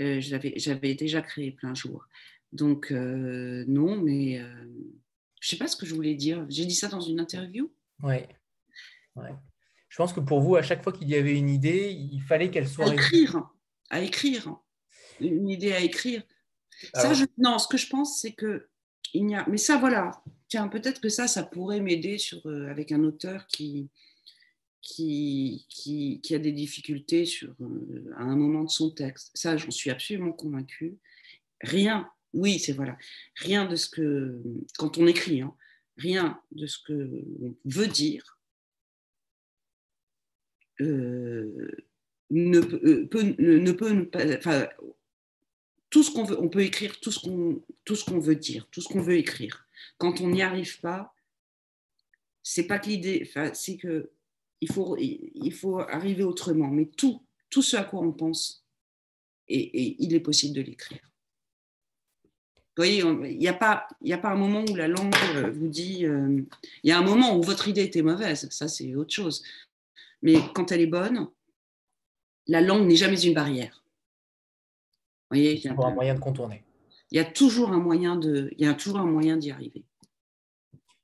Euh, 0.00 0.20
j'avais 0.20 0.94
déjà 0.94 1.22
créé 1.22 1.52
plein 1.52 1.74
jour. 1.74 2.06
Donc, 2.52 2.90
euh, 2.90 3.64
non, 3.68 3.96
mais 3.96 4.40
euh, 4.40 4.64
je 5.40 5.46
ne 5.46 5.50
sais 5.50 5.56
pas 5.56 5.68
ce 5.68 5.76
que 5.76 5.86
je 5.86 5.94
voulais 5.94 6.14
dire. 6.14 6.46
J'ai 6.48 6.66
dit 6.66 6.74
ça 6.74 6.88
dans 6.88 7.00
une 7.00 7.20
interview 7.20 7.72
Oui. 8.02 8.16
Ouais. 9.16 9.34
Je 9.88 9.96
pense 9.96 10.12
que 10.12 10.20
pour 10.20 10.40
vous, 10.40 10.56
à 10.56 10.62
chaque 10.62 10.82
fois 10.82 10.92
qu'il 10.92 11.08
y 11.08 11.14
avait 11.14 11.36
une 11.36 11.48
idée, 11.48 11.92
il 11.92 12.20
fallait 12.22 12.50
qu'elle 12.50 12.68
soit. 12.68 12.90
À 12.90 12.94
écrire. 12.94 13.48
À 13.90 14.00
écrire. 14.00 14.56
Une 15.20 15.48
idée 15.48 15.72
à 15.72 15.80
écrire. 15.80 16.22
Ça, 16.92 17.12
non, 17.38 17.58
ce 17.58 17.68
que 17.68 17.76
je 17.76 17.88
pense, 17.88 18.20
c'est 18.20 18.32
que. 18.32 18.68
Il 19.16 19.30
y 19.30 19.34
a... 19.36 19.46
Mais 19.48 19.58
ça, 19.58 19.76
voilà. 19.76 20.10
Tiens, 20.48 20.66
peut-être 20.66 21.00
que 21.00 21.08
ça, 21.08 21.28
ça 21.28 21.44
pourrait 21.44 21.80
m'aider 21.80 22.18
sur, 22.18 22.44
avec 22.68 22.90
un 22.90 23.04
auteur 23.04 23.46
qui, 23.46 23.88
qui, 24.84 25.64
qui, 25.68 26.34
a 26.34 26.38
des 26.38 26.52
difficultés 26.52 27.24
sur, 27.24 27.54
euh, 27.60 28.12
à 28.16 28.22
un 28.22 28.36
moment 28.36 28.64
de 28.64 28.70
son 28.70 28.90
texte. 28.90 29.30
Ça, 29.34 29.56
j'en 29.56 29.70
suis 29.70 29.90
absolument 29.90 30.32
convaincue. 30.32 30.98
Rien, 31.62 32.08
oui, 32.34 32.58
c'est 32.58 32.72
voilà, 32.72 32.96
rien 33.36 33.64
de 33.64 33.76
ce 33.76 33.88
que, 33.88 34.40
quand 34.78 34.98
on 34.98 35.06
écrit, 35.06 35.40
hein, 35.40 35.54
rien 35.96 36.38
de 36.52 36.66
ce 36.66 36.78
que 36.78 37.10
veut 37.64 37.86
dire 37.86 38.38
euh, 40.80 41.70
ne, 42.30 42.58
euh, 42.58 43.06
peut, 43.06 43.22
ne 43.38 43.72
peut 43.72 44.10
pas, 44.10 44.36
enfin, 44.36 44.68
tout 45.88 46.02
ce 46.02 46.10
qu'on 46.10 46.24
veut, 46.24 46.38
on 46.38 46.48
peut 46.48 46.62
écrire 46.62 47.00
tout 47.00 47.10
ce 47.10 47.20
qu'on, 47.20 47.62
tout 47.84 47.96
ce 47.96 48.04
qu'on 48.04 48.18
veut 48.18 48.36
dire, 48.36 48.68
tout 48.70 48.82
ce 48.82 48.88
qu'on 48.88 49.00
veut 49.00 49.16
écrire. 49.16 49.66
Quand 49.96 50.20
on 50.20 50.28
n'y 50.28 50.42
arrive 50.42 50.80
pas, 50.80 51.14
c'est 52.42 52.66
pas 52.66 52.78
que 52.78 52.88
l'idée, 52.88 53.30
c'est 53.54 53.78
que 53.78 54.10
il 54.60 54.72
faut, 54.72 54.96
il 54.98 55.52
faut 55.52 55.80
arriver 55.80 56.24
autrement. 56.24 56.68
Mais 56.68 56.86
tout, 56.86 57.22
tout 57.50 57.62
ce 57.62 57.76
à 57.76 57.84
quoi 57.84 58.00
on 58.00 58.12
pense, 58.12 58.64
et, 59.48 60.02
il 60.02 60.14
est 60.14 60.20
possible 60.20 60.54
de 60.54 60.62
l'écrire. 60.62 61.00
Vous 62.76 62.82
voyez, 62.82 63.00
il 63.00 63.38
n'y 63.38 63.46
a, 63.46 63.54
pas, 63.54 63.86
a 64.10 64.18
pas 64.18 64.30
un 64.30 64.36
moment 64.36 64.64
où 64.68 64.74
la 64.74 64.88
langue 64.88 65.14
euh, 65.36 65.50
vous 65.50 65.68
dit... 65.68 66.06
Euh, 66.06 66.42
il 66.82 66.90
y 66.90 66.92
a 66.92 66.98
un 66.98 67.04
moment 67.04 67.36
où 67.36 67.42
votre 67.42 67.68
idée 67.68 67.84
était 67.84 68.02
mauvaise, 68.02 68.48
ça 68.50 68.66
c'est 68.66 68.96
autre 68.96 69.14
chose. 69.14 69.44
Mais 70.22 70.34
quand 70.54 70.72
elle 70.72 70.80
est 70.80 70.88
bonne, 70.88 71.28
la 72.48 72.60
langue 72.60 72.86
n'est 72.88 72.96
jamais 72.96 73.20
une 73.20 73.34
barrière. 73.34 73.84
Vous 75.30 75.36
voyez, 75.36 75.54
il 75.54 75.62
y 75.62 75.68
a 75.68 75.70
toujours 75.70 75.86
un 75.86 75.94
moyen 75.94 76.14
de 76.14 76.20
contourner. 76.20 76.64
Il 77.12 77.16
y 77.16 77.20
a 77.20 77.24
toujours 77.24 77.70
un 77.70 77.78
moyen 77.78 78.16
de, 78.16 78.52
il 78.58 78.66
y 78.66 78.68
a 78.68 78.74
toujours 78.74 78.98
un 78.98 79.06
moyen 79.06 79.36
d'y 79.36 79.52
arriver. 79.52 79.84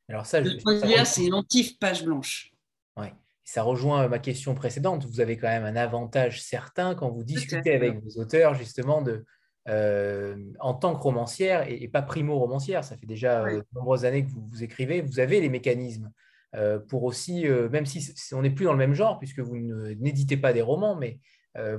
Alors 0.09 0.27
ça, 0.27 0.43
je, 0.43 0.59
c'est 1.05 1.27
une 1.27 1.77
page 1.79 2.05
blanche. 2.05 2.53
Ouais 2.97 3.13
ça 3.51 3.65
rejoint 3.65 4.07
ma 4.07 4.21
question 4.21 4.55
précédente. 4.55 5.05
Vous 5.07 5.21
avez 5.21 5.37
quand 5.37 5.49
même 5.49 5.65
un 5.65 5.75
avantage 5.75 6.41
certain 6.41 6.95
quand 6.95 7.11
vous 7.11 7.25
discutez 7.25 7.75
avec 7.75 8.01
vos 8.01 8.23
auteurs, 8.23 8.55
justement, 8.55 9.03
de, 9.03 9.25
euh, 9.69 10.37
en 10.61 10.73
tant 10.73 10.95
que 10.95 11.03
romancière 11.03 11.65
et, 11.69 11.89
pas 11.89 12.01
primo-romancière. 12.01 12.85
Ça 12.85 12.97
fait 12.97 13.09
déjà 13.09 13.43
euh, 13.43 13.57
de 13.57 13.65
nombreuses 13.75 14.05
années 14.05 14.25
que 14.25 14.31
vous, 14.31 14.47
vous, 14.53 14.63
écrivez. 14.63 15.01
Vous 15.01 15.19
avez 15.19 15.41
les 15.41 15.49
mécanismes 15.49 16.13
euh, 16.55 16.79
pour 16.79 17.03
aussi, 17.03 17.45
même 17.73 17.87
si 17.87 18.13
on 18.35 18.43
n'est 18.43 18.51
plus 18.51 18.67
dans 18.67 18.73
le 18.73 18.79
même 18.79 18.95
genre, 18.95 19.19
puisque 19.19 19.41
vous 19.41 19.57
n'éditez 19.57 20.37
pas 20.37 20.53
des 20.53 20.63
romans, 20.63 20.95
mais 20.95 21.19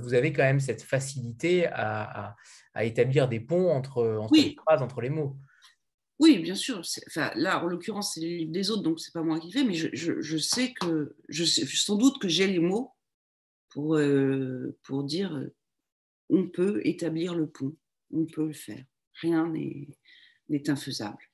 vous 0.02 0.14
avez 0.14 0.34
quand 0.34 0.44
même 0.44 0.60
cette 0.60 0.82
facilité 0.82 1.68
à, 1.68 2.36
établir 2.82 3.30
des 3.30 3.40
ponts 3.40 3.72
entre, 3.72 4.18
entre 4.20 4.36
les 4.36 4.56
phrases, 4.56 4.82
entre 4.82 5.00
les 5.00 5.10
mots. 5.10 5.38
Oui, 6.22 6.38
bien 6.38 6.54
sûr. 6.54 6.84
Enfin, 7.08 7.32
là, 7.34 7.64
en 7.64 7.68
l'occurrence, 7.68 8.14
c'est 8.14 8.20
les 8.20 8.38
livres 8.38 8.52
des 8.52 8.70
autres, 8.70 8.84
donc 8.84 9.00
c'est 9.00 9.12
pas 9.12 9.24
moi 9.24 9.40
qui 9.40 9.52
fais, 9.52 9.64
mais 9.64 9.74
je, 9.74 10.38
sais 10.38 10.72
que, 10.72 11.16
sans 11.32 11.96
doute 11.96 12.22
que 12.22 12.28
j'ai 12.28 12.46
les 12.46 12.60
mots 12.60 12.92
pour, 13.70 13.96
euh, 13.96 14.78
pour 14.84 15.04
dire 15.04 15.36
euh, 15.36 15.52
on 16.30 16.48
peut 16.48 16.80
établir 16.86 17.34
le 17.34 17.48
pont, 17.50 17.76
on 18.14 18.28
peut 18.28 18.46
le 18.46 18.54
faire. 18.54 18.86
Rien 19.16 19.52
n'est 19.52 20.70
infaisable. 20.70 21.28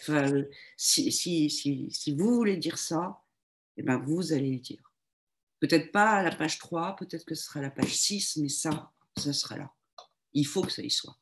Enfin, 0.00 0.44
si, 0.78 1.12
si, 1.12 1.50
si, 1.50 1.90
si, 1.90 2.16
vous 2.16 2.36
voulez 2.36 2.56
dire 2.56 2.78
ça, 2.78 3.22
eh 3.76 3.82
ben, 3.82 3.98
vous 3.98 4.32
allez 4.32 4.52
le 4.52 4.60
dire. 4.60 4.94
Peut-être 5.60 5.92
pas 5.92 6.12
à 6.12 6.22
la 6.22 6.34
page 6.34 6.58
3, 6.58 6.96
peut-être 6.96 7.26
que 7.26 7.34
ce 7.34 7.44
sera 7.44 7.60
la 7.60 7.70
page 7.70 7.94
6, 7.94 8.38
mais 8.38 8.48
ça, 8.48 8.90
ça 9.18 9.34
sera 9.34 9.58
là. 9.58 9.70
Il 10.32 10.46
faut 10.46 10.62
que 10.62 10.72
ça 10.72 10.82
y 10.82 10.90
soit. 10.90 11.18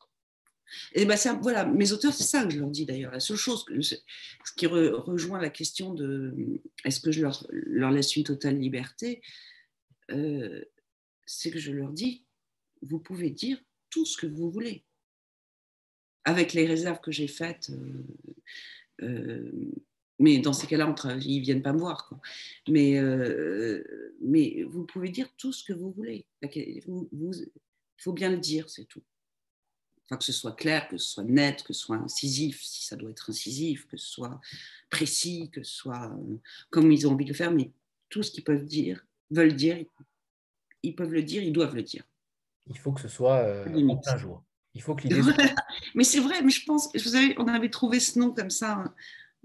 Et 0.93 1.05
ben 1.05 1.17
voilà, 1.41 1.65
mes 1.65 1.93
auteurs, 1.93 2.13
c'est 2.13 2.25
ça 2.25 2.45
que 2.45 2.51
je 2.51 2.59
leur 2.59 2.71
dis 2.71 2.87
d'ailleurs. 2.87 3.13
La 3.13 3.21
seule 3.21 3.37
chose, 3.37 3.65
ce 3.81 4.53
qui 4.57 4.67
rejoint 4.67 5.41
la 5.41 5.51
question 5.51 5.95
de 5.95 6.35
est-ce 6.85 7.01
que 7.01 7.13
je 7.13 7.23
leur, 7.23 7.91
laisse 7.91 8.17
une 8.17 8.25
totale 8.25 8.59
liberté, 8.59 9.23
euh, 10.11 10.65
c'est 11.25 11.51
que 11.51 11.59
je 11.59 11.73
leur 11.73 11.93
dis, 11.93 12.25
vous 12.83 12.99
pouvez 12.99 13.31
dire 13.31 13.59
tout 13.91 14.05
ce 14.07 14.17
que 14.17 14.27
vous 14.27 14.51
voulez. 14.51 14.85
Avec 16.25 16.53
les 16.53 16.67
réserves 16.67 17.01
que 17.01 17.13
j'ai 17.13 17.29
faites, 17.29 17.71
euh, 17.71 18.03
euh, 19.03 19.53
mais 20.19 20.39
dans 20.39 20.53
ces 20.53 20.67
cas-là, 20.67 20.93
ils 21.21 21.39
ne 21.39 21.45
viennent 21.45 21.63
pas 21.63 21.73
me 21.73 21.79
voir. 21.79 22.11
Mais, 22.69 23.01
mais 24.21 24.65
vous 24.65 24.85
pouvez 24.85 25.11
dire 25.11 25.29
tout 25.37 25.53
ce 25.53 25.63
que 25.63 25.73
vous 25.73 25.93
voulez. 25.93 26.27
Il 26.43 26.83
faut 27.99 28.13
bien 28.13 28.31
le 28.31 28.39
dire, 28.39 28.69
c'est 28.71 28.87
tout 28.87 29.03
que 30.15 30.25
ce 30.25 30.33
soit 30.33 30.55
clair, 30.55 30.87
que 30.87 30.99
ce 30.99 31.09
soit 31.09 31.25
net, 31.25 31.65
que 31.65 31.73
ce 31.73 31.81
soit 31.81 31.97
incisif, 31.97 32.63
si 32.63 32.85
ça 32.85 32.95
doit 32.95 33.11
être 33.11 33.31
incisif, 33.31 33.89
que 33.89 33.97
ce 33.97 34.07
soit 34.07 34.41
précis, 34.89 35.51
que 35.51 35.65
ce 35.65 35.75
soit 35.75 36.13
euh, 36.13 36.37
comme 36.71 36.93
ils 36.93 37.09
ont 37.09 37.13
envie 37.13 37.25
de 37.25 37.31
le 37.31 37.37
faire, 37.37 37.51
mais 37.51 37.73
tout 38.09 38.23
ce 38.23 38.31
qu'ils 38.31 38.45
peuvent 38.45 38.65
dire, 38.65 39.05
veulent 39.31 39.57
dire, 39.57 39.85
ils 40.85 40.95
peuvent 40.95 41.13
le 41.13 41.23
dire, 41.23 41.43
ils 41.43 41.53
doivent 41.53 41.75
le 41.75 41.83
dire. 41.83 42.05
Il 42.69 42.79
faut 42.79 42.93
que 42.93 43.01
ce 43.01 43.09
soit 43.09 43.39
euh, 43.39 43.89
en 43.89 43.97
plein 43.97 44.17
jour. 44.17 44.45
Il 44.75 44.83
faut 44.83 44.95
que 44.95 45.03
l'idée. 45.09 45.23
mais 45.95 46.05
c'est 46.05 46.21
vrai, 46.21 46.43
mais 46.43 46.51
je 46.51 46.65
pense, 46.65 46.89
vous 46.93 47.01
savez, 47.01 47.35
on 47.39 47.49
avait 47.49 47.71
trouvé 47.71 47.99
ce 47.99 48.19
nom 48.19 48.33
comme 48.33 48.51
ça. 48.51 48.75
Hein. 48.75 48.95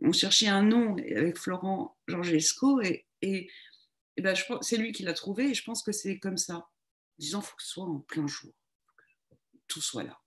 On 0.03 0.11
cherchait 0.11 0.47
un 0.47 0.63
nom 0.63 0.95
avec 0.97 1.37
Florent 1.37 1.97
Georgesco 2.07 2.81
et, 2.81 3.07
et, 3.21 3.49
et 4.17 4.21
ben, 4.21 4.35
c'est 4.61 4.77
lui 4.77 4.91
qui 4.91 5.03
l'a 5.03 5.13
trouvé 5.13 5.51
et 5.51 5.53
je 5.53 5.63
pense 5.63 5.83
que 5.83 5.91
c'est 5.91 6.19
comme 6.19 6.37
ça. 6.37 6.67
Disons, 7.17 7.39
il 7.39 7.45
faut 7.45 7.55
que 7.55 7.63
ce 7.63 7.69
soit 7.69 7.85
en 7.85 7.99
plein 7.99 8.27
jour. 8.27 8.51
Tout 9.67 9.81
soit 9.81 10.03
là 10.03 10.20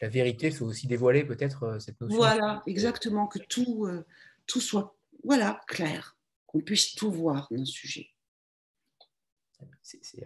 la 0.00 0.08
vérité 0.08 0.50
soit 0.50 0.66
aussi 0.66 0.86
dévoilée, 0.86 1.24
peut-être, 1.24 1.62
euh, 1.64 1.78
cette 1.78 2.00
notion. 2.00 2.16
Voilà, 2.16 2.62
exactement, 2.66 3.26
que 3.26 3.38
tout, 3.38 3.86
euh, 3.86 4.04
tout 4.46 4.60
soit 4.60 4.96
voilà, 5.24 5.60
clair, 5.66 6.16
qu'on 6.46 6.60
puisse 6.60 6.94
tout 6.94 7.10
voir 7.10 7.48
d'un 7.50 7.64
sujet. 7.64 8.10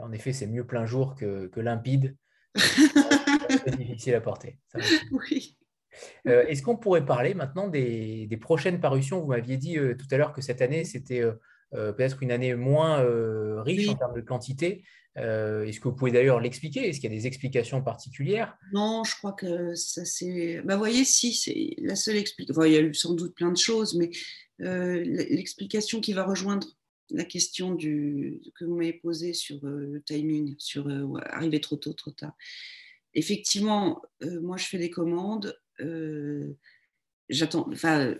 en 0.00 0.12
effet, 0.12 0.32
c'est 0.32 0.46
mieux 0.46 0.66
plein 0.66 0.86
jour 0.86 1.14
que, 1.14 1.46
que 1.46 1.60
limpide. 1.60 2.16
c'est 2.56 3.76
difficile 3.76 4.14
à 4.14 4.20
porter. 4.20 4.58
oui. 5.12 5.56
Euh, 6.26 6.46
est-ce 6.46 6.62
qu'on 6.62 6.76
pourrait 6.76 7.04
parler 7.04 7.34
maintenant 7.34 7.68
des, 7.68 8.26
des 8.26 8.36
prochaines 8.36 8.80
parutions? 8.80 9.20
Vous 9.20 9.28
m'aviez 9.28 9.56
dit 9.56 9.74
tout 9.74 10.06
à 10.10 10.16
l'heure 10.16 10.32
que 10.32 10.40
cette 10.40 10.62
année, 10.62 10.84
c'était 10.84 11.22
peut-être 11.72 12.22
une 12.22 12.32
année 12.32 12.54
moins 12.54 13.04
riche 13.62 13.88
en 13.88 13.94
termes 13.94 14.14
de 14.14 14.20
quantité. 14.20 14.84
Euh, 15.18 15.64
est-ce 15.64 15.80
que 15.80 15.88
vous 15.88 15.94
pouvez 15.94 16.12
d'ailleurs 16.12 16.40
l'expliquer? 16.40 16.88
Est-ce 16.88 17.00
qu'il 17.00 17.10
y 17.10 17.14
a 17.14 17.16
des 17.16 17.26
explications 17.26 17.82
particulières? 17.82 18.56
Non, 18.72 19.02
je 19.04 19.16
crois 19.16 19.32
que 19.32 19.74
ça 19.74 20.04
c'est. 20.04 20.60
Bah, 20.62 20.74
vous 20.74 20.80
voyez, 20.80 21.04
si, 21.04 21.34
c'est 21.34 21.74
la 21.78 21.96
seule 21.96 22.16
explication. 22.16 22.64
il 22.64 22.72
y 22.72 22.76
a 22.76 22.80
eu 22.80 22.94
sans 22.94 23.14
doute 23.14 23.34
plein 23.34 23.50
de 23.50 23.56
choses, 23.56 23.94
mais 23.96 24.10
euh, 24.60 25.02
l'explication 25.02 26.00
qui 26.00 26.12
va 26.12 26.24
rejoindre 26.24 26.68
la 27.10 27.24
question 27.24 27.74
du... 27.74 28.40
que 28.54 28.64
vous 28.64 28.76
m'avez 28.76 28.92
posée 28.92 29.32
sur 29.32 29.64
euh, 29.64 29.88
le 29.94 30.02
timing, 30.02 30.54
sur 30.58 30.88
arriver 31.26 31.60
trop 31.60 31.76
tôt, 31.76 31.92
trop 31.92 32.12
tard. 32.12 32.34
Effectivement, 33.14 34.00
moi 34.40 34.56
je 34.56 34.66
fais 34.66 34.78
des 34.78 34.90
commandes. 34.90 35.58
J'attends. 37.28 37.68
Enfin, 37.72 38.14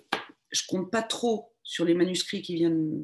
je 0.51 0.63
compte 0.67 0.91
pas 0.91 1.03
trop 1.03 1.53
sur 1.63 1.85
les 1.85 1.95
manuscrits 1.95 2.43
qui 2.43 2.55
viennent 2.55 3.01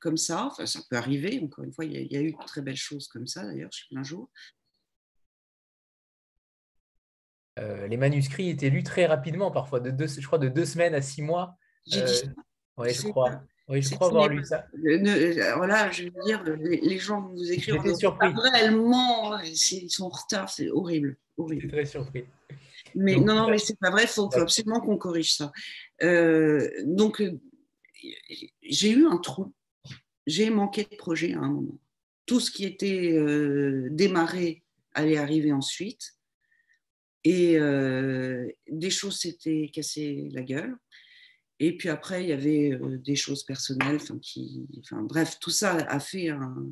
comme 0.00 0.16
ça, 0.16 0.46
enfin, 0.46 0.66
ça 0.66 0.80
peut 0.88 0.96
arriver, 0.96 1.40
encore 1.42 1.64
une 1.64 1.72
fois, 1.72 1.84
il 1.84 1.92
y, 1.92 2.16
a, 2.16 2.20
eu 2.20 2.32
de 2.32 2.46
très 2.46 2.62
belles 2.62 2.76
choses 2.76 3.08
comme 3.08 3.26
ça 3.26 3.44
d'ailleurs 3.44 3.72
chez 3.72 3.86
plein 3.90 4.02
jour. 4.02 4.30
Euh, 7.58 7.86
les 7.88 7.96
manuscrits 7.96 8.50
étaient 8.50 8.70
lus 8.70 8.84
très 8.84 9.06
rapidement, 9.06 9.50
parfois, 9.50 9.80
de 9.80 9.90
deux, 9.90 10.06
je 10.06 10.26
crois 10.26 10.38
de 10.38 10.48
deux 10.48 10.64
semaines 10.64 10.94
à 10.94 11.02
six 11.02 11.22
mois. 11.22 11.56
J'ai 11.86 12.02
dit 12.02 12.22
euh, 12.24 12.42
Oui, 12.76 12.94
je 12.94 13.08
crois. 13.08 13.42
Oui, 13.68 13.82
je 13.82 13.94
crois 13.94 14.08
avoir 14.08 14.28
lu 14.28 14.42
ça. 14.44 14.66
Voilà, 15.56 15.90
je 15.90 16.04
veux 16.04 16.24
dire, 16.24 16.42
les, 16.42 16.98
gens 16.98 17.20
vont 17.20 17.34
vous 17.34 17.52
écrivent. 17.52 17.76
J'étais 17.84 17.94
surpris. 17.96 18.32
Réellement, 18.52 19.38
ils 19.40 19.90
sont 19.90 20.04
en 20.04 20.08
retard, 20.08 20.48
c'est 20.48 20.70
horrible. 20.70 21.18
horrible. 21.36 21.68
très 21.68 21.84
surpris. 21.84 22.24
Mais 22.94 23.16
non, 23.16 23.34
non, 23.34 23.50
mais 23.50 23.58
c'est 23.58 23.78
pas 23.78 23.90
vrai, 23.90 24.04
il 24.04 24.08
faut, 24.08 24.30
absolument 24.34 24.80
qu'on 24.80 24.96
corrige 24.96 25.34
ça. 25.34 25.52
Euh, 26.02 26.70
donc, 26.84 27.22
j'ai 28.62 28.90
eu 28.90 29.06
un 29.06 29.18
trou. 29.18 29.52
J'ai 30.26 30.50
manqué 30.50 30.84
de 30.84 30.96
projet 30.96 31.34
à 31.34 31.38
un 31.38 31.48
moment. 31.48 31.78
Tout 32.26 32.40
ce 32.40 32.50
qui 32.50 32.64
était 32.64 33.12
euh, 33.12 33.88
démarré 33.90 34.62
allait 34.92 35.16
arriver 35.16 35.52
ensuite. 35.52 36.14
Et 37.24 37.58
euh, 37.58 38.46
des 38.68 38.90
choses 38.90 39.18
s'étaient 39.18 39.70
cassées 39.72 40.28
la 40.32 40.42
gueule. 40.42 40.76
Et 41.60 41.76
puis 41.76 41.88
après, 41.88 42.22
il 42.22 42.28
y 42.28 42.32
avait 42.32 42.72
euh, 42.72 42.98
des 42.98 43.16
choses 43.16 43.42
personnelles. 43.44 43.98
Enfin, 44.78 45.02
bref, 45.02 45.38
tout 45.40 45.50
ça 45.50 45.72
a 45.74 45.98
fait 45.98 46.28
un, 46.28 46.68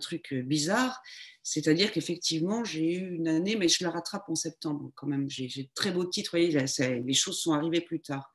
truc 0.00 0.34
bizarre, 0.34 1.02
c'est-à-dire 1.42 1.90
qu'effectivement, 1.90 2.62
j'ai 2.62 2.98
eu 2.98 3.16
une 3.16 3.26
année, 3.26 3.56
mais 3.56 3.66
je 3.66 3.82
la 3.82 3.90
rattrape 3.90 4.28
en 4.28 4.36
septembre 4.36 4.92
quand 4.94 5.08
même. 5.08 5.28
J'ai 5.28 5.48
de 5.48 5.68
très 5.74 5.90
beaux 5.90 6.04
titres, 6.04 6.36
les 6.36 7.14
choses 7.14 7.40
sont 7.40 7.52
arrivées 7.52 7.80
plus 7.80 8.00
tard. 8.00 8.32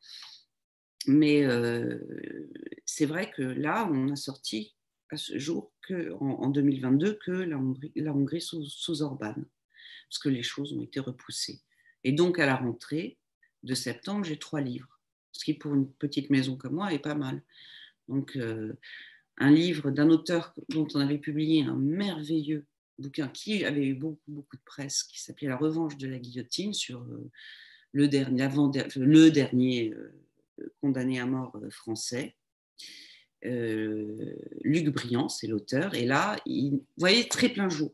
Mais 1.07 1.43
euh, 1.43 1.99
c'est 2.85 3.05
vrai 3.05 3.31
que 3.31 3.41
là, 3.41 3.89
on 3.91 4.09
a 4.09 4.15
sorti 4.15 4.75
à 5.09 5.17
ce 5.17 5.37
jour, 5.37 5.73
que, 5.81 6.13
en, 6.13 6.49
2022, 6.49 7.19
que 7.25 7.31
la 7.31 8.13
Hongrie, 8.13 8.41
sous, 8.41 8.63
sous 8.65 9.01
Orban, 9.01 9.35
parce 10.09 10.19
que 10.19 10.29
les 10.29 10.43
choses 10.43 10.73
ont 10.73 10.81
été 10.81 10.99
repoussées. 10.99 11.61
Et 12.03 12.13
donc, 12.13 12.39
à 12.39 12.45
la 12.45 12.55
rentrée 12.55 13.17
de 13.63 13.73
septembre, 13.73 14.23
j'ai 14.23 14.37
trois 14.37 14.61
livres, 14.61 14.99
ce 15.31 15.43
qui, 15.43 15.53
pour 15.53 15.73
une 15.73 15.91
petite 15.91 16.29
maison 16.29 16.55
comme 16.55 16.75
moi, 16.75 16.93
est 16.93 16.99
pas 16.99 17.15
mal. 17.15 17.43
Donc, 18.07 18.37
euh, 18.37 18.73
un 19.37 19.51
livre 19.51 19.91
d'un 19.91 20.09
auteur 20.09 20.53
dont 20.69 20.87
on 20.93 20.99
avait 20.99 21.17
publié 21.17 21.63
un 21.63 21.75
merveilleux 21.75 22.65
bouquin 22.97 23.27
qui 23.27 23.65
avait 23.65 23.87
eu 23.87 23.95
beaucoup, 23.95 24.31
beaucoup 24.31 24.55
de 24.55 24.63
presse, 24.63 25.03
qui 25.03 25.21
s'appelait 25.21 25.47
La 25.49 25.57
revanche 25.57 25.97
de 25.97 26.07
la 26.07 26.19
guillotine, 26.19 26.73
sur 26.73 27.01
euh, 27.01 27.29
le 27.91 28.07
dernier, 28.07 28.43
avant, 28.43 28.71
le 28.95 29.29
dernier 29.29 29.93
condamné 30.81 31.19
à 31.19 31.25
mort 31.25 31.55
euh, 31.55 31.69
français. 31.69 32.35
Euh, 33.45 34.35
Luc 34.61 34.89
Briand, 34.89 35.29
c'est 35.29 35.47
l'auteur, 35.47 35.95
et 35.95 36.05
là, 36.05 36.37
il, 36.45 36.73
vous 36.73 36.85
voyez, 36.97 37.27
très 37.27 37.49
plein 37.49 37.69
jour. 37.69 37.93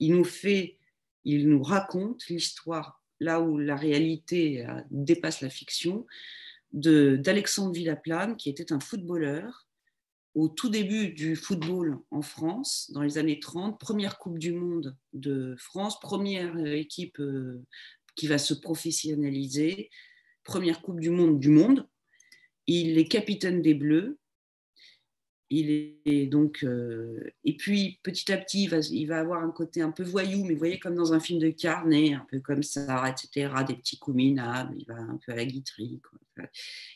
Il 0.00 0.14
nous 0.14 0.24
fait, 0.24 0.78
il 1.24 1.48
nous 1.48 1.62
raconte 1.62 2.26
l'histoire 2.28 3.02
là 3.20 3.40
où 3.40 3.58
la 3.58 3.76
réalité 3.76 4.66
euh, 4.66 4.80
dépasse 4.90 5.40
la 5.40 5.50
fiction 5.50 6.06
d'Alexandre 6.72 7.72
Villaplane, 7.72 8.36
qui 8.36 8.50
était 8.50 8.72
un 8.72 8.80
footballeur 8.80 9.66
au 10.34 10.48
tout 10.48 10.68
début 10.68 11.08
du 11.08 11.34
football 11.34 11.98
en 12.10 12.20
France, 12.20 12.90
dans 12.92 13.02
les 13.02 13.16
années 13.16 13.40
30, 13.40 13.80
première 13.80 14.18
Coupe 14.18 14.38
du 14.38 14.52
Monde 14.52 14.94
de 15.14 15.56
France, 15.58 15.98
première 15.98 16.56
équipe 16.66 17.20
qui 18.14 18.26
va 18.26 18.36
se 18.36 18.52
professionnaliser, 18.52 19.90
première 20.44 20.82
Coupe 20.82 21.00
du 21.00 21.10
Monde 21.10 21.38
du 21.38 21.50
monde. 21.50 21.86
Il 22.68 22.98
est 22.98 23.08
capitaine 23.08 23.62
des 23.62 23.72
Bleus. 23.72 24.18
Il 25.48 25.70
est 26.04 26.26
donc 26.26 26.62
euh, 26.62 27.18
et 27.42 27.56
puis 27.56 27.98
petit 28.02 28.30
à 28.30 28.36
petit 28.36 28.64
il 28.64 29.06
va, 29.06 29.18
avoir 29.18 29.42
un 29.42 29.50
côté 29.50 29.80
un 29.80 29.90
peu 29.90 30.02
voyou, 30.02 30.44
mais 30.44 30.52
vous 30.52 30.58
voyez 30.58 30.78
comme 30.78 30.94
dans 30.94 31.14
un 31.14 31.20
film 31.20 31.38
de 31.38 31.48
Carnet, 31.48 32.12
un 32.12 32.26
peu 32.30 32.40
comme 32.40 32.62
ça, 32.62 33.08
etc. 33.08 33.50
Des 33.66 33.74
petits 33.74 33.98
coups 33.98 34.18
minables, 34.18 34.76
il 34.78 34.84
va 34.84 34.96
un 34.96 35.18
peu 35.24 35.32
à 35.32 35.36
la 35.36 35.46
guiterie. 35.46 36.02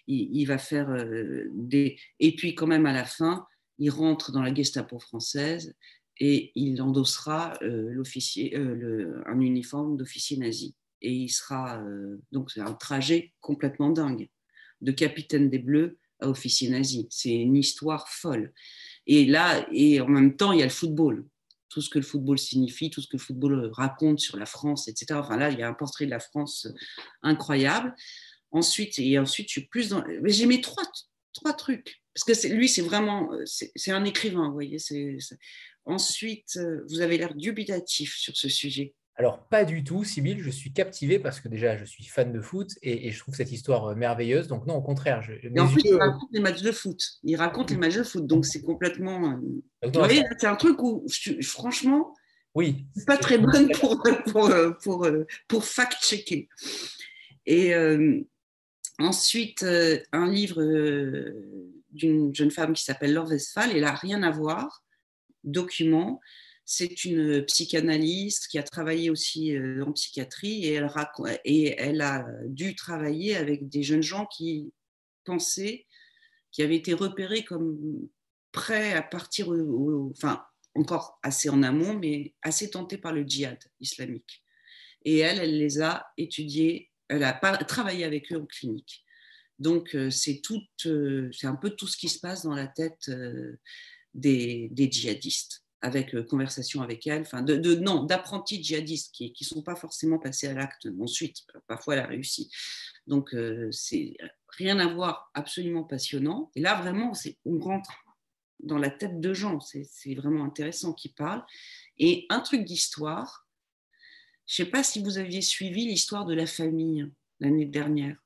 Il, 0.07 0.45
va 0.45 0.59
faire 0.59 0.91
euh, 0.91 1.49
des 1.55 1.99
et 2.21 2.37
puis 2.37 2.55
quand 2.55 2.67
même 2.67 2.85
à 2.85 2.93
la 2.93 3.07
fin, 3.07 3.47
il 3.79 3.89
rentre 3.89 4.33
dans 4.33 4.43
la 4.43 4.55
Gestapo 4.55 4.99
française 4.99 5.75
et 6.21 6.53
il 6.55 6.83
endossera 6.83 7.55
euh, 7.63 7.89
l'officier, 7.91 8.55
un 8.55 9.41
uniforme 9.41 9.97
d'officier 9.97 10.37
nazi. 10.37 10.75
Et 11.01 11.11
il 11.11 11.31
sera 11.31 11.83
donc 12.31 12.51
c'est 12.51 12.61
un 12.61 12.75
trajet 12.75 13.33
complètement 13.41 13.89
dingue 13.89 14.29
de 14.83 14.93
capitaine 14.93 15.49
des 15.49 15.59
Bleus 15.59 15.99
à 16.21 16.29
officier 16.29 16.69
nazi. 16.69 17.07
C'est 17.11 17.33
une 17.33 17.57
histoire 17.57 18.09
folle. 18.09 18.53
Et 19.07 19.25
là, 19.25 19.67
et 19.73 20.01
en 20.01 20.09
même 20.09 20.37
temps, 20.37 20.53
il 20.53 20.61
y 20.61 20.63
a 20.63 20.67
le 20.67 20.71
football. 20.71 21.27
Tout 21.69 21.81
ce 21.81 21.89
que 21.89 21.99
le 21.99 22.05
football 22.05 22.39
signifie, 22.39 22.91
tout 22.91 23.01
ce 23.01 23.09
que 23.09 23.17
le 23.17 23.23
football 23.23 23.71
raconte 23.73 24.21
sur 24.21 24.37
la 24.37 24.47
France, 24.47 24.89
etc. 24.89 25.15
Enfin 25.15 25.39
là, 25.39 25.51
il 25.51 25.59
y 25.59 25.63
a 25.63 25.69
un 25.69 25.75
portrait 25.75 26.05
de 26.05 26.11
la 26.11 26.21
France 26.21 26.69
incroyable. 27.23 27.95
Ensuite, 28.51 28.99
et 28.99 29.19
ensuite, 29.19 29.49
je 29.49 29.53
suis 29.53 29.67
plus 29.67 29.89
dans. 29.89 30.05
Mais 30.21 30.31
j'ai 30.31 30.45
mes 30.47 30.61
trois, 30.61 30.85
trois 31.33 31.55
trucs. 31.55 32.03
Parce 32.15 32.25
que 32.25 32.49
lui, 32.49 32.69
c'est 32.69 32.83
vraiment. 32.83 33.31
C'est 33.47 33.91
un 33.91 34.05
écrivain, 34.05 34.49
vous 34.49 34.53
voyez. 34.53 34.77
Ensuite, 35.87 36.61
vous 36.89 37.01
avez 37.01 37.17
l'air 37.17 37.35
dubitatif 37.35 38.15
sur 38.17 38.37
ce 38.37 38.51
sujet. 38.51 38.95
Alors, 39.17 39.47
pas 39.49 39.65
du 39.65 39.85
tout, 39.85 40.05
Sybille, 40.05 40.41
je 40.41 40.51
suis 40.51 40.73
captivé 40.73 41.19
parce 41.19 41.41
que 41.41 41.49
déjà, 41.49 41.77
je 41.77 41.85
suis 41.85 42.05
fan 42.05 42.33
de 42.33 42.41
foot 42.41 42.71
et, 42.83 43.11
je 43.11 43.19
trouve 43.19 43.35
cette 43.35 43.53
histoire 43.53 43.91
euh, 43.91 43.95
merveilleuse. 43.95 44.49
Donc, 44.49 44.67
non, 44.67 44.77
au 44.77 44.83
contraire. 44.83 45.23
Je, 45.23 45.33
en 45.61 45.69
plus, 45.69 45.83
il 45.85 45.95
raconte 45.97 46.29
les 46.33 46.41
matchs 46.41 46.63
de 46.63 46.73
foot. 46.73 46.99
Il 47.23 47.37
raconte 47.37 47.71
les 47.71 47.77
matchs 47.77 47.97
de 47.97 48.03
foot. 48.05 48.27
Donc, 48.27 48.47
c'est 48.47 48.63
complètement. 48.63 49.33
Euh, 49.33 49.89
vous 49.89 49.99
voyez, 49.99 50.25
c'est 50.39 50.47
un 50.47 50.57
truc 50.57 50.83
où, 50.83 51.07
franchement, 51.43 52.15
oui, 52.55 52.87
pas 53.07 53.19
très 53.19 53.39
bonne 53.39 53.71
pour, 53.73 54.03
pour, 54.27 54.51
pour, 54.83 55.07
pour 55.47 55.65
fact-checker. 55.65 56.49
Et 57.45 57.75
ensuite, 58.99 59.65
un 60.13 60.31
livre 60.31 60.63
d'une 61.91 62.35
jeune 62.35 62.51
femme 62.51 62.73
qui 62.73 62.85
s'appelle 62.85 63.13
Laure 63.13 63.29
Westphal, 63.29 63.71
elle 63.75 63.83
n'a 63.83 63.95
rien 63.95 64.23
à 64.23 64.31
voir, 64.31 64.85
document 65.45 66.21
c'est 66.75 67.05
une 67.05 67.45
psychanalyste 67.45 68.47
qui 68.47 68.59
a 68.59 68.63
travaillé 68.63 69.11
aussi 69.11 69.55
euh, 69.55 69.85
en 69.85 69.93
psychiatrie 69.93 70.65
et 70.65 70.73
elle, 71.79 72.01
a 72.01 72.27
dû 72.47 72.75
travailler 72.75 73.37
avec 73.37 73.69
des 73.69 73.83
jeunes 73.83 74.03
gens 74.03 74.25
qui 74.25 74.73
pensaient, 75.25 75.87
qui 76.51 76.63
avaient 76.63 76.77
été 76.77 76.95
repérés 76.95 77.45
comme 77.45 78.09
prêts 78.53 78.95
à 78.95 79.03
partir, 79.03 79.51
enfin 80.13 80.43
encore 80.75 81.19
assez 81.23 81.51
en 81.51 81.63
amont, 81.63 81.93
mais 81.93 82.33
assez 82.41 82.71
tentés 82.71 82.97
par 82.97 83.13
le 83.13 83.25
djihad 83.25 83.59
islamique. 83.79 84.43
Et 85.05 85.19
elle, 85.19 85.41
elle 85.41 85.59
les 85.59 85.83
a 85.83 86.07
étudiés, 86.17 86.91
elle 87.09 87.25
a 87.25 87.35
travaillé 87.69 88.05
avec 88.05 88.33
eux 88.33 88.41
en 88.41 88.47
clinique. 88.47 89.05
Donc 89.59 89.95
euh, 89.95 90.09
c'est 90.09 90.41
tout, 90.41 90.63
euh, 90.87 91.29
c'est 91.33 91.47
un 91.47 91.57
peu 91.57 91.69
tout 91.69 91.87
ce 91.87 91.99
qui 91.99 92.09
se 92.09 92.19
passe 92.19 92.45
dans 92.45 92.55
la 92.55 92.67
tête 92.67 93.11
des 94.15 94.71
djihadistes 94.91 95.62
avec 95.83 96.15
euh, 96.15 96.23
conversation 96.23 96.81
avec 96.81 97.07
elle, 97.07 97.23
enfin 97.23 97.43
de, 97.43 97.75
non, 97.75 98.05
d'apprentis 98.05 98.63
djihadistes 98.63 99.13
qui 99.13 99.35
ne 99.39 99.45
sont 99.45 99.63
pas 99.63 99.77
forcément 99.77 100.19
passés 100.19 100.47
à 100.47 100.55
l'acte 100.55 100.89
ensuite. 101.01 101.45
Parfois, 101.67 101.95
elle 101.95 102.01
a 102.01 102.07
réussi. 102.07 102.51
Donc, 103.07 103.35
euh, 103.35 103.69
c'est 103.73 104.17
rien 104.57 104.79
à 104.79 104.87
voir, 104.87 105.31
absolument 105.35 105.83
passionnant. 105.83 106.51
Et 106.55 106.61
là, 106.61 106.81
vraiment, 106.81 107.13
on 107.45 107.59
rentre 107.59 107.91
dans 108.61 108.79
la 108.79 108.91
tête 108.91 109.21
de 109.21 109.35
gens. 109.35 109.59
C'est 109.61 110.15
vraiment 110.15 110.45
intéressant 110.45 110.93
qu'ils 110.93 111.15
parlent. 111.15 111.45
Et 111.99 112.27
un 112.31 112.41
truc 112.41 112.65
d'histoire, 112.65 113.49
je 114.47 114.63
ne 114.63 114.67
sais 114.67 114.71
pas 114.71 114.85
si 114.85 115.03
vous 115.03 115.19
aviez 115.19 115.43
suivi 115.43 115.87
l'histoire 115.87 116.27
de 116.27 116.35
la 116.35 116.47
famille 116.47 117.07
l'année 117.41 117.67
dernière. 117.67 118.17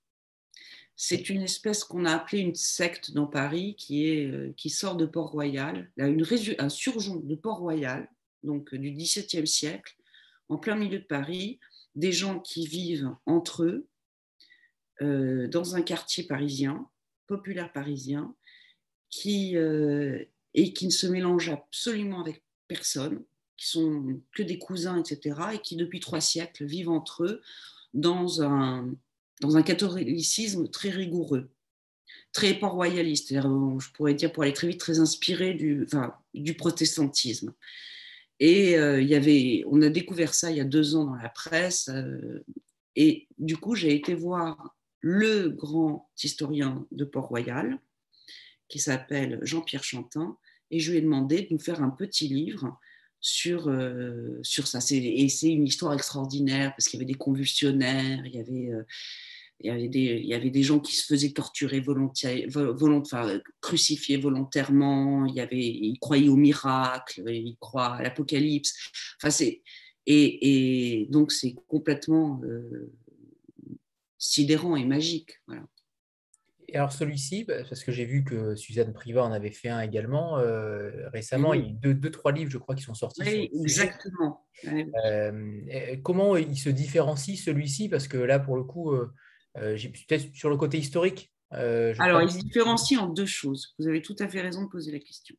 C'est 0.99 1.29
une 1.29 1.43
espèce 1.43 1.85
qu'on 1.85 2.07
a 2.07 2.15
appelée 2.15 2.39
une 2.39 2.55
secte 2.55 3.11
dans 3.11 3.27
Paris 3.27 3.77
qui, 3.77 4.07
est, 4.07 4.31
euh, 4.31 4.55
qui 4.57 4.71
sort 4.71 4.97
de 4.97 5.05
Port-Royal, 5.05 5.91
un 5.99 6.69
surgeon 6.71 7.17
de 7.17 7.35
Port-Royal, 7.35 8.11
donc 8.43 8.73
euh, 8.73 8.79
du 8.79 8.93
XVIIe 8.93 9.47
siècle, 9.47 9.95
en 10.49 10.57
plein 10.57 10.75
milieu 10.75 10.99
de 10.99 11.05
Paris, 11.05 11.61
des 11.97 12.13
gens 12.13 12.41
qui 12.41 12.67
vivent 12.67 13.15
entre 13.27 13.65
eux 13.65 13.87
euh, 15.03 15.49
dans 15.49 15.77
un 15.77 15.83
quartier 15.83 16.25
parisien, 16.25 16.89
populaire 17.27 17.73
parisien, 17.73 18.35
qui, 19.11 19.57
et 19.57 20.73
qui 20.73 20.87
ne 20.87 20.91
se 20.91 21.07
mélangent 21.07 21.49
absolument 21.49 22.21
avec 22.21 22.43
personne, 22.69 23.25
qui 23.57 23.67
sont 23.69 24.21
que 24.33 24.43
des 24.43 24.59
cousins, 24.59 24.99
etc., 24.99 25.41
et 25.55 25.59
qui 25.59 25.77
depuis 25.77 26.01
trois 26.01 26.21
siècles 26.21 26.67
vivent 26.67 26.91
entre 26.91 27.25
eux 27.25 27.41
dans 27.95 28.43
un, 28.43 28.93
dans 29.41 29.57
un 29.57 29.63
catholicisme 29.63 30.69
très 30.69 30.91
rigoureux, 30.91 31.51
très 32.33 32.55
port-royaliste, 32.55 33.35
je 33.35 33.91
pourrais 33.93 34.15
dire 34.15 34.33
pour 34.33 34.43
aller 34.43 34.53
très 34.53 34.69
vite, 34.69 34.81
très 34.81 34.99
inspiré 34.99 35.55
du 36.35 36.55
protestantisme. 36.55 37.53
Et 38.39 38.77
euh, 38.77 39.01
il 39.01 39.09
y 39.09 39.15
avait, 39.15 39.65
on 39.67 39.81
a 39.81 39.89
découvert 39.89 40.35
ça 40.35 40.51
il 40.51 40.59
y 40.59 40.61
a 40.61 40.65
deux 40.65 40.95
ans 40.95 41.05
dans 41.05 41.15
la 41.15 41.31
presse, 41.31 41.89
euh, 41.89 42.45
et 42.95 43.29
du 43.39 43.57
coup 43.57 43.75
j'ai 43.75 43.95
été 43.95 44.15
voir 44.15 44.77
le 45.01 45.49
grand 45.49 46.11
historien 46.23 46.87
de 46.93 47.05
Port-Royal, 47.05 47.81
qui 48.69 48.79
s'appelle 48.79 49.39
Jean-Pierre 49.43 49.85
Chantin, 49.85 50.37
et 50.71 50.81
je 50.81 50.91
lui 50.91 50.99
ai 50.99 51.01
demandé 51.01 51.43
de 51.43 51.49
nous 51.51 51.59
faire 51.59 51.83
un 51.83 51.91
petit 51.91 52.29
livre 52.29 52.79
sur, 53.27 53.69
euh, 53.69 54.39
sur 54.43 54.69
ça. 54.69 54.79
Et 54.93 55.29
c'est 55.29 55.49
une 55.49 55.67
histoire 55.67 55.93
extraordinaire 55.93 56.71
parce 56.77 56.87
qu'il 56.87 57.01
y 57.01 57.03
avait 57.03 57.13
des 57.13 57.19
convulsionnaires, 57.19 58.25
il 58.25 58.37
y 58.37 58.39
avait, 58.39 58.71
euh, 58.71 58.85
il, 59.59 59.67
y 59.67 59.71
avait 59.71 59.89
des, 59.89 60.21
il 60.23 60.27
y 60.27 60.35
avait 60.35 60.51
des 60.51 60.63
gens 60.63 60.79
qui 60.79 60.95
se 60.95 61.05
faisaient 61.07 61.33
torturer 61.33 61.81
volontiers, 61.81 62.47
volont, 62.47 63.01
enfin, 63.01 63.41
crucifiés 63.61 64.17
volontairement, 64.17 65.27
il 65.27 65.35
y 65.35 65.41
avait, 65.41 65.59
ils 65.59 65.99
croyaient 65.99 66.29
au 66.29 66.37
miracle, 66.37 67.25
ils 67.27 67.57
croient 67.59 67.97
à 67.97 68.03
l'apocalypse. 68.03 68.73
Enfin, 69.21 69.31
c'est, 69.31 69.61
et, 70.07 71.01
et, 71.01 71.07
donc 71.07 71.33
c'est 71.33 71.57
complètement 71.67 72.41
euh, 72.45 72.93
sidérant 74.19 74.77
et 74.77 74.85
magique. 74.85 75.41
Voilà. 75.49 75.67
Et 76.69 76.77
alors 76.77 76.93
celui-ci, 76.93 77.45
bah, 77.45 77.63
parce 77.69 77.85
que 77.85 77.93
j'ai 77.93 78.05
vu 78.05 78.25
que 78.25 78.57
Suzanne 78.57 78.93
Privat 78.93 79.25
en 79.25 79.33
avait 79.33 79.51
fait 79.51 79.69
un 79.69 79.81
également 79.81 80.39
euh, 80.39 81.09
récemment, 81.11 81.55
il 81.55 81.67
y 81.67 81.69
a 81.69 81.73
deux, 81.73 81.95
deux, 81.95 82.11
trois 82.11 82.33
livres, 82.33 82.51
je 82.51 82.59
crois, 82.59 82.75
qui 82.75 82.83
sont 82.83 82.95
sortis. 82.95 83.23
Oui, 83.25 83.51
exactement. 83.63 84.47
Euh, 84.65 85.97
comment 86.03 86.37
il 86.37 86.59
se 86.59 86.71
différencie 86.71 87.43
celui-ci? 87.43 87.89
Parce 87.89 88.09
que 88.09 88.17
là, 88.17 88.41
pour 88.41 88.57
le 88.57 88.65
coup, 88.65 88.93
euh, 88.93 89.77
j'ai 89.77 89.91
peut-être 89.91 90.35
sur 90.35 90.51
le 90.51 90.57
côté 90.57 90.79
historique. 90.79 91.33
alors, 91.51 92.23
il 92.23 92.31
se 92.31 92.39
différencie 92.39 92.99
en 92.99 93.09
deux 93.09 93.27
choses. 93.27 93.75
Vous 93.79 93.87
avez 93.87 94.03
tout 94.03 94.17
à 94.19 94.29
fait 94.29 94.41
raison 94.41 94.65
de 94.65 94.69
poser 94.69 94.91
la 94.91 95.01
question. 95.01 95.37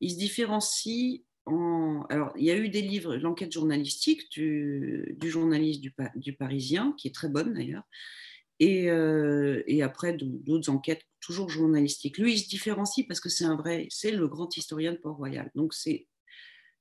il 0.00 0.10
se 0.10 0.18
différencie 0.18 1.22
en... 1.46 2.04
Alors, 2.10 2.32
il 2.36 2.44
y 2.44 2.50
a 2.50 2.56
eu 2.56 2.68
des 2.68 2.82
livres, 2.82 3.16
l'enquête 3.16 3.52
journalistique 3.52 4.30
du, 4.32 5.16
journaliste 5.22 5.80
du, 5.80 6.32
Parisien, 6.32 6.92
qui 6.98 7.06
est 7.06 7.14
très 7.14 7.28
bonne 7.28 7.54
d'ailleurs, 7.54 7.84
et, 8.60 8.90
euh, 8.90 9.62
et, 9.66 9.82
après 9.82 10.14
d'autres 10.14 10.70
enquêtes 10.70 11.02
toujours 11.20 11.50
journalistiques. 11.50 12.18
Lui, 12.18 12.34
il 12.34 12.38
se 12.38 12.48
différencie 12.48 13.06
parce 13.06 13.20
que 13.20 13.28
c'est 13.28 13.44
un 13.44 13.56
vrai, 13.56 13.86
c'est 13.90 14.12
le 14.12 14.28
grand 14.28 14.56
historien 14.56 14.92
de 14.92 14.98
Port-Royal. 14.98 15.50
Donc, 15.54 15.74
c'est 15.74 16.06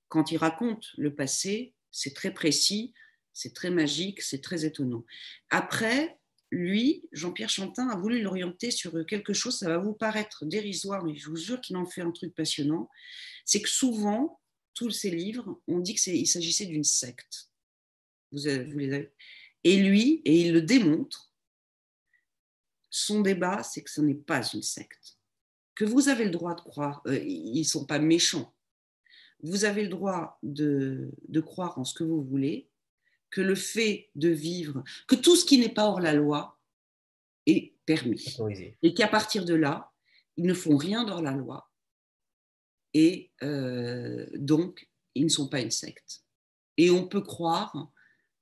quand 0.08 0.32
il 0.32 0.38
raconte 0.38 0.86
le 0.98 1.14
passé, 1.14 1.74
c'est 1.92 2.14
très 2.14 2.34
précis, 2.34 2.94
c'est 3.34 3.54
très 3.54 3.72
magique, 3.72 4.22
c'est 4.22 4.42
très 4.42 4.66
étonnant. 4.66 5.04
Après, 5.50 6.18
lui, 6.52 7.04
Jean-Pierre 7.12 7.50
Chantin, 7.50 7.90
a 7.90 7.98
voulu 7.98 8.22
l'orienter 8.22 8.72
sur 8.72 9.06
quelque 9.06 9.34
chose, 9.34 9.58
ça 9.58 9.68
va 9.68 9.78
vous 9.78 9.94
paraître 9.94 10.46
dérisoire, 10.46 11.04
mais 11.04 11.16
je 11.16 11.30
vous 11.30 11.36
jure 11.36 11.60
qu'il 11.60 11.76
en 11.76 11.86
fait 11.86 12.02
un 12.02 12.12
truc 12.12 12.34
passionnant. 12.34 12.90
C'est 13.46 13.62
que 13.62 13.70
souvent, 13.70 14.40
tous 14.74 14.92
ces 14.92 15.12
livres, 15.12 15.60
on 15.68 15.80
dit 15.80 15.96
qu'il 15.96 16.28
s'agissait 16.28 16.66
d'une 16.66 16.84
secte. 16.84 17.50
Vous 18.32 18.46
les 18.46 18.94
avez. 18.94 19.12
Et 19.64 19.78
lui, 19.78 20.22
et 20.26 20.42
il 20.42 20.54
le 20.54 20.62
démontre, 20.62 21.25
son 22.96 23.20
débat, 23.20 23.62
c'est 23.62 23.84
que 23.84 23.92
ce 23.92 24.00
n'est 24.00 24.14
pas 24.16 24.42
une 24.42 24.62
secte. 24.62 25.18
Que 25.76 25.84
vous 25.84 26.08
avez 26.08 26.24
le 26.24 26.32
droit 26.32 26.56
de 26.56 26.62
croire, 26.62 27.02
euh, 27.08 27.20
ils 27.20 27.60
ne 27.60 27.66
sont 27.66 27.86
pas 27.86 28.00
méchants. 28.00 28.56
Vous 29.44 29.66
avez 29.66 29.84
le 29.84 29.90
droit 29.90 30.40
de, 30.44 31.12
de 31.28 31.42
croire 31.42 31.78
en 31.78 31.84
ce 31.84 31.94
que 31.94 32.06
vous 32.06 32.24
voulez, 32.24 32.70
que 33.32 33.42
le 33.42 33.56
fait 33.56 34.10
de 34.16 34.30
vivre, 34.30 34.82
que 35.08 35.16
tout 35.16 35.36
ce 35.36 35.44
qui 35.44 35.58
n'est 35.58 35.74
pas 35.74 35.88
hors 35.88 36.00
la 36.00 36.14
loi 36.14 36.58
est 37.46 37.74
permis. 37.86 38.38
Et 38.82 38.94
qu'à 38.94 39.10
partir 39.10 39.44
de 39.44 39.56
là, 39.56 39.92
ils 40.38 40.46
ne 40.46 40.54
font 40.54 40.78
rien 40.78 41.04
dans 41.04 41.22
la 41.22 41.34
loi. 41.34 41.70
Et 42.94 43.34
euh, 43.44 44.26
donc, 44.36 44.90
ils 45.16 45.26
ne 45.26 45.30
sont 45.30 45.50
pas 45.50 45.60
une 45.60 45.70
secte. 45.70 46.24
Et 46.78 46.92
on 46.92 47.06
peut 47.06 47.22
croire, 47.22 47.92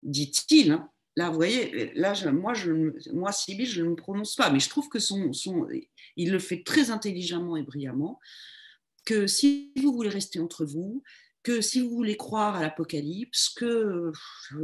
dit-il, 0.03 0.73
hein, 0.73 0.91
là, 1.15 1.29
vous 1.29 1.35
voyez, 1.35 1.93
là, 1.95 2.13
moi, 2.31 2.53
je, 2.53 2.71
moi, 3.11 3.31
Sybille, 3.31 3.65
je 3.65 3.83
ne 3.83 3.89
me 3.89 3.95
prononce 3.95 4.35
pas, 4.35 4.49
mais 4.49 4.59
je 4.59 4.69
trouve 4.69 4.89
que 4.89 4.99
son, 4.99 5.33
son, 5.33 5.67
il 6.15 6.31
le 6.31 6.39
fait 6.39 6.63
très 6.63 6.89
intelligemment 6.89 7.55
et 7.55 7.63
brillamment, 7.63 8.19
que 9.05 9.27
si 9.27 9.73
vous 9.75 9.93
voulez 9.93 10.09
rester 10.09 10.39
entre 10.39 10.65
vous, 10.65 11.03
que 11.43 11.59
si 11.59 11.81
vous 11.81 11.89
voulez 11.89 12.15
croire 12.15 12.55
à 12.55 12.61
l'Apocalypse, 12.61 13.49
que 13.49 14.11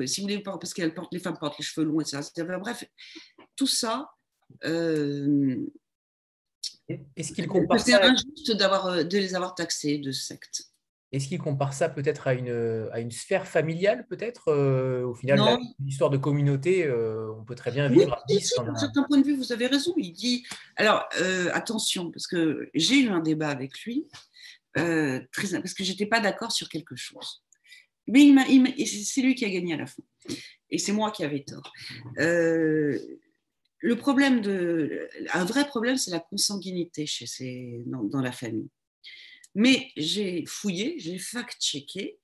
si 0.05 0.21
vous 0.21 0.27
voulez, 0.27 0.39
parce 0.39 0.73
qu'elle 0.73 0.93
porte, 0.93 1.13
les 1.13 1.19
femmes 1.19 1.37
portent 1.37 1.59
les 1.59 1.65
cheveux 1.65 1.85
longs, 1.85 1.99
etc. 1.99 2.31
Bref, 2.59 2.85
tout 3.55 3.67
ça. 3.67 4.09
Euh, 4.63 5.57
Est-ce 7.15 7.33
qu'il 7.33 7.47
compare 7.47 7.79
C'est 7.79 7.93
injuste 7.93 8.49
euh, 8.49 9.03
de 9.03 9.17
les 9.17 9.35
avoir 9.35 9.55
taxés 9.55 9.97
de 9.97 10.11
secte. 10.11 10.68
Est-ce 11.11 11.27
qu'il 11.27 11.39
compare 11.39 11.73
ça 11.73 11.89
peut-être 11.89 12.27
à 12.27 12.33
une, 12.35 12.87
à 12.91 12.99
une 12.99 13.09
sphère 13.09 13.47
familiale, 13.47 14.05
peut-être 14.07 14.49
euh, 14.49 15.03
Au 15.03 15.15
final, 15.15 15.39
l'histoire 15.83 16.11
de 16.11 16.17
communauté, 16.17 16.87
on 16.89 17.43
peut 17.43 17.55
très 17.55 17.71
bien 17.71 17.89
vivre 17.89 18.15
oui, 18.29 18.37
à 18.57 18.63
D'un 18.63 18.75
certain 18.75 19.03
point 19.03 19.17
de 19.17 19.25
vue, 19.25 19.35
vous 19.35 19.51
avez 19.51 19.67
raison. 19.67 19.93
Il 19.97 20.11
dit. 20.11 20.45
Alors, 20.75 21.09
attention, 21.53 22.11
parce 22.11 22.27
que 22.27 22.69
j'ai 22.73 22.99
eu 23.01 23.09
un 23.09 23.19
débat 23.19 23.49
avec 23.49 23.79
lui 23.81 24.07
euh, 24.77 25.19
très, 25.31 25.59
parce 25.59 25.73
que 25.73 25.83
j'étais 25.83 26.05
pas 26.05 26.19
d'accord 26.19 26.51
sur 26.51 26.69
quelque 26.69 26.95
chose. 26.95 27.43
Mais 28.07 28.23
il 28.23 28.87
c'est 28.87 29.21
lui 29.21 29.35
qui 29.35 29.45
a 29.45 29.49
gagné 29.49 29.73
à 29.73 29.77
la 29.77 29.85
fin. 29.85 30.03
Et 30.69 30.77
c'est 30.77 30.91
moi 30.91 31.11
qui 31.11 31.23
avais 31.23 31.43
tort. 31.43 31.71
Euh, 32.19 32.97
le 33.81 33.95
problème 33.95 34.41
de, 34.41 35.07
un 35.33 35.45
vrai 35.45 35.67
problème, 35.67 35.97
c'est 35.97 36.11
la 36.11 36.19
consanguinité 36.19 37.05
chez 37.05 37.27
ces, 37.27 37.83
dans, 37.85 38.21
la 38.21 38.31
famille. 38.31 38.69
Mais 39.55 39.91
j'ai 39.97 40.45
fouillé, 40.45 40.99
j'ai 40.99 41.17
fact-checké, 41.17 42.19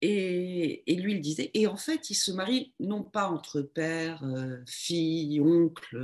et, 0.00 0.92
et, 0.92 0.96
lui, 0.96 1.14
il 1.14 1.20
disait, 1.20 1.50
et 1.54 1.66
en 1.66 1.76
fait, 1.76 2.10
il 2.10 2.14
se 2.14 2.30
marie 2.30 2.72
non 2.78 3.02
pas 3.02 3.28
entre 3.28 3.62
père, 3.62 4.22
euh, 4.24 4.58
fille, 4.66 5.40
oncle, 5.40 5.96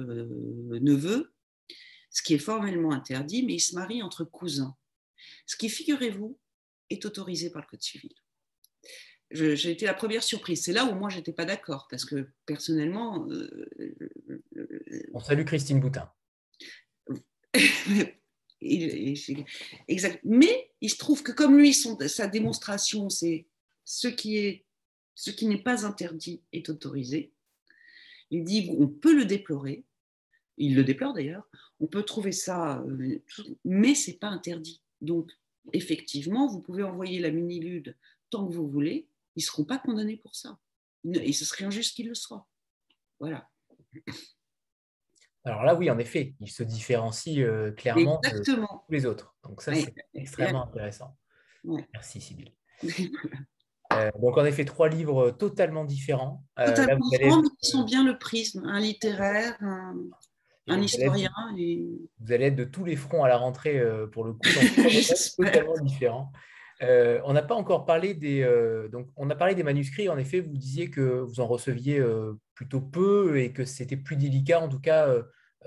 neveu, 0.80 1.32
ce 2.10 2.22
qui 2.22 2.34
est 2.34 2.38
formellement 2.38 2.92
interdit, 2.92 3.44
mais 3.44 3.54
il 3.54 3.60
se 3.60 3.74
marie 3.74 4.02
entre 4.02 4.24
cousins 4.24 4.76
ce 5.46 5.56
qui, 5.56 5.68
figurez-vous, 5.68 6.38
est 6.90 7.04
autorisé 7.04 7.50
par 7.50 7.62
le 7.62 7.66
Code 7.68 7.82
civil. 7.82 8.12
J'ai 9.30 9.70
été 9.70 9.86
la 9.86 9.94
première 9.94 10.22
surprise. 10.22 10.62
C'est 10.64 10.72
là 10.72 10.84
où 10.84 10.94
moi, 10.94 11.08
je 11.08 11.16
n'étais 11.16 11.32
pas 11.32 11.44
d'accord, 11.44 11.88
parce 11.90 12.04
que 12.04 12.28
personnellement... 12.46 13.26
Euh, 13.30 13.66
On 15.12 15.20
salue 15.20 15.44
Christine 15.44 15.80
Boutin. 15.80 16.12
exact. 19.88 20.20
Mais 20.24 20.70
il 20.80 20.90
se 20.90 20.96
trouve 20.96 21.22
que 21.22 21.32
comme 21.32 21.58
lui, 21.58 21.74
sa 21.74 22.26
démonstration, 22.26 23.08
c'est 23.10 23.46
ce 23.84 24.08
qui 24.08 24.38
est 24.38 24.64
ce 25.14 25.30
qui 25.30 25.46
n'est 25.46 25.62
pas 25.62 25.86
interdit 25.86 26.42
est 26.52 26.68
autorisé. 26.68 27.32
Il 28.30 28.44
dit 28.44 28.70
on 28.78 28.88
peut 28.88 29.14
le 29.14 29.24
déplorer, 29.24 29.84
il 30.56 30.74
le 30.74 30.84
déplore 30.84 31.14
d'ailleurs, 31.14 31.48
on 31.80 31.86
peut 31.86 32.02
trouver 32.02 32.32
ça, 32.32 32.80
euh, 32.80 33.22
mais 33.64 33.94
c'est 33.94 34.18
pas 34.18 34.28
interdit. 34.28 34.80
Donc, 35.00 35.30
effectivement, 35.72 36.48
vous 36.48 36.60
pouvez 36.60 36.82
envoyer 36.82 37.20
la 37.20 37.30
mini-lude 37.30 37.96
tant 38.30 38.46
que 38.46 38.54
vous 38.54 38.68
voulez, 38.68 39.06
ils 39.36 39.42
seront 39.42 39.64
pas 39.64 39.78
condamnés 39.78 40.16
pour 40.16 40.34
ça. 40.34 40.58
Et 41.04 41.32
ce 41.32 41.44
serait 41.44 41.64
injuste 41.64 41.94
qu'ils 41.94 42.08
le 42.08 42.14
soient. 42.14 42.48
Voilà. 43.20 43.48
Alors 45.44 45.62
là, 45.62 45.74
oui, 45.74 45.90
en 45.90 45.98
effet, 45.98 46.34
ils 46.40 46.50
se 46.50 46.62
différencient 46.62 47.44
euh, 47.44 47.70
clairement 47.72 48.20
de 48.22 48.42
tous 48.42 48.66
les 48.88 49.06
autres. 49.06 49.34
Donc 49.42 49.60
ça, 49.62 49.74
c'est 49.74 49.94
extrêmement 50.14 50.66
intéressant. 50.66 51.16
Merci, 51.64 52.20
Sybille. 52.20 52.54
Euh, 53.92 54.10
donc 54.20 54.38
en 54.38 54.44
effet, 54.44 54.64
trois 54.64 54.88
livres 54.88 55.30
totalement 55.30 55.84
différents. 55.84 56.42
Euh, 56.58 56.68
totalement 56.68 57.06
différents, 57.10 57.42
mais 57.42 57.48
qui 57.60 57.70
sont 57.70 57.84
bien 57.84 58.02
le 58.02 58.18
prisme, 58.18 58.64
un 58.64 58.80
littéraire, 58.80 59.56
un, 59.60 59.94
un 60.68 60.80
historien. 60.80 61.30
Vous 62.20 62.32
allez 62.32 62.46
être 62.46 62.56
de 62.56 62.64
tous 62.64 62.84
les 62.84 62.96
fronts 62.96 63.24
à 63.24 63.28
la 63.28 63.36
rentrée 63.36 63.78
euh, 63.78 64.06
pour 64.06 64.24
le 64.24 64.32
coup, 64.32 64.40
totalement 65.36 65.78
différent. 65.82 66.32
Euh, 66.84 67.20
on 67.24 67.32
n'a 67.32 67.42
pas 67.42 67.54
encore 67.54 67.86
parlé 67.86 68.14
des. 68.14 68.42
Euh, 68.42 68.88
donc, 68.88 69.08
on 69.16 69.30
a 69.30 69.34
parlé 69.34 69.54
des 69.54 69.62
manuscrits. 69.62 70.08
En 70.08 70.18
effet, 70.18 70.40
vous 70.40 70.56
disiez 70.56 70.90
que 70.90 71.00
vous 71.00 71.40
en 71.40 71.46
receviez 71.46 72.02
plutôt 72.54 72.80
peu 72.80 73.38
et 73.38 73.52
que 73.52 73.64
c'était 73.64 73.96
plus 73.96 74.16
délicat. 74.16 74.60
En 74.60 74.68
tout 74.68 74.80
cas, 74.80 75.08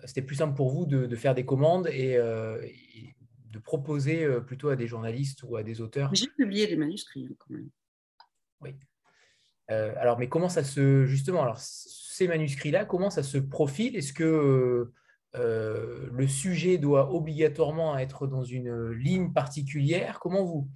c'était 0.06 0.22
plus 0.22 0.35
simple 0.35 0.56
pour 0.56 0.69
vous 0.69 0.85
de, 0.85 1.15
faire 1.15 1.35
des 1.35 1.45
commandes 1.45 1.88
et, 1.88 2.18
de 2.18 3.60
proposer 3.60 4.27
plutôt 4.41 4.69
à 4.69 4.76
des 4.76 4.88
journalistes 4.88 5.44
ou 5.44 5.56
à 5.56 5.64
des 5.64 5.81
auteurs. 5.81 6.10
J'ai 6.14 6.27
publié 6.27 6.68
des 6.68 6.76
manuscrits 6.76 7.27
hein, 7.30 7.35
quand 7.39 7.53
même. 7.53 7.69
Oui. 8.61 8.76
alors, 9.68 10.18
mais 10.19 10.30
comment 10.30 10.49
ça 10.49 10.64
se 10.64 11.06
justement 11.06 11.44
alors 11.44 11.60
ces 11.60 12.27
manuscrits-là, 12.27 12.85
comment 12.85 13.10
ça 13.10 13.23
se 13.23 13.38
profile? 13.38 13.95
Est-ce 13.95 14.14
que 14.14 14.91
euh, 15.35 16.07
le 16.11 16.27
sujet 16.27 16.77
doit 16.77 17.13
obligatoirement 17.13 17.97
être 17.97 18.27
dans 18.27 18.43
une 18.43 18.91
ligne 18.91 19.33
particulière 19.33 20.19
Comment 20.19 20.43
vous, 20.43 20.69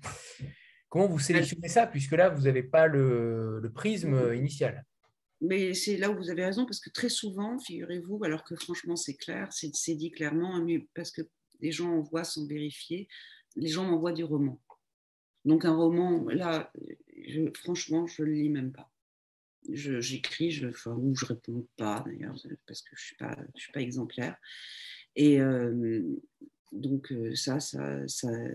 comment 0.90 1.07
vous 1.07 1.19
sélectionnez 1.19 1.68
ça 1.68 1.88
Puisque 1.88 2.11
là, 2.11 2.30
vous 2.30 2.44
n'avez 2.44 2.64
pas 2.64 2.88
le, 2.88 3.72
prisme 3.73 4.34
initial? 4.36 4.86
Mais 5.40 5.73
c'est 5.73 5.98
là 5.98 6.11
où 6.11 6.15
vous 6.15 6.30
avez 6.30 6.45
raison, 6.45 6.65
parce 6.65 6.80
que 6.80 6.91
très 6.91 7.10
souvent, 7.10 7.57
figurez-vous, 7.57 8.23
alors 8.23 8.44
que 8.44 8.56
franchement 8.56 8.95
c'est 8.95 9.15
clair, 9.15 9.48
c'est 9.52 9.95
dit 9.95 10.11
clairement, 10.11 10.64
parce 10.94 11.10
que 11.10 11.23
les 11.61 11.72
gens 11.72 11.90
envoient 11.90 12.23
sans 12.23 12.45
vérifier, 12.45 13.07
les 13.56 13.68
gens 13.68 13.86
m'envoient 13.86 14.11
du 14.11 14.23
roman. 14.23 14.61
Donc 15.45 15.65
un 15.65 15.76
roman, 15.76 16.26
là, 16.30 16.72
franchement, 17.56 18.06
je 18.06 18.22
ne 18.22 18.28
le 18.28 18.34
lis 18.34 18.49
même 18.49 18.72
pas 18.72 18.91
j'écris, 19.70 20.52
je, 20.52 20.68
enfin, 20.68 20.92
ou 20.92 21.16
je 21.16 21.26
réponds 21.26 21.68
pas 21.78 22.04
d'ailleurs, 22.06 22.36
parce 22.66 22.82
que 22.82 22.96
je 22.96 23.02
ne 23.02 23.06
suis, 23.06 23.16
pas, 23.16 23.38
je 23.56 23.62
suis 23.62 23.72
pas 23.72 23.82
exemplaire. 23.82 24.36
Et 25.16 25.40
euh, 25.40 26.02
donc, 26.72 27.12
euh, 27.12 27.36
ça, 27.36 27.60
ça, 27.60 28.06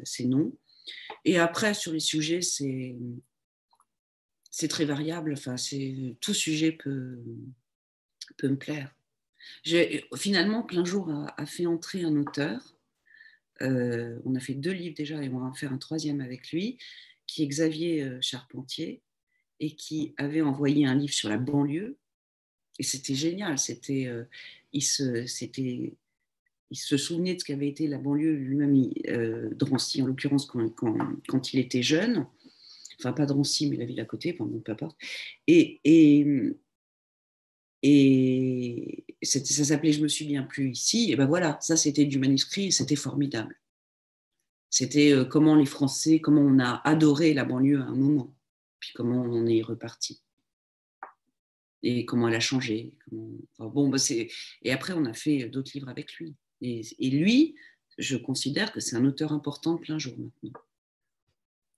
c'est 0.05 0.25
non. 0.25 0.57
Et 1.25 1.39
après, 1.39 1.75
sur 1.75 1.93
les 1.93 2.01
sujets, 2.01 2.43
c'est, 2.43 2.97
c'est 4.51 4.69
très 4.69 4.85
variable. 4.85 5.33
Enfin, 5.33 5.57
c'est, 5.57 6.17
tout 6.21 6.35
sujet 6.35 6.73
peut, 6.73 7.23
peut 8.37 8.49
me 8.49 8.57
plaire. 8.57 8.95
J'ai, 9.63 10.05
finalement, 10.17 10.63
plein 10.63 10.85
jour 10.85 11.11
a, 11.11 11.47
fait 11.47 11.67
entrer 11.67 12.05
un 12.05 12.17
auteur. 12.17 12.77
Euh, 13.63 14.19
on 14.25 14.35
a 14.35 14.41
fait 14.41 14.55
deux 14.55 14.73
livres 14.73 14.97
déjà 14.97 15.23
et 15.23 15.29
on 15.29 15.39
va 15.39 15.47
en 15.47 15.55
faire 15.55 15.73
un 15.73 15.79
troisième 15.79 16.21
avec 16.21 16.51
lui, 16.51 16.79
qui 17.27 17.43
est 17.43 17.47
Xavier 17.47 18.19
Charpentier, 18.21 19.03
et 19.61 19.75
qui 19.75 20.15
avait 20.17 20.43
envoyé 20.43 20.87
un 20.87 20.95
livre 20.95 21.13
sur 21.13 21.29
la 21.29 21.39
banlieue. 21.39 21.97
Et 22.79 22.83
c'était 22.83 23.15
génial. 23.15 23.59
C'était, 23.59 24.07
euh, 24.07 24.25
il, 24.73 24.83
se, 24.83 25.27
c'était, 25.27 25.97
il 26.71 26.77
se 26.77 26.97
souvenait 26.97 27.35
de 27.35 27.41
ce 27.41 27.45
qu'avait 27.45 27.69
été 27.69 27.87
la 27.87 27.99
banlieue 27.99 28.35
lui-même, 28.35 28.91
euh, 29.09 29.51
Drancy 29.55 30.03
en 30.03 30.07
l'occurrence, 30.07 30.47
quand, 30.47 30.69
quand, 30.71 30.97
quand, 31.27 31.55
il 31.55 31.61
était 31.61 31.83
jeune. 31.83 32.27
Enfin, 32.99 33.13
pas 33.13 33.27
Drancy, 33.27 33.69
mais 33.71 33.77
la 33.77 33.87
ville 33.87 34.01
à 34.01 34.05
côté, 34.05 34.33
bon, 34.33 34.47
peu 34.61 34.73
importe. 34.73 34.97
Et, 35.47 35.81
et, 35.85 36.57
et 37.83 39.05
ça 39.23 39.41
s'appelait 39.65 39.93
Je 39.93 40.03
me 40.03 40.09
suis 40.09 40.27
bien 40.27 40.43
plus 40.43 40.71
ici. 40.71 41.13
Et 41.13 41.17
ben 41.17 41.27
voilà, 41.27 41.59
ça 41.61 41.77
c'était 41.77 42.07
du 42.07 42.19
manuscrit, 42.19 42.73
c'était 42.73 42.97
formidable. 42.97 43.59
C'était 44.71 45.15
comment 45.31 45.55
les 45.55 45.67
Français, 45.67 46.21
comment 46.21 46.43
on 46.43 46.59
a 46.59 46.83
adoré 46.85 47.33
la 47.33 47.45
banlieue 47.45 47.81
à 47.81 47.85
un 47.85 47.95
moment, 47.95 48.36
puis 48.87 48.93
comment 48.95 49.21
on 49.21 49.47
est 49.47 49.63
reparti 49.63 50.23
et 51.83 52.05
comment 52.05 52.29
elle 52.29 52.35
a 52.35 52.41
changé. 52.41 52.95
bon, 53.59 53.89
bah 53.89 53.99
et 54.63 54.73
après, 54.73 54.93
on 54.93 55.05
a 55.05 55.13
fait 55.13 55.49
d'autres 55.49 55.73
livres 55.75 55.89
avec 55.89 56.13
lui. 56.15 56.35
Et, 56.61 57.11
lui, 57.11 57.57
je 57.99 58.17
considère 58.17 58.73
que 58.73 58.81
c'est 58.81 58.97
un 58.97 59.05
auteur 59.05 59.33
important 59.33 59.75
de 59.75 59.81
plein 59.81 59.99
jour 59.99 60.17
maintenant. 60.19 60.53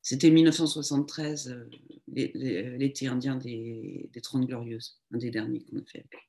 C'était 0.03 0.31
1973, 0.31 1.49
euh, 1.49 1.69
l'été 2.07 3.09
indien 3.09 3.37
des, 3.37 4.09
des 4.13 4.21
30 4.21 4.47
Glorieuses, 4.47 5.03
un 5.13 5.19
des 5.19 5.31
derniers 5.31 5.65
qu'on 5.65 5.79
a 5.79 5.85
fait 5.85 5.99
avec 5.99 6.13
lui. 6.13 6.29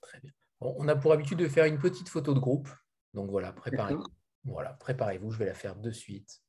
Très 0.00 0.20
bien. 0.20 0.32
on 0.60 0.88
a 0.88 0.96
pour 0.96 1.12
habitude 1.12 1.38
de 1.38 1.48
faire 1.48 1.66
une 1.66 1.78
petite 1.78 2.08
photo 2.08 2.32
de 2.32 2.38
groupe. 2.38 2.68
Donc 3.12 3.30
voilà, 3.30 3.52
préparez-vous. 3.52 4.04
Voilà, 4.44 4.72
préparez-vous, 4.74 5.30
je 5.30 5.38
vais 5.38 5.46
la 5.46 5.54
faire 5.54 5.76
de 5.76 5.90
suite. 5.90 6.40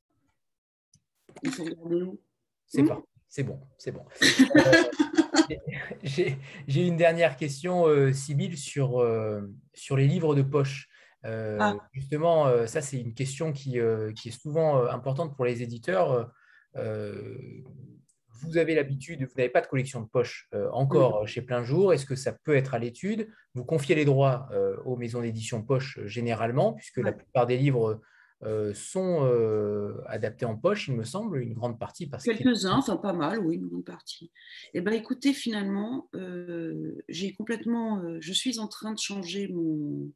Il 1.42 1.50
faut 1.50 1.64
regarder 1.64 2.02
où? 2.02 2.20
C'est 2.66 2.84
pas, 2.84 3.02
c'est 3.30 3.44
bon, 3.44 3.60
c'est 3.78 3.92
bon. 3.92 4.04
J'ai 6.02 6.86
une 6.86 6.96
dernière 6.96 7.36
question, 7.36 7.86
euh, 7.86 8.12
Sybille, 8.12 8.56
sur, 8.56 9.00
euh, 9.00 9.42
sur 9.72 9.96
les 9.96 10.08
livres 10.08 10.34
de 10.34 10.42
poche. 10.42 10.88
Euh, 11.24 11.56
ah. 11.60 11.76
Justement, 11.92 12.48
euh, 12.48 12.66
ça, 12.66 12.80
c'est 12.80 12.98
une 12.98 13.14
question 13.14 13.52
qui, 13.52 13.78
qui, 14.16 14.28
est 14.28 14.38
souvent 14.38 14.84
importante 14.88 15.36
pour 15.36 15.44
les 15.44 15.62
éditeurs. 15.62 16.32
vous 16.74 18.56
avez 18.56 18.74
l'habitude, 18.74 19.22
vous 19.22 19.34
n'avez 19.36 19.50
pas 19.50 19.60
de 19.60 19.68
collection 19.68 20.00
de 20.00 20.08
poche 20.08 20.48
encore 20.72 21.28
chez 21.28 21.42
Plein 21.42 21.62
Jour. 21.62 21.92
Est-ce 21.92 22.06
que 22.06 22.16
ça 22.16 22.32
peut 22.32 22.56
être 22.56 22.74
à 22.74 22.80
l'étude? 22.80 23.28
Vous 23.54 23.64
confiez 23.64 23.94
les 23.94 24.04
droits 24.04 24.48
aux 24.84 24.96
maisons 24.96 25.20
d'édition 25.20 25.62
poche 25.62 26.00
généralement, 26.04 26.72
puisque 26.72 26.98
la 26.98 27.12
plupart 27.12 27.46
des 27.46 27.58
livres 27.58 28.00
euh, 28.42 28.72
sont 28.72 29.26
euh, 29.26 30.00
adaptés 30.06 30.46
en 30.46 30.56
poche, 30.56 30.88
il 30.88 30.94
me 30.94 31.04
semble, 31.04 31.42
une 31.42 31.52
grande 31.52 31.78
partie. 31.78 32.08
Quelques-uns, 32.24 32.78
enfin 32.78 32.96
pas 32.96 33.12
mal, 33.12 33.38
oui, 33.40 33.56
une 33.56 33.68
grande 33.68 33.84
partie. 33.84 34.32
Eh 34.72 34.80
bien, 34.80 34.94
écoutez, 34.94 35.34
finalement, 35.34 36.08
euh, 36.14 36.96
j'ai 37.06 37.34
complètement, 37.34 38.02
je 38.18 38.32
suis 38.32 38.58
en 38.58 38.66
train 38.66 38.94
de 38.94 38.98
changer 38.98 39.48
mon 39.48 40.10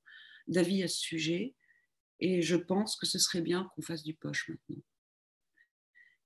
d'avis 0.47 0.83
à 0.83 0.89
ce 0.89 0.99
sujet, 0.99 1.55
et 2.19 2.41
je 2.41 2.57
pense 2.57 2.97
que 2.97 3.05
ce 3.05 3.19
serait 3.19 3.43
bien 3.43 3.71
qu'on 3.75 3.83
fasse 3.83 4.05
du 4.05 4.15
poche 4.15 4.49
maintenant. 4.49 4.83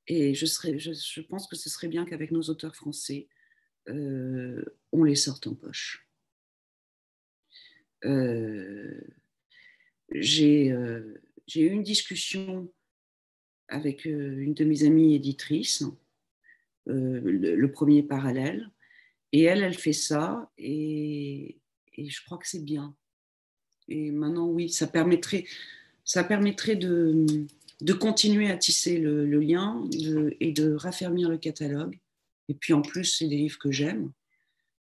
Et 0.07 0.35
je, 0.35 0.47
serais, 0.47 0.79
je, 0.79 1.21
pense 1.23 1.49
que 1.49 1.57
ce 1.57 1.69
serait 1.69 1.89
bien 1.89 2.05
qu'avec 2.05 2.31
nos 2.31 2.43
auteurs 2.43 2.77
français, 2.77 3.29
on 3.89 5.03
les 5.03 5.17
sorte 5.17 5.49
en 5.49 5.57
poche. 5.57 6.09
j'ai 10.13 10.73
j'ai 11.49 11.63
eu 11.63 11.71
une 11.71 11.83
discussion 11.83 12.71
avec 13.69 14.07
euh, 14.07 14.39
une 14.39 14.55
de 14.55 14.65
mes 14.65 14.85
amies 14.85 15.15
éditrices, 15.15 15.83
euh, 16.89 17.21
le, 17.25 17.73
premier 17.73 18.03
parallèle, 18.03 18.71
et 19.33 19.43
elle, 19.43 19.63
elle 19.63 19.77
fait 19.77 19.93
ça, 19.93 20.51
et, 20.57 21.59
je 21.97 22.25
crois 22.25 22.39
que 22.39 22.47
c'est 22.47 22.65
bien. 22.65 22.95
Et 23.89 24.11
maintenant, 24.11 24.47
oui, 24.47 24.71
ça 24.71 24.87
permettrait, 24.87 25.45
ça 26.05 26.23
permettrait 26.23 26.77
de, 26.77 27.47
continuer 27.99 28.51
à 28.51 28.57
tisser 28.57 28.99
le, 28.99 29.25
lien 29.41 29.85
et 30.41 30.53
de 30.53 30.75
raffermir 30.75 31.29
le 31.29 31.39
catalogue. 31.39 31.99
Et 32.49 32.55
puis 32.55 32.73
en 32.73 32.83
plus, 32.83 33.05
c'est 33.05 33.27
des 33.27 33.37
livres 33.37 33.59
que 33.59 33.73
j'aime. 33.73 34.13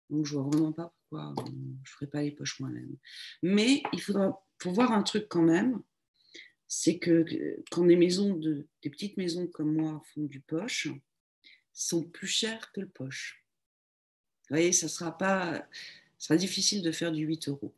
Donc 0.10 0.26
je 0.26 0.34
vois 0.34 0.44
vraiment 0.44 0.72
pas 0.72 0.94
pourquoi 1.10 1.34
je 1.46 1.52
ne 1.52 1.86
ferais 1.86 2.08
pas 2.08 2.22
les 2.22 2.32
poches 2.32 2.60
moi-même. 2.60 2.96
Mais 3.42 3.82
il 3.94 4.02
faudra, 4.02 4.46
pour 4.60 4.74
voir 4.74 4.92
un 4.92 5.04
truc 5.04 5.28
quand 5.28 5.42
même, 5.42 5.82
c'est 6.68 7.00
que 7.00 7.26
quand 7.72 7.86
des 7.86 7.96
maisons 7.96 8.36
de, 8.36 8.68
des 8.84 8.90
petites 8.90 9.18
maisons 9.18 9.48
comme 9.48 9.74
moi 9.74 10.02
font 10.14 10.24
du 10.24 10.42
poche, 10.42 10.90
sont 11.74 12.04
plus 12.04 12.28
chères 12.28 12.72
que 12.72 12.82
le 12.82 12.90
poche. 12.90 13.46
Vous 14.50 14.56
voyez, 14.56 14.72
ça 14.72 14.88
sera 14.88 15.18
pas, 15.18 15.68
sera 16.18 16.38
difficile 16.38 16.82
de 16.82 16.92
faire 16.92 17.12
du 17.12 17.26
8 17.26 17.50
euros. 17.50 17.76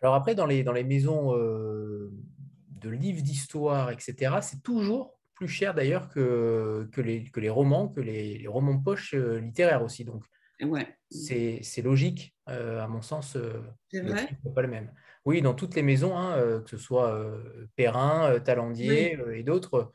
Alors 0.00 0.14
après, 0.14 0.34
dans 0.34 0.46
les, 0.46 0.62
dans 0.62 0.72
les 0.72 0.84
maisons 0.84 1.36
euh, 1.36 2.12
de 2.70 2.90
livres 2.90 3.22
d'histoire, 3.22 3.90
etc., 3.90 4.36
c'est 4.42 4.62
toujours 4.62 5.18
plus 5.34 5.48
cher 5.48 5.74
d'ailleurs 5.74 6.08
que, 6.08 6.88
que, 6.92 7.00
les, 7.00 7.24
que 7.24 7.40
les 7.40 7.50
romans, 7.50 7.88
que 7.88 8.00
les, 8.00 8.46
romans 8.46 8.78
poche 8.78 9.14
euh, 9.14 9.40
littéraires 9.40 9.82
aussi. 9.82 10.04
Donc, 10.04 10.22
ouais. 10.62 10.86
c'est 11.10 11.82
logique, 11.82 12.35
euh, 12.48 12.82
à 12.82 12.88
mon 12.88 13.02
sens. 13.02 13.36
c'est 13.90 14.00
vrai. 14.00 14.28
pas 14.54 14.62
le 14.62 14.68
même. 14.68 14.90
Oui, 15.26 15.42
dans 15.42 15.54
toutes 15.54 15.74
les 15.74 15.82
maisons, 15.82 16.16
hein, 16.16 16.38
euh, 16.38 16.60
que 16.60 16.70
ce 16.70 16.78
soit 16.78 17.12
euh, 17.12 17.66
Perrin, 17.74 18.30
euh, 18.30 18.38
Talandier 18.38 19.18
et 19.34 19.42
d'autres. 19.42 19.92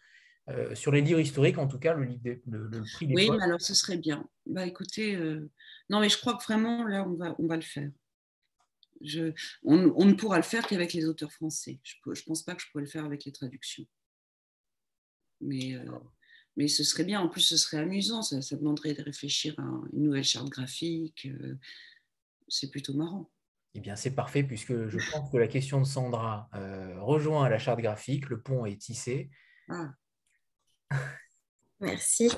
sur 0.74 0.92
les 0.92 1.00
livres 1.00 1.22
historiques, 1.22 1.58
en 1.58 1.68
tout 1.68 1.80
cas, 1.80 1.94
le, 1.94 2.04
le, 2.04 2.84
prix 2.94 3.08
des 3.08 3.16
Oui, 3.16 3.30
mais 3.32 3.42
alors 3.42 3.62
ce 3.62 3.74
serait 3.74 3.98
bien. 3.98 4.28
Bah, 4.46 4.66
écoutez, 4.66 5.16
non, 5.90 6.02
mais 6.02 6.10
je 6.10 6.18
crois 6.18 6.34
que 6.36 6.44
vraiment, 6.44 6.86
là, 6.86 7.08
on 7.08 7.14
va, 7.14 7.34
on 7.40 7.48
va 7.48 7.56
le 7.56 7.62
faire. 7.62 7.90
Je, 9.00 9.32
on, 9.64 10.06
ne 10.06 10.14
pourra 10.14 10.36
le 10.36 10.44
faire 10.44 10.68
qu'avec 10.68 10.92
les 10.92 11.06
auteurs 11.06 11.32
français. 11.32 11.80
Je 11.84 11.96
ne 12.06 12.26
pense 12.26 12.44
pas 12.44 12.54
que 12.54 12.62
je 12.62 12.68
pourrais 12.70 12.84
le 12.84 12.90
faire 12.90 13.06
avec 13.06 13.24
les 13.24 13.32
traductions. 13.32 13.86
Mais, 15.40 15.78
mais 16.58 16.68
ce 16.68 16.84
serait 16.84 17.06
bien. 17.06 17.22
En 17.22 17.30
plus, 17.30 17.42
ce 17.42 17.56
serait 17.56 17.78
amusant. 17.78 18.22
Ça, 18.22 18.42
ça 18.42 18.58
demanderait 18.58 18.94
de 18.94 19.02
réfléchir 19.02 19.58
à 19.58 19.64
une 19.94 20.04
nouvelle 20.04 20.26
charte 20.26 20.50
graphique. 20.50 21.30
C'est 22.52 22.70
plutôt 22.70 22.94
marrant. 22.94 23.32
Eh 23.74 23.80
bien, 23.80 23.96
c'est 23.96 24.14
parfait 24.14 24.44
puisque 24.44 24.88
je 24.90 25.12
pense 25.12 25.32
que 25.32 25.38
la 25.38 25.48
question 25.48 25.80
de 25.80 25.86
Sandra 25.86 26.50
euh, 26.54 27.02
rejoint 27.02 27.48
la 27.48 27.58
charte 27.58 27.80
graphique. 27.80 28.28
Le 28.30 28.42
pont 28.42 28.66
est 28.66 28.76
tissé. 28.76 29.30
Ah. 29.70 29.92
Merci. 31.80 32.30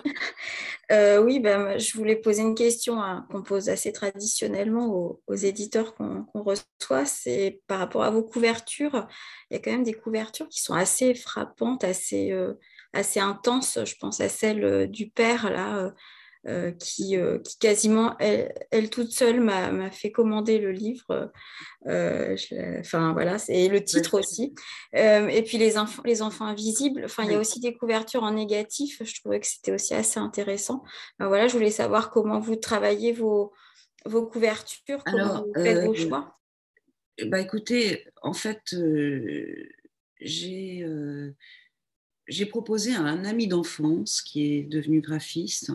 Euh, 0.91 1.23
oui, 1.23 1.40
ben, 1.40 1.80
je 1.80 1.98
voulais 1.98 2.18
poser 2.18 2.44
une 2.44 2.56
question 2.56 3.02
hein, 3.02 3.26
qu'on 3.31 3.41
pose 3.41 3.69
assez 3.69 3.91
traditionnellement 3.91 5.19
aux, 5.26 5.35
éditeurs 5.35 5.95
qu'on 5.95 6.27
reçoit. 6.34 7.06
C'est 7.06 7.61
par 7.68 7.80
rapport 7.80 8.03
à 8.03 8.11
vos 8.11 8.23
couvertures. 8.23 9.07
Il 9.49 9.56
y 9.56 9.57
a 9.57 9.60
quand 9.60 9.72
même 9.72 9.84
des 9.84 9.94
couvertures 9.94 10.48
qui 10.49 10.61
sont 10.61 10.76
assez 10.76 11.15
frappantes, 11.15 11.84
assez, 11.84 12.31
euh, 12.31 12.53
assez 12.91 13.19
intenses. 13.19 13.80
Je 13.84 13.95
pense 13.95 14.22
à 14.22 14.30
celle 14.30 14.91
du 14.91 15.10
père, 15.10 15.49
là, 15.49 15.94
euh, 16.45 16.72
qui, 16.72 17.15
euh, 17.15 17.40
qui, 17.40 17.57
quasiment, 17.57 18.18
elle, 18.20 18.90
toute 18.90 19.11
seule, 19.11 19.40
m'a 19.40 19.90
fait 19.91 20.11
commander 20.11 20.60
le 20.60 20.72
livre. 20.72 21.32
Euh, 21.88 22.36
enfin, 22.80 23.14
voilà, 23.14 23.38
c'est 23.38 23.70
le 23.70 23.82
titre 23.82 24.20
aussi. 24.20 24.53
et 24.94 25.44
puis, 25.45 25.57
les, 25.57 25.78
enfants, 25.78 26.02
les 26.03 26.22
enfants 26.22 26.45
invisibles. 26.45 27.03
Enfin, 27.06 27.24
il 27.24 27.32
y 27.32 27.36
a 27.36 27.40
aussi 27.40 27.61
des 27.61 27.74
couvertures 27.74 28.24
en 28.24 28.32
négatif. 28.34 29.02
Je 29.06 29.22
trouvais 29.22 29.40
que 29.40 29.48
c'était 29.48 29.72
aussi 29.72 29.94
assez 29.94 30.20
intéressant. 30.20 30.84
voilà, 31.18 31.48
je 31.48 31.53
voulais 31.53 31.72
savoir 31.72 32.11
comment 32.11 32.40
vous 32.40 32.57
travaillez 32.57 33.14
vos, 33.14 33.53
vos 34.06 34.26
couvertures, 34.28 35.02
comment 35.06 35.45
vous 35.45 35.53
faites 35.64 35.86
vos 35.86 35.95
choix. 35.95 36.38
Bah, 37.26 37.40
écoutez, 37.40 38.06
en 38.22 38.34
fait, 38.34 38.76
j'ai 40.20 40.86
j'ai 42.28 42.45
proposé 42.45 42.95
à 42.95 43.02
un 43.02 43.26
ami 43.26 43.48
d'enfance 43.48 44.22
qui 44.22 44.53
est 44.53 44.64
devenu 44.64 45.02
graphiste 45.02 45.72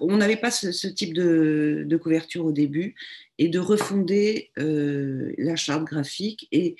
on 0.00 0.16
n'avait 0.16 0.36
pas 0.36 0.50
ce, 0.50 0.86
type 0.86 1.14
de, 1.14 1.98
couverture 2.02 2.44
au 2.44 2.52
début, 2.52 2.94
et 3.38 3.48
de 3.48 3.58
refonder 3.58 4.50
euh, 4.58 5.32
la 5.38 5.56
charte 5.56 5.84
graphique. 5.84 6.48
Et 6.52 6.76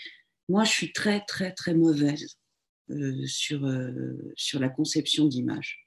moi, 0.48 0.64
je 0.64 0.70
suis 0.70 0.92
très, 0.92 1.24
très, 1.26 1.52
très 1.52 1.74
mauvaise 1.74 2.38
euh, 2.90 3.26
sur, 3.26 3.66
euh, 3.66 4.32
sur 4.36 4.60
la 4.60 4.68
conception 4.68 5.26
d'images. 5.26 5.86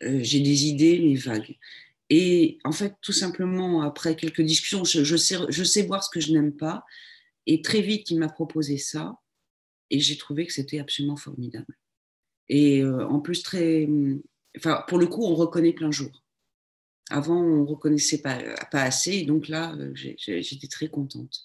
J'ai 0.00 0.40
des 0.40 0.66
idées, 0.66 1.00
mais 1.00 1.16
vagues. 1.16 1.56
Et 2.08 2.58
en 2.64 2.70
fait, 2.70 2.94
tout 3.02 3.12
simplement, 3.12 3.82
après 3.82 4.14
quelques 4.14 4.42
discussions, 4.42 4.84
je, 4.84 5.16
sais, 5.16 5.36
je 5.48 5.64
sais 5.64 5.82
voir 5.82 6.04
ce 6.04 6.10
que 6.10 6.20
je 6.20 6.32
n'aime 6.32 6.56
pas. 6.56 6.84
Et 7.46 7.62
très 7.62 7.80
vite, 7.80 8.10
il 8.10 8.18
m'a 8.18 8.28
proposé 8.28 8.78
ça. 8.78 9.16
Et 9.90 9.98
j'ai 9.98 10.16
trouvé 10.16 10.46
que 10.46 10.52
c'était 10.52 10.78
absolument 10.78 11.16
formidable. 11.16 11.76
Et 12.48 12.84
en 12.84 13.18
plus, 13.18 13.42
très, 13.42 13.88
Enfin, 14.56 14.84
pour 14.88 14.98
le 14.98 15.06
coup, 15.06 15.24
on 15.24 15.34
reconnaît 15.34 15.72
plein 15.72 15.90
jour. 15.90 16.24
Avant, 17.10 17.40
on 17.40 17.62
ne 17.62 17.66
reconnaissait 17.66 18.20
pas, 18.20 18.38
pas 18.70 18.82
assez, 18.82 19.12
et 19.12 19.24
donc 19.24 19.48
là, 19.48 19.74
euh, 19.76 19.92
j'étais 19.94 20.66
très 20.66 20.88
contente. 20.88 21.42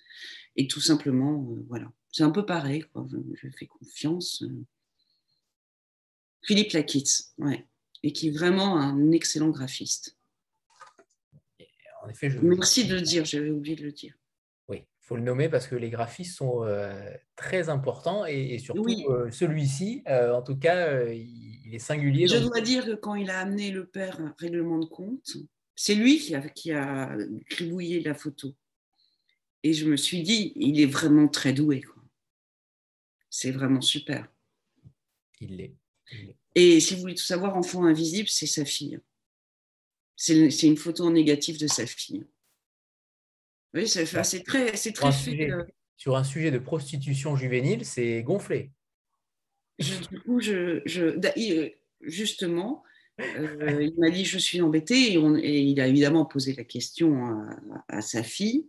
Et 0.56 0.68
tout 0.68 0.82
simplement, 0.82 1.48
euh, 1.52 1.66
voilà. 1.68 1.92
C'est 2.12 2.24
un 2.24 2.32
peu 2.32 2.46
pareil, 2.46 2.84
quoi. 2.94 3.08
Je, 3.10 3.48
fais 3.50 3.66
confiance. 3.66 4.44
Euh. 4.44 4.66
Philippe 6.42 6.74
Lakitz, 6.74 7.34
ouais. 7.38 7.66
Et 8.04 8.12
qui 8.12 8.28
est 8.28 8.32
vraiment 8.32 8.78
un 8.78 9.12
excellent 9.12 9.50
graphiste. 9.50 10.18
En 12.04 12.10
effet, 12.10 12.30
je... 12.30 12.40
Merci 12.40 12.86
de 12.86 12.96
le 12.96 13.02
dire, 13.02 13.24
j'avais 13.24 13.50
oublié 13.50 13.78
de 13.78 13.84
le 13.84 13.94
dire. 13.94 14.14
Faut 15.04 15.18
le 15.18 15.22
nommer 15.22 15.50
parce 15.50 15.68
que 15.68 15.76
les 15.76 15.90
graphistes 15.90 16.38
sont 16.38 16.66
très 17.36 17.70
importants 17.70 18.26
et, 18.26 18.58
surtout 18.58 18.88
celui-ci, 19.32 20.02
en 20.08 20.42
tout 20.42 20.58
cas, 20.58 21.04
il 21.12 21.80
singulier. 21.80 22.28
Je 22.28 22.38
dois 22.38 22.62
dire 22.62 22.86
que 22.86 22.96
quand 22.96 23.16
il 23.16 23.30
a 23.30 23.40
amené 23.40 23.72
le 23.72 23.86
père 23.86 24.20
un 24.22 24.34
règlement 24.38 24.80
de 24.80 24.86
compte, 24.86 25.38
c'est 25.76 25.96
lui 25.96 26.20
qui 26.20 26.36
a, 26.36 26.42
qui 26.50 26.72
a 26.72 27.16
gribouillé 27.50 28.02
la 28.02 28.14
photo. 28.14 28.56
Et 29.64 29.74
je 29.74 29.88
me 29.88 29.98
suis 29.98 30.22
dit, 30.24 30.54
il 30.56 30.80
est 30.80 30.86
vraiment 30.86 31.28
très 31.28 31.54
doué. 31.54 31.84
C'est 33.30 33.52
vraiment 33.52 33.82
super. 33.82 34.28
Il 35.40 35.58
l'est. 35.58 35.74
Et 36.56 36.80
si 36.80 36.94
vous 36.94 37.02
voulez 37.02 37.16
tout 37.16 37.24
savoir, 37.24 37.58
Enfant 37.58 37.86
invisible, 37.86 38.28
c'est 38.30 38.46
sa 38.46 38.66
fille. 38.66 39.00
C'est 40.16 40.68
une 40.68 40.78
photo 40.78 41.10
négative 41.10 41.60
de 41.60 41.68
sa 41.68 41.88
fille. 41.88 42.26
Oui, 43.74 43.88
c'est 43.88 44.06
très, 44.06 44.76
c'est 44.76 44.92
très. 44.94 45.12
Sur 45.98 46.18
un 46.18 46.24
sujet 46.24 46.52
de 46.52 46.58
prostitution 46.58 47.36
juvénile, 47.36 47.86
c'est 47.86 48.22
gonflé. 48.24 48.72
du 49.80 50.20
coup, 50.20 50.40
je, 50.42 50.82
euh, 50.98 51.70
justement, 52.02 52.84
euh, 53.22 53.82
il 53.82 53.94
m'a 53.98 54.10
dit 54.10 54.26
je 54.26 54.38
suis 54.38 54.62
embêté 54.62 55.14
et, 55.14 55.60
il 55.62 55.80
a 55.80 55.88
évidemment 55.88 56.26
posé 56.26 56.54
la 56.54 56.64
question 56.64 57.48
à, 57.88 58.02
sa 58.02 58.22
fille 58.22 58.68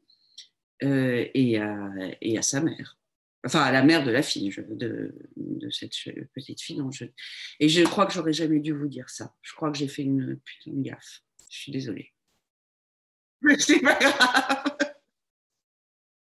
euh, 0.82 1.26
et, 1.34 1.58
à, 1.58 1.90
et, 2.20 2.38
à, 2.38 2.42
sa 2.42 2.60
mère. 2.60 2.98
Enfin, 3.44 3.60
à 3.60 3.72
la 3.72 3.82
mère 3.82 4.04
de 4.04 4.10
la 4.10 4.22
fille, 4.22 4.54
de, 4.56 5.14
de, 5.36 5.70
cette 5.70 5.92
petite 6.34 6.62
fille. 6.62 6.80
et 7.60 7.68
je 7.68 7.82
crois 7.82 8.06
que 8.06 8.14
j'aurais 8.14 8.32
jamais 8.32 8.60
dû 8.60 8.72
vous 8.72 8.88
dire 8.88 9.10
ça. 9.10 9.34
Je 9.42 9.52
crois 9.54 9.70
que 9.70 9.76
j'ai 9.76 9.88
fait 9.88 10.02
une 10.02 10.38
putain 10.38 10.70
de 10.70 10.82
gaffe. 10.82 11.22
Je 11.50 11.58
suis 11.58 11.72
désolée. 11.72 12.12
Mais 13.42 13.58
c'est 13.58 13.80
pas 13.80 13.98
grave. 13.98 14.93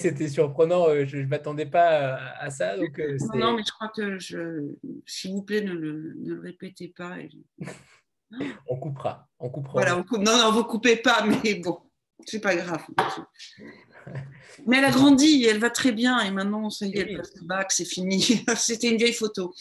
C'était 0.06 0.28
surprenant, 0.28 0.88
euh, 0.88 1.04
je 1.08 1.18
ne 1.18 1.26
m'attendais 1.26 1.66
pas 1.66 2.16
à, 2.40 2.52
ça. 2.52 2.78
Donc, 2.78 3.00
euh, 3.00 3.18
non, 3.34 3.56
mais 3.56 3.64
je 3.66 3.72
crois 3.72 3.90
que, 3.90 4.20
je... 4.20 4.76
s'il 5.08 5.32
vous 5.32 5.42
plaît, 5.42 5.62
ne 5.62 5.74
le, 5.74 6.14
ne 6.20 6.36
le 6.36 6.42
répétez 6.42 6.94
pas. 6.96 7.16
on 8.70 8.78
coupera. 8.78 9.28
On 9.40 9.50
coupera. 9.50 9.74
Voilà, 9.74 9.98
on 9.98 10.18
Non, 10.20 10.38
non, 10.38 10.52
vous 10.52 10.64
coupez 10.64 10.98
pas, 10.98 11.26
mais 11.44 11.56
bon, 11.56 11.80
c'est 12.24 12.40
pas 12.40 12.56
grave. 12.56 12.86
Mais 14.68 14.78
elle 14.78 14.86
a 14.86 14.92
grandi, 14.92 15.44
elle 15.46 15.58
va 15.58 15.72
très 15.72 15.92
bien, 15.92 16.20
et 16.20 16.30
maintenant, 16.30 16.70
ça 16.70 16.86
y 16.86 16.92
est, 16.92 17.00
elle 17.00 17.18
passe 17.18 17.34
le 17.42 17.48
bac, 17.48 17.72
c'est 17.72 17.86
fini. 17.86 18.22
C'était 18.56 18.92
une 18.92 18.98
vieille 18.98 19.14
photo. 19.14 19.52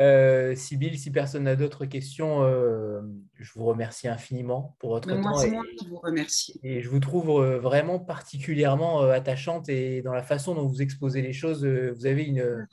Euh, 0.00 0.54
Sybille, 0.54 0.96
si 0.96 1.10
personne 1.10 1.44
n'a 1.44 1.56
d'autres 1.56 1.84
questions, 1.84 2.44
euh, 2.44 3.00
je 3.34 3.52
vous 3.54 3.64
remercie 3.64 4.06
infiniment 4.06 4.76
pour 4.78 4.90
votre 4.90 5.08
temps. 5.08 5.18
Moi, 5.18 5.34
c'est 5.40 5.50
moi 5.50 5.64
qui 5.76 5.88
vous 5.88 5.98
remercie. 5.98 6.60
Et 6.62 6.82
je 6.82 6.88
vous 6.88 7.00
trouve 7.00 7.42
euh, 7.42 7.58
vraiment 7.58 7.98
particulièrement 7.98 9.00
attachante 9.00 9.68
et 9.68 10.02
dans 10.02 10.12
la 10.12 10.22
façon 10.22 10.54
dont 10.54 10.66
vous 10.66 10.82
exposez 10.82 11.20
les 11.20 11.32
choses, 11.32 11.66
vous 11.66 12.06
avez 12.06 12.24
une, 12.24 12.66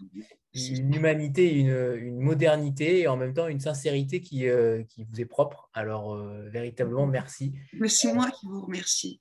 une 0.54 0.94
humanité, 0.94 1.52
une, 1.52 2.20
modernité 2.20 3.02
et 3.02 3.08
en 3.08 3.18
même 3.18 3.34
temps 3.34 3.48
une 3.48 3.60
sincérité 3.60 4.22
qui, 4.22 4.46
qui 4.90 5.04
vous 5.04 5.20
est 5.20 5.26
propre. 5.26 5.70
Alors, 5.74 6.16
véritablement, 6.52 7.08
merci. 7.08 7.54
Mais 7.74 7.90
c'est 7.90 8.14
moi 8.14 8.30
qui 8.30 8.46
vous 8.46 8.62
remercie. 8.62 9.20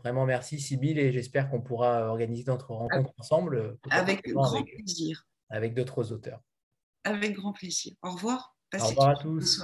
vraiment 0.00 0.26
merci, 0.26 0.60
Sybille, 0.60 0.98
et 0.98 1.10
j'espère 1.10 1.48
qu'on 1.48 1.62
pourra 1.62 2.08
organiser 2.08 2.44
notre 2.46 2.72
rencontre 2.72 3.12
ensemble. 3.18 3.78
Avec 3.90 4.28
grand 4.28 4.62
plaisir. 4.62 5.26
Avec 5.48 5.74
d'autres 5.74 6.12
auteurs. 6.12 6.42
Avec 7.06 7.34
grand 7.34 7.52
plaisir. 7.52 7.94
Au 8.02 8.10
revoir. 8.10 8.56
Passez 8.68 8.84
Au 8.84 8.88
revoir 8.88 9.10
à 9.10 9.14
tous. 9.14 9.62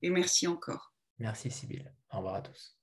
Et 0.00 0.10
merci 0.10 0.46
encore. 0.46 0.92
Merci 1.18 1.50
Sybille. 1.50 1.90
Au 2.12 2.18
revoir 2.18 2.36
à 2.36 2.42
tous. 2.42 2.78